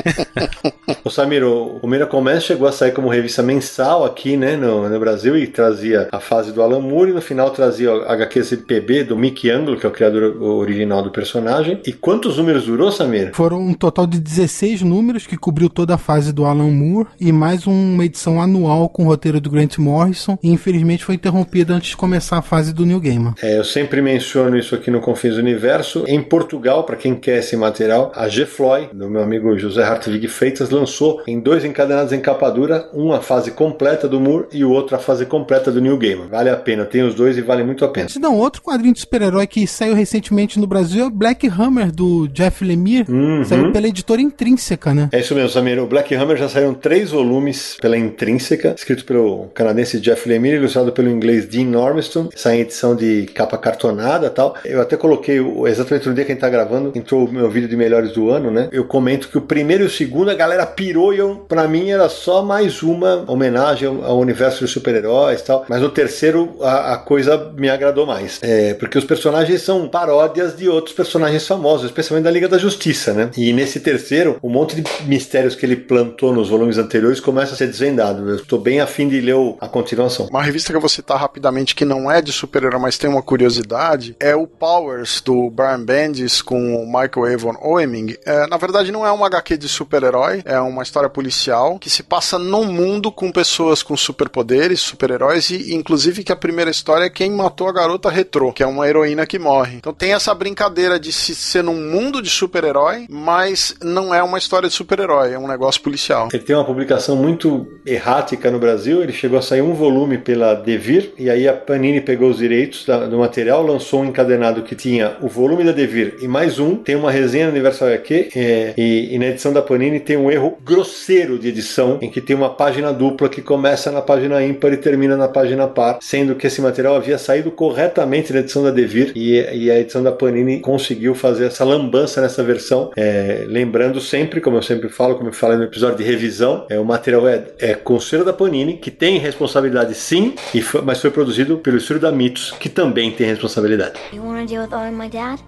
O 1.04 1.10
Samir, 1.10 1.44
o, 1.44 1.80
o 1.82 1.88
Miracle 1.88 2.20
Man 2.22 2.40
chegou 2.40 2.68
a 2.68 2.72
sair 2.72 2.92
como 2.92 3.08
revista 3.10 3.44
mensal 3.44 4.04
aqui, 4.04 4.36
né, 4.36 4.56
no, 4.56 4.90
no 4.90 5.00
Brasil 5.00 5.38
e 5.38 5.46
trazia 5.48 6.08
a 6.12 6.20
fase 6.20 6.52
do 6.52 6.62
Alan 6.64 6.80
Moore 6.80 7.12
e 7.12 7.14
no 7.14 7.22
final 7.22 7.52
trazia 7.52 7.94
o 7.94 8.02
HQCPB 8.04 9.04
do 9.04 9.18
Mickey 9.18 9.50
Anglo, 9.52 9.78
que 9.78 9.86
é 9.86 9.90
o 9.90 9.92
criador 9.92 10.42
original 10.42 11.04
do 11.04 11.12
personagem. 11.12 11.80
E 11.86 11.94
quantos 11.94 12.38
números 12.38 12.66
durou, 12.66 12.92
Samir? 12.92 13.32
Foram 13.34 13.60
um 13.60 13.74
total 13.74 14.08
de 14.08 14.20
16 14.20 14.82
números 14.82 15.28
que 15.28 15.38
cobriu 15.38 15.70
toda 15.70 15.94
a 15.96 15.98
fase 15.98 16.34
do 16.34 16.46
Alan 16.46 16.72
Moore 16.72 17.08
e 17.20 17.32
mais 17.32 17.68
uma 17.68 18.04
edição 18.06 18.42
anual 18.42 18.90
com 18.90 19.04
o 19.04 19.06
roteiro 19.08 19.40
do 19.40 19.50
Grant 19.50 19.78
Morrison 19.78 20.38
e 20.42 20.50
infelizmente 20.50 21.04
foi 21.06 21.16
interrompida 21.16 21.74
antes 21.74 21.90
de 21.90 21.98
começar 21.98 22.38
a 22.38 22.42
fase 22.42 22.74
do 22.74 22.86
New 22.86 23.00
Gaiman. 23.00 23.36
É, 23.42 23.58
eu 23.60 23.64
sempre 23.64 24.02
menciono 24.02 24.58
isso 24.58 24.74
aqui 24.76 24.90
no 24.90 25.00
Confins 25.02 25.36
do 25.36 25.40
Universo. 25.42 26.04
Em 26.08 26.22
Portugal, 26.22 26.84
para 26.84 26.96
quem 26.96 27.16
quer 27.16 27.40
esse 27.40 27.56
material, 27.56 28.12
a 28.16 28.28
G-Floy, 28.28 28.90
do 28.94 29.10
meu 29.10 29.22
amigo 29.22 29.45
José 29.58 29.84
Hartwig 29.84 30.28
Freitas, 30.28 30.70
lançou 30.70 31.22
em 31.28 31.40
dois 31.40 31.64
encadenados 31.64 32.14
em 32.14 32.20
capa 32.20 32.50
dura, 32.50 32.90
uma 32.94 33.22
fase 33.22 33.52
completa 33.52 34.08
do 34.08 34.20
Moore 34.20 34.48
e 34.52 34.64
o 34.64 34.72
outro 34.72 34.96
a 34.96 35.00
fase 35.00 35.26
completa 35.26 35.72
do 35.72 35.82
New 35.82 35.98
Gaiman. 35.98 36.28
Vale 36.28 36.50
a 36.50 36.56
pena, 36.56 36.86
tem 36.86 37.04
os 37.04 37.14
dois 37.14 37.38
e 37.38 37.42
vale 37.42 37.64
muito 37.64 37.86
a 37.86 37.88
pena. 37.88 38.10
Se 38.10 38.20
não, 38.20 38.38
outro 38.38 38.62
quadrinho 38.62 38.94
de 38.94 39.00
super-herói 39.00 39.48
que 39.48 39.66
saiu 39.68 39.94
recentemente 39.94 40.60
no 40.60 40.68
Brasil 40.68 41.06
é 41.06 41.10
Black 41.10 41.48
Hammer 41.48 41.92
do 41.92 42.28
Jeff 42.28 42.64
Lemire. 42.64 43.06
Saiu 43.46 43.72
pela 43.72 43.88
editora 43.88 44.22
Intrínseca, 44.22 44.94
né? 44.94 45.10
É 45.12 45.20
isso 45.20 45.36
mesmo, 45.36 45.50
Samir. 45.50 45.82
O 45.82 45.88
Black 45.88 46.14
Hammer 46.16 46.38
já 46.38 46.50
saíram 46.50 46.74
três 46.74 47.12
volumes 47.12 47.78
pela 47.82 47.98
Intrínseca, 47.98 48.74
escrito 48.78 49.06
pelo 49.06 49.48
canadense 49.54 50.00
Jeff 50.00 50.28
Lemire, 50.28 50.58
ilustrado 50.58 50.92
pelo 50.92 51.10
inglês 51.10 51.46
Dean 51.46 51.78
Ormiston. 51.78 52.30
Sai 52.36 52.58
em 52.58 52.62
edição 52.62 52.96
de 52.96 53.26
capa 53.34 53.58
cartonada 53.58 54.28
e 54.28 54.30
tal. 54.30 54.56
Eu 54.66 54.82
até 54.82 54.98
coloquei, 54.98 55.38
exatamente 55.68 56.08
no 56.08 56.16
dia 56.16 56.26
que 56.26 56.32
a 56.32 56.36
gente 56.36 56.42
tá 56.42 56.50
gravando, 56.50 56.92
entrou 56.96 57.26
o 57.26 57.32
meu 57.32 57.50
vídeo 57.50 57.68
de 57.68 57.76
melhores 57.76 58.14
do 58.14 58.30
ano, 58.30 58.50
né? 58.52 58.70
Eu 58.72 58.86
comento 58.86 59.30
que 59.36 59.40
o 59.40 59.42
primeiro 59.42 59.84
e 59.84 59.88
o 59.88 59.90
segundo 59.90 60.32
a 60.32 60.34
galera 60.34 60.66
pirou 60.66 61.14
e 61.14 61.18
eu, 61.18 61.36
pra 61.48 61.68
mim 61.68 61.90
era 61.90 62.08
só 62.08 62.42
mais 62.42 62.82
uma 62.82 63.26
homenagem 63.28 63.86
ao 63.88 64.18
universo 64.18 64.62
dos 64.62 64.72
super-heróis 64.72 65.42
e 65.42 65.44
tal. 65.44 65.66
Mas 65.68 65.82
no 65.82 65.90
terceiro 65.90 66.56
a, 66.62 66.94
a 66.94 66.98
coisa 66.98 67.52
me 67.58 67.70
agradou 67.70 68.06
mais. 68.06 68.40
É, 68.42 68.74
porque 68.76 68.98
os 68.98 69.04
personagens 69.04 69.62
são 69.62 69.90
paródias 69.90 70.56
de 70.56 70.70
outros 70.70 70.96
personagens 70.96 71.46
famosos, 71.46 71.88
especialmente 71.88 72.24
da 72.24 72.32
Liga 72.32 72.48
da 72.48 72.58
Justiça, 72.58 73.14
né? 73.14 73.30
E 73.36 73.52
nesse 73.52 73.82
terceiro, 73.82 74.38
um 74.42 74.50
monte 74.50 74.80
de 74.80 74.84
mistérios 75.06 75.54
que 75.54 75.66
ele 75.66 75.76
plantou 75.76 76.34
nos 76.34 76.48
volumes 76.50 76.78
anteriores 76.78 77.20
começa 77.20 77.54
a 77.54 77.58
ser 77.58 77.68
desvendado. 77.68 78.30
Eu 78.30 78.36
estou 78.38 78.58
bem 78.60 78.80
afim 78.80 79.10
de 79.10 79.20
ler 79.20 79.36
o- 79.36 79.58
a 79.60 79.68
continuação. 79.68 80.28
Uma 80.30 80.44
revista 80.44 80.72
que 80.72 80.78
eu 80.78 80.82
vou 80.82 80.90
citar 80.90 81.20
rapidamente 81.20 81.76
que 81.76 81.84
não 81.84 82.10
é 82.10 82.22
de 82.22 82.32
super-herói, 82.32 82.80
mas 82.80 82.98
tem 82.98 83.10
uma 83.10 83.22
curiosidade, 83.22 84.16
é 84.20 84.34
o 84.36 84.48
Powers 84.48 85.20
do 85.22 85.50
Brian 85.50 85.84
Bendis 85.84 86.42
com 86.42 86.76
o 86.76 86.86
Michael 86.86 87.34
Avon 87.34 87.56
Oeming. 87.62 88.16
É, 88.26 88.48
na 88.48 88.58
verdade, 88.58 88.92
não 88.92 89.06
é 89.06 89.12
uma 89.16 89.28
HQ 89.28 89.58
de 89.58 89.68
super-herói, 89.68 90.42
é 90.46 90.60
uma 90.60 90.84
história 90.84 91.10
policial 91.10 91.80
que 91.80 91.90
se 91.90 92.04
passa 92.04 92.38
num 92.38 92.66
mundo 92.66 93.12
com 93.12 93.32
pessoas 93.32 93.82
com 93.82 93.98
superpoderes, 93.98 94.80
super-heróis, 94.82 95.50
e 95.50 95.74
inclusive 95.74 96.24
que 96.24 96.32
a 96.32 96.36
primeira 96.36 96.72
história 96.72 97.06
é 97.06 97.10
quem 97.10 97.32
matou 97.32 97.68
a 97.68 97.74
garota 97.74 98.10
retrô, 98.10 98.52
que 98.52 98.64
é 98.64 98.68
uma 98.68 98.88
heroína 98.88 99.26
que 99.26 99.40
morre. 99.40 99.78
Então 99.78 99.94
tem 99.94 100.14
essa 100.14 100.34
brincadeira 100.34 101.00
de 101.00 101.12
se 101.12 101.34
ser 101.36 101.64
num 101.64 101.82
mundo 101.90 102.22
de 102.22 102.30
super-herói, 102.30 103.08
mas 103.10 103.76
não 103.82 104.14
é 104.14 104.22
uma 104.22 104.38
história 104.38 104.68
de 104.70 104.76
super-herói, 104.76 105.34
é 105.34 105.40
um 105.40 105.48
negócio 105.48 105.82
policial. 105.82 106.30
Ele 106.34 106.44
tem 106.44 106.56
uma 106.56 106.66
publicação 106.66 107.16
muito 107.16 107.68
errática 107.86 108.52
no 108.52 108.60
Brasil. 108.60 109.02
Ele 109.02 109.14
chegou 109.14 109.40
a 109.40 109.42
sair 109.42 109.62
um 109.62 109.74
volume 109.74 110.18
pela 110.18 110.54
Devir, 110.54 111.14
e 111.18 111.30
aí 111.30 111.48
a 111.48 111.54
Panini 111.54 112.02
pegou 112.02 112.30
os 112.30 112.38
direitos 112.38 112.86
do 113.10 113.18
material, 113.18 113.66
lançou 113.66 114.02
um 114.02 114.06
encadenado 114.06 114.64
que 114.64 114.76
tinha 114.76 115.18
o 115.22 115.28
volume 115.28 115.64
da 115.64 115.72
Devir 115.72 116.18
e 116.22 116.28
mais 116.28 116.60
um. 116.60 116.76
Tem 116.76 116.96
uma 116.96 117.12
resenha 117.12 117.46
no 117.46 117.52
Universal 117.52 117.90
HQ, 117.90 118.30
é, 118.36 118.74
e, 118.78 119.05
e 119.14 119.20
na 119.20 119.28
edição 119.28 119.52
da 119.52 119.62
Panini 119.62 120.00
tem 120.00 120.18
um 120.18 120.32
erro 120.32 120.58
grosseiro 120.64 121.38
de 121.38 121.50
edição, 121.50 122.00
em 122.02 122.10
que 122.10 122.22
tem 122.22 122.36
uma 122.36 122.50
página 122.50 122.92
dupla 122.94 123.30
que 123.30 123.42
começa 123.42 123.92
na 123.92 124.02
página 124.02 124.44
ímpar 124.44 124.74
e 124.74 124.78
termina 124.78 125.16
na 125.16 125.28
página 125.28 125.68
par, 125.68 126.00
sendo 126.02 126.36
que 126.36 126.48
esse 126.48 126.62
material 126.62 126.96
havia 126.96 127.18
saído 127.18 127.52
corretamente 127.52 128.34
na 128.34 128.40
edição 128.40 128.64
da 128.64 128.72
Devir 128.72 129.12
e, 129.16 129.40
e 129.40 129.72
a 129.72 129.80
edição 129.80 130.02
da 130.04 130.12
Panini 130.12 130.60
conseguiu 130.60 131.16
fazer 131.16 131.46
essa 131.48 131.64
lambança 131.64 132.22
nessa 132.22 132.44
versão. 132.44 132.92
É, 132.96 133.46
lembrando 133.48 134.00
sempre, 134.00 134.42
como 134.42 134.58
eu 134.58 134.62
sempre 134.62 134.90
falo, 134.90 135.16
como 135.16 135.30
eu 135.30 135.34
falei 135.34 135.58
no 135.58 135.64
episódio 135.64 135.98
de 135.98 136.04
revisão, 136.04 136.66
é, 136.70 136.80
o 136.80 136.86
material 136.86 137.28
é, 137.28 137.44
é 137.60 137.76
da 138.24 138.34
Panini, 138.34 138.78
que 138.78 138.92
tem 138.92 139.18
responsabilidade 139.18 139.94
sim, 139.94 140.34
e 140.54 140.62
foi, 140.62 140.82
mas 140.82 141.02
foi 141.02 141.12
produzido 141.12 141.58
pelo 141.58 141.78
estúdio 141.78 142.02
da 142.02 142.12
Mitos, 142.12 142.52
que 142.60 142.70
também 142.70 143.12
tem 143.12 143.28
responsabilidade. 143.28 144.00
You 144.14 144.24
wanna 144.24 144.46
deal 144.46 144.62
with 144.64 144.92
my 144.92 145.10
dad? 145.10 145.40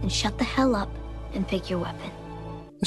Then 0.00 0.10
shut 0.10 0.36
the 0.38 0.44
hell 0.44 0.74
up 0.74 0.97
and 1.38 1.46
pick 1.46 1.70
your 1.70 1.78
weapon. 1.78 2.17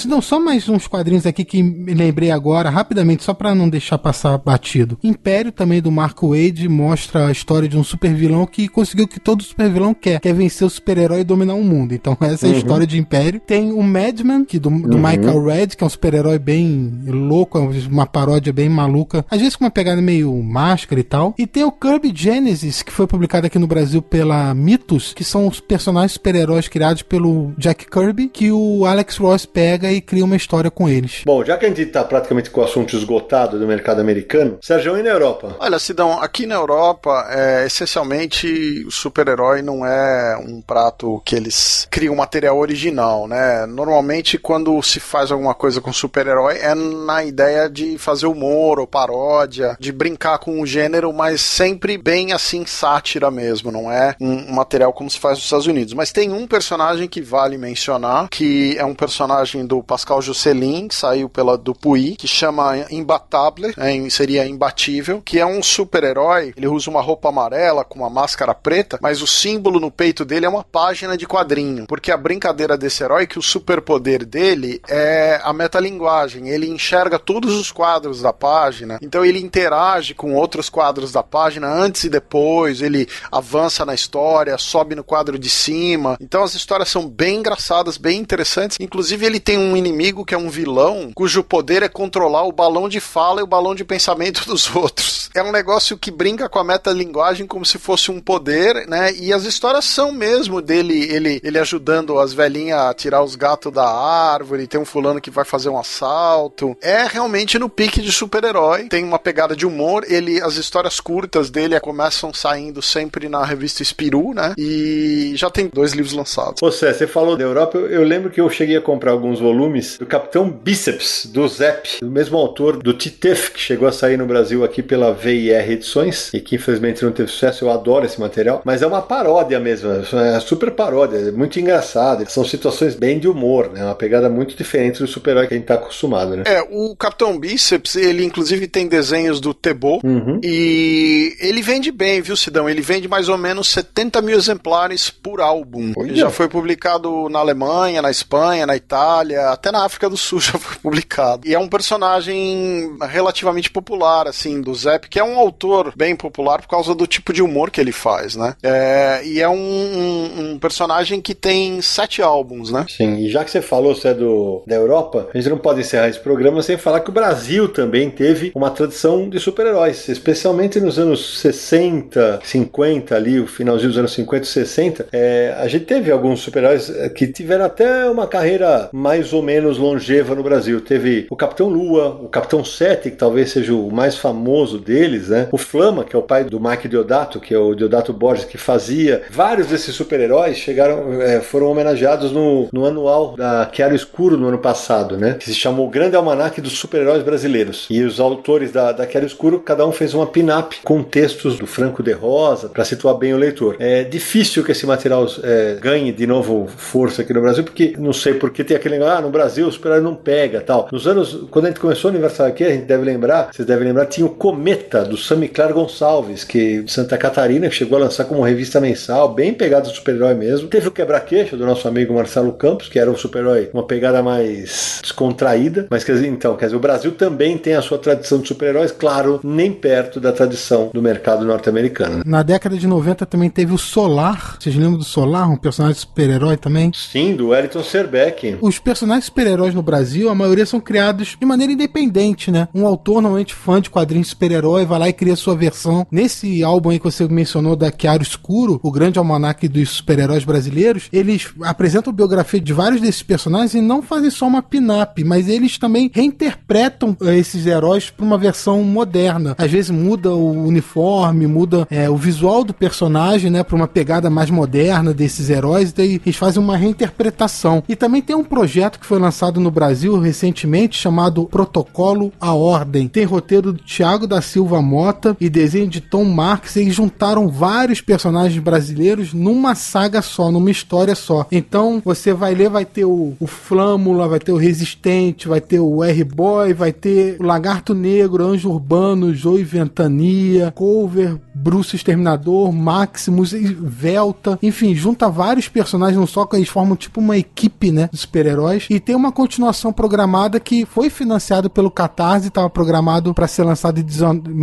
Não, 0.06 0.22
só 0.22 0.40
mais 0.40 0.68
uns 0.70 0.88
quadrinhos 0.88 1.26
aqui 1.26 1.44
que 1.44 1.62
me 1.62 1.94
lembrei 1.94 2.32
agora, 2.32 2.70
rapidamente, 2.70 3.24
só 3.24 3.34
para 3.34 3.54
não 3.54 3.70
deixar 3.70 3.98
passar 3.98 4.38
batido. 4.38 4.98
Império, 5.04 5.52
também 5.52 5.82
do 5.82 5.92
Marco 5.92 6.30
Wade, 6.30 6.68
mostra 6.68 7.28
a 7.28 7.32
história 7.32 7.68
de 7.68 7.78
um 7.78 7.84
super 7.84 8.14
vilão 8.14 8.46
que 8.46 8.68
conseguiu 8.68 9.06
o 9.06 9.08
que 9.08 9.20
todo 9.20 9.44
super 9.44 9.70
vilão 9.70 9.94
quer, 9.94 10.20
que 10.20 10.30
é 10.30 10.34
vencer 10.34 10.66
o 10.66 10.70
super-herói 10.70 11.22
e 11.22 11.24
dominar 11.24 11.56
o 11.56 11.64
mundo. 11.64 11.94
Então, 11.94 12.18
essa 12.22 12.46
é 12.46 12.50
a 12.50 12.52
uhum. 12.54 12.58
história 12.58 12.88
de 12.88 12.98
Império. 12.98 13.40
Tem 13.40 13.72
o 13.72 13.84
Madman, 13.84 14.46
que 14.46 14.60
do, 14.60 14.70
do 14.70 14.98
uhum. 14.98 15.08
Michael 15.10 15.44
Red, 15.44 15.68
que 15.68 15.84
é 15.84 15.88
um 15.88 15.90
super-herói 15.90 16.40
bem 16.40 17.04
louco, 17.06 17.58
é 17.58 17.62
uma 17.90 18.06
paródia 18.06 18.54
bem 18.54 18.70
maluca, 18.70 19.26
às 19.30 19.40
vezes 19.40 19.56
com 19.56 19.66
uma 19.66 19.72
pegada 19.72 20.02
meio 20.02 20.34
máscara 20.42 21.00
e 21.00 21.04
tal. 21.04 21.36
E 21.38 21.46
tem 21.46 21.64
o 21.64 21.72
Kirby 21.72 22.14
Genesis, 22.16 22.82
que 22.82 22.92
foi 22.92 23.08
publicado 23.08 23.48
aqui 23.48 23.60
no 23.60 23.68
Brasil 23.68 24.02
pela 24.02 24.54
Mitos, 24.54 25.14
que 25.14 25.24
são 25.24 25.48
os 25.48 25.60
personagens 25.60 26.14
super-heróis 26.14 26.68
criados 26.68 27.02
pelo 27.02 27.54
Jack 27.58 27.90
Kirby, 27.90 28.30
que 28.30 28.52
o 28.52 28.86
Alex 28.86 29.18
Ross 29.18 29.46
pega 29.46 29.81
pega 29.82 29.92
e 29.92 30.00
cria 30.00 30.24
uma 30.24 30.36
história 30.36 30.70
com 30.70 30.88
eles. 30.88 31.24
Bom, 31.26 31.44
já 31.44 31.58
que 31.58 31.66
a 31.66 31.68
gente 31.68 31.82
está 31.82 32.04
praticamente 32.04 32.52
com 32.52 32.62
o 32.62 32.64
assunto 32.64 32.96
esgotado 32.96 33.58
do 33.58 33.66
mercado 33.66 34.00
americano, 34.00 34.60
Sérgio, 34.62 34.98
e 34.98 35.02
na 35.04 35.10
Europa? 35.10 35.56
Olha, 35.60 35.80
Sidão, 35.80 36.22
aqui 36.22 36.46
na 36.46 36.56
Europa, 36.56 37.28
é, 37.30 37.66
essencialmente, 37.66 38.84
o 38.86 38.92
super-herói 38.92 39.62
não 39.62 39.86
é 39.86 40.38
um 40.38 40.62
prato 40.62 41.22
que 41.26 41.36
eles 41.36 41.88
criam 41.90 42.16
material 42.16 42.60
original, 42.60 43.28
né? 43.28 43.66
Normalmente, 43.66 44.38
quando 44.38 44.82
se 44.84 45.00
faz 45.00 45.32
alguma 45.32 45.56
coisa 45.56 45.82
com 45.82 45.92
super-herói, 45.92 46.58
é 46.58 46.76
na 46.76 47.24
ideia 47.24 47.70
de 47.70 47.98
fazer 47.98 48.28
humor 48.28 48.80
ou 48.80 48.86
paródia, 48.86 49.76
de 49.80 49.92
brincar 49.92 50.38
com 50.38 50.62
o 50.62 50.66
gênero, 50.66 51.12
mas 51.12 51.42
sempre 51.42 51.98
bem 51.98 52.34
assim, 52.34 52.66
sátira 52.66 53.32
mesmo, 53.32 53.72
não 53.72 53.92
é 53.92 54.16
um 54.20 54.54
material 54.54 54.94
como 54.94 55.10
se 55.10 55.20
faz 55.20 55.38
nos 55.38 55.46
Estados 55.46 55.68
Unidos. 55.68 55.94
Mas 55.94 56.12
tem 56.12 56.32
um 56.32 56.46
personagem 56.46 57.08
que 57.08 57.22
vale 57.22 57.58
mencionar, 57.58 58.28
que 58.30 58.76
é 58.78 58.86
um 58.86 58.94
personagem 58.94 59.66
do 59.72 59.82
Pascal 59.82 60.22
Juscelin, 60.22 60.90
que 60.90 60.96
saiu 60.96 61.30
pela 61.30 61.58
Dupuy, 61.58 62.18
que 62.18 62.28
chama 62.28 62.86
Imbatable, 62.92 63.74
é, 63.78 64.10
seria 64.10 64.46
imbatível, 64.46 65.22
que 65.22 65.40
é 65.40 65.46
um 65.46 65.64
super-herói. 65.64 66.54
Ele 66.58 66.68
usa 66.68 66.90
uma 66.90 67.02
roupa 67.02 67.30
amarela 67.30 67.86
com 67.86 68.00
uma 68.00 68.10
máscara 68.10 68.54
preta, 68.54 69.00
mas 69.02 69.22
o 69.22 69.28
símbolo 69.28 69.80
no 69.80 69.90
peito 69.90 70.26
dele 70.26 70.46
é 70.46 70.50
uma 70.50 70.64
página 70.64 71.16
de 71.16 71.26
quadrinho, 71.26 71.86
porque 71.88 72.12
a 72.12 72.18
brincadeira 72.18 72.78
desse 72.78 73.02
herói 73.02 73.24
é 73.24 73.26
que 73.26 73.40
o 73.40 73.42
superpoder 73.42 74.26
dele 74.26 74.82
é 74.90 75.40
a 75.42 75.54
metalinguagem. 75.54 76.50
Ele 76.50 76.68
enxerga 76.68 77.18
todos 77.18 77.56
os 77.56 77.72
quadros 77.72 78.22
da 78.22 78.34
página, 78.34 79.00
então 79.02 79.24
ele 79.24 79.40
interage 79.40 80.14
com 80.14 80.36
outros 80.36 80.70
quadros 80.70 81.14
da 81.14 81.24
página 81.24 81.72
antes 81.72 82.04
e 82.04 82.10
depois, 82.10 82.82
ele 82.82 83.08
avança 83.32 83.86
na 83.86 83.94
história, 83.94 84.58
sobe 84.58 84.96
no 84.96 85.04
quadro 85.04 85.40
de 85.40 85.50
cima. 85.50 86.18
Então 86.20 86.44
as 86.44 86.56
histórias 86.56 86.90
são 86.90 87.08
bem 87.08 87.38
engraçadas, 87.38 87.98
bem 87.98 88.20
interessantes. 88.20 88.78
Inclusive 88.78 89.26
ele 89.26 89.40
tem 89.40 89.61
um 89.62 89.78
inimigo 89.78 90.26
que 90.26 90.34
é 90.34 90.38
um 90.38 90.50
vilão, 90.50 91.12
cujo 91.14 91.44
poder 91.44 91.84
é 91.84 91.90
controlar 91.90 92.44
o 92.46 92.52
balão 92.52 92.90
de 92.90 93.00
fala 93.00 93.42
e 93.42 93.44
o 93.44 93.48
balão 93.48 93.76
de 93.76 93.84
pensamento 93.84 94.46
dos 94.50 94.74
outros. 94.76 95.21
É 95.34 95.42
um 95.42 95.52
negócio 95.52 95.98
que 95.98 96.12
brinca 96.12 96.50
com 96.50 96.60
a 96.60 96.64
metalinguagem 96.64 97.48
como 97.48 97.66
se 97.66 97.78
fosse 97.78 98.12
um 98.12 98.20
poder, 98.20 98.88
né? 98.88 99.14
E 99.14 99.32
as 99.32 99.44
histórias 99.44 99.86
são 99.86 100.12
mesmo 100.12 100.62
dele, 100.62 101.08
ele, 101.12 101.40
ele 101.44 101.58
ajudando 101.58 102.20
as 102.20 102.34
velhinhas 102.34 102.80
a 102.80 102.94
tirar 102.94 103.24
os 103.24 103.36
gatos 103.36 103.72
da 103.72 103.88
árvore, 103.88 104.68
tem 104.68 104.80
um 104.80 104.86
fulano 104.86 105.22
que 105.22 105.32
vai 105.32 105.46
fazer 105.46 105.70
um 105.70 105.80
assalto. 105.80 106.76
É 106.82 107.06
realmente 107.06 107.58
no 107.58 107.70
pique 107.70 108.02
de 108.02 108.12
super-herói, 108.12 108.84
tem 108.90 109.04
uma 109.04 109.20
pegada 109.20 109.56
de 109.56 109.66
humor, 109.66 110.04
ele 110.08 110.42
as 110.42 110.56
histórias 110.56 111.00
curtas 111.00 111.50
dele 111.50 111.80
começam 111.80 112.34
saindo 112.34 112.82
sempre 112.82 113.30
na 113.30 113.44
revista 113.46 113.84
Spiru, 113.84 114.34
né? 114.34 114.54
E 114.58 115.34
já 115.36 115.50
tem 115.50 115.70
dois 115.72 115.94
livros 115.94 116.14
lançados. 116.14 116.56
Você, 116.60 116.94
você 116.94 117.08
falou 117.08 117.38
da 117.38 117.44
Europa, 117.44 117.78
eu, 117.78 117.88
eu 117.88 118.04
lembro 118.04 118.30
que 118.30 118.42
eu 118.42 118.50
cheguei 118.50 118.78
a 118.78 118.82
comprar 118.82 119.12
alguns 119.12 119.40
volumes 119.40 119.98
do 119.98 120.06
Capitão 120.06 120.50
Bíceps, 120.50 121.26
do 121.26 121.48
Zep, 121.48 122.00
do 122.02 122.12
mesmo 122.12 122.38
autor 122.38 122.78
do 122.78 122.94
Titef, 122.94 123.52
que 123.52 123.60
chegou 123.60 123.88
a 123.88 123.92
sair 123.92 124.18
no 124.18 124.26
Brasil 124.26 124.64
aqui 124.64 124.84
pela 124.84 125.14
VIR 125.22 125.72
Edições, 125.72 126.34
e 126.34 126.40
que 126.40 126.56
infelizmente 126.56 127.04
não 127.04 127.12
teve 127.12 127.30
sucesso. 127.30 127.66
Eu 127.66 127.72
adoro 127.72 128.06
esse 128.06 128.20
material, 128.20 128.62
mas 128.66 128.82
é 128.82 128.88
uma 128.88 129.02
paródia 129.02 129.60
mesmo, 129.60 129.90
é 129.92 130.40
super 130.40 130.72
paródia, 130.72 131.18
é 131.18 131.32
muito 131.32 131.60
engraçado. 131.60 132.30
São 132.30 132.46
situações 132.46 132.96
bem 132.96 133.20
de 133.20 133.28
humor, 133.28 133.72
né? 133.72 133.84
Uma 133.84 133.96
pegada 133.96 134.30
muito 134.30 134.56
diferente 134.56 135.00
do 135.00 135.08
super-herói 135.08 135.48
que 135.48 135.54
a 135.54 135.58
gente 135.58 135.68
tá 135.68 135.76
acostumado, 135.76 136.36
né? 136.36 136.44
É, 136.46 136.62
o 136.70 136.96
Capitão 136.96 137.38
Bíceps, 137.38 137.96
ele 137.96 138.24
inclusive 138.24 138.68
tem 138.68 138.88
desenhos 138.88 139.40
do 139.40 139.54
Tebo, 139.54 140.00
uhum. 140.04 140.40
e 140.44 141.36
ele 141.40 141.62
vende 141.62 141.92
bem, 141.92 142.22
viu, 142.22 142.36
Sidão? 142.36 142.70
Ele 142.70 142.82
vende 142.82 143.08
mais 143.08 143.30
ou 143.30 143.38
menos 143.38 143.68
70 143.70 144.22
mil 144.22 144.38
exemplares 144.38 145.10
por 145.10 145.42
álbum. 145.42 145.94
Ele 145.98 146.16
já 146.16 146.30
foi 146.30 146.48
publicado 146.48 147.30
na 147.30 147.40
Alemanha, 147.40 148.02
na 148.02 148.12
Espanha, 148.12 148.66
na 148.66 148.76
Itália, 148.76 149.50
até 149.50 149.72
na 149.72 149.86
África 149.86 150.10
do 150.10 150.18
Sul 150.18 150.40
já 150.42 150.58
foi 150.58 150.78
publicado. 150.78 151.48
E 151.48 151.54
é 151.54 151.60
um 151.60 151.68
personagem 151.68 152.98
relativamente 153.10 153.70
popular, 153.70 154.28
assim, 154.28 154.62
do 154.62 154.74
Zep, 154.74 155.10
que 155.12 155.20
é 155.20 155.24
um 155.24 155.38
autor 155.38 155.94
bem 155.96 156.16
popular 156.16 156.62
por 156.62 156.70
causa 156.70 156.96
do 156.96 157.06
tipo 157.06 157.34
de 157.34 157.44
humor 157.44 157.70
que 157.70 157.82
ele 157.82 157.92
faz, 157.92 158.36
né? 158.38 158.56
É, 158.64 159.22
e 159.26 159.42
é 159.42 159.50
um, 159.50 159.54
um, 159.54 160.52
um, 160.54 160.60
personagem 160.60 161.20
que 161.20 161.36
tem 161.36 161.82
sete 161.82 162.22
álbuns, 162.22 162.72
né? 162.72 162.86
Sim, 162.90 163.18
e 163.18 163.30
já 163.30 163.44
que 163.44 163.52
você 163.52 163.62
falou, 163.62 163.94
você 163.94 164.08
é 164.08 164.14
do, 164.14 164.64
da 164.66 164.76
Europa, 164.76 165.28
a 165.34 165.38
gente 165.38 165.50
não 165.50 165.58
pode 165.58 165.82
encerrar 165.82 166.08
esse 166.08 166.20
programa 166.20 166.62
sem 166.64 166.78
falar 166.78 167.02
que 167.02 167.10
o 167.10 167.14
Brasil 167.14 167.68
também 167.68 168.10
teve 168.10 168.54
uma 168.56 168.72
tradição 168.72 169.28
de 169.28 169.38
super-heróis, 169.38 170.08
especialmente 170.08 170.80
nos 170.80 170.98
anos 170.98 171.42
60, 171.42 172.40
50, 172.42 173.14
ali, 173.14 173.38
o 173.38 173.48
finalzinho 173.48 173.90
dos 173.90 173.98
anos 173.98 174.14
50 174.14 174.44
e 174.44 174.48
60. 174.48 175.08
É, 175.12 175.56
a 175.58 175.68
gente 175.68 175.86
teve 175.86 176.10
alguns 176.10 176.40
super-heróis 176.40 176.90
é, 176.90 177.10
que 177.10 177.28
tiveram 177.28 177.66
até 177.66 178.10
uma 178.10 178.28
carreira 178.28 178.90
mais 178.94 179.34
ou 179.34 179.44
menos 179.44 179.78
longeva 179.78 180.34
no 180.34 180.44
Brasil. 180.44 180.80
Teve 180.80 181.28
o 181.30 181.36
Capitão 181.36 181.68
Lua, 181.68 182.18
o 182.22 182.30
Capitão 182.30 182.64
Sete, 182.64 183.12
que 183.12 183.18
talvez 183.18 183.52
seja 183.52 183.74
o 183.74 183.92
mais 183.92 184.18
famoso 184.18 184.80
deles, 185.02 185.30
né? 185.30 185.48
O 185.52 185.58
Flama, 185.58 186.04
que 186.04 186.16
é 186.16 186.20
o 186.20 186.22
pai 186.22 186.44
do 186.44 186.60
Mike 186.60 186.88
Deodato, 186.88 187.40
que 187.40 187.54
é 187.54 187.58
o 187.58 187.74
Deodato 187.74 188.14
Borges, 188.14 188.46
que 188.46 188.58
fazia. 188.58 189.24
Vários 189.30 189.68
desses 189.68 189.96
super-heróis 189.96 190.58
chegaram, 190.58 191.22
é, 191.22 191.42
foram 191.42 191.68
homenageados 191.68 192.32
no, 192.32 192.70
no 192.72 192.86
anual 192.86 193.36
da 193.36 193.70
Chiaro 193.72 193.96
Escuro 193.96 194.38
no 194.38 194.48
ano 194.48 194.60
passado, 194.60 195.18
né? 195.18 195.36
Que 195.40 195.46
se 195.46 195.56
chamou 195.56 195.90
Grande 195.90 196.16
Almanac 196.16 196.62
dos 196.62 196.74
Super-Heróis 196.74 197.24
Brasileiros. 197.24 197.88
E 197.90 198.04
os 198.04 198.20
autores 198.20 198.72
da, 198.72 198.92
da 198.92 199.08
Chiaro 199.08 199.26
Escuro, 199.26 199.60
cada 199.60 199.86
um 199.86 199.92
fez 199.92 200.14
uma 200.14 200.28
pin-up 200.28 200.78
com 200.84 201.02
textos 201.02 201.58
do 201.58 201.66
Franco 201.66 202.04
de 202.04 202.12
Rosa 202.12 202.70
para 202.70 202.86
situar 202.86 203.16
bem 203.16 203.34
o 203.34 203.38
leitor. 203.38 203.78
É 203.80 204.04
difícil 204.04 204.64
que 204.64 204.72
esse 204.72 204.86
material 204.86 205.26
é, 205.44 205.78
ganhe 205.82 206.12
de 206.12 206.28
novo 206.28 206.68
força 206.68 207.24
aqui 207.24 207.34
no 207.34 207.42
Brasil, 207.42 207.64
porque 207.64 207.96
não 207.98 208.14
sei 208.14 208.36
porque 208.36 208.64
tem 208.64 208.78
aquele 208.78 209.02
ah, 209.02 209.22
no 209.22 209.32
Brasil 209.32 209.68
o 209.68 209.72
super 209.72 210.02
não 210.02 210.14
pega 210.14 210.62
tal. 210.62 210.90
Nos 210.92 211.08
anos, 211.08 211.48
quando 211.50 211.66
a 211.66 211.68
gente 211.70 211.80
começou 211.80 212.12
o 212.12 212.14
aniversário 212.14 212.54
aqui, 212.54 212.64
a 212.64 212.70
gente 212.70 212.86
deve 212.86 213.04
lembrar, 213.04 213.50
vocês 213.52 213.68
devem 213.68 213.88
lembrar, 213.88 214.06
tinha 214.06 214.28
o 214.28 214.30
Cometa, 214.30 214.91
do 215.00 215.18
Sammy 215.18 215.48
Clar 215.48 215.74
Gonçalves, 215.74 216.44
que 216.44 216.84
de 216.84 216.92
Santa 216.92 217.18
Catarina, 217.18 217.70
que 217.70 217.76
chegou 217.76 217.98
a 217.98 218.02
lançar 218.02 218.26
como 218.26 218.42
revista 218.42 218.80
mensal, 218.80 219.34
bem 219.34 219.54
pegado 219.54 219.90
do 219.90 219.96
super-herói 219.96 220.34
mesmo. 220.34 220.68
Teve 220.68 220.88
o 220.88 220.92
Quebra-Queixo, 220.92 221.58
do 221.58 221.66
nosso 221.66 221.88
amigo 221.88 222.14
Marcelo 222.14 222.54
Campos, 222.54 222.90
que 222.90 223.00
era 223.00 223.10
um 223.10 223.16
super-herói, 223.16 223.70
uma 223.74 223.84
pegada 223.84 224.22
mais 224.22 225.00
descontraída. 225.02 225.88
Mas, 225.90 226.04
quer 226.04 226.14
dizer, 226.14 226.28
então, 226.28 226.56
quer 226.56 226.66
dizer, 226.66 226.78
o 226.78 226.80
Brasil 226.80 227.12
também 227.12 227.58
tem 227.58 227.74
a 227.74 227.82
sua 227.82 227.98
tradição 227.98 228.40
de 228.40 228.48
super-heróis, 228.48 228.92
claro, 228.92 229.40
nem 229.44 229.72
perto 229.72 230.20
da 230.20 230.32
tradição 230.32 230.90
do 230.94 231.02
mercado 231.02 231.46
norte-americano. 231.46 232.24
Na 232.26 232.44
década 232.44 232.78
de 232.78 232.88
90 232.88 233.26
também 233.26 233.50
teve 233.50 233.74
o 233.74 233.78
Solar. 233.78 234.58
Vocês 234.60 234.76
lembram 234.76 234.98
do 234.98 235.04
Solar, 235.04 235.50
um 235.50 235.58
personagem 235.58 236.00
super-herói 236.00 236.58
também? 236.58 236.92
Sim, 236.94 237.36
do 237.36 237.50
Wellington 237.50 237.84
Serbeck. 237.84 238.58
Os 238.62 238.80
personagens 238.80 239.26
super-heróis 239.26 239.74
no 239.74 239.82
Brasil, 239.82 240.30
a 240.30 240.36
maioria 240.36 240.66
são 240.66 240.80
criados 240.80 241.38
de 241.40 241.46
maneira 241.46 241.74
independente, 241.74 242.52
né? 242.52 242.68
Um 242.74 242.86
autor, 242.86 243.22
normalmente 243.22 243.54
fã 243.54 243.82
de 243.82 243.90
quadrinhos 243.90 244.30
super-herói, 244.30 244.81
Vai 244.86 245.00
lá 245.00 245.10
e 245.10 245.14
cria 245.14 245.36
sua 245.36 245.56
versão. 245.56 246.06
Nesse 246.12 246.64
álbum 246.64 246.90
aí 246.90 247.00
que 247.00 247.06
você 247.06 247.28
mencionou 247.28 247.76
da 247.76 247.92
Chiaro 247.92 248.24
Escuro, 248.24 248.80
o 248.84 248.92
grande 248.92 249.20
almanaque 249.20 249.68
dos 249.68 249.90
super-heróis 249.90 250.44
brasileiros, 250.44 251.08
eles 251.12 251.50
apresentam 251.62 252.14
biografia 252.14 252.60
de 252.60 252.74
vários 252.74 253.02
desses 253.02 253.24
personagens 253.24 253.74
e 253.74 253.82
não 253.82 254.02
fazem 254.02 254.30
só 254.30 254.48
uma 254.48 254.62
pin-up, 254.62 255.24
mas 255.24 255.48
eles 255.48 255.78
também 255.78 256.10
reinterpretam 256.14 257.16
eh, 257.22 257.38
esses 257.38 257.66
heróis 257.66 258.10
para 258.10 258.26
uma 258.26 258.38
versão 258.38 258.84
moderna. 258.84 259.56
Às 259.58 259.72
vezes 259.72 259.92
muda 259.92 260.32
o 260.32 260.68
uniforme, 260.68 261.48
muda 261.48 261.88
é, 261.90 262.10
o 262.10 262.16
visual 262.16 262.64
do 262.64 262.74
personagem, 262.74 263.50
né, 263.50 263.64
para 263.64 263.76
uma 263.76 263.88
pegada 263.88 264.30
mais 264.30 264.50
moderna 264.50 265.14
desses 265.14 265.50
heróis, 265.50 265.92
e 265.92 265.96
daí 265.96 266.22
eles 266.26 266.36
fazem 266.36 266.62
uma 266.62 266.78
reinterpretação. 266.78 267.84
E 267.88 267.96
também 267.96 268.22
tem 268.22 268.36
um 268.36 268.44
projeto 268.44 269.00
que 269.00 269.06
foi 269.06 269.20
lançado 269.20 269.60
no 269.60 269.72
Brasil 269.72 270.20
recentemente 270.20 270.98
chamado 270.98 271.46
Protocolo 271.46 272.32
à 272.40 272.54
Ordem. 272.54 273.08
Tem 273.08 273.26
roteiro 273.26 273.74
do 273.74 273.80
Thiago 273.80 274.28
da 274.28 274.42
Silva 274.42 274.71
Mota 274.80 275.36
e 275.42 275.50
desenho 275.50 275.88
de 275.88 276.00
Tom 276.00 276.26
Marks. 276.26 276.78
Eles 276.78 276.94
juntaram 276.94 277.50
vários 277.50 278.00
personagens 278.00 278.62
brasileiros 278.62 279.34
numa 279.34 279.74
saga 279.74 280.22
só, 280.22 280.52
numa 280.52 280.70
história 280.70 281.16
só. 281.16 281.48
Então 281.52 282.00
você 282.06 282.32
vai 282.32 282.54
ler, 282.54 282.70
vai 282.70 282.86
ter 282.86 283.06
o, 283.06 283.34
o 283.40 283.48
Flâmula, 283.48 284.28
vai 284.28 284.40
ter 284.40 284.52
o 284.52 284.58
Resistente, 284.58 285.48
vai 285.48 285.60
ter 285.60 285.80
o 285.80 286.04
R-Boy, 286.04 286.74
vai 286.74 286.94
ter 286.94 287.38
o 287.40 287.44
Lagarto 287.44 287.96
Negro, 287.96 288.46
Anjo 288.46 288.70
Urbano, 288.70 289.34
Joe 289.34 289.64
Ventania, 289.64 290.72
Cover, 290.72 291.40
Bruce 291.54 291.96
Exterminador, 291.96 292.72
Maximus, 292.72 293.52
Velta, 293.52 294.60
enfim, 294.62 294.94
junta 294.94 295.30
vários 295.30 295.68
personagens 295.68 296.20
no 296.20 296.28
só 296.28 296.46
que 296.46 296.56
eles 296.56 296.70
formam 296.70 296.96
tipo 296.96 297.20
uma 297.20 297.38
equipe, 297.38 297.92
né, 297.92 298.10
de 298.12 298.18
super-heróis. 298.18 298.88
E 298.90 299.00
tem 299.00 299.16
uma 299.16 299.32
continuação 299.32 299.92
programada 299.92 300.60
que 300.60 300.86
foi 300.86 301.10
financiado 301.10 301.70
pelo 301.70 301.92
Catarse, 301.92 302.48
estava 302.48 302.70
programado 302.70 303.34
para 303.34 303.48
ser 303.48 303.64
lançado 303.64 304.00
em 304.00 304.04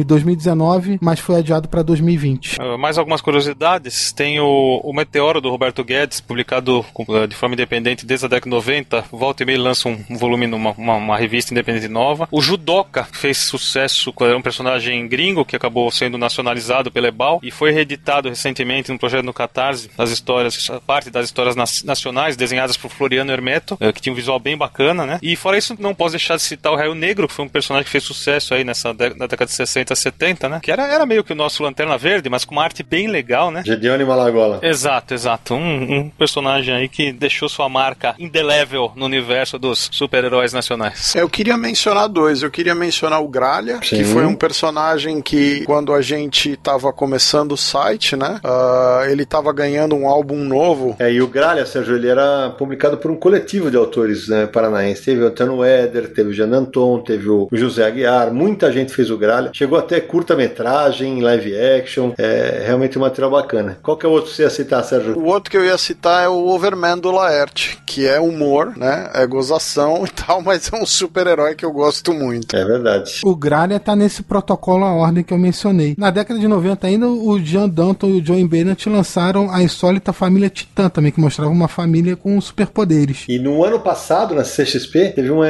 2019, 0.04 0.98
mas 1.00 1.20
foi 1.20 1.36
adiado 1.36 1.68
para 1.68 1.82
2020. 1.82 2.58
Uh, 2.60 2.78
mais 2.78 2.98
algumas 2.98 3.20
curiosidades, 3.20 4.12
tem 4.12 4.40
o, 4.40 4.80
o 4.82 4.92
Meteoro 4.92 5.40
do 5.40 5.50
Roberto 5.50 5.84
Guedes, 5.84 6.20
publicado 6.20 6.84
uh, 6.94 7.26
de 7.26 7.36
forma 7.36 7.54
independente 7.54 8.06
desde 8.06 8.26
a 8.26 8.28
década 8.28 8.50
de 8.50 8.56
90, 8.56 9.04
volta 9.12 9.42
e 9.42 9.46
meia 9.46 9.60
lança 9.60 9.88
um, 9.88 9.98
um 10.08 10.16
volume 10.16 10.46
numa 10.46 10.72
uma, 10.72 10.94
uma, 10.94 11.16
revista 11.16 11.52
independente 11.52 11.88
nova. 11.88 12.28
O 12.30 12.40
Judoka 12.40 13.04
fez 13.04 13.38
sucesso, 13.38 14.12
era 14.20 14.36
um 14.36 14.42
personagem 14.42 15.06
gringo 15.08 15.44
que 15.44 15.56
acabou 15.56 15.90
sendo 15.90 16.18
nacionalizado 16.18 16.90
pela 16.90 17.08
Ebal 17.08 17.40
e 17.42 17.50
foi 17.50 17.70
reeditado 17.70 18.28
recentemente 18.28 18.92
no 18.92 18.98
projeto 18.98 19.24
no 19.24 19.32
Catarse, 19.32 19.90
as 19.96 20.10
histórias, 20.10 20.68
parte 20.86 21.10
das 21.10 21.26
histórias 21.26 21.56
nacionais 21.56 22.36
desenhadas 22.36 22.76
por 22.76 22.90
Floriano 22.90 23.32
Hermeto, 23.32 23.74
uh, 23.74 23.92
que 23.92 24.00
tinha 24.00 24.12
um 24.12 24.16
visual 24.16 24.38
bem 24.38 24.56
bacana, 24.56 25.06
né? 25.06 25.18
E 25.22 25.36
fora 25.36 25.58
isso, 25.58 25.76
não 25.78 25.94
posso 25.94 26.12
deixar 26.12 26.36
de 26.36 26.42
citar 26.42 26.72
o 26.72 26.76
Raio 26.76 26.94
Negro, 26.94 27.26
que 27.26 27.34
foi 27.34 27.44
um 27.44 27.48
personagem 27.48 27.84
que 27.84 27.90
fez 27.90 28.04
sucesso 28.04 28.54
aí 28.54 28.64
nessa 28.64 28.92
na 28.92 29.26
década 29.26 29.46
de 29.46 29.52
60, 29.52 29.77
70, 29.94 30.48
né? 30.48 30.60
Que 30.62 30.70
era, 30.70 30.86
era 30.86 31.06
meio 31.06 31.24
que 31.24 31.32
o 31.32 31.36
nosso 31.36 31.62
Lanterna 31.62 31.96
Verde, 31.98 32.28
mas 32.28 32.44
com 32.44 32.54
uma 32.54 32.62
arte 32.62 32.82
bem 32.82 33.08
legal, 33.08 33.50
né? 33.50 33.62
Gedeone 33.64 34.04
Malagola. 34.04 34.60
Exato, 34.62 35.14
exato. 35.14 35.54
Um, 35.54 35.98
um, 35.98 36.10
personagem 36.10 36.74
aí 36.74 36.88
que 36.88 37.12
deixou 37.12 37.48
sua 37.48 37.68
marca 37.68 38.14
indelével 38.18 38.92
no 38.96 39.04
universo 39.04 39.58
dos 39.58 39.88
super-heróis 39.92 40.52
nacionais. 40.52 41.14
Eu 41.14 41.28
queria 41.28 41.56
mencionar 41.56 42.08
dois. 42.08 42.42
Eu 42.42 42.50
queria 42.50 42.74
mencionar 42.74 43.22
o 43.22 43.28
Gralha, 43.28 43.80
Sim. 43.82 43.96
que 43.96 44.04
foi 44.04 44.24
um 44.24 44.34
personagem 44.34 45.20
que, 45.20 45.64
quando 45.64 45.92
a 45.92 46.00
gente 46.00 46.56
tava 46.56 46.92
começando 46.92 47.52
o 47.52 47.56
site, 47.56 48.16
né? 48.16 48.40
Uh, 48.44 49.10
ele 49.10 49.24
tava 49.26 49.52
ganhando 49.52 49.94
um 49.94 50.08
álbum 50.08 50.36
novo. 50.36 50.96
É, 50.98 51.12
e 51.12 51.20
o 51.20 51.26
Gralha, 51.26 51.66
Sérgio, 51.66 51.96
ele 51.96 52.08
era 52.08 52.50
publicado 52.50 52.96
por 52.96 53.10
um 53.10 53.16
coletivo 53.16 53.70
de 53.70 53.76
autores 53.76 54.28
né, 54.28 54.46
paranaenses. 54.46 55.04
Teve 55.04 55.22
o 55.22 55.26
Antônio 55.26 55.62
Éder, 55.62 56.12
teve 56.12 56.30
o 56.30 56.32
Jean 56.32 56.52
Anton, 56.52 57.00
teve 57.00 57.28
o 57.28 57.48
José 57.52 57.84
Aguiar, 57.84 58.32
muita 58.32 58.72
gente 58.72 58.92
fez 58.92 59.10
o 59.10 59.18
Gralha. 59.18 59.50
Chegou 59.52 59.67
até 59.76 60.00
curta-metragem, 60.00 61.20
live 61.20 61.56
action. 61.56 62.12
É 62.18 62.64
realmente 62.66 62.98
um 62.98 63.02
material 63.02 63.30
bacana. 63.30 63.78
Qual 63.82 63.96
que 63.96 64.06
é 64.06 64.08
o 64.08 64.12
outro 64.12 64.30
que 64.30 64.36
você 64.36 64.42
ia 64.42 64.50
citar, 64.50 64.84
Sérgio? 64.84 65.18
O 65.18 65.26
outro 65.26 65.50
que 65.50 65.56
eu 65.56 65.64
ia 65.64 65.78
citar 65.78 66.24
é 66.24 66.28
o 66.28 66.48
Overman 66.48 66.98
do 66.98 67.10
Laerte, 67.10 67.78
que 67.86 68.06
é 68.06 68.20
humor, 68.20 68.76
né? 68.76 69.10
É 69.14 69.26
gozação 69.26 70.04
e 70.06 70.08
tal, 70.08 70.42
mas 70.42 70.70
é 70.72 70.76
um 70.76 70.86
super-herói 70.86 71.54
que 71.54 71.64
eu 71.64 71.72
gosto 71.72 72.12
muito. 72.12 72.56
É 72.56 72.64
verdade. 72.64 73.20
O 73.24 73.34
Gralha 73.34 73.78
tá 73.78 73.94
nesse 73.94 74.22
protocolo 74.22 74.84
à 74.84 74.92
ordem 74.92 75.24
que 75.24 75.32
eu 75.32 75.38
mencionei. 75.38 75.94
Na 75.98 76.10
década 76.10 76.38
de 76.38 76.48
90 76.48 76.86
ainda, 76.86 77.08
o 77.08 77.38
Jean 77.38 77.68
Danton 77.68 78.08
e 78.08 78.20
o 78.20 78.24
Joe 78.24 78.44
Bennett 78.46 78.88
lançaram 78.88 79.50
a 79.50 79.62
insólita 79.62 80.12
família 80.12 80.50
Titã 80.50 80.88
também, 80.88 81.12
que 81.12 81.20
mostrava 81.20 81.50
uma 81.50 81.68
família 81.68 82.16
com 82.16 82.40
superpoderes. 82.40 83.24
E 83.28 83.38
no 83.38 83.64
ano 83.64 83.80
passado, 83.80 84.34
na 84.34 84.42
CXP, 84.42 85.12
teve 85.14 85.30
um, 85.30 85.42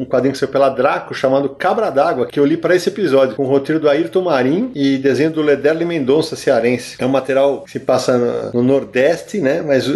um 0.00 0.04
quadrinho 0.04 0.32
que 0.32 0.38
saiu 0.38 0.50
pela 0.50 0.68
Draco 0.68 1.14
chamado 1.14 1.48
Cabra 1.50 1.90
d'Água, 1.90 2.26
que 2.26 2.38
eu 2.38 2.44
li 2.44 2.56
para 2.56 2.74
esse 2.74 2.88
episódio, 2.88 3.36
com 3.36 3.44
roteiro 3.52 3.80
do 3.80 3.88
Ayrton 3.88 4.22
Marinho 4.22 4.70
e 4.74 4.98
desenho 4.98 5.30
do 5.30 5.42
Lederle 5.42 5.84
Mendonça, 5.84 6.36
cearense. 6.36 6.96
É 6.98 7.06
um 7.06 7.08
material 7.08 7.62
que 7.62 7.70
se 7.70 7.80
passa 7.80 8.18
no, 8.18 8.60
no 8.60 8.62
Nordeste, 8.62 9.38
né? 9.38 9.62
Mas 9.62 9.86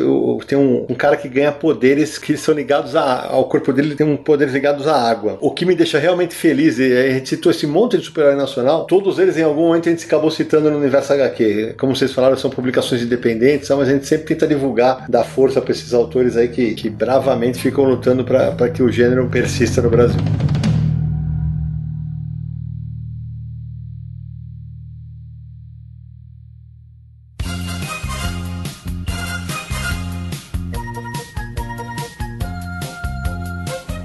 tem 0.46 0.58
um, 0.58 0.86
um, 0.88 0.94
cara 0.94 1.16
que 1.16 1.28
ganha 1.28 1.52
poderes 1.52 2.18
que 2.18 2.36
são 2.36 2.54
ligados 2.54 2.94
a, 2.94 3.26
ao 3.26 3.48
corpo 3.48 3.72
dele, 3.72 3.94
tem 3.94 4.06
um 4.06 4.16
poderes 4.16 4.52
ligados 4.54 4.86
à 4.86 4.96
água. 4.96 5.38
O 5.40 5.50
que 5.50 5.64
me 5.64 5.74
deixa 5.74 5.98
realmente 5.98 6.34
feliz, 6.34 6.78
e 6.78 6.92
a 6.92 7.10
gente 7.10 7.28
citou 7.28 7.50
esse 7.50 7.66
monte 7.66 7.98
de 7.98 8.04
super-herói 8.04 8.36
nacional, 8.36 8.84
todos 8.84 9.18
eles 9.18 9.36
em 9.36 9.42
algum 9.42 9.68
momento 9.68 9.88
a 9.88 9.92
gente 9.92 10.04
acabou 10.04 10.30
citando 10.30 10.70
no 10.70 10.78
universo 10.78 11.12
HQ. 11.12 11.74
Como 11.78 11.94
vocês 11.94 12.12
falaram, 12.12 12.36
são 12.36 12.50
publicações 12.50 13.02
independentes, 13.02 13.68
mas 13.70 13.88
a 13.88 13.92
gente 13.92 14.06
sempre 14.06 14.26
tenta 14.26 14.46
divulgar, 14.46 15.06
dar 15.08 15.24
força 15.24 15.60
para 15.60 15.72
esses 15.72 15.92
autores 15.92 16.36
aí 16.36 16.48
que, 16.48 16.74
que 16.74 16.90
bravamente 16.90 17.58
ficam 17.58 17.84
lutando 17.84 18.24
para 18.24 18.68
que 18.68 18.82
o 18.82 18.90
gênero 18.90 19.28
persista 19.28 19.82
no 19.82 19.90
Brasil. 19.90 20.20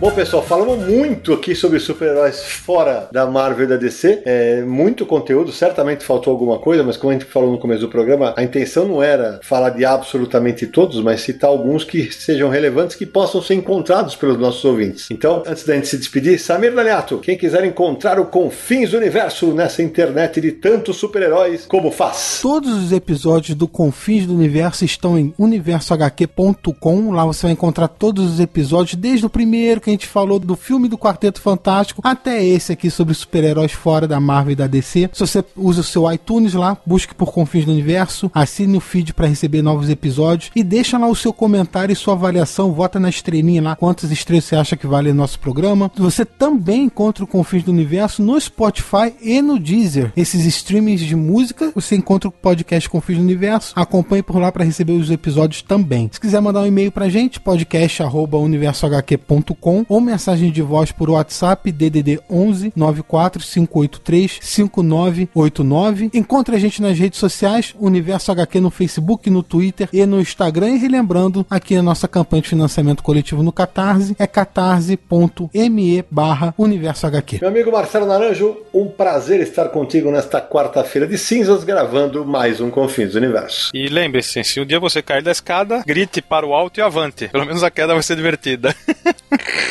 Bom, 0.01 0.09
pessoal, 0.09 0.41
falamos 0.41 0.83
muito 0.87 1.31
aqui 1.31 1.53
sobre 1.53 1.79
super-heróis 1.79 2.41
fora 2.43 3.07
da 3.11 3.27
Marvel 3.27 3.65
e 3.65 3.69
da 3.69 3.77
DC. 3.77 4.23
É, 4.25 4.63
muito 4.63 5.05
conteúdo, 5.05 5.51
certamente 5.51 6.03
faltou 6.03 6.33
alguma 6.33 6.57
coisa, 6.57 6.81
mas 6.81 6.97
como 6.97 7.11
a 7.11 7.13
gente 7.13 7.25
falou 7.25 7.51
no 7.51 7.59
começo 7.59 7.81
do 7.81 7.87
programa, 7.87 8.33
a 8.35 8.41
intenção 8.41 8.87
não 8.87 9.03
era 9.03 9.39
falar 9.43 9.69
de 9.69 9.85
absolutamente 9.85 10.65
todos, 10.65 10.99
mas 11.03 11.21
citar 11.21 11.51
alguns 11.51 11.83
que 11.83 12.11
sejam 12.11 12.49
relevantes, 12.49 12.95
que 12.95 13.05
possam 13.05 13.43
ser 13.43 13.53
encontrados 13.53 14.15
pelos 14.15 14.39
nossos 14.39 14.65
ouvintes. 14.65 15.05
Então, 15.11 15.43
antes 15.45 15.65
da 15.65 15.75
gente 15.75 15.87
se 15.87 15.99
despedir, 15.99 16.39
Samir 16.39 16.73
Daliato, 16.73 17.19
quem 17.19 17.37
quiser 17.37 17.63
encontrar 17.63 18.19
o 18.19 18.25
Confins 18.25 18.93
Universo 18.93 19.53
nessa 19.53 19.83
internet 19.83 20.41
de 20.41 20.51
tantos 20.53 20.97
super-heróis, 20.97 21.67
como 21.67 21.91
faz? 21.91 22.39
Todos 22.41 22.85
os 22.85 22.91
episódios 22.91 23.55
do 23.55 23.67
Confins 23.67 24.25
do 24.25 24.33
Universo 24.33 24.83
estão 24.83 25.15
em 25.15 25.31
universohq.com. 25.37 27.11
Lá 27.11 27.23
você 27.23 27.43
vai 27.43 27.51
encontrar 27.51 27.87
todos 27.87 28.25
os 28.25 28.39
episódios, 28.39 28.95
desde 28.95 29.27
o 29.27 29.29
primeiro 29.29 29.79
que 29.79 29.90
a 29.91 29.93
gente 29.93 30.07
falou 30.07 30.39
do 30.39 30.55
filme 30.55 30.88
do 30.88 30.97
Quarteto 30.97 31.41
Fantástico 31.41 32.01
até 32.03 32.43
esse 32.43 32.72
aqui 32.72 32.89
sobre 32.89 33.13
super-heróis 33.13 33.73
fora 33.73 34.07
da 34.07 34.19
Marvel 34.19 34.53
e 34.53 34.55
da 34.55 34.68
DC. 34.68 35.09
Se 35.11 35.19
você 35.19 35.43
usa 35.55 35.81
o 35.81 35.84
seu 35.84 36.11
iTunes 36.11 36.53
lá, 36.53 36.77
busque 36.85 37.13
por 37.13 37.34
Confins 37.34 37.65
do 37.65 37.72
Universo, 37.72 38.31
assine 38.34 38.77
o 38.77 38.81
feed 38.81 39.13
para 39.13 39.27
receber 39.27 39.61
novos 39.61 39.89
episódios 39.89 40.49
e 40.55 40.63
deixa 40.63 40.97
lá 40.97 41.07
o 41.07 41.15
seu 41.15 41.34
comentário 41.34 41.91
e 41.91 41.95
sua 41.95 42.13
avaliação, 42.13 42.72
vota 42.72 42.97
na 42.99 43.09
estrelinha 43.09 43.61
lá, 43.61 43.76
quantas 43.76 44.09
estrelas 44.11 44.45
você 44.45 44.55
acha 44.55 44.77
que 44.77 44.88
vale 44.88 45.11
o 45.11 45.13
nosso 45.13 45.38
programa. 45.39 45.91
Você 45.97 46.23
também 46.23 46.85
encontra 46.85 47.22
o 47.23 47.27
Confins 47.27 47.63
do 47.63 47.72
Universo 47.72 48.23
no 48.23 48.39
Spotify 48.39 49.13
e 49.22 49.41
no 49.41 49.59
Deezer. 49.59 50.13
Esses 50.15 50.45
streamings 50.45 51.01
de 51.01 51.18
música, 51.18 51.72
você 51.76 51.95
encontra 51.95 52.30
o 52.30 52.31
podcast 52.31 52.89
Confins 52.89 53.18
do 53.18 53.23
Universo. 53.23 53.73
Acompanhe 53.76 54.23
por 54.23 54.39
lá 54.39 54.49
para 54.51 54.63
receber 54.63 54.93
os 54.93 55.11
episódios 55.11 55.61
também. 55.61 56.09
Se 56.11 56.19
quiser 56.19 56.41
mandar 56.41 56.61
um 56.61 56.68
e-mail 56.68 56.91
pra 56.91 57.09
gente, 57.09 57.39
podcast@universohq.com 57.39 59.80
ou 59.89 60.01
mensagem 60.01 60.51
de 60.51 60.61
voz 60.61 60.91
por 60.91 61.09
WhatsApp 61.09 61.71
DDD 61.71 62.19
11 62.29 62.73
94583 62.75 64.39
5989. 64.41 66.09
Encontre 66.13 66.55
a 66.55 66.59
gente 66.59 66.81
nas 66.81 66.97
redes 66.97 67.19
sociais, 67.19 67.73
Universo 67.79 68.31
HQ 68.31 68.59
no 68.59 68.69
Facebook, 68.69 69.29
no 69.29 69.43
Twitter 69.43 69.89
e 69.91 70.05
no 70.05 70.19
Instagram. 70.19 70.69
E 70.71 70.77
relembrando 70.77 71.45
aqui 71.49 71.75
a 71.75 71.83
nossa 71.83 72.07
campanha 72.07 72.41
de 72.41 72.49
financiamento 72.49 73.03
coletivo 73.03 73.43
no 73.43 73.51
Catarse, 73.51 74.15
é 74.17 74.27
catarse.me 74.27 76.05
barra 76.09 76.53
Universo 76.57 77.07
HQ. 77.07 77.39
Meu 77.41 77.49
amigo 77.49 77.71
Marcelo 77.71 78.05
Naranjo, 78.05 78.57
um 78.73 78.87
prazer 78.87 79.39
estar 79.41 79.69
contigo 79.69 80.11
nesta 80.11 80.41
quarta-feira 80.41 81.07
de 81.07 81.17
cinzas, 81.17 81.63
gravando 81.63 82.25
mais 82.25 82.59
um 82.61 82.69
Confins 82.69 83.13
do 83.13 83.17
Universo. 83.17 83.69
E 83.73 83.87
lembre-se, 83.87 84.43
se 84.43 84.59
um 84.59 84.65
dia 84.65 84.79
você 84.79 85.01
cair 85.01 85.23
da 85.23 85.31
escada, 85.31 85.83
grite 85.85 86.21
para 86.21 86.45
o 86.45 86.53
alto 86.53 86.79
e 86.79 86.81
avante. 86.81 87.27
Pelo 87.27 87.45
menos 87.45 87.63
a 87.63 87.71
queda 87.71 87.93
vai 87.93 88.03
ser 88.03 88.15
divertida. 88.15 88.75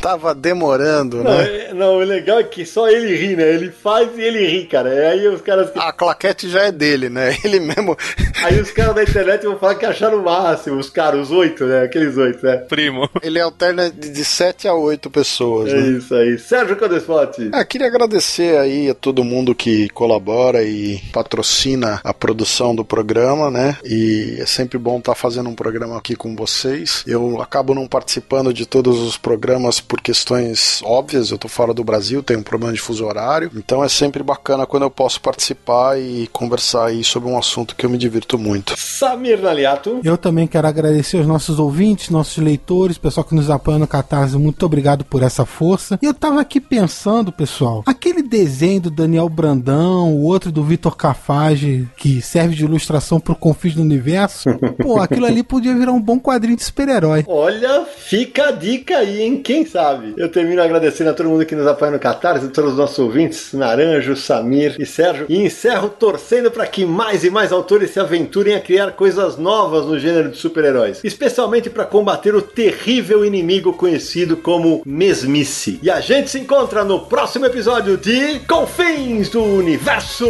tava 0.00 0.34
demorando, 0.34 1.22
Não, 1.22 1.30
né? 1.38 1.44
é- 1.70 1.74
não, 1.74 1.96
o 1.96 2.00
legal 2.04 2.38
é 2.38 2.44
que 2.44 2.64
só 2.66 2.88
ele 2.88 3.14
ri, 3.16 3.36
né? 3.36 3.54
Ele 3.54 3.70
faz 3.70 4.08
e 4.16 4.20
ele 4.22 4.46
ri, 4.46 4.66
cara. 4.66 4.92
E 4.92 5.04
aí 5.06 5.28
os 5.28 5.40
caras. 5.40 5.70
A 5.76 5.92
claquete 5.92 6.48
já 6.48 6.62
é 6.64 6.72
dele, 6.72 7.08
né? 7.08 7.36
Ele 7.44 7.60
mesmo. 7.60 7.96
Aí 8.44 8.60
os 8.60 8.70
caras 8.70 8.94
da 8.94 9.02
internet 9.02 9.44
vão 9.44 9.58
falar 9.58 9.74
que 9.76 9.86
acharam 9.86 10.18
o 10.18 10.24
máximo, 10.24 10.76
os 10.78 10.90
caras, 10.90 11.28
os 11.28 11.30
oito, 11.30 11.64
né? 11.64 11.82
Aqueles 11.84 12.16
oito, 12.16 12.44
né? 12.44 12.56
Primo. 12.68 13.08
Ele 13.22 13.40
alterna 13.40 13.90
de 13.90 14.08
de 14.08 14.24
sete 14.24 14.66
a 14.66 14.74
oito 14.74 15.08
pessoas, 15.10 15.70
É 15.72 15.76
né? 15.76 15.98
isso 15.98 16.14
aí. 16.14 16.38
Sérgio 16.38 16.76
Codespote. 16.76 17.50
Ah, 17.52 17.64
queria 17.64 17.86
agradecer 17.86 18.58
aí 18.58 18.90
a 18.90 18.94
todo 18.94 19.22
mundo 19.24 19.54
que 19.54 19.88
colabora 19.90 20.62
e 20.62 20.98
patrocina 21.12 22.00
a 22.02 22.12
produção 22.12 22.74
do 22.74 22.84
programa, 22.84 23.50
né? 23.50 23.76
E 23.84 24.36
é 24.40 24.46
sempre 24.46 24.78
bom 24.78 24.98
estar 24.98 25.14
fazendo 25.14 25.48
um 25.48 25.54
programa 25.54 25.96
aqui 25.96 26.16
com 26.16 26.34
vocês. 26.34 27.04
Eu 27.06 27.40
acabo 27.40 27.74
não 27.74 27.86
participando 27.86 28.52
de 28.52 28.66
todos 28.66 28.98
os 29.00 29.16
programas 29.16 29.80
por 29.88 30.00
questões 30.02 30.80
óbvias. 30.84 31.30
Eu 31.30 31.38
tô 31.38 31.48
fora 31.48 31.72
do 31.72 31.82
Brasil, 31.82 32.22
tenho 32.22 32.40
um 32.40 32.42
problema 32.42 32.72
de 32.72 32.78
fuso 32.78 33.06
horário. 33.06 33.50
Então 33.56 33.82
é 33.82 33.88
sempre 33.88 34.22
bacana 34.22 34.66
quando 34.66 34.82
eu 34.82 34.90
posso 34.90 35.20
participar 35.20 35.98
e 35.98 36.28
conversar 36.30 36.86
aí 36.86 37.02
sobre 37.02 37.28
um 37.28 37.38
assunto 37.38 37.74
que 37.74 37.86
eu 37.86 37.90
me 37.90 37.96
divirto 37.96 38.38
muito. 38.38 38.74
Samir 38.76 39.40
Naliato. 39.40 40.00
Eu 40.04 40.18
também 40.18 40.46
quero 40.46 40.68
agradecer 40.68 41.16
aos 41.16 41.26
nossos 41.26 41.58
ouvintes, 41.58 42.10
nossos 42.10 42.36
leitores, 42.36 42.98
pessoal 42.98 43.24
que 43.24 43.34
nos 43.34 43.48
apoia 43.48 43.78
no 43.78 43.86
Catarse. 43.86 44.36
Muito 44.36 44.64
obrigado 44.66 45.04
por 45.04 45.22
essa 45.22 45.46
força. 45.46 45.98
E 46.02 46.06
eu 46.06 46.12
tava 46.12 46.40
aqui 46.40 46.60
pensando, 46.60 47.32
pessoal, 47.32 47.82
aquele 47.86 48.22
desenho 48.22 48.82
do 48.82 48.90
Daniel 48.90 49.28
Brandão, 49.28 50.12
o 50.12 50.24
outro 50.24 50.52
do 50.52 50.62
Vitor 50.62 50.96
Cafage, 50.96 51.88
que 51.96 52.20
serve 52.20 52.54
de 52.54 52.64
ilustração 52.64 53.18
pro 53.18 53.34
Confins 53.34 53.74
do 53.74 53.82
Universo, 53.82 54.50
pô, 54.82 55.00
aquilo 55.00 55.24
ali 55.24 55.42
podia 55.42 55.74
virar 55.74 55.92
um 55.92 56.00
bom 56.00 56.20
quadrinho 56.20 56.56
de 56.56 56.64
super-herói. 56.64 57.24
Olha, 57.26 57.86
fica 57.86 58.48
a 58.48 58.52
dica 58.52 58.98
aí, 58.98 59.22
hein? 59.22 59.40
Quem 59.42 59.64
sabe? 59.64 59.77
Eu 60.16 60.28
termino 60.28 60.62
agradecendo 60.62 61.10
a 61.10 61.14
todo 61.14 61.28
mundo 61.28 61.46
que 61.46 61.54
nos 61.54 61.66
apoia 61.66 61.92
no 61.92 61.98
Catarse, 61.98 62.46
a 62.46 62.48
todos 62.48 62.72
os 62.72 62.78
nossos 62.78 62.98
ouvintes, 62.98 63.52
Naranjo, 63.52 64.16
Samir 64.16 64.76
e 64.78 64.84
Sérgio. 64.84 65.26
E 65.28 65.38
encerro 65.38 65.88
torcendo 65.88 66.50
para 66.50 66.66
que 66.66 66.84
mais 66.84 67.24
e 67.24 67.30
mais 67.30 67.52
autores 67.52 67.90
se 67.90 68.00
aventurem 68.00 68.54
a 68.54 68.60
criar 68.60 68.92
coisas 68.92 69.36
novas 69.36 69.86
no 69.86 69.98
gênero 69.98 70.30
de 70.30 70.36
super-heróis, 70.36 71.00
especialmente 71.04 71.70
para 71.70 71.84
combater 71.84 72.34
o 72.34 72.42
terrível 72.42 73.24
inimigo 73.24 73.72
conhecido 73.72 74.36
como 74.36 74.82
mesmice. 74.84 75.78
E 75.82 75.90
a 75.90 76.00
gente 76.00 76.30
se 76.30 76.38
encontra 76.38 76.84
no 76.84 77.06
próximo 77.06 77.46
episódio 77.46 77.96
de 77.96 78.40
Confins 78.40 79.28
do 79.28 79.42
Universo. 79.42 80.28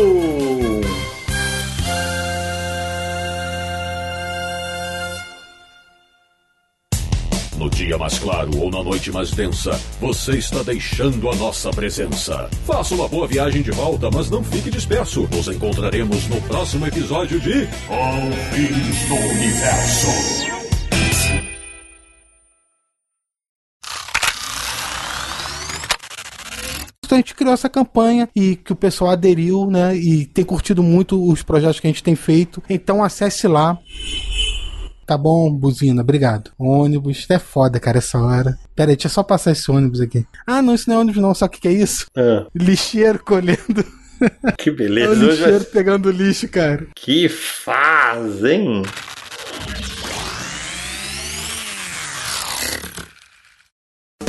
Dia 7.89 7.97
mais 7.97 8.19
claro 8.19 8.51
ou 8.59 8.71
na 8.71 8.83
noite 8.83 9.11
mais 9.11 9.31
densa, 9.31 9.71
você 9.99 10.33
está 10.33 10.63
deixando 10.63 11.27
a 11.31 11.35
nossa 11.37 11.71
presença. 11.71 12.47
Faça 12.67 12.95
uma 12.95 13.09
boa 13.09 13.27
viagem 13.27 13.63
de 13.63 13.71
volta, 13.71 14.11
mas 14.11 14.29
não 14.29 14.45
fique 14.45 14.71
disperso. 14.71 15.27
Nos 15.33 15.49
encontraremos 15.49 16.29
no 16.29 16.39
próximo 16.43 16.87
episódio 16.87 17.41
de 17.41 17.67
Confins 17.87 19.09
do 19.09 19.15
Universo. 19.15 20.09
Então 27.03 27.17
a 27.17 27.21
gente 27.23 27.35
criou 27.35 27.55
essa 27.55 27.71
campanha 27.71 28.29
e 28.37 28.55
que 28.55 28.75
o 28.75 28.77
pessoal 28.77 29.13
aderiu, 29.13 29.67
né? 29.67 29.97
E 29.97 30.27
tem 30.27 30.45
curtido 30.45 30.83
muito 30.83 31.27
os 31.27 31.43
projetos 31.43 31.81
que 31.81 31.87
a 31.87 31.91
gente 31.91 32.03
tem 32.03 32.15
feito. 32.15 32.63
Então 32.69 33.03
acesse 33.03 33.49
lá. 33.49 33.79
Tá 35.09 35.17
bom, 35.17 35.51
buzina, 35.51 36.03
obrigado. 36.03 36.51
Ônibus, 36.59 37.25
é 37.31 37.39
foda, 37.39 37.81
cara, 37.81 37.97
essa 37.97 38.19
hora. 38.21 38.59
Pera 38.77 38.91
aí, 38.91 38.95
deixa 38.97 39.07
eu 39.07 39.11
só 39.11 39.23
passar 39.23 39.53
esse 39.53 39.71
ônibus 39.71 40.03
aqui. 40.03 40.27
Ah, 40.47 40.61
não, 40.61 40.75
isso 40.75 40.87
não 40.91 40.97
é 40.97 40.99
ônibus, 41.01 41.23
não. 41.23 41.31
O 41.31 41.49
que, 41.49 41.61
que 41.63 41.69
é 41.69 41.73
isso? 41.73 42.05
Ah, 42.15 42.47
Lixeiro 42.55 43.19
colhendo. 43.25 43.83
que 44.59 44.69
É 44.69 44.73
o 44.73 44.77
beleza. 44.77 45.11
Hoje 45.13 45.21
vai- 45.25 45.31
lixeiro 45.51 45.65
pegando 45.65 46.11
lixo, 46.11 46.47
cara. 46.49 46.87
Que 46.95 47.27
fazem! 47.27 48.83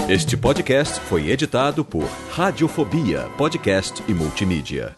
Este 0.07 0.35
podcast 0.35 0.99
foi 1.01 1.29
editado 1.29 1.85
por 1.85 2.05
Radiofobia, 2.31 3.29
podcast 3.37 4.03
e 4.07 4.13
multimídia. 4.13 4.95